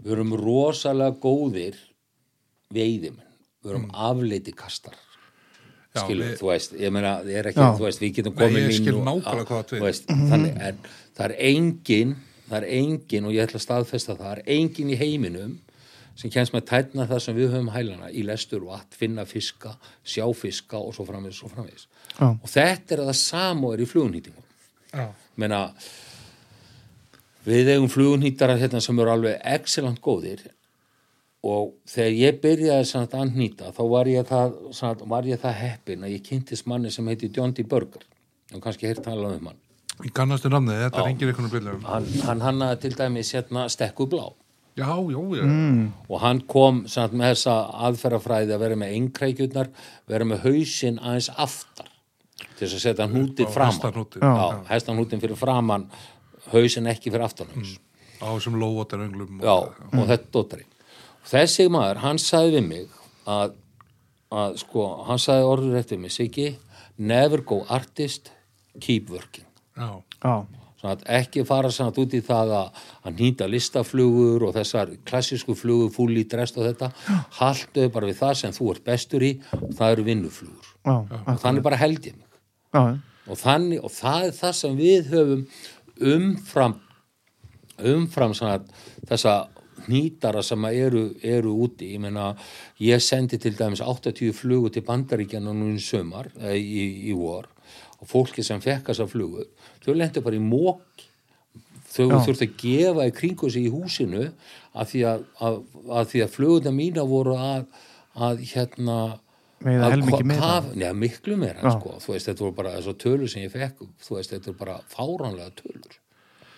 við 0.00 0.14
erum 0.14 0.30
rosalega 0.40 1.18
góðir 1.20 1.76
veiðimenn. 2.72 3.26
Við 3.60 3.74
erum 3.74 3.90
afleiti 3.92 4.54
kastar 4.56 4.94
skilur, 5.96 6.24
við- 6.30 6.38
þú 6.40 6.46
veist, 6.52 6.72
ég 6.80 6.92
meina 6.92 7.12
það 7.24 7.30
er 7.40 7.46
ekki, 7.50 7.60
Já. 7.64 7.76
þú 7.78 7.84
veist, 7.86 8.00
við 8.00 8.12
getum 8.14 8.34
Nei, 8.36 8.42
komið 8.46 8.68
ég 8.68 8.86
inn 8.86 8.94
og- 8.94 9.06
nákvæmlega 9.08 9.40
Já, 9.40 9.46
hvað 9.46 9.56
þú 9.56 9.60
átt 9.60 9.70
við. 9.70 9.80
þú 9.80 9.86
veist, 9.88 10.06
þannig, 10.06 10.60
en 10.68 10.78
það 11.16 11.24
er 11.24 11.34
engin 11.38 12.16
það 12.50 12.56
er 12.62 12.66
engin, 12.80 13.24
og 13.24 13.32
ég 13.32 13.42
ætla 13.46 13.58
að 13.60 13.66
staðfesta 13.66 14.14
það 14.16 14.24
það 14.26 14.38
er 14.38 14.42
engin 14.46 14.90
í 14.90 14.96
heiminum 14.98 15.58
sem 16.16 16.30
kemst 16.30 16.52
með 16.52 16.64
tætna 16.66 17.06
það 17.08 17.20
sem 17.22 17.36
við 17.36 17.50
höfum 17.54 17.70
hælana 17.72 18.10
í 18.10 18.22
lestur 18.26 18.62
og 18.66 18.74
að 18.78 18.96
finna 18.98 19.24
fiska, 19.24 19.76
sjá 20.04 20.26
fiska 20.34 20.76
og 20.76 20.92
svo 20.94 21.06
framvegis 21.06 21.42
og 21.44 21.50
framvegis 21.54 21.86
Já. 22.18 22.26
og 22.42 22.48
þetta 22.50 22.92
er 22.92 22.98
það 23.06 23.14
sama 23.14 23.66
og 23.68 23.74
er 23.74 23.84
í 23.84 23.86
flugunýtingum 23.86 24.44
Já. 24.92 25.08
meina 25.36 25.72
við 27.46 27.70
eigum 27.74 27.88
flugunýtara 27.88 28.58
hérna 28.60 28.80
sem 28.82 28.98
eru 29.00 29.10
alveg 29.14 29.40
excellent 29.44 30.00
góðir 30.04 30.42
og 31.46 31.70
þegar 31.88 32.16
ég 32.18 32.40
byrjaði 32.42 32.86
samt 32.90 33.14
að 33.16 33.30
nýta 33.38 33.70
þá 33.72 33.80
var 33.88 34.08
ég 34.12 34.26
það, 34.28 34.56
samt, 34.76 35.04
var 35.08 35.24
ég 35.24 35.40
það 35.40 35.54
heppin 35.62 36.04
að 36.04 36.14
ég 36.18 36.24
kynntist 36.26 36.66
manni 36.68 36.90
sem 36.92 37.06
heiti 37.08 37.30
John 37.32 37.54
D. 37.56 37.64
Burger 37.64 38.04
og 38.54 38.60
kannski 38.64 38.86
hér 38.90 39.00
talað 39.04 39.38
um 39.38 39.46
hann 39.52 39.60
Ég 40.00 40.12
kannastu 40.16 40.48
namnið, 40.48 40.78
þetta 40.86 41.00
Já. 41.00 41.06
ringir 41.06 41.28
einhvern 41.28 41.50
byrjulegum. 41.52 41.82
hann, 41.84 42.06
hann 42.24 42.40
hannaði 42.40 42.80
til 42.86 42.94
dæmis 42.96 43.32
hérna 43.36 43.66
stekku 43.72 44.06
blá 44.08 44.26
Já, 44.78 44.86
já, 45.12 45.20
já. 45.36 45.44
og 46.08 46.20
hann 46.22 46.40
kom 46.48 46.84
samt 46.88 47.12
með 47.18 47.32
þessa 47.34 47.56
aðferðafræði 47.88 48.54
að 48.54 48.62
vera 48.62 48.76
með 48.80 48.94
einkrækjurnar 48.96 49.68
vera 50.08 50.24
með 50.30 50.44
hausinn 50.46 51.00
aðeins 51.02 51.28
aftar 51.36 51.88
til 52.56 52.66
þess 52.68 52.76
að 52.78 52.84
setja 52.86 53.08
hnútið 53.10 53.48
Á 53.48 53.52
framan 53.56 53.74
hestahnútinn. 53.74 54.22
já, 54.24 54.64
hestanhnútin 54.70 55.20
fyrir 55.24 55.36
framan 55.40 55.88
hausinn 56.52 56.86
ekki 56.92 57.10
fyrir 57.12 57.26
aftan 57.26 57.50
haus 57.56 57.74
Á 58.20 58.28
þessum 58.36 58.56
lóvotarönglum. 58.60 59.38
Já, 59.40 59.54
og 59.96 60.02
þetta 60.08 60.28
dóttari. 60.36 60.64
Þessi 61.26 61.68
maður, 61.70 62.00
hann 62.04 62.18
sagði 62.18 62.56
við 62.58 62.68
mig 62.68 62.86
að, 63.28 63.52
að 64.32 64.56
sko, 64.62 64.86
hann 65.08 65.20
sagði 65.20 65.44
orður 65.50 65.76
eftir 65.82 66.00
mig, 66.00 66.12
Siggi, 66.14 66.48
never 66.98 67.42
go 67.46 67.60
artist, 67.68 68.32
keep 68.80 69.10
working. 69.10 69.46
Já, 69.76 70.00
já, 70.24 70.34
ekki 71.12 71.44
fara 71.44 71.68
samt 71.72 71.98
út 72.00 72.14
í 72.16 72.22
það 72.24 72.54
að, 72.56 72.80
að 73.04 73.18
nýta 73.20 73.46
listaflugur 73.52 74.46
og 74.48 74.54
þessar 74.56 74.94
klassísku 75.08 75.54
flugur, 75.58 75.92
fúli, 75.92 76.24
drest 76.28 76.56
og 76.56 76.64
þetta, 76.70 76.88
haltu 77.38 77.86
bara 77.92 78.08
við 78.08 78.18
það 78.22 78.34
sem 78.40 78.56
þú 78.56 78.70
ert 78.74 78.84
bestur 78.88 79.24
í 79.28 79.34
og 79.60 79.70
það 79.76 79.94
eru 79.96 80.06
vinnuflugur. 80.08 80.70
já, 80.88 80.94
Og 81.20 81.40
þannig 81.44 81.66
bara 81.68 81.76
held 81.80 82.00
ég 82.10 82.16
mig. 82.16 82.28
já, 82.74 82.84
Og, 83.30 83.36
þannig, 83.38 83.84
og 83.84 83.92
það 83.94 84.24
er 84.26 84.32
það 84.40 84.54
sem 84.58 84.78
við 84.80 85.10
höfum 85.12 85.42
umfram 86.00 86.78
umfram 87.80 88.32
svona 88.34 88.58
þessa 89.08 89.34
hnýtara 89.86 90.42
sem 90.46 90.64
að 90.68 90.78
eru, 90.86 91.02
eru 91.22 91.54
úti 91.66 91.92
ég 91.94 92.02
meina, 92.04 92.30
ég 92.82 93.02
sendi 93.04 93.38
til 93.40 93.54
dæmis 93.58 93.82
80 93.84 94.32
flugur 94.36 94.72
til 94.74 94.82
bandaríkjana 94.86 95.54
nú 95.56 95.72
í 95.74 95.80
sömar, 95.82 96.30
eh, 96.40 96.56
í, 96.58 97.10
í 97.10 97.16
vor 97.16 97.48
og 98.00 98.08
fólki 98.08 98.44
sem 98.44 98.60
fekk 98.64 98.90
þessa 98.90 99.08
flugur 99.10 99.46
þau 99.84 99.94
lendur 99.96 100.24
bara 100.24 100.36
í 100.36 100.44
mók 100.44 101.06
þau 101.90 102.06
Já. 102.06 102.20
þurftu 102.26 102.46
að 102.46 102.56
gefa 102.62 103.06
í 103.08 103.14
kringu 103.16 103.50
sig 103.50 103.66
í 103.66 103.72
húsinu 103.72 104.28
að 104.74 104.92
því 104.92 105.00
að, 105.10 105.24
að, 105.42 105.56
að, 105.90 106.04
því 106.12 106.22
að 106.24 106.34
flugurna 106.36 106.72
mína 106.74 107.04
voru 107.08 107.34
að, 107.36 107.66
að 108.14 108.44
hérna 108.52 108.98
helmingi 109.60 110.22
ko- 110.22 110.24
meira. 110.30 110.52
Nei, 110.74 110.92
miklu 110.96 111.36
meira, 111.36 111.72
sko. 111.74 111.96
Þú 112.00 112.14
veist, 112.14 112.28
þetta 112.30 112.44
voru 112.46 112.54
bara 112.56 112.76
þessar 112.78 112.96
tölur 113.02 113.28
sem 113.28 113.42
ég 113.42 113.52
fekk, 113.52 113.82
þú 114.06 114.16
veist, 114.16 114.32
þetta 114.32 114.52
er 114.52 114.56
bara 114.60 114.76
fáránlega 114.88 115.50
tölur. 115.58 115.98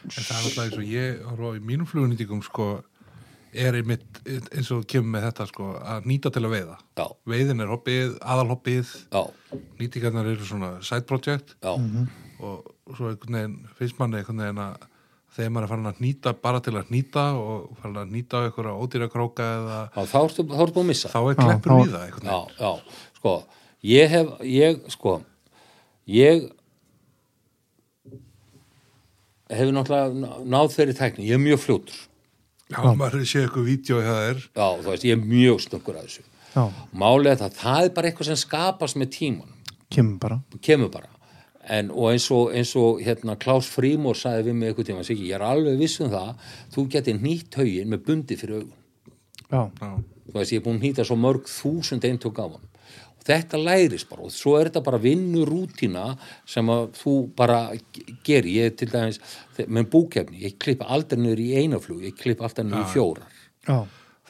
en 0.04 0.10
það 0.10 0.36
er 0.36 0.44
alltaf 0.44 0.64
eins 0.66 0.76
og 0.78 0.86
ég 0.90 1.56
í 1.56 1.60
mínum 1.62 1.86
flugunýtingum 1.86 2.42
sko, 2.42 2.68
er 3.52 3.76
einmitt 3.76 4.20
eins 4.24 4.70
og 4.72 4.86
kemur 4.88 5.12
með 5.16 5.26
þetta 5.28 5.46
sko, 5.50 5.68
að 5.94 6.06
nýta 6.08 6.32
til 6.32 6.44
að 6.46 6.54
veiða. 6.54 6.76
Já, 6.98 7.04
Veiðin 7.28 7.64
er 7.64 7.72
hobbið, 7.72 8.14
aðalhobbið, 8.34 8.94
já, 9.12 9.58
nýtingarnar 9.80 10.30
eru 10.32 10.48
svona 10.48 10.70
side 10.84 11.04
project. 11.08 11.54
Já, 11.60 11.74
og 12.42 12.96
svo 12.96 13.10
einhvern 13.12 13.38
veginn 13.38 13.58
finnst 13.78 14.00
manni 14.00 14.20
einhvern 14.20 14.42
veginn 14.42 14.62
að 14.64 14.88
þegar 15.32 15.52
maður 15.52 15.66
er 15.66 15.72
farin 15.72 15.90
að 15.92 16.00
nýta 16.04 16.32
bara 16.44 16.62
til 16.64 16.74
að 16.76 16.92
nýta 16.92 17.26
og 17.40 17.68
farin 17.80 18.00
að 18.02 18.14
nýta 18.16 18.40
á 18.40 18.44
einhverja 18.46 18.72
ódýra 18.84 19.08
króka 19.12 19.48
eða 19.58 19.78
já, 19.88 20.02
þá 20.10 20.16
ertu, 20.22 20.46
búin 20.48 20.72
að 20.72 20.88
missa. 20.90 21.12
þá 21.12 21.20
er 21.22 21.38
kleppur 21.40 21.76
við 21.78 21.94
það 21.96 22.80
sko, 23.16 23.36
ég 23.92 24.12
hef, 24.12 24.32
ég, 24.48 24.82
sko, 24.92 25.14
ég 26.10 26.48
hef 29.52 29.72
náttúrulega 29.76 30.40
náð 30.48 30.72
þeirri 30.76 30.96
tækni, 30.98 31.28
ég 31.28 31.38
er 31.38 31.42
mjög 31.42 31.62
fljótur. 31.62 32.02
Já, 32.72 32.94
maður 32.98 33.24
sé 33.28 33.42
eitthvað 33.44 33.68
vídeo 33.70 34.00
í 34.02 34.04
það 34.08 34.20
er 34.32 34.42
Já, 34.42 34.66
þú 34.82 34.90
veist, 34.90 35.04
ég 35.08 35.16
er 35.18 35.24
mjög 35.32 35.60
snöggur 35.66 35.98
að 36.00 36.06
þessu. 36.08 36.22
já, 36.56 36.64
Málið 37.04 37.30
er 37.32 37.40
það, 37.42 37.56
það 37.62 37.84
er 37.88 37.94
bara 37.96 38.10
eitthvað 38.10 38.30
sem 38.32 38.40
skapast 38.42 38.96
með 39.00 39.10
tímanum. 39.18 39.58
kemur 39.92 40.18
bara. 40.22 40.38
Kemur 40.60 40.90
bara. 40.92 41.08
En, 41.70 41.90
og 41.94 42.08
eins 42.10 42.24
og, 42.34 42.48
eins 42.58 42.72
og 42.80 42.98
hérna, 43.06 43.36
Klaus 43.38 43.68
Frímór 43.70 44.16
sagði 44.18 44.48
við 44.48 44.54
mig 44.58 44.68
eitthvað 44.72 44.88
tíma 44.88 45.04
Siggi, 45.06 45.28
ég 45.30 45.36
er 45.38 45.44
alveg 45.46 45.76
viss 45.78 46.00
um 46.02 46.08
það 46.10 46.32
þú 46.74 46.86
getur 46.90 47.20
nýtt 47.22 47.54
haugin 47.60 47.92
með 47.92 48.00
bundi 48.08 48.36
fyrir 48.40 48.56
augun 48.64 48.72
já, 49.46 49.60
Já, 49.78 49.90
þú 50.26 50.34
veist, 50.40 50.52
ég 50.52 50.58
er 50.58 50.64
búin 50.64 50.80
að 50.80 50.86
nýta 50.88 51.04
svo 51.06 51.16
mörg 51.22 51.46
þúsund 51.46 52.02
eintök 52.08 52.40
af 52.42 52.56
hann 52.56 52.66
þetta 53.26 53.60
lærist 53.62 54.08
bara. 54.10 54.26
Og 54.26 54.34
svo 54.34 54.56
er 54.60 54.70
þetta 54.70 54.82
bara 54.84 55.00
vinnurútína 55.02 56.04
sem 56.48 56.66
að 56.72 56.92
þú 57.00 57.14
bara 57.38 57.62
ge- 57.94 58.16
gerir, 58.26 58.52
ég 58.58 58.70
er 58.72 58.76
til 58.76 58.88
dæmis 58.92 59.20
með 59.66 59.88
búkefni, 59.92 60.42
ég 60.46 60.58
klippa 60.58 60.88
aldrei 60.92 61.20
niður 61.22 61.42
í 61.44 61.50
eina 61.62 61.80
flug, 61.82 62.02
ég 62.06 62.16
klippa 62.18 62.48
alltaf 62.48 62.64
niður 62.66 62.84
í 62.86 62.92
fjórar. 62.92 63.40
Já, 63.68 63.78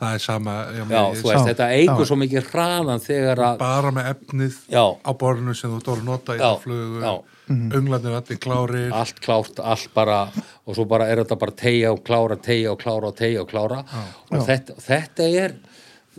það 0.01 0.14
er 0.14 0.24
sama 0.24 0.56
já, 0.77 0.82
já, 0.82 1.02
þú 1.20 1.28
veist, 1.31 1.51
þetta 1.51 1.69
eigur 1.77 2.09
svo 2.09 2.16
mikið 2.20 2.48
hraðan 2.52 3.05
þegar 3.05 3.44
að 3.48 3.59
bara 3.62 3.93
með 3.94 4.10
efnið 4.14 4.56
Já. 4.73 4.85
á 4.98 5.10
borðinu 5.14 5.55
sem 5.56 5.78
þú 5.78 5.97
að 5.97 6.05
nota 6.09 6.36
í 6.36 6.51
flugu. 6.62 7.01
já. 7.05 7.14
önglarnir 7.52 8.14
allir 8.16 8.39
klárir. 8.39 8.93
Allt 8.94 9.20
klárt, 9.20 9.59
allt 9.60 9.90
bara 9.94 10.31
og 10.64 10.77
svo 10.77 10.85
bara 10.89 11.09
er 11.10 11.23
þetta 11.23 11.39
bara 11.40 11.55
tegja 11.59 11.93
og 11.93 12.02
klára 12.06 12.36
tegja 12.40 12.73
og 12.73 12.81
klára 12.81 13.10
og 13.10 13.16
tegja 13.19 13.43
og 13.43 13.51
klára. 13.51 13.82
Og 14.31 14.47
þetta, 14.47 14.77
þetta 14.81 15.28
er 15.44 15.56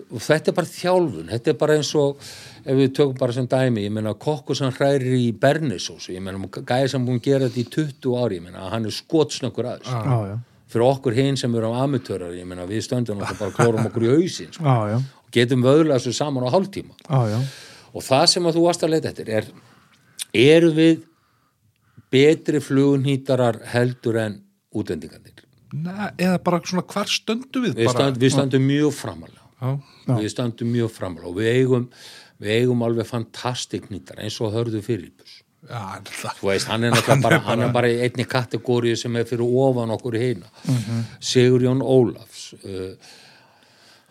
og 0.02 0.22
þetta 0.24 0.50
er 0.50 0.56
bara 0.58 0.70
þjálfun, 0.70 1.28
þetta 1.30 1.52
er 1.52 1.58
bara 1.60 1.76
eins 1.78 1.92
og 2.00 2.22
ef 2.64 2.78
við 2.80 2.94
tökum 2.98 3.18
bara 3.20 3.36
sem 3.36 3.48
dæmi 3.50 3.84
ég 3.86 3.94
meina 3.94 4.14
kokku 4.18 4.56
sem 4.58 4.72
hrærir 4.74 5.18
í 5.20 5.28
bernisósu 5.38 6.16
ég 6.16 6.24
meina 6.24 6.40
gæði 6.42 6.90
sem 6.94 7.06
búin 7.06 7.20
að 7.22 7.28
gera 7.28 7.50
þetta 7.50 7.62
í 7.62 7.68
20 7.76 8.16
ári 8.24 8.40
ég 8.40 8.48
meina 8.48 8.72
hann 8.72 8.88
er 8.90 8.96
skotsnökkur 8.96 9.70
aðeins 9.70 9.92
já, 9.92 10.16
já, 10.32 10.38
fyrir 10.74 10.88
okkur 10.88 11.18
hinn 11.20 11.38
sem 11.38 11.60
eru 11.60 11.70
á 11.70 11.86
amatörar 11.86 12.34
ég 12.34 12.48
meina 12.50 12.66
við 12.70 12.88
stöndum 12.88 13.22
náttúrulega 13.22 13.44
bara 13.44 13.58
klórum 13.60 13.92
okkur 13.92 14.08
í 14.08 14.16
hausinn 14.16 14.56
sko, 14.56 14.78
já, 14.90 14.98
og 14.98 15.38
getum 15.38 15.66
vöðlega 15.66 16.00
þessu 16.00 16.16
saman 16.18 16.48
á 16.50 16.54
hálftíma. 16.54 16.98
Já, 17.06 17.38
og 17.94 18.06
það 18.06 18.26
sem 18.34 18.50
að 18.50 18.58
þú 18.58 18.66
varst 18.66 18.88
að 18.88 18.96
leita 18.96 19.14
eftir 19.14 19.30
er 19.30 19.52
eru 20.34 20.74
við 20.74 21.06
betri 22.14 22.62
flugunhýtarar 22.62 23.62
heldur 23.74 24.18
en 24.22 24.42
útlendingarnir? 24.74 25.46
Nei, 25.74 26.10
eða 26.22 26.42
bara 26.46 26.60
svona 26.66 26.86
hvar 26.86 27.10
stöndu 27.10 27.64
við, 27.64 27.78
við, 27.78 27.90
stönd, 27.94 28.20
við 28.22 28.36
stöndum 28.36 28.66
mjög 28.70 28.94
framalega 28.98 29.43
já, 29.64 29.72
við 30.20 30.30
stöndum 30.34 30.70
mjög 30.76 30.92
og 31.32 31.38
við 31.40 31.50
eigum, 31.56 31.88
við 32.44 32.58
eigum 32.60 32.84
alveg 32.86 33.08
fantastik 33.10 33.90
nýttar 33.94 34.20
eins 34.26 34.38
og 34.44 34.54
hörðu 34.58 34.84
þú 36.42 36.50
veist, 36.50 36.68
hann 36.68 36.84
er 36.84 36.92
náttúrulega 36.92 37.24
bara, 37.24 37.38
er 37.64 37.70
bara 37.72 37.88
í 37.92 38.00
einni 38.04 38.26
kategóriu 38.28 38.98
sem 39.00 39.16
er 39.16 39.24
fyrir 39.30 39.48
ofan 39.48 39.94
okkur 39.96 40.18
heina 40.20 40.50
Sigur 41.24 41.64
Jón 41.64 41.80
Ólafs 41.80 42.50
uh, 42.68 42.98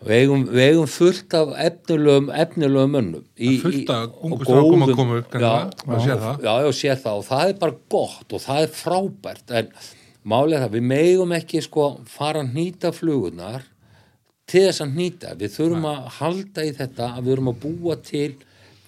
við, 0.03 0.15
eigum, 0.23 0.47
við 0.49 0.63
eigum 0.71 0.89
fullt 0.91 1.35
af 1.37 1.53
efnilegum 1.67 2.31
efnilegum 2.33 2.95
mönnum 2.97 3.27
í, 3.37 3.59
fullt 3.63 3.93
af 3.93 4.07
strákum 4.17 4.33
að 4.41 4.47
góðum- 4.49 4.97
koma 5.03 5.19
upp, 5.21 5.37
já, 5.37 5.53
já, 6.41 6.55
já, 6.65 6.73
sér 6.81 7.03
það. 7.05 7.19
Og 7.21 7.27
það 7.29 7.45
er 7.53 7.59
bara 7.61 7.77
gott 7.97 8.33
og 8.39 8.43
það 8.47 8.63
er 8.65 8.73
frábært. 8.81 9.53
En 9.61 9.69
er 10.57 10.65
það, 10.65 10.75
við 10.79 10.89
megum 10.95 11.37
ekki 11.37 11.63
sko 11.69 11.87
fara 12.11 12.43
að 12.43 12.57
nýta 12.57 12.93
flugurnar 12.97 13.69
til 14.53 14.65
þess 14.69 14.83
að 14.85 14.95
nýta. 14.99 15.35
Við 15.41 15.55
þurfum 15.57 15.87
að 15.89 16.01
halda 16.19 16.65
í 16.69 16.73
þetta 16.77 17.07
að 17.17 17.23
við 17.25 17.33
þurfum 17.33 17.53
að 17.53 17.61
búa 17.65 17.97
til 18.05 18.31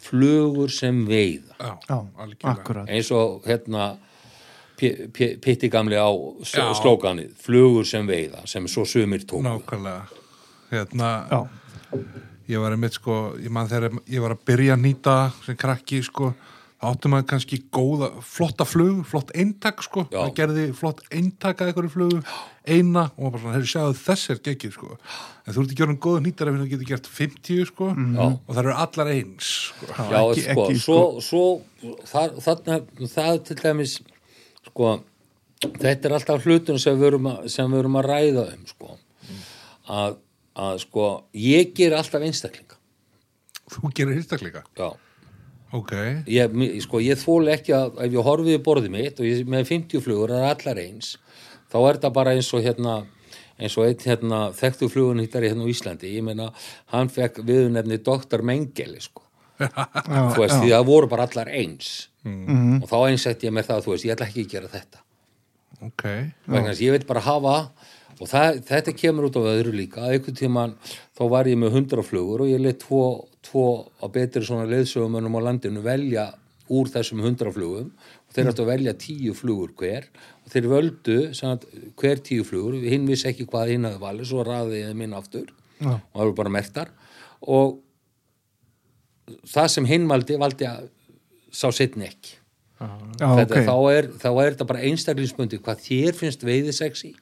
flugur 0.04 0.72
sem 0.72 0.98
veiða. 1.08 1.70
Já, 1.88 1.98
akkurat. 2.52 2.88
Eins 2.92 3.10
og 3.16 3.44
hérna 3.48 3.94
Pitti 4.76 5.68
gamli 5.70 5.94
á 5.96 6.10
s- 6.42 6.52
Já. 6.58 6.66
slókanið, 6.74 7.30
flugur 7.38 7.86
sem 7.86 8.06
veiða 8.06 8.42
sem 8.48 8.66
svo 8.66 8.82
sumir 8.84 9.22
tók 9.24 9.42
nákvæmlega. 9.46 10.02
Hérna, 10.70 11.28
já, 11.30 11.48
ég 12.48 12.58
var 12.60 12.72
einmitt 12.74 12.92
sko 12.98 13.36
ég 13.38 13.50
man 13.50 13.68
þegar 13.68 13.92
ég 14.10 14.20
var 14.20 14.34
að 14.34 14.42
byrja 14.44 14.74
að 14.74 14.82
nýta 14.82 15.32
sem 15.46 15.56
krakki 15.56 16.02
sko, 16.02 16.34
þá 16.84 16.88
áttum 16.92 17.12
maður 17.14 17.26
kannski 17.30 17.58
góða, 17.72 18.08
flotta 18.28 18.64
flug, 18.68 18.98
flott 19.08 19.30
eintak 19.40 19.80
sko, 19.86 20.02
Já. 20.12 20.18
það 20.26 20.32
gerði 20.36 20.64
flott 20.76 20.98
eintak 21.14 21.62
að 21.64 21.70
einhverju 21.70 21.92
flugu, 21.94 22.18
eina 22.68 23.06
og 23.16 23.22
maður 23.22 23.32
bara 23.32 23.42
svona, 23.44 23.54
hefur 23.56 23.70
sjáðu 23.72 23.96
þess 24.02 24.32
er 24.34 24.40
geggið 24.48 24.74
sko. 24.76 24.90
En 25.44 25.54
þú 25.56 25.62
ert 25.64 25.72
ekki 25.74 25.84
orðin 25.86 26.00
góða 26.04 26.22
nýttar 26.26 26.50
ef 26.52 26.58
þú 26.60 26.66
getur 26.74 26.90
gert 26.90 27.08
50 27.16 27.64
sko. 27.70 27.88
Já. 27.94 28.26
og 28.36 28.50
það 28.52 28.60
eru 28.64 28.74
allar 28.84 29.10
eins 29.14 29.48
sko. 29.70 29.88
Já, 29.94 30.20
ekki- 30.20 30.44
sko, 30.44 30.66
ekki, 30.68 30.82
svo, 30.84 31.00
svo 31.24 31.44
það, 32.12 32.36
þarna, 32.44 32.78
það 33.16 33.40
til 33.48 33.56
dæmis 33.62 33.96
sko, 34.68 34.92
þetta 35.64 36.10
er 36.10 36.16
alltaf 36.18 36.44
hlutun 36.44 36.78
sem 36.84 37.00
við 37.00 37.10
erum 37.14 37.30
að, 37.32 37.48
sem 37.56 37.72
við 37.72 37.80
erum 37.84 37.98
að 38.02 38.08
ræða 38.12 38.46
um 38.58 38.66
sko, 38.68 38.98
að, 39.88 40.18
að 40.68 40.78
sko, 40.84 41.08
ég 41.32 41.72
ger 41.76 41.96
alltaf 41.96 42.20
einstaklinga. 42.28 42.76
Þú 43.72 43.90
gerir 43.96 44.18
hyrstakleika 44.20 44.60
já, 44.76 44.90
ok, 45.74 45.92
ég, 46.30 46.54
sko, 46.84 47.02
ég 47.02 47.20
þóli 47.20 47.54
ekki 47.54 47.74
að 47.76 47.98
ef 48.06 48.14
ég 48.14 48.28
horfið 48.28 48.58
í 48.58 48.62
borðið 48.68 48.94
mitt 48.94 49.20
og 49.20 49.28
ég 49.28 49.50
með 49.50 49.68
50 49.72 50.04
flugur 50.04 50.34
það 50.34 50.44
er 50.44 50.54
allar 50.54 50.82
eins 50.84 51.16
þá 51.72 51.78
er 51.82 51.98
þetta 51.98 52.14
bara 52.14 52.34
eins 52.36 52.52
og 52.54 52.64
hérna 52.64 53.02
eins 53.58 53.76
og 53.78 53.86
einn 53.86 54.02
hérna 54.02 54.40
þekktu 54.54 54.88
flugun 54.90 55.22
hittari 55.22 55.50
hérna 55.50 55.66
á 55.66 55.70
Íslandi. 55.70 56.10
Ég 56.16 56.24
meina, 56.26 56.50
hann 56.90 57.10
fekk 57.12 57.42
viðunefni 57.46 58.00
Dr. 58.02 58.42
Mengele 58.46 59.02
sko. 59.02 59.22
Þú 59.58 60.40
veist, 60.40 60.56
því 60.58 60.72
það 60.72 60.86
voru 60.88 61.10
bara 61.10 61.28
allar 61.28 61.50
eins. 61.54 62.08
Og 62.82 62.88
þá 62.90 62.96
einsætti 63.12 63.46
ég 63.46 63.54
mér 63.54 63.68
það, 63.68 63.84
þú 63.84 63.94
veist, 63.94 64.06
ég 64.08 64.16
ætla 64.16 64.26
ekki 64.30 64.46
að 64.46 64.54
gera 64.56 64.72
þetta. 64.72 65.02
Ok. 65.84 66.04
Vegna 66.48 66.70
þess 66.72 66.80
að 66.80 66.86
ég 66.86 66.96
vil 66.96 67.06
bara 67.06 67.24
hafa 67.28 67.54
og 68.20 68.30
það, 68.30 68.60
þetta 68.68 68.96
kemur 68.98 69.28
út 69.28 69.38
á 69.40 69.42
öðru 69.54 69.74
líka. 69.74 70.04
Að 70.04 70.16
einhvern 70.16 70.38
tíman 70.38 70.76
þá 71.16 71.24
var 71.32 71.50
ég 71.50 71.58
með 71.60 71.78
hundra 71.78 72.04
flugur 72.06 72.44
og 72.44 72.52
ég 72.52 72.62
leitt 72.62 72.82
tvo, 72.84 73.04
tvo 73.44 73.66
að 74.02 74.14
betri 74.18 74.44
svona 74.46 74.68
leiðsögumönnum 74.70 75.38
á 75.38 75.46
landinu 75.48 75.82
velja 75.84 76.28
úr 76.72 76.88
þessum 76.92 77.24
hundra 77.24 77.52
flugum. 77.54 77.90
Og 78.28 78.36
þeir 78.36 78.52
áttu 78.52 78.64
að 78.64 78.70
velja 78.72 78.94
tíu 78.98 79.34
flugur 79.36 79.74
hver. 79.78 80.08
Og 80.44 80.54
þeir 80.54 80.70
völdu 80.70 81.18
sagt, 81.36 81.66
hver 82.00 82.22
tíu 82.24 82.46
flugur, 82.46 82.78
hinn 82.82 83.08
vissi 83.10 83.28
ekki 83.30 83.48
hvað 83.50 83.74
hinn 83.74 83.88
hafði 83.88 84.02
valið, 84.06 84.30
svo 84.30 84.46
raði 84.46 84.80
ég 84.80 84.92
þeim 84.92 85.06
inn 85.08 85.18
aftur. 85.18 85.52
Já. 85.82 85.96
og 85.98 86.14
það 86.14 86.24
eru 86.24 86.36
bara 86.38 86.54
mertar 86.54 86.92
og 87.40 87.80
það 89.50 89.68
sem 89.72 89.88
hinn 89.88 90.08
valdi, 90.08 90.38
valdi 90.40 90.68
að 90.68 90.88
sá 91.54 91.68
setni 91.74 92.06
ekki 92.08 92.38
Já, 92.74 92.88
þetta, 93.20 93.44
ok. 93.44 93.68
þá, 93.68 93.76
er, 93.94 94.08
þá 94.18 94.28
er 94.32 94.48
þetta 94.54 94.66
bara 94.66 94.82
einstaklingsbundi 94.88 95.60
hvað 95.62 95.84
þér 95.84 96.16
finnst 96.18 96.42
veiðisexi 96.44 97.12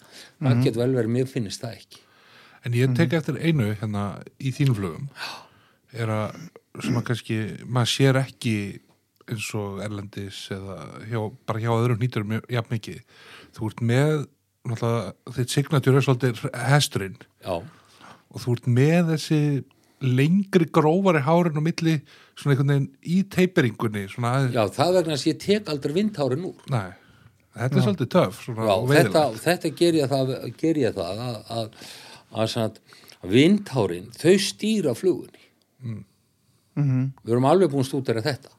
það 0.41 0.63
getur 0.65 0.83
vel 0.83 0.95
verið, 0.97 1.13
mér 1.19 1.29
finnst 1.31 1.63
það 1.63 1.77
ekki. 1.77 2.01
En 2.63 2.77
ég 2.79 2.95
tek 2.97 3.17
eftir 3.19 3.39
einu 3.43 3.73
hérna 3.75 4.07
í 4.39 4.53
þínum 4.55 4.79
flugum. 4.79 5.11
Er 5.93 6.13
að 6.15 6.39
svona 6.79 7.03
kannski, 7.05 7.39
maður 7.67 7.93
sér 7.93 8.19
ekki 8.23 8.57
eins 9.31 9.49
og 9.59 9.83
erlendis 9.85 10.45
eða 10.55 10.79
hjá, 11.11 11.21
bara 11.49 11.63
hjá 11.63 11.73
öðrum 11.75 12.01
nýtur 12.01 12.27
jafn 12.51 12.73
mikið. 12.73 13.03
Þú 13.57 13.69
ert 13.71 13.85
með 13.93 14.15
þitt 15.37 15.53
signatúr 15.53 15.99
er 15.99 16.07
svolítið 16.07 16.43
hesturinn. 16.71 17.19
Já, 17.43 17.61
og 18.33 18.43
þú 18.43 18.57
ert 18.57 18.69
með 18.71 19.13
þessi 19.13 19.41
lengri 20.03 20.67
grófari 20.75 21.23
hárin 21.27 21.59
á 21.59 21.63
milli 21.63 21.99
svona 22.35 22.55
einhvern 22.55 22.73
veginn 22.73 22.89
í 23.03 23.21
teiperingunni 23.33 24.07
já, 24.55 24.63
það 24.77 24.99
vegna 24.99 25.17
að 25.17 25.27
ég 25.31 25.41
tek 25.43 25.71
aldrei 25.73 25.97
vindhárin 25.97 26.47
úr. 26.49 26.65
Nei, 26.73 26.95
þetta 27.59 27.79
er 27.79 27.87
svolítið 27.87 28.11
töf 28.17 28.41
svona, 28.47 28.67
já, 28.69 28.73
og 28.75 28.93
þetta, 28.93 29.25
þetta 29.45 29.75
ger 29.83 30.01
ég 30.01 30.13
það, 30.13 30.33
ger 30.63 30.83
ég 30.83 30.97
það 30.97 31.23
að, 31.27 31.37
að, 31.59 31.69
að, 32.33 32.57
að, 32.65 32.81
að 33.21 33.37
vindhárin 33.37 34.11
þau 34.19 34.35
stýra 34.49 34.97
flugunni. 34.99 35.49
Mhm. 36.73 37.13
við 37.21 37.35
erum 37.35 37.45
alveg 37.45 37.73
búin 37.73 37.85
stútera 37.85 38.23
þetta. 38.25 38.55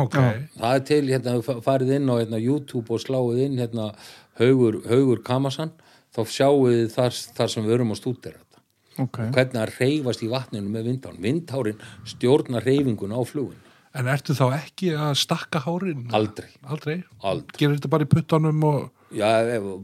Ok, 0.00 0.16
það 0.58 0.72
er 0.74 0.86
til, 0.88 1.02
hérna, 1.08 1.34
við 1.38 1.60
farið 1.64 1.92
inn 1.96 2.08
á 2.10 2.14
hérna, 2.16 2.40
YouTube 2.42 2.92
og 2.92 3.02
sláið 3.02 3.44
inn 3.44 3.60
hérna, 3.60 3.92
haugur, 4.40 4.80
haugur 4.88 5.22
Kamasan 5.24 5.72
þá 6.14 6.20
sjáum 6.32 6.66
við 6.66 6.88
þar, 6.94 7.16
þar 7.38 7.52
sem 7.52 7.66
við 7.66 7.76
erum 7.78 7.94
að 7.94 8.00
stútera 8.98 9.24
þetta 9.24 9.28
Ok. 9.28 9.34
hvernig 9.38 9.58
það 9.62 9.78
reyfast 9.80 10.22
í 10.22 10.28
vatninu 10.32 10.68
með 10.74 10.86
vindhárin 10.90 11.22
vindhárin 11.22 11.82
stjórnar 12.04 12.66
reyfingun 12.66 13.14
á 13.14 13.20
flugun 13.24 13.56
en 13.98 14.06
ertu 14.12 14.34
þá 14.36 14.44
ekki 14.58 14.90
að 14.94 15.14
stakka 15.16 15.62
hárin? 15.64 16.08
aldrei, 16.12 16.48
Aldrei? 16.68 16.98
aldrei 17.22 17.58
Gerir 17.58 17.78
þetta 17.78 17.88
bara 17.94 18.04
í 18.04 18.10
puttanum 18.12 18.64
og 18.68 18.90
já, 19.14 19.28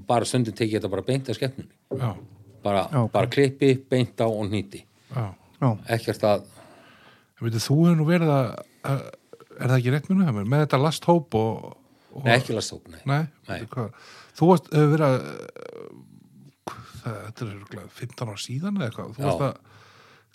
bara 0.07 0.25
stundum 0.29 0.55
tekið 0.55 0.81
þetta 0.81 0.91
bara 0.93 1.03
beint 1.07 1.29
að 1.33 1.39
skemmnunni 1.39 2.01
já, 2.03 2.11
bara, 2.63 2.83
Já, 2.93 2.99
ok. 3.05 3.13
bara 3.13 3.27
klippi, 3.33 3.71
beint 3.91 4.21
á 4.21 4.27
og 4.29 4.51
nýti 4.53 4.85
já 5.15 5.25
Já. 5.63 5.71
ekkert 5.97 6.23
að 6.29 6.45
Ég 7.35 7.51
veit, 7.51 7.55
þú 7.61 7.75
hefur 7.85 7.97
nú 7.99 8.05
verið 8.09 8.31
að, 8.31 8.51
að 8.85 9.01
er 9.59 9.69
það 9.71 9.79
ekki 9.79 9.91
rétt 9.95 10.07
munu 10.11 10.25
hefur, 10.29 10.45
með 10.49 10.61
þetta 10.65 10.79
last 10.83 11.05
hóp 11.09 11.35
og, 11.35 11.77
og 12.15 12.25
Nei, 12.25 12.35
ekki 12.39 12.55
lastók, 12.55 12.85
nei. 12.93 13.01
Nei, 13.07 13.27
Nei. 13.49 13.59
Hvað, 13.73 13.91
þú 14.39 14.49
hefur 14.55 14.93
verið 14.95 15.07
að 15.09 15.17
þetta 17.05 17.45
er 17.45 17.53
örugglega 17.55 17.87
15 18.01 18.29
ára 18.33 18.43
síðan 18.45 18.81
eða 18.81 18.89
eitthvað, 18.91 19.15
þú 19.17 19.25
varst 19.29 19.47
að 19.49 19.55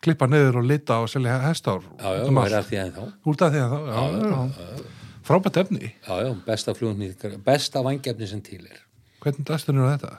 klippa 0.06 0.30
niður 0.32 0.62
og 0.62 0.70
lita 0.70 1.00
og 1.04 1.10
selja 1.12 1.40
hestár 1.44 1.84
Já, 2.00 2.10
já, 2.16 2.24
um 2.30 2.40
er 2.44 2.56
að 2.60 2.70
því 2.70 2.80
að 2.84 2.92
þá. 2.96 3.04
Þú 3.26 3.34
ert 3.34 3.46
að 3.46 3.56
því 3.56 3.64
að 3.64 3.74
þá, 3.74 3.80
já, 3.90 4.04
já, 4.16 4.66
já. 4.70 4.90
frábært 5.30 5.62
efni 5.64 5.92
Já, 5.92 6.14
já, 6.24 6.32
besta 6.46 6.76
flugun, 6.78 7.40
besta 7.46 7.84
vangjefni 7.86 8.30
sem 8.32 8.42
til 8.46 8.62
er. 8.66 8.84
hvernig 9.20 9.48
dastunir 9.50 9.88
á 9.88 9.92
þetta? 9.96 10.14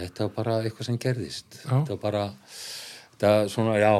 Þetta 0.00 0.26
var 0.26 0.36
bara 0.38 0.54
eitthvað 0.64 0.86
sem 0.88 0.98
gerðist. 1.02 1.58
Þetta 1.66 1.96
var 1.96 2.00
bara, 2.00 2.22
þetta 3.10 3.32
er 3.42 3.50
svona, 3.52 3.74
já, 3.76 3.92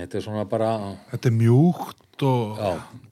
þetta 0.00 0.18
er 0.18 0.24
svona 0.24 0.44
bara, 0.50 0.70
Þetta 1.12 1.30
er 1.30 1.36
mjúkt 1.38 2.24
og 2.26 2.60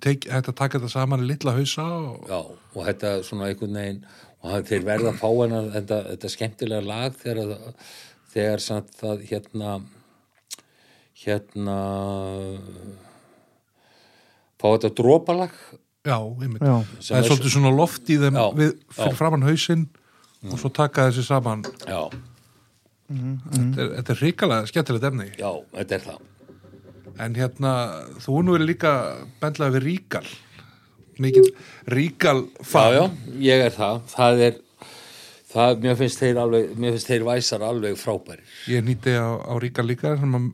tek, 0.03 0.27
þetta 0.31 0.55
taka 0.59 0.79
þetta 0.81 0.91
saman 0.91 1.23
í 1.25 1.29
litla 1.31 1.55
hausa 1.55 1.87
og, 1.87 2.27
já, 2.31 2.39
og 2.75 2.89
þetta 2.89 3.13
er 3.17 3.25
svona 3.27 3.49
einhvern 3.51 3.79
veginn, 3.79 4.01
og 4.43 4.51
það- 4.51 4.67
þeir 4.71 4.85
verða 4.89 5.13
að 5.13 5.21
fá 5.23 5.29
hennar, 5.43 5.69
þetta, 5.77 5.99
þetta 6.13 6.31
skemmtilega 6.37 6.87
lag 6.87 7.15
þegar, 7.23 7.57
þegar 8.35 8.61
samt 8.65 8.91
það 9.01 9.23
hérna, 9.31 9.75
hérna, 11.23 11.79
fá 14.61 14.67
þetta 14.77 14.91
drópalag, 14.99 15.55
já, 16.07 16.17
einmitt 16.19 16.63
Já. 16.63 16.77
það 16.99 17.19
er 17.21 17.29
svolítið 17.29 17.55
svona 17.57 17.73
loft 17.77 18.11
í 18.11 18.19
þeim 18.23 18.39
Já, 18.39 18.45
við, 18.59 18.73
fyrir 18.97 19.13
já. 19.15 19.19
framann 19.19 19.47
hausinn 19.47 19.85
og 20.51 20.59
svo 20.59 20.71
taka 20.75 21.09
þessi 21.11 21.25
saman 21.29 21.63
já, 21.87 22.01
þetta, 23.13 23.79
er, 23.79 23.91
þetta 24.01 24.15
er 24.17 24.21
hrikalega 24.23 24.71
skemmtilegt 24.71 25.07
efni 25.11 25.29
já, 25.39 25.51
þetta 25.79 25.99
er 25.99 26.07
það. 26.09 26.29
En 27.21 27.35
hérna, 27.37 27.73
þú 28.25 28.39
nú 28.47 28.55
er 28.57 28.63
líka 28.65 28.93
bendlaði 29.43 29.77
við 29.77 29.85
Ríkal 29.87 30.25
mikið 31.21 31.49
Ríkal 31.93 32.45
Já, 32.47 32.65
fan 32.65 32.95
já, 32.97 33.05
ég 33.53 33.65
er 33.67 33.75
það. 33.77 34.01
Það 34.15 34.43
er, 34.47 34.57
það, 35.53 35.79
mér 35.85 35.97
finnst 36.01 36.23
þeir 36.23 36.41
alveg, 36.47 36.73
mér 36.81 36.95
finnst 36.97 37.11
þeir 37.13 37.27
væsar 37.29 37.65
alveg 37.69 37.99
frábærir. 38.01 38.45
Ég 38.73 38.85
nýtti 38.87 39.15
á, 39.19 39.29
á 39.43 39.53
Ríkal 39.61 39.87
líka 39.89 40.15
sem 40.21 40.37
að, 40.39 40.51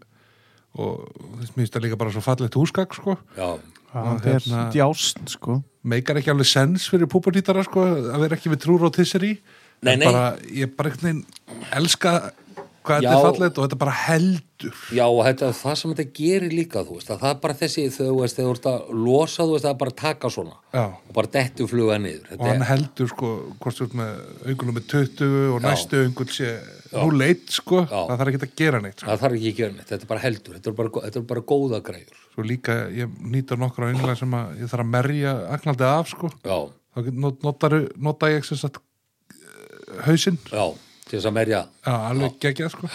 og 0.79 1.09
þess 1.41 1.57
minnst 1.59 1.75
það 1.77 1.87
líka 1.87 2.01
bara 2.01 2.15
svo 2.15 2.23
fallegt 2.25 2.59
húsgagn 2.59 2.95
sko 2.99 3.17
Já, 3.39 3.49
Já, 3.89 4.01
þetta 4.05 4.29
er 4.29 4.43
hérna- 4.43 4.67
djást, 4.75 5.23
sko. 5.33 5.63
meikar 5.89 6.19
ekki 6.21 6.31
alveg 6.35 6.47
sens 6.51 6.89
fyrir 6.93 7.09
púparnýtara 7.11 7.65
sko 7.65 7.87
að 8.13 8.21
vera 8.27 8.37
ekki 8.37 8.51
við 8.53 8.61
trúr 8.67 8.85
og 8.91 8.93
tisseri 8.95 9.39
Nei, 9.81 9.93
En 9.95 9.99
nei. 10.03 10.07
bara, 10.11 10.37
ég 10.51 10.73
bara 10.77 10.91
einhvern 10.91 11.07
veginn 11.23 11.67
elska 11.79 12.13
hvað 12.89 13.03
þetta 13.05 13.13
er 13.15 13.25
fallegt 13.27 13.59
og 13.61 13.65
þetta 13.67 13.79
bara 13.83 13.95
heldur 14.05 14.79
já, 14.97 15.05
og 15.07 15.21
þetta, 15.29 15.51
það 15.59 15.77
sem 15.81 15.93
þetta 15.95 16.07
gerir 16.19 16.55
líka, 16.57 16.83
veist, 16.89 17.11
að 17.13 17.21
það 17.23 17.31
er 17.35 17.41
bara 17.45 17.57
þessi, 17.61 17.85
þegar 17.95 18.09
þú 18.11 18.17
veist, 18.23 18.39
þegar 18.39 18.49
þú 18.49 18.55
ert 18.59 18.69
að 18.73 18.89
losa, 19.07 19.43
þú 19.47 19.53
veist, 19.55 19.67
það 19.67 19.75
er 19.75 19.79
bara 19.83 19.93
að 19.95 20.01
taka 20.03 20.31
svona 20.35 20.57
Já. 20.73 20.83
og 20.89 21.13
bara 21.19 21.31
dettu 21.37 21.67
fluga 21.71 21.99
niður. 22.03 22.25
og 22.25 22.33
Þetta 22.33 22.49
hann 22.51 22.65
er, 22.65 22.69
heldur 22.73 23.13
sko 23.13 23.31
hvort 23.63 23.79
þú 23.79 23.87
ert 23.89 23.97
með 24.01 24.11
augunum 24.53 24.79
með 24.79 24.89
20 24.95 25.37
og 25.55 25.61
Já. 25.61 25.67
næstu 25.69 26.03
augun 26.09 26.33
sé 26.39 26.51
nú 26.89 27.09
leitt 27.21 27.55
sko, 27.59 27.83
Já. 27.85 28.01
það 28.09 28.17
þarf 28.23 28.33
ekki 28.33 28.43
að 28.49 28.57
gera 28.63 28.81
neitt 28.85 28.99
sko. 28.99 29.09
það 29.13 29.23
þarf 29.23 29.39
ekki 29.39 29.53
að 29.53 29.61
gera 29.63 29.73
neitt, 29.79 29.89
þetta 29.93 30.03
er 30.09 30.13
bara 30.15 30.25
heldur, 30.27 30.59
þetta 30.59 30.73
er 30.73 30.77
bara, 30.83 30.93
þetta 31.07 31.23
er 31.23 31.29
bara 31.35 31.45
góða 31.53 31.81
græjur. 31.85 32.19
Svo 32.35 32.45
líka, 32.47 32.77
ég 32.95 33.17
nýta 33.35 33.57
nokkur 33.61 33.89
á 33.89 33.93
ynglega 33.93 34.17
sem 34.19 34.35
að 34.39 34.61
ég 34.63 34.71
þarf 34.73 34.85
að 34.87 34.93
merja 34.97 35.33
agnaldið 35.59 35.89
af, 35.93 36.13
sko. 36.15 36.31
Já, 36.45 36.59
Þá 36.99 37.13
not- 37.15 37.43
notar, 37.45 37.75
nota 38.01 38.27
ég 38.33 38.43
hausinn, 40.05 40.39
já, 40.53 40.65
til 41.09 41.19
þess 41.19 41.29
að 41.31 41.37
merja, 41.39 41.63
já, 41.87 41.95
alveg 42.11 42.37
geggjað, 42.45 42.75
sko. 42.77 42.91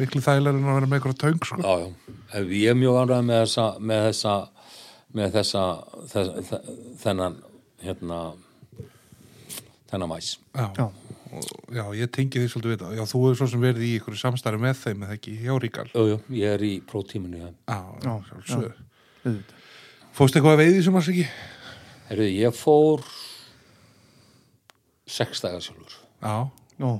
Miklu 0.00 0.22
þægilega 0.24 0.56
en 0.56 0.68
að 0.72 0.76
vera 0.78 0.88
með 0.88 0.98
eitthvað 0.98 1.18
töng, 1.20 1.42
sko. 1.44 1.58
já, 1.60 1.72
já, 1.84 2.16
Ef 2.40 2.52
ég 2.56 2.70
er 2.72 2.78
mjög 2.80 2.98
ánræð 3.02 3.26
með 3.28 3.40
þessa, 3.42 3.66
með 3.90 4.04
þessa, 4.08 4.34
með 5.18 5.34
þessa, 5.36 5.64
þessa 6.14 6.60
þennan, 7.02 7.36
hérna, 7.84 8.20
þennan 9.92 10.14
væs. 10.16 10.30
Já. 10.56 10.68
Já. 10.80 10.86
Og, 11.32 11.44
já, 11.72 11.82
ég 11.96 12.10
tengi 12.12 12.40
því 12.42 12.48
svolítið 12.52 12.72
við 12.74 12.80
það. 12.82 12.94
Já, 12.98 13.02
þú 13.08 13.20
hefur 13.24 13.38
svo 13.40 13.46
sem 13.48 13.62
verið 13.64 13.84
í 13.86 13.90
ykkur 13.98 14.16
samstarfi 14.20 14.60
með 14.60 14.80
þeim, 14.82 15.04
eða 15.06 15.14
ekki, 15.16 15.36
hjá 15.40 15.52
Ríkal. 15.64 15.86
Jú, 15.96 16.02
jú, 16.10 16.18
ég 16.36 16.56
er 16.58 16.64
í 16.66 16.72
prótíminu, 16.88 17.38
já. 17.40 17.50
Já, 17.72 17.78
Já, 18.04 18.12
sjálfsögðu. 18.28 18.72
Auðvitað. 19.22 19.60
Fórst 20.12 20.36
eitthvað 20.36 20.56
að 20.58 20.60
veiði 20.60 20.82
sem 20.84 20.98
að 21.00 21.06
sig 21.06 21.20
ekki? 21.22 21.36
Herru, 22.10 22.26
ég 22.36 22.56
fór 22.58 23.04
sex 25.08 25.40
dagar 25.44 25.64
sjálfur. 25.64 25.96
Já, 26.20 26.34
Nú, 26.82 26.90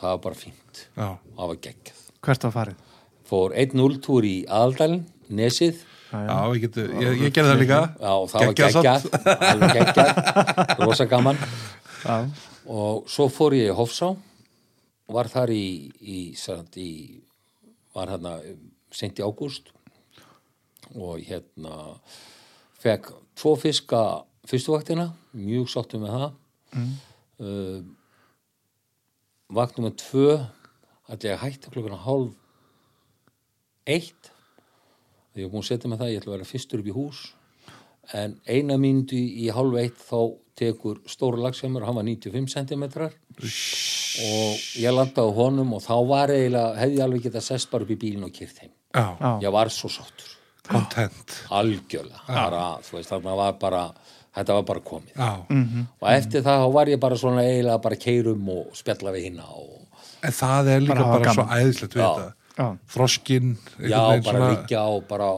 Það 0.00 0.08
var 0.14 0.20
bara 0.24 0.34
fínt. 0.40 0.84
já. 0.96 1.08
Það 1.36 1.46
var 1.52 1.56
geggjað. 1.66 2.00
hvert 2.24 2.44
var 2.46 2.52
farið? 2.56 2.86
Fór 3.30 3.52
1-0 3.54 3.98
túr 4.02 4.24
í 4.26 4.36
Aðaldalinn, 4.48 5.04
Nesið, 5.30 5.84
Já, 6.10 6.38
ég, 6.50 6.64
get, 6.64 6.76
ég, 6.98 7.20
ég 7.22 7.30
gerði 7.36 7.50
það 7.52 7.60
líka 7.60 7.76
Já, 8.00 8.14
það 8.32 8.40
var 8.40 8.48
Geggjað 8.48 8.72
geggjað, 8.74 9.04
samt. 9.04 9.44
alveg 9.46 9.76
geggjað, 9.76 10.72
rosa 10.80 11.06
gaman. 11.06 11.38
Já, 12.02 12.16
Og 12.66 13.04
svo 13.10 13.28
fór 13.30 13.54
ég 13.54 13.70
í 13.70 13.76
Hofsá, 13.78 14.08
var 15.10 15.30
þar 15.30 15.52
í, 15.54 15.62
í, 16.02 16.18
sagt, 16.38 16.74
í 16.82 17.20
var 17.94 18.10
hérna 18.10 18.32
sent 18.94 19.18
í 19.18 19.22
ágúst 19.26 19.70
og 20.98 21.22
hérna 21.22 21.76
fekk 22.82 23.12
tvo 23.38 23.54
fiska 23.58 24.02
fyrstu 24.50 24.74
vaktina, 24.74 25.08
mjög 25.38 25.70
sáttum 25.70 26.02
með 26.04 26.16
það. 26.16 26.30
Mm. 26.74 26.92
Uh, 27.40 27.80
vaknum 29.54 29.88
með 29.88 29.96
tvö, 30.04 30.36
allir 31.10 31.34
að 31.34 31.42
hætta 31.44 31.72
klukkuna 31.72 31.98
hálf 32.04 32.36
eitt. 33.90 34.30
Ég 35.34 35.46
var 35.46 35.52
búin 35.54 35.64
að 35.64 35.70
setja 35.70 35.90
með 35.90 36.02
það, 36.02 36.12
ég 36.12 36.22
ætla 36.22 36.32
að 36.32 36.36
vera 36.36 36.50
fyrstur 36.50 36.82
upp 36.82 36.90
í 36.90 36.96
hús. 36.96 37.20
En 38.16 38.36
eina 38.50 38.76
mínútu 38.80 39.18
í 39.18 39.50
hálf 39.54 39.76
eitt 39.78 40.00
þá 40.02 40.20
tekur 40.60 41.00
stóra 41.08 41.40
lagsheimur, 41.40 41.86
hann 41.86 41.96
var 41.96 42.06
95 42.06 42.50
cm 42.52 42.84
og 44.20 44.64
ég 44.76 44.92
landaði 44.92 45.30
á 45.32 45.38
honum 45.38 45.76
og 45.76 45.84
þá 45.84 45.94
var 46.10 46.32
eiginlega, 46.34 46.74
hefði 46.80 46.98
ég 46.98 47.04
alveg 47.06 47.26
getað 47.28 47.46
sest 47.46 47.70
bara 47.70 47.86
upp 47.86 47.94
í 47.94 47.98
bílinn 48.00 48.26
og 48.26 48.34
kýrt 48.34 48.58
heim. 48.64 48.72
Já, 48.90 49.06
já, 49.14 49.30
ég 49.46 49.54
var 49.54 49.70
svo 49.72 49.88
sáttur, 49.92 50.32
content. 50.66 51.36
Algjörlega. 51.54 52.24
Bara, 52.26 52.64
þú 52.84 52.98
veist, 52.98 53.12
þarna 53.12 53.36
var 53.38 53.54
bara 53.62 53.84
þetta 54.36 54.56
var 54.58 54.66
bara 54.68 54.84
komið. 54.86 55.14
Já, 55.16 55.30
og 56.00 56.08
eftir 56.12 56.44
það 56.46 56.64
þá 56.64 56.68
var 56.78 56.92
ég 56.92 57.02
bara 57.02 57.18
svona 57.20 57.44
eiginlega 57.46 57.82
bara 57.86 58.00
keirum 58.06 58.50
og 58.54 58.76
spjalla 58.78 59.14
við 59.16 59.30
hinna 59.30 59.48
og 59.50 59.80
en 60.20 60.36
það 60.36 60.70
er 60.74 60.84
líka 60.84 60.96
Bara 61.00 61.18
bara, 61.18 61.34
svo 61.34 61.46
æðislegt 61.48 61.96
við 61.96 62.04
þetta. 62.04 62.32
Þroskinn 62.92 63.52
já, 63.88 64.00
bara 64.26 64.50
liggja 64.50 64.82
og 64.92 65.06
bara 65.08 65.30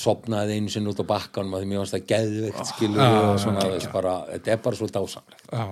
sopnaði 0.00 0.56
einu 0.58 0.72
sinni 0.72 0.90
út 0.90 1.02
á 1.02 1.06
bakkanum 1.06 1.54
að 1.54 1.64
því 1.64 1.70
mér 1.70 1.82
varst 1.82 1.94
það 1.96 2.04
geðveikt 2.12 2.68
skilur 2.70 3.00
Já, 3.02 3.08
og 3.20 3.40
svona, 3.42 3.64
þú 3.64 3.72
veist, 3.74 3.90
bara, 3.94 4.14
þetta 4.30 4.52
er 4.54 4.60
bara 4.64 4.78
svo 4.78 4.88
dásamlegt. 4.90 5.42
Já, 5.50 5.64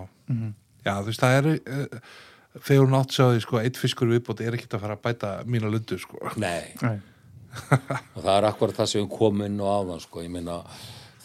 já 0.84 0.92
þú 0.98 1.06
veist, 1.08 1.22
það 1.22 1.36
er 1.38 1.48
uh, 1.54 2.10
þegar 2.58 2.82
hún 2.84 2.98
átt 2.98 3.14
sjáði, 3.16 3.44
sko, 3.44 3.60
eitt 3.62 3.80
fiskur 3.80 4.10
viðbót 4.12 4.42
er 4.44 4.58
ekkert 4.58 4.78
að 4.78 4.84
fara 4.84 4.98
að 4.98 5.04
bæta 5.06 5.32
mína 5.48 5.70
lundu, 5.72 5.98
sko. 6.02 6.20
Nei, 6.38 6.74
nei, 6.82 6.98
og 8.14 8.20
það 8.20 8.32
er 8.36 8.48
akkurat 8.50 8.78
það 8.78 8.92
sem 8.92 9.04
við 9.04 9.10
komum 9.16 9.46
inn 9.46 9.62
og 9.64 9.74
áðan 9.74 10.04
sko, 10.04 10.22
ég 10.26 10.34
meina 10.34 10.60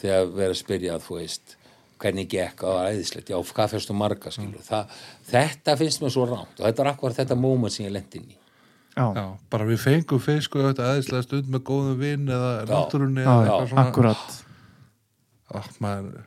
þegar 0.03 0.31
verið 0.35 0.53
að 0.53 0.61
spyrja 0.61 0.99
þú 1.03 1.19
veist 1.19 1.57
hvernig 2.03 2.27
gekk, 2.27 2.63
var 2.67 2.91
æðislegt, 2.91 3.29
já, 3.31 3.37
hvað 3.55 3.73
fyrstu 3.77 3.95
marga 3.95 4.31
skilur, 4.33 4.63
það, 4.65 4.95
þetta 5.29 5.75
finnst 5.79 6.01
mér 6.03 6.11
svo 6.11 6.25
rámt 6.27 6.57
og 6.59 6.65
þetta 6.67 6.83
er 6.83 6.89
akkurat 6.91 7.19
þetta 7.21 7.37
moment 7.39 7.73
sem 7.73 7.85
ég 7.87 7.93
lendi 7.95 8.19
inn 8.19 8.33
í. 8.33 8.39
Já, 8.93 9.05
Já, 9.17 9.23
bara 9.49 9.65
við 9.65 9.79
fengum 9.81 10.19
fisk 10.21 10.57
og 10.59 10.67
þetta 10.67 10.89
aðeinslega 10.91 11.25
stund 11.25 11.47
með 11.53 11.63
góðum 11.69 11.95
vinn 12.01 12.27
eða 12.29 12.51
náttúrunni 12.69 13.23
já, 13.23 13.29
eða 13.29 13.37
já, 13.47 13.53
eitthvað 13.53 13.71
svona. 13.71 13.85
akkurat. 13.87 14.35
Ó, 15.53 15.57
maður, 15.85 16.19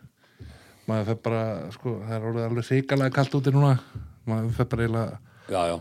maður 0.89 1.11
fer 1.11 1.20
bara, 1.28 1.44
sko, 1.77 1.94
það 2.07 2.16
er 2.16 2.27
orðið 2.31 2.48
alveg 2.48 2.70
hrikalega 2.73 3.16
kalt 3.20 3.36
úti 3.39 3.55
núna. 3.55 3.74
Maður 4.27 4.57
fer 4.57 4.70
bara 4.73 4.86
eiginlega 4.86 5.20
já, 5.53 5.61
já, 5.70 5.77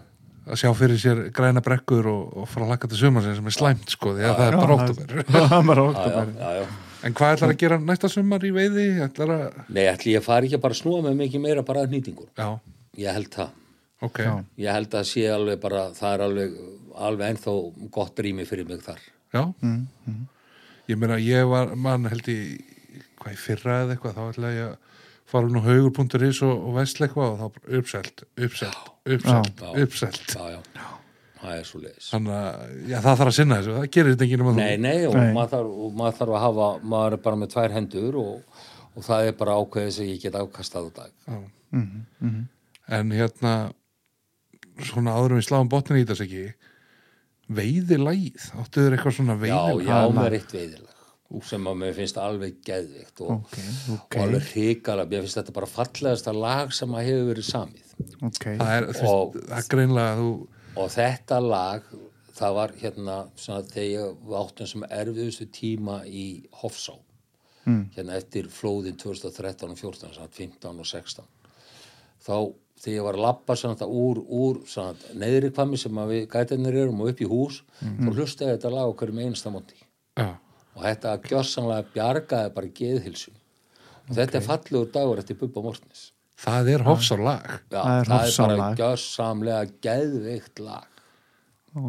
að 0.46 0.62
sjá 0.62 0.70
fyrir 0.78 1.02
sér 1.02 1.22
græna 1.34 1.64
brekkur 1.66 2.10
og, 2.12 2.26
og 2.42 2.50
fara 2.52 2.68
að 2.68 2.76
laka 2.76 2.90
til 2.92 3.00
sumar 3.00 3.26
sem 3.26 3.50
er 3.50 3.56
slæmt, 3.56 3.96
sko, 3.96 4.14
því 4.18 4.28
að 4.28 4.36
það 4.42 4.52
er 4.52 4.60
bara 4.60 4.76
oktober 4.76 5.16
Það 5.34 5.56
er 5.58 5.72
bara 5.72 6.58
já, 6.60 6.66
En 7.06 7.14
hvað 7.14 7.36
ætlar 7.36 7.52
að 7.54 7.60
gera 7.62 7.78
næsta 7.82 8.10
sumar 8.10 8.46
í 8.48 8.50
veiði? 8.56 8.86
Ætlar 9.06 9.34
að, 9.36 9.60
Nei, 9.76 9.84
ætli 9.92 10.16
ég 10.16 10.24
fari 10.26 10.50
ekki 10.50 10.58
að 10.58 10.64
bara 10.66 10.78
snúa 10.80 11.04
með 11.06 11.20
mikið 11.22 11.44
meira 11.44 11.64
bara 11.68 11.84
að 11.86 11.94
nýtingur 11.94 12.32
já, 12.40 12.48
ég 13.02 13.14
held 13.20 13.30
það, 13.36 13.52
ok. 14.08 14.22
Já. 14.26 14.32
ég 14.66 14.78
held 14.80 14.98
að 14.98 15.06
sé 15.12 15.26
alveg 15.30 15.60
bara, 15.62 15.84
það 15.98 16.16
er 16.16 16.24
alveg 16.30 16.56
alveg 16.96 17.34
ennþá 17.36 17.54
gott 17.94 18.24
rými 18.24 18.46
fyrir 18.48 18.68
mig 18.70 18.82
þar. 18.86 19.04
Já, 19.36 19.44
ég 20.90 20.98
meina 21.02 21.18
ég 21.22 21.46
var, 21.52 21.76
mann 21.76 22.08
held 22.10 22.28
í 22.32 22.40
hvað 23.22 23.34
í 23.36 23.40
fyrra 23.42 23.80
eða 23.84 23.96
eitthvað, 23.96 24.18
þá 24.18 24.26
ætla 24.32 24.52
ég 24.56 24.68
að 24.72 24.76
fara 25.30 25.50
nú 25.50 25.62
haugur.is 25.66 26.42
og, 26.46 26.54
og 26.70 26.76
vestla 26.78 27.08
eitthvað 27.08 27.32
og 27.34 27.40
þá 27.42 27.46
bara 27.60 27.80
uppselt, 27.80 28.26
uppselt, 28.38 28.92
uppselt, 29.06 29.62
Já. 29.62 29.72
uppselt. 29.84 30.36
Já, 30.36 30.46
já, 30.56 30.92
það 31.42 31.58
er 31.60 31.68
svo 31.70 31.82
leiðis 31.84 32.10
Þannig 32.14 32.36
að, 32.40 32.76
já, 32.90 32.96
það 33.06 33.18
þarf 33.20 33.32
að 33.32 33.38
sinna 33.40 33.58
þessu, 33.60 33.76
það 33.78 33.90
gerir 33.98 34.14
þetta 34.16 34.26
ekki 34.28 34.40
nema 34.42 34.54
Nei, 34.60 34.78
nei, 34.86 34.98
og, 35.10 35.16
Nei. 35.20 35.34
Maður, 35.36 35.52
þarf, 35.56 35.74
og 35.86 35.94
maður 36.02 36.18
þarf 36.20 36.36
að 36.40 36.44
hafa, 36.46 36.70
maður 36.96 37.18
er 37.18 37.24
bara 37.28 37.40
með 37.44 37.52
tvær 37.56 37.76
hendur 37.76 38.20
og, 38.22 38.62
og 38.96 39.08
það 39.10 39.30
er 39.32 39.38
bara 39.44 39.58
ákveðið 39.62 39.94
sem 39.98 40.10
ég 40.14 40.22
get 40.26 40.40
afkastað 40.40 40.88
á 40.88 40.92
dag. 41.02 41.12
þú 41.76 42.34
En 42.96 43.12
hérna 43.16 43.54
svona 44.86 45.14
áður 45.18 45.36
en 45.36 45.40
við 45.42 45.48
sláum 45.48 45.70
botnin 45.72 46.02
í 46.02 46.08
þess 46.08 46.22
ekki 46.26 46.44
veiði 47.56 47.98
lægið, 48.02 48.46
áttu 48.62 48.84
þér 48.84 48.96
eitthvað 48.98 49.16
svona 49.20 49.36
Já, 49.38 49.40
veiði 49.46 49.86
ég 49.86 49.94
á 49.96 50.08
mér 50.18 50.36
eitt 50.40 50.54
veiðilag 50.56 50.92
sem 51.46 51.66
að 51.68 51.78
mér 51.82 51.96
finnst 51.98 52.18
alveg 52.22 52.60
geðvikt 52.64 53.22
og, 53.26 53.32
Ok, 53.42 53.56
ok. 53.96 54.16
og 54.16 54.22
alveg 54.24 54.46
hrikalega, 54.54 55.10
mér 55.12 55.24
finnst 55.26 55.40
þetta 55.40 55.56
bara 55.58 55.68
fallegasta 55.70 56.34
lag 56.38 56.72
sem 56.78 56.94
að 56.96 57.08
hefur 57.10 57.26
verið 57.32 57.48
samið. 57.50 57.96
ok, 58.30 58.46
það 58.62 58.72
er, 58.76 58.88
þú 59.00 59.10
Og- 59.10 59.36
það 59.42 59.58
er 59.58 59.70
greinlega 59.74 60.14
að 60.14 60.22
þú, 60.22 60.30
Og 60.76 60.90
þetta 60.92 61.40
lag, 61.40 61.86
það 62.36 62.56
var 62.58 62.74
hérna 62.82 63.16
svona 63.40 63.64
þegar 63.70 63.86
ég 63.88 64.34
áttum 64.42 64.68
sem 64.68 64.84
erfiðustu 64.92 65.48
tíma 65.56 66.02
í 66.06 66.26
Hofsá, 66.62 66.98
hérna 67.96 68.18
eftir 68.20 68.50
flóðin 68.52 68.98
2013 69.00 69.72
og 69.72 69.80
14, 69.80 70.14
svona 70.14 70.28
15 70.36 70.80
og 70.84 70.86
16. 70.86 71.24
Þá 72.26 72.36
þegar 72.84 72.96
ég 72.98 73.06
var 73.08 73.16
að 73.18 73.24
labba 73.24 73.56
svona 73.56 73.78
þetta 73.78 73.88
úr, 73.88 74.20
úr 74.28 74.60
svona 74.68 75.16
neðri 75.16 75.52
kvami 75.56 75.78
sem 75.80 75.98
að 75.98 76.12
við 76.12 76.28
gætarnir 76.36 76.76
erum 76.84 77.02
og 77.02 77.14
upp 77.14 77.22
í 77.24 77.30
hús, 77.32 77.62
þá 77.80 78.10
hlustaði 78.12 78.52
þetta 78.58 78.74
lag 78.76 78.92
okkur 78.92 79.14
með 79.16 79.30
einasta 79.30 79.54
móti. 79.54 79.80
já, 80.20 80.36
Og 80.76 80.84
þetta 80.84 81.16
gjörsamlega 81.24 81.88
bjargaði 81.94 82.54
bara 82.54 82.68
geðhilsun. 82.82 83.36
Og 84.10 84.16
þetta 84.20 84.38
er 84.38 84.44
fallegur 84.44 84.92
dagur 84.92 85.20
eftir 85.24 85.38
Bubba 85.40 85.62
Mortnis. 85.64 86.12
Það 86.38 86.70
er 86.74 86.84
hofsar 86.84 87.20
lag. 87.24 87.46
Já, 87.72 87.82
Það 87.84 88.00
er 88.00 88.06
það 88.10 88.26
er 88.28 88.36
bara 88.38 88.58
lag. 88.62 88.78
gjörsamlega 88.82 89.72
geðveikt 89.82 90.60
lag. 90.60 90.86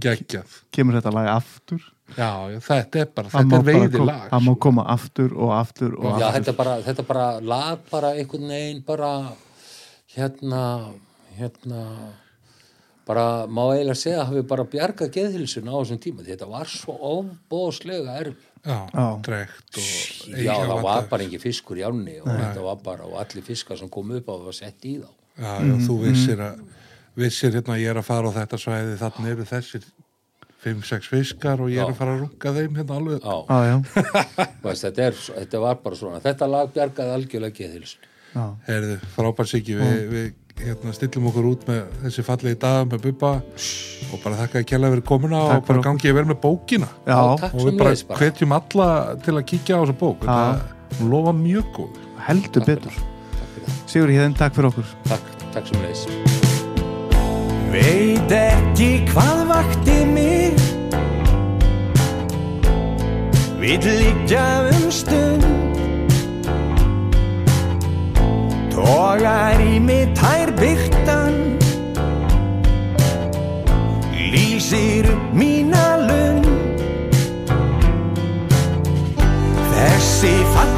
geggjað. 0.02 0.54
kemur 0.74 0.96
þetta 1.00 1.12
lag 1.14 1.28
aftur? 1.36 1.82
Já, 2.16 2.30
já, 2.54 2.58
þetta 2.62 3.00
er 3.02 3.06
bara, 3.14 3.28
þetta 3.30 3.56
er 3.58 3.62
veiði 3.66 3.96
kom- 3.98 4.06
lag 4.06 4.30
það 4.30 4.42
má 4.46 4.52
koma 4.58 4.82
aftur 4.94 5.32
og 5.34 5.50
aftur 5.54 5.94
og 5.98 6.04
Já, 6.04 6.26
aftur. 6.26 6.32
þetta 6.36 6.50
er 6.52 6.56
bara, 6.60 6.74
þetta 6.82 6.98
er 7.02 7.06
bara 7.06 7.26
lag 7.40 7.78
bara 7.90 8.10
einhvern 8.14 8.48
veginn 8.48 8.82
bara 8.86 9.10
hérna, 10.16 10.62
hérna 11.38 11.82
bara 13.06 13.46
má 13.46 13.62
eiginlega 13.74 13.94
segja 13.98 14.20
að 14.22 14.26
hafi 14.32 14.42
bara 14.42 14.64
bjargað 14.64 15.12
geðhilsun 15.14 15.68
á 15.70 15.74
þessum 15.78 16.00
tíma 16.02 16.22
því 16.26 16.34
þetta 16.34 16.48
var 16.50 16.66
svo 16.70 16.96
ofbóðslega 17.10 18.16
erfi 18.20 18.36
Já, 18.66 18.78
Já. 18.92 19.04
trekt 19.26 19.78
og 19.78 20.38
Já, 20.42 20.54
það 20.66 20.80
var 20.82 21.04
bara 21.10 21.22
engin 21.26 21.42
fiskur 21.42 21.78
í 21.78 21.84
ánni 21.86 22.16
og 22.22 22.26
þetta 22.32 22.64
var 22.66 22.80
bara, 22.84 23.06
og 23.06 23.20
allir 23.22 23.44
fiskar 23.46 23.78
sem 23.78 23.90
kom 23.92 24.10
upp 24.16 24.26
á 24.26 24.34
það 24.34 24.48
var 24.50 24.56
sett 24.58 24.88
í 24.90 24.96
þá. 25.02 25.10
Já, 25.36 25.52
já, 25.68 25.74
þú 25.86 25.96
vissir 26.02 26.42
að 26.42 26.64
vissir 27.16 27.54
hérna 27.54 27.76
að 27.76 27.82
ég 27.84 27.92
er 27.94 28.00
að 28.00 28.08
fara 28.08 28.32
á 28.32 28.36
þetta 28.40 28.58
svæði 28.60 28.96
þannig 29.04 29.30
eru 29.36 29.46
þessir 29.52 29.86
5-6 30.66 31.06
fiskar 31.12 31.60
og 31.62 31.68
ég 31.70 31.78
er 31.78 31.86
Já. 31.86 31.92
að 31.92 31.98
fara 32.00 32.14
að 32.16 32.22
runga 32.24 32.52
þeim 32.56 32.78
hérna 32.80 32.96
alveg. 32.98 33.22
Já, 33.22 33.36
Já, 33.46 33.58
já, 33.70 33.76
þú 34.62 34.66
veist, 34.66 34.82
þetta, 34.88 35.04
er, 35.06 35.18
þetta 35.36 35.60
var 35.62 35.78
bara 35.84 35.98
svona 36.00 36.20
þetta 36.24 36.48
lag 36.50 36.72
bjargaði 36.74 37.14
algjörlega 37.20 37.56
geðhilsun 37.60 38.08
já, 38.34 38.44
Herðu, 38.66 38.96
frábært 39.14 39.52
sikki, 39.52 39.76
við, 39.78 40.00
við 40.10 40.26
hérna, 40.60 40.92
stillum 40.96 41.28
okkur 41.30 41.48
út 41.50 41.66
með 41.68 41.82
þessi 42.04 42.24
fallegi 42.26 42.58
dag 42.62 42.86
með 42.90 43.08
bubba 43.08 43.32
og 44.12 44.22
bara 44.22 44.38
þakka 44.42 44.62
að 44.62 44.68
kjalla 44.70 44.92
verið 44.94 45.06
komuna 45.08 45.42
Takk 45.50 45.58
og 45.58 45.68
bara 45.70 45.84
gangi 45.84 46.08
ég 46.08 46.16
vel 46.16 46.24
með 46.28 46.38
bókina. 46.44 46.88
Já, 47.06 47.18
takk 47.42 47.52
og 47.52 47.68
við 47.68 47.82
bara 47.82 48.20
hvetjum 48.20 48.56
alla 48.56 48.88
til 49.24 49.36
að 49.36 49.44
kíkja 49.52 49.78
á 49.78 49.80
þessa 49.82 49.98
bók. 50.00 50.24
Þetta 50.24 51.00
hún 51.00 51.12
lofa 51.12 51.34
mjög 51.36 51.70
góð 51.76 52.00
heldur 52.28 52.66
betur. 52.70 53.02
Sigur 53.90 54.12
Híðin, 54.12 54.36
takk 54.38 54.56
fyrir 54.56 54.70
okkur. 54.70 54.94
Takk, 55.10 55.34
takk 55.54 55.70
sem 55.72 55.84
leiðis 55.84 56.06
Veit 57.72 58.32
ekki 58.32 58.90
hvað 59.10 59.42
vakti 59.50 59.98
mig. 60.08 60.64
Vill 63.60 63.82
liggja 63.82 64.46
um 64.70 64.90
stund 64.94 65.55
Tógar 68.76 69.56
í 69.64 69.78
mig 69.80 70.10
tær 70.18 70.50
byrtan 70.58 71.36
Lýsir 74.12 75.08
mína 75.32 75.86
lund. 76.04 76.48
Þessi 79.72 80.34
fallegi 80.52 80.75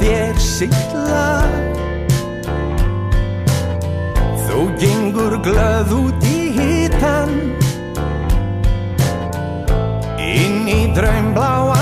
þér 0.00 0.40
sigla. 0.42 1.26
Þó 4.44 4.66
gengur 4.80 5.38
glöð 5.44 5.92
út 5.94 6.24
í 6.26 6.40
hítan 6.56 7.30
Inn 10.20 10.66
í 10.68 10.80
draumbláa 10.94 11.79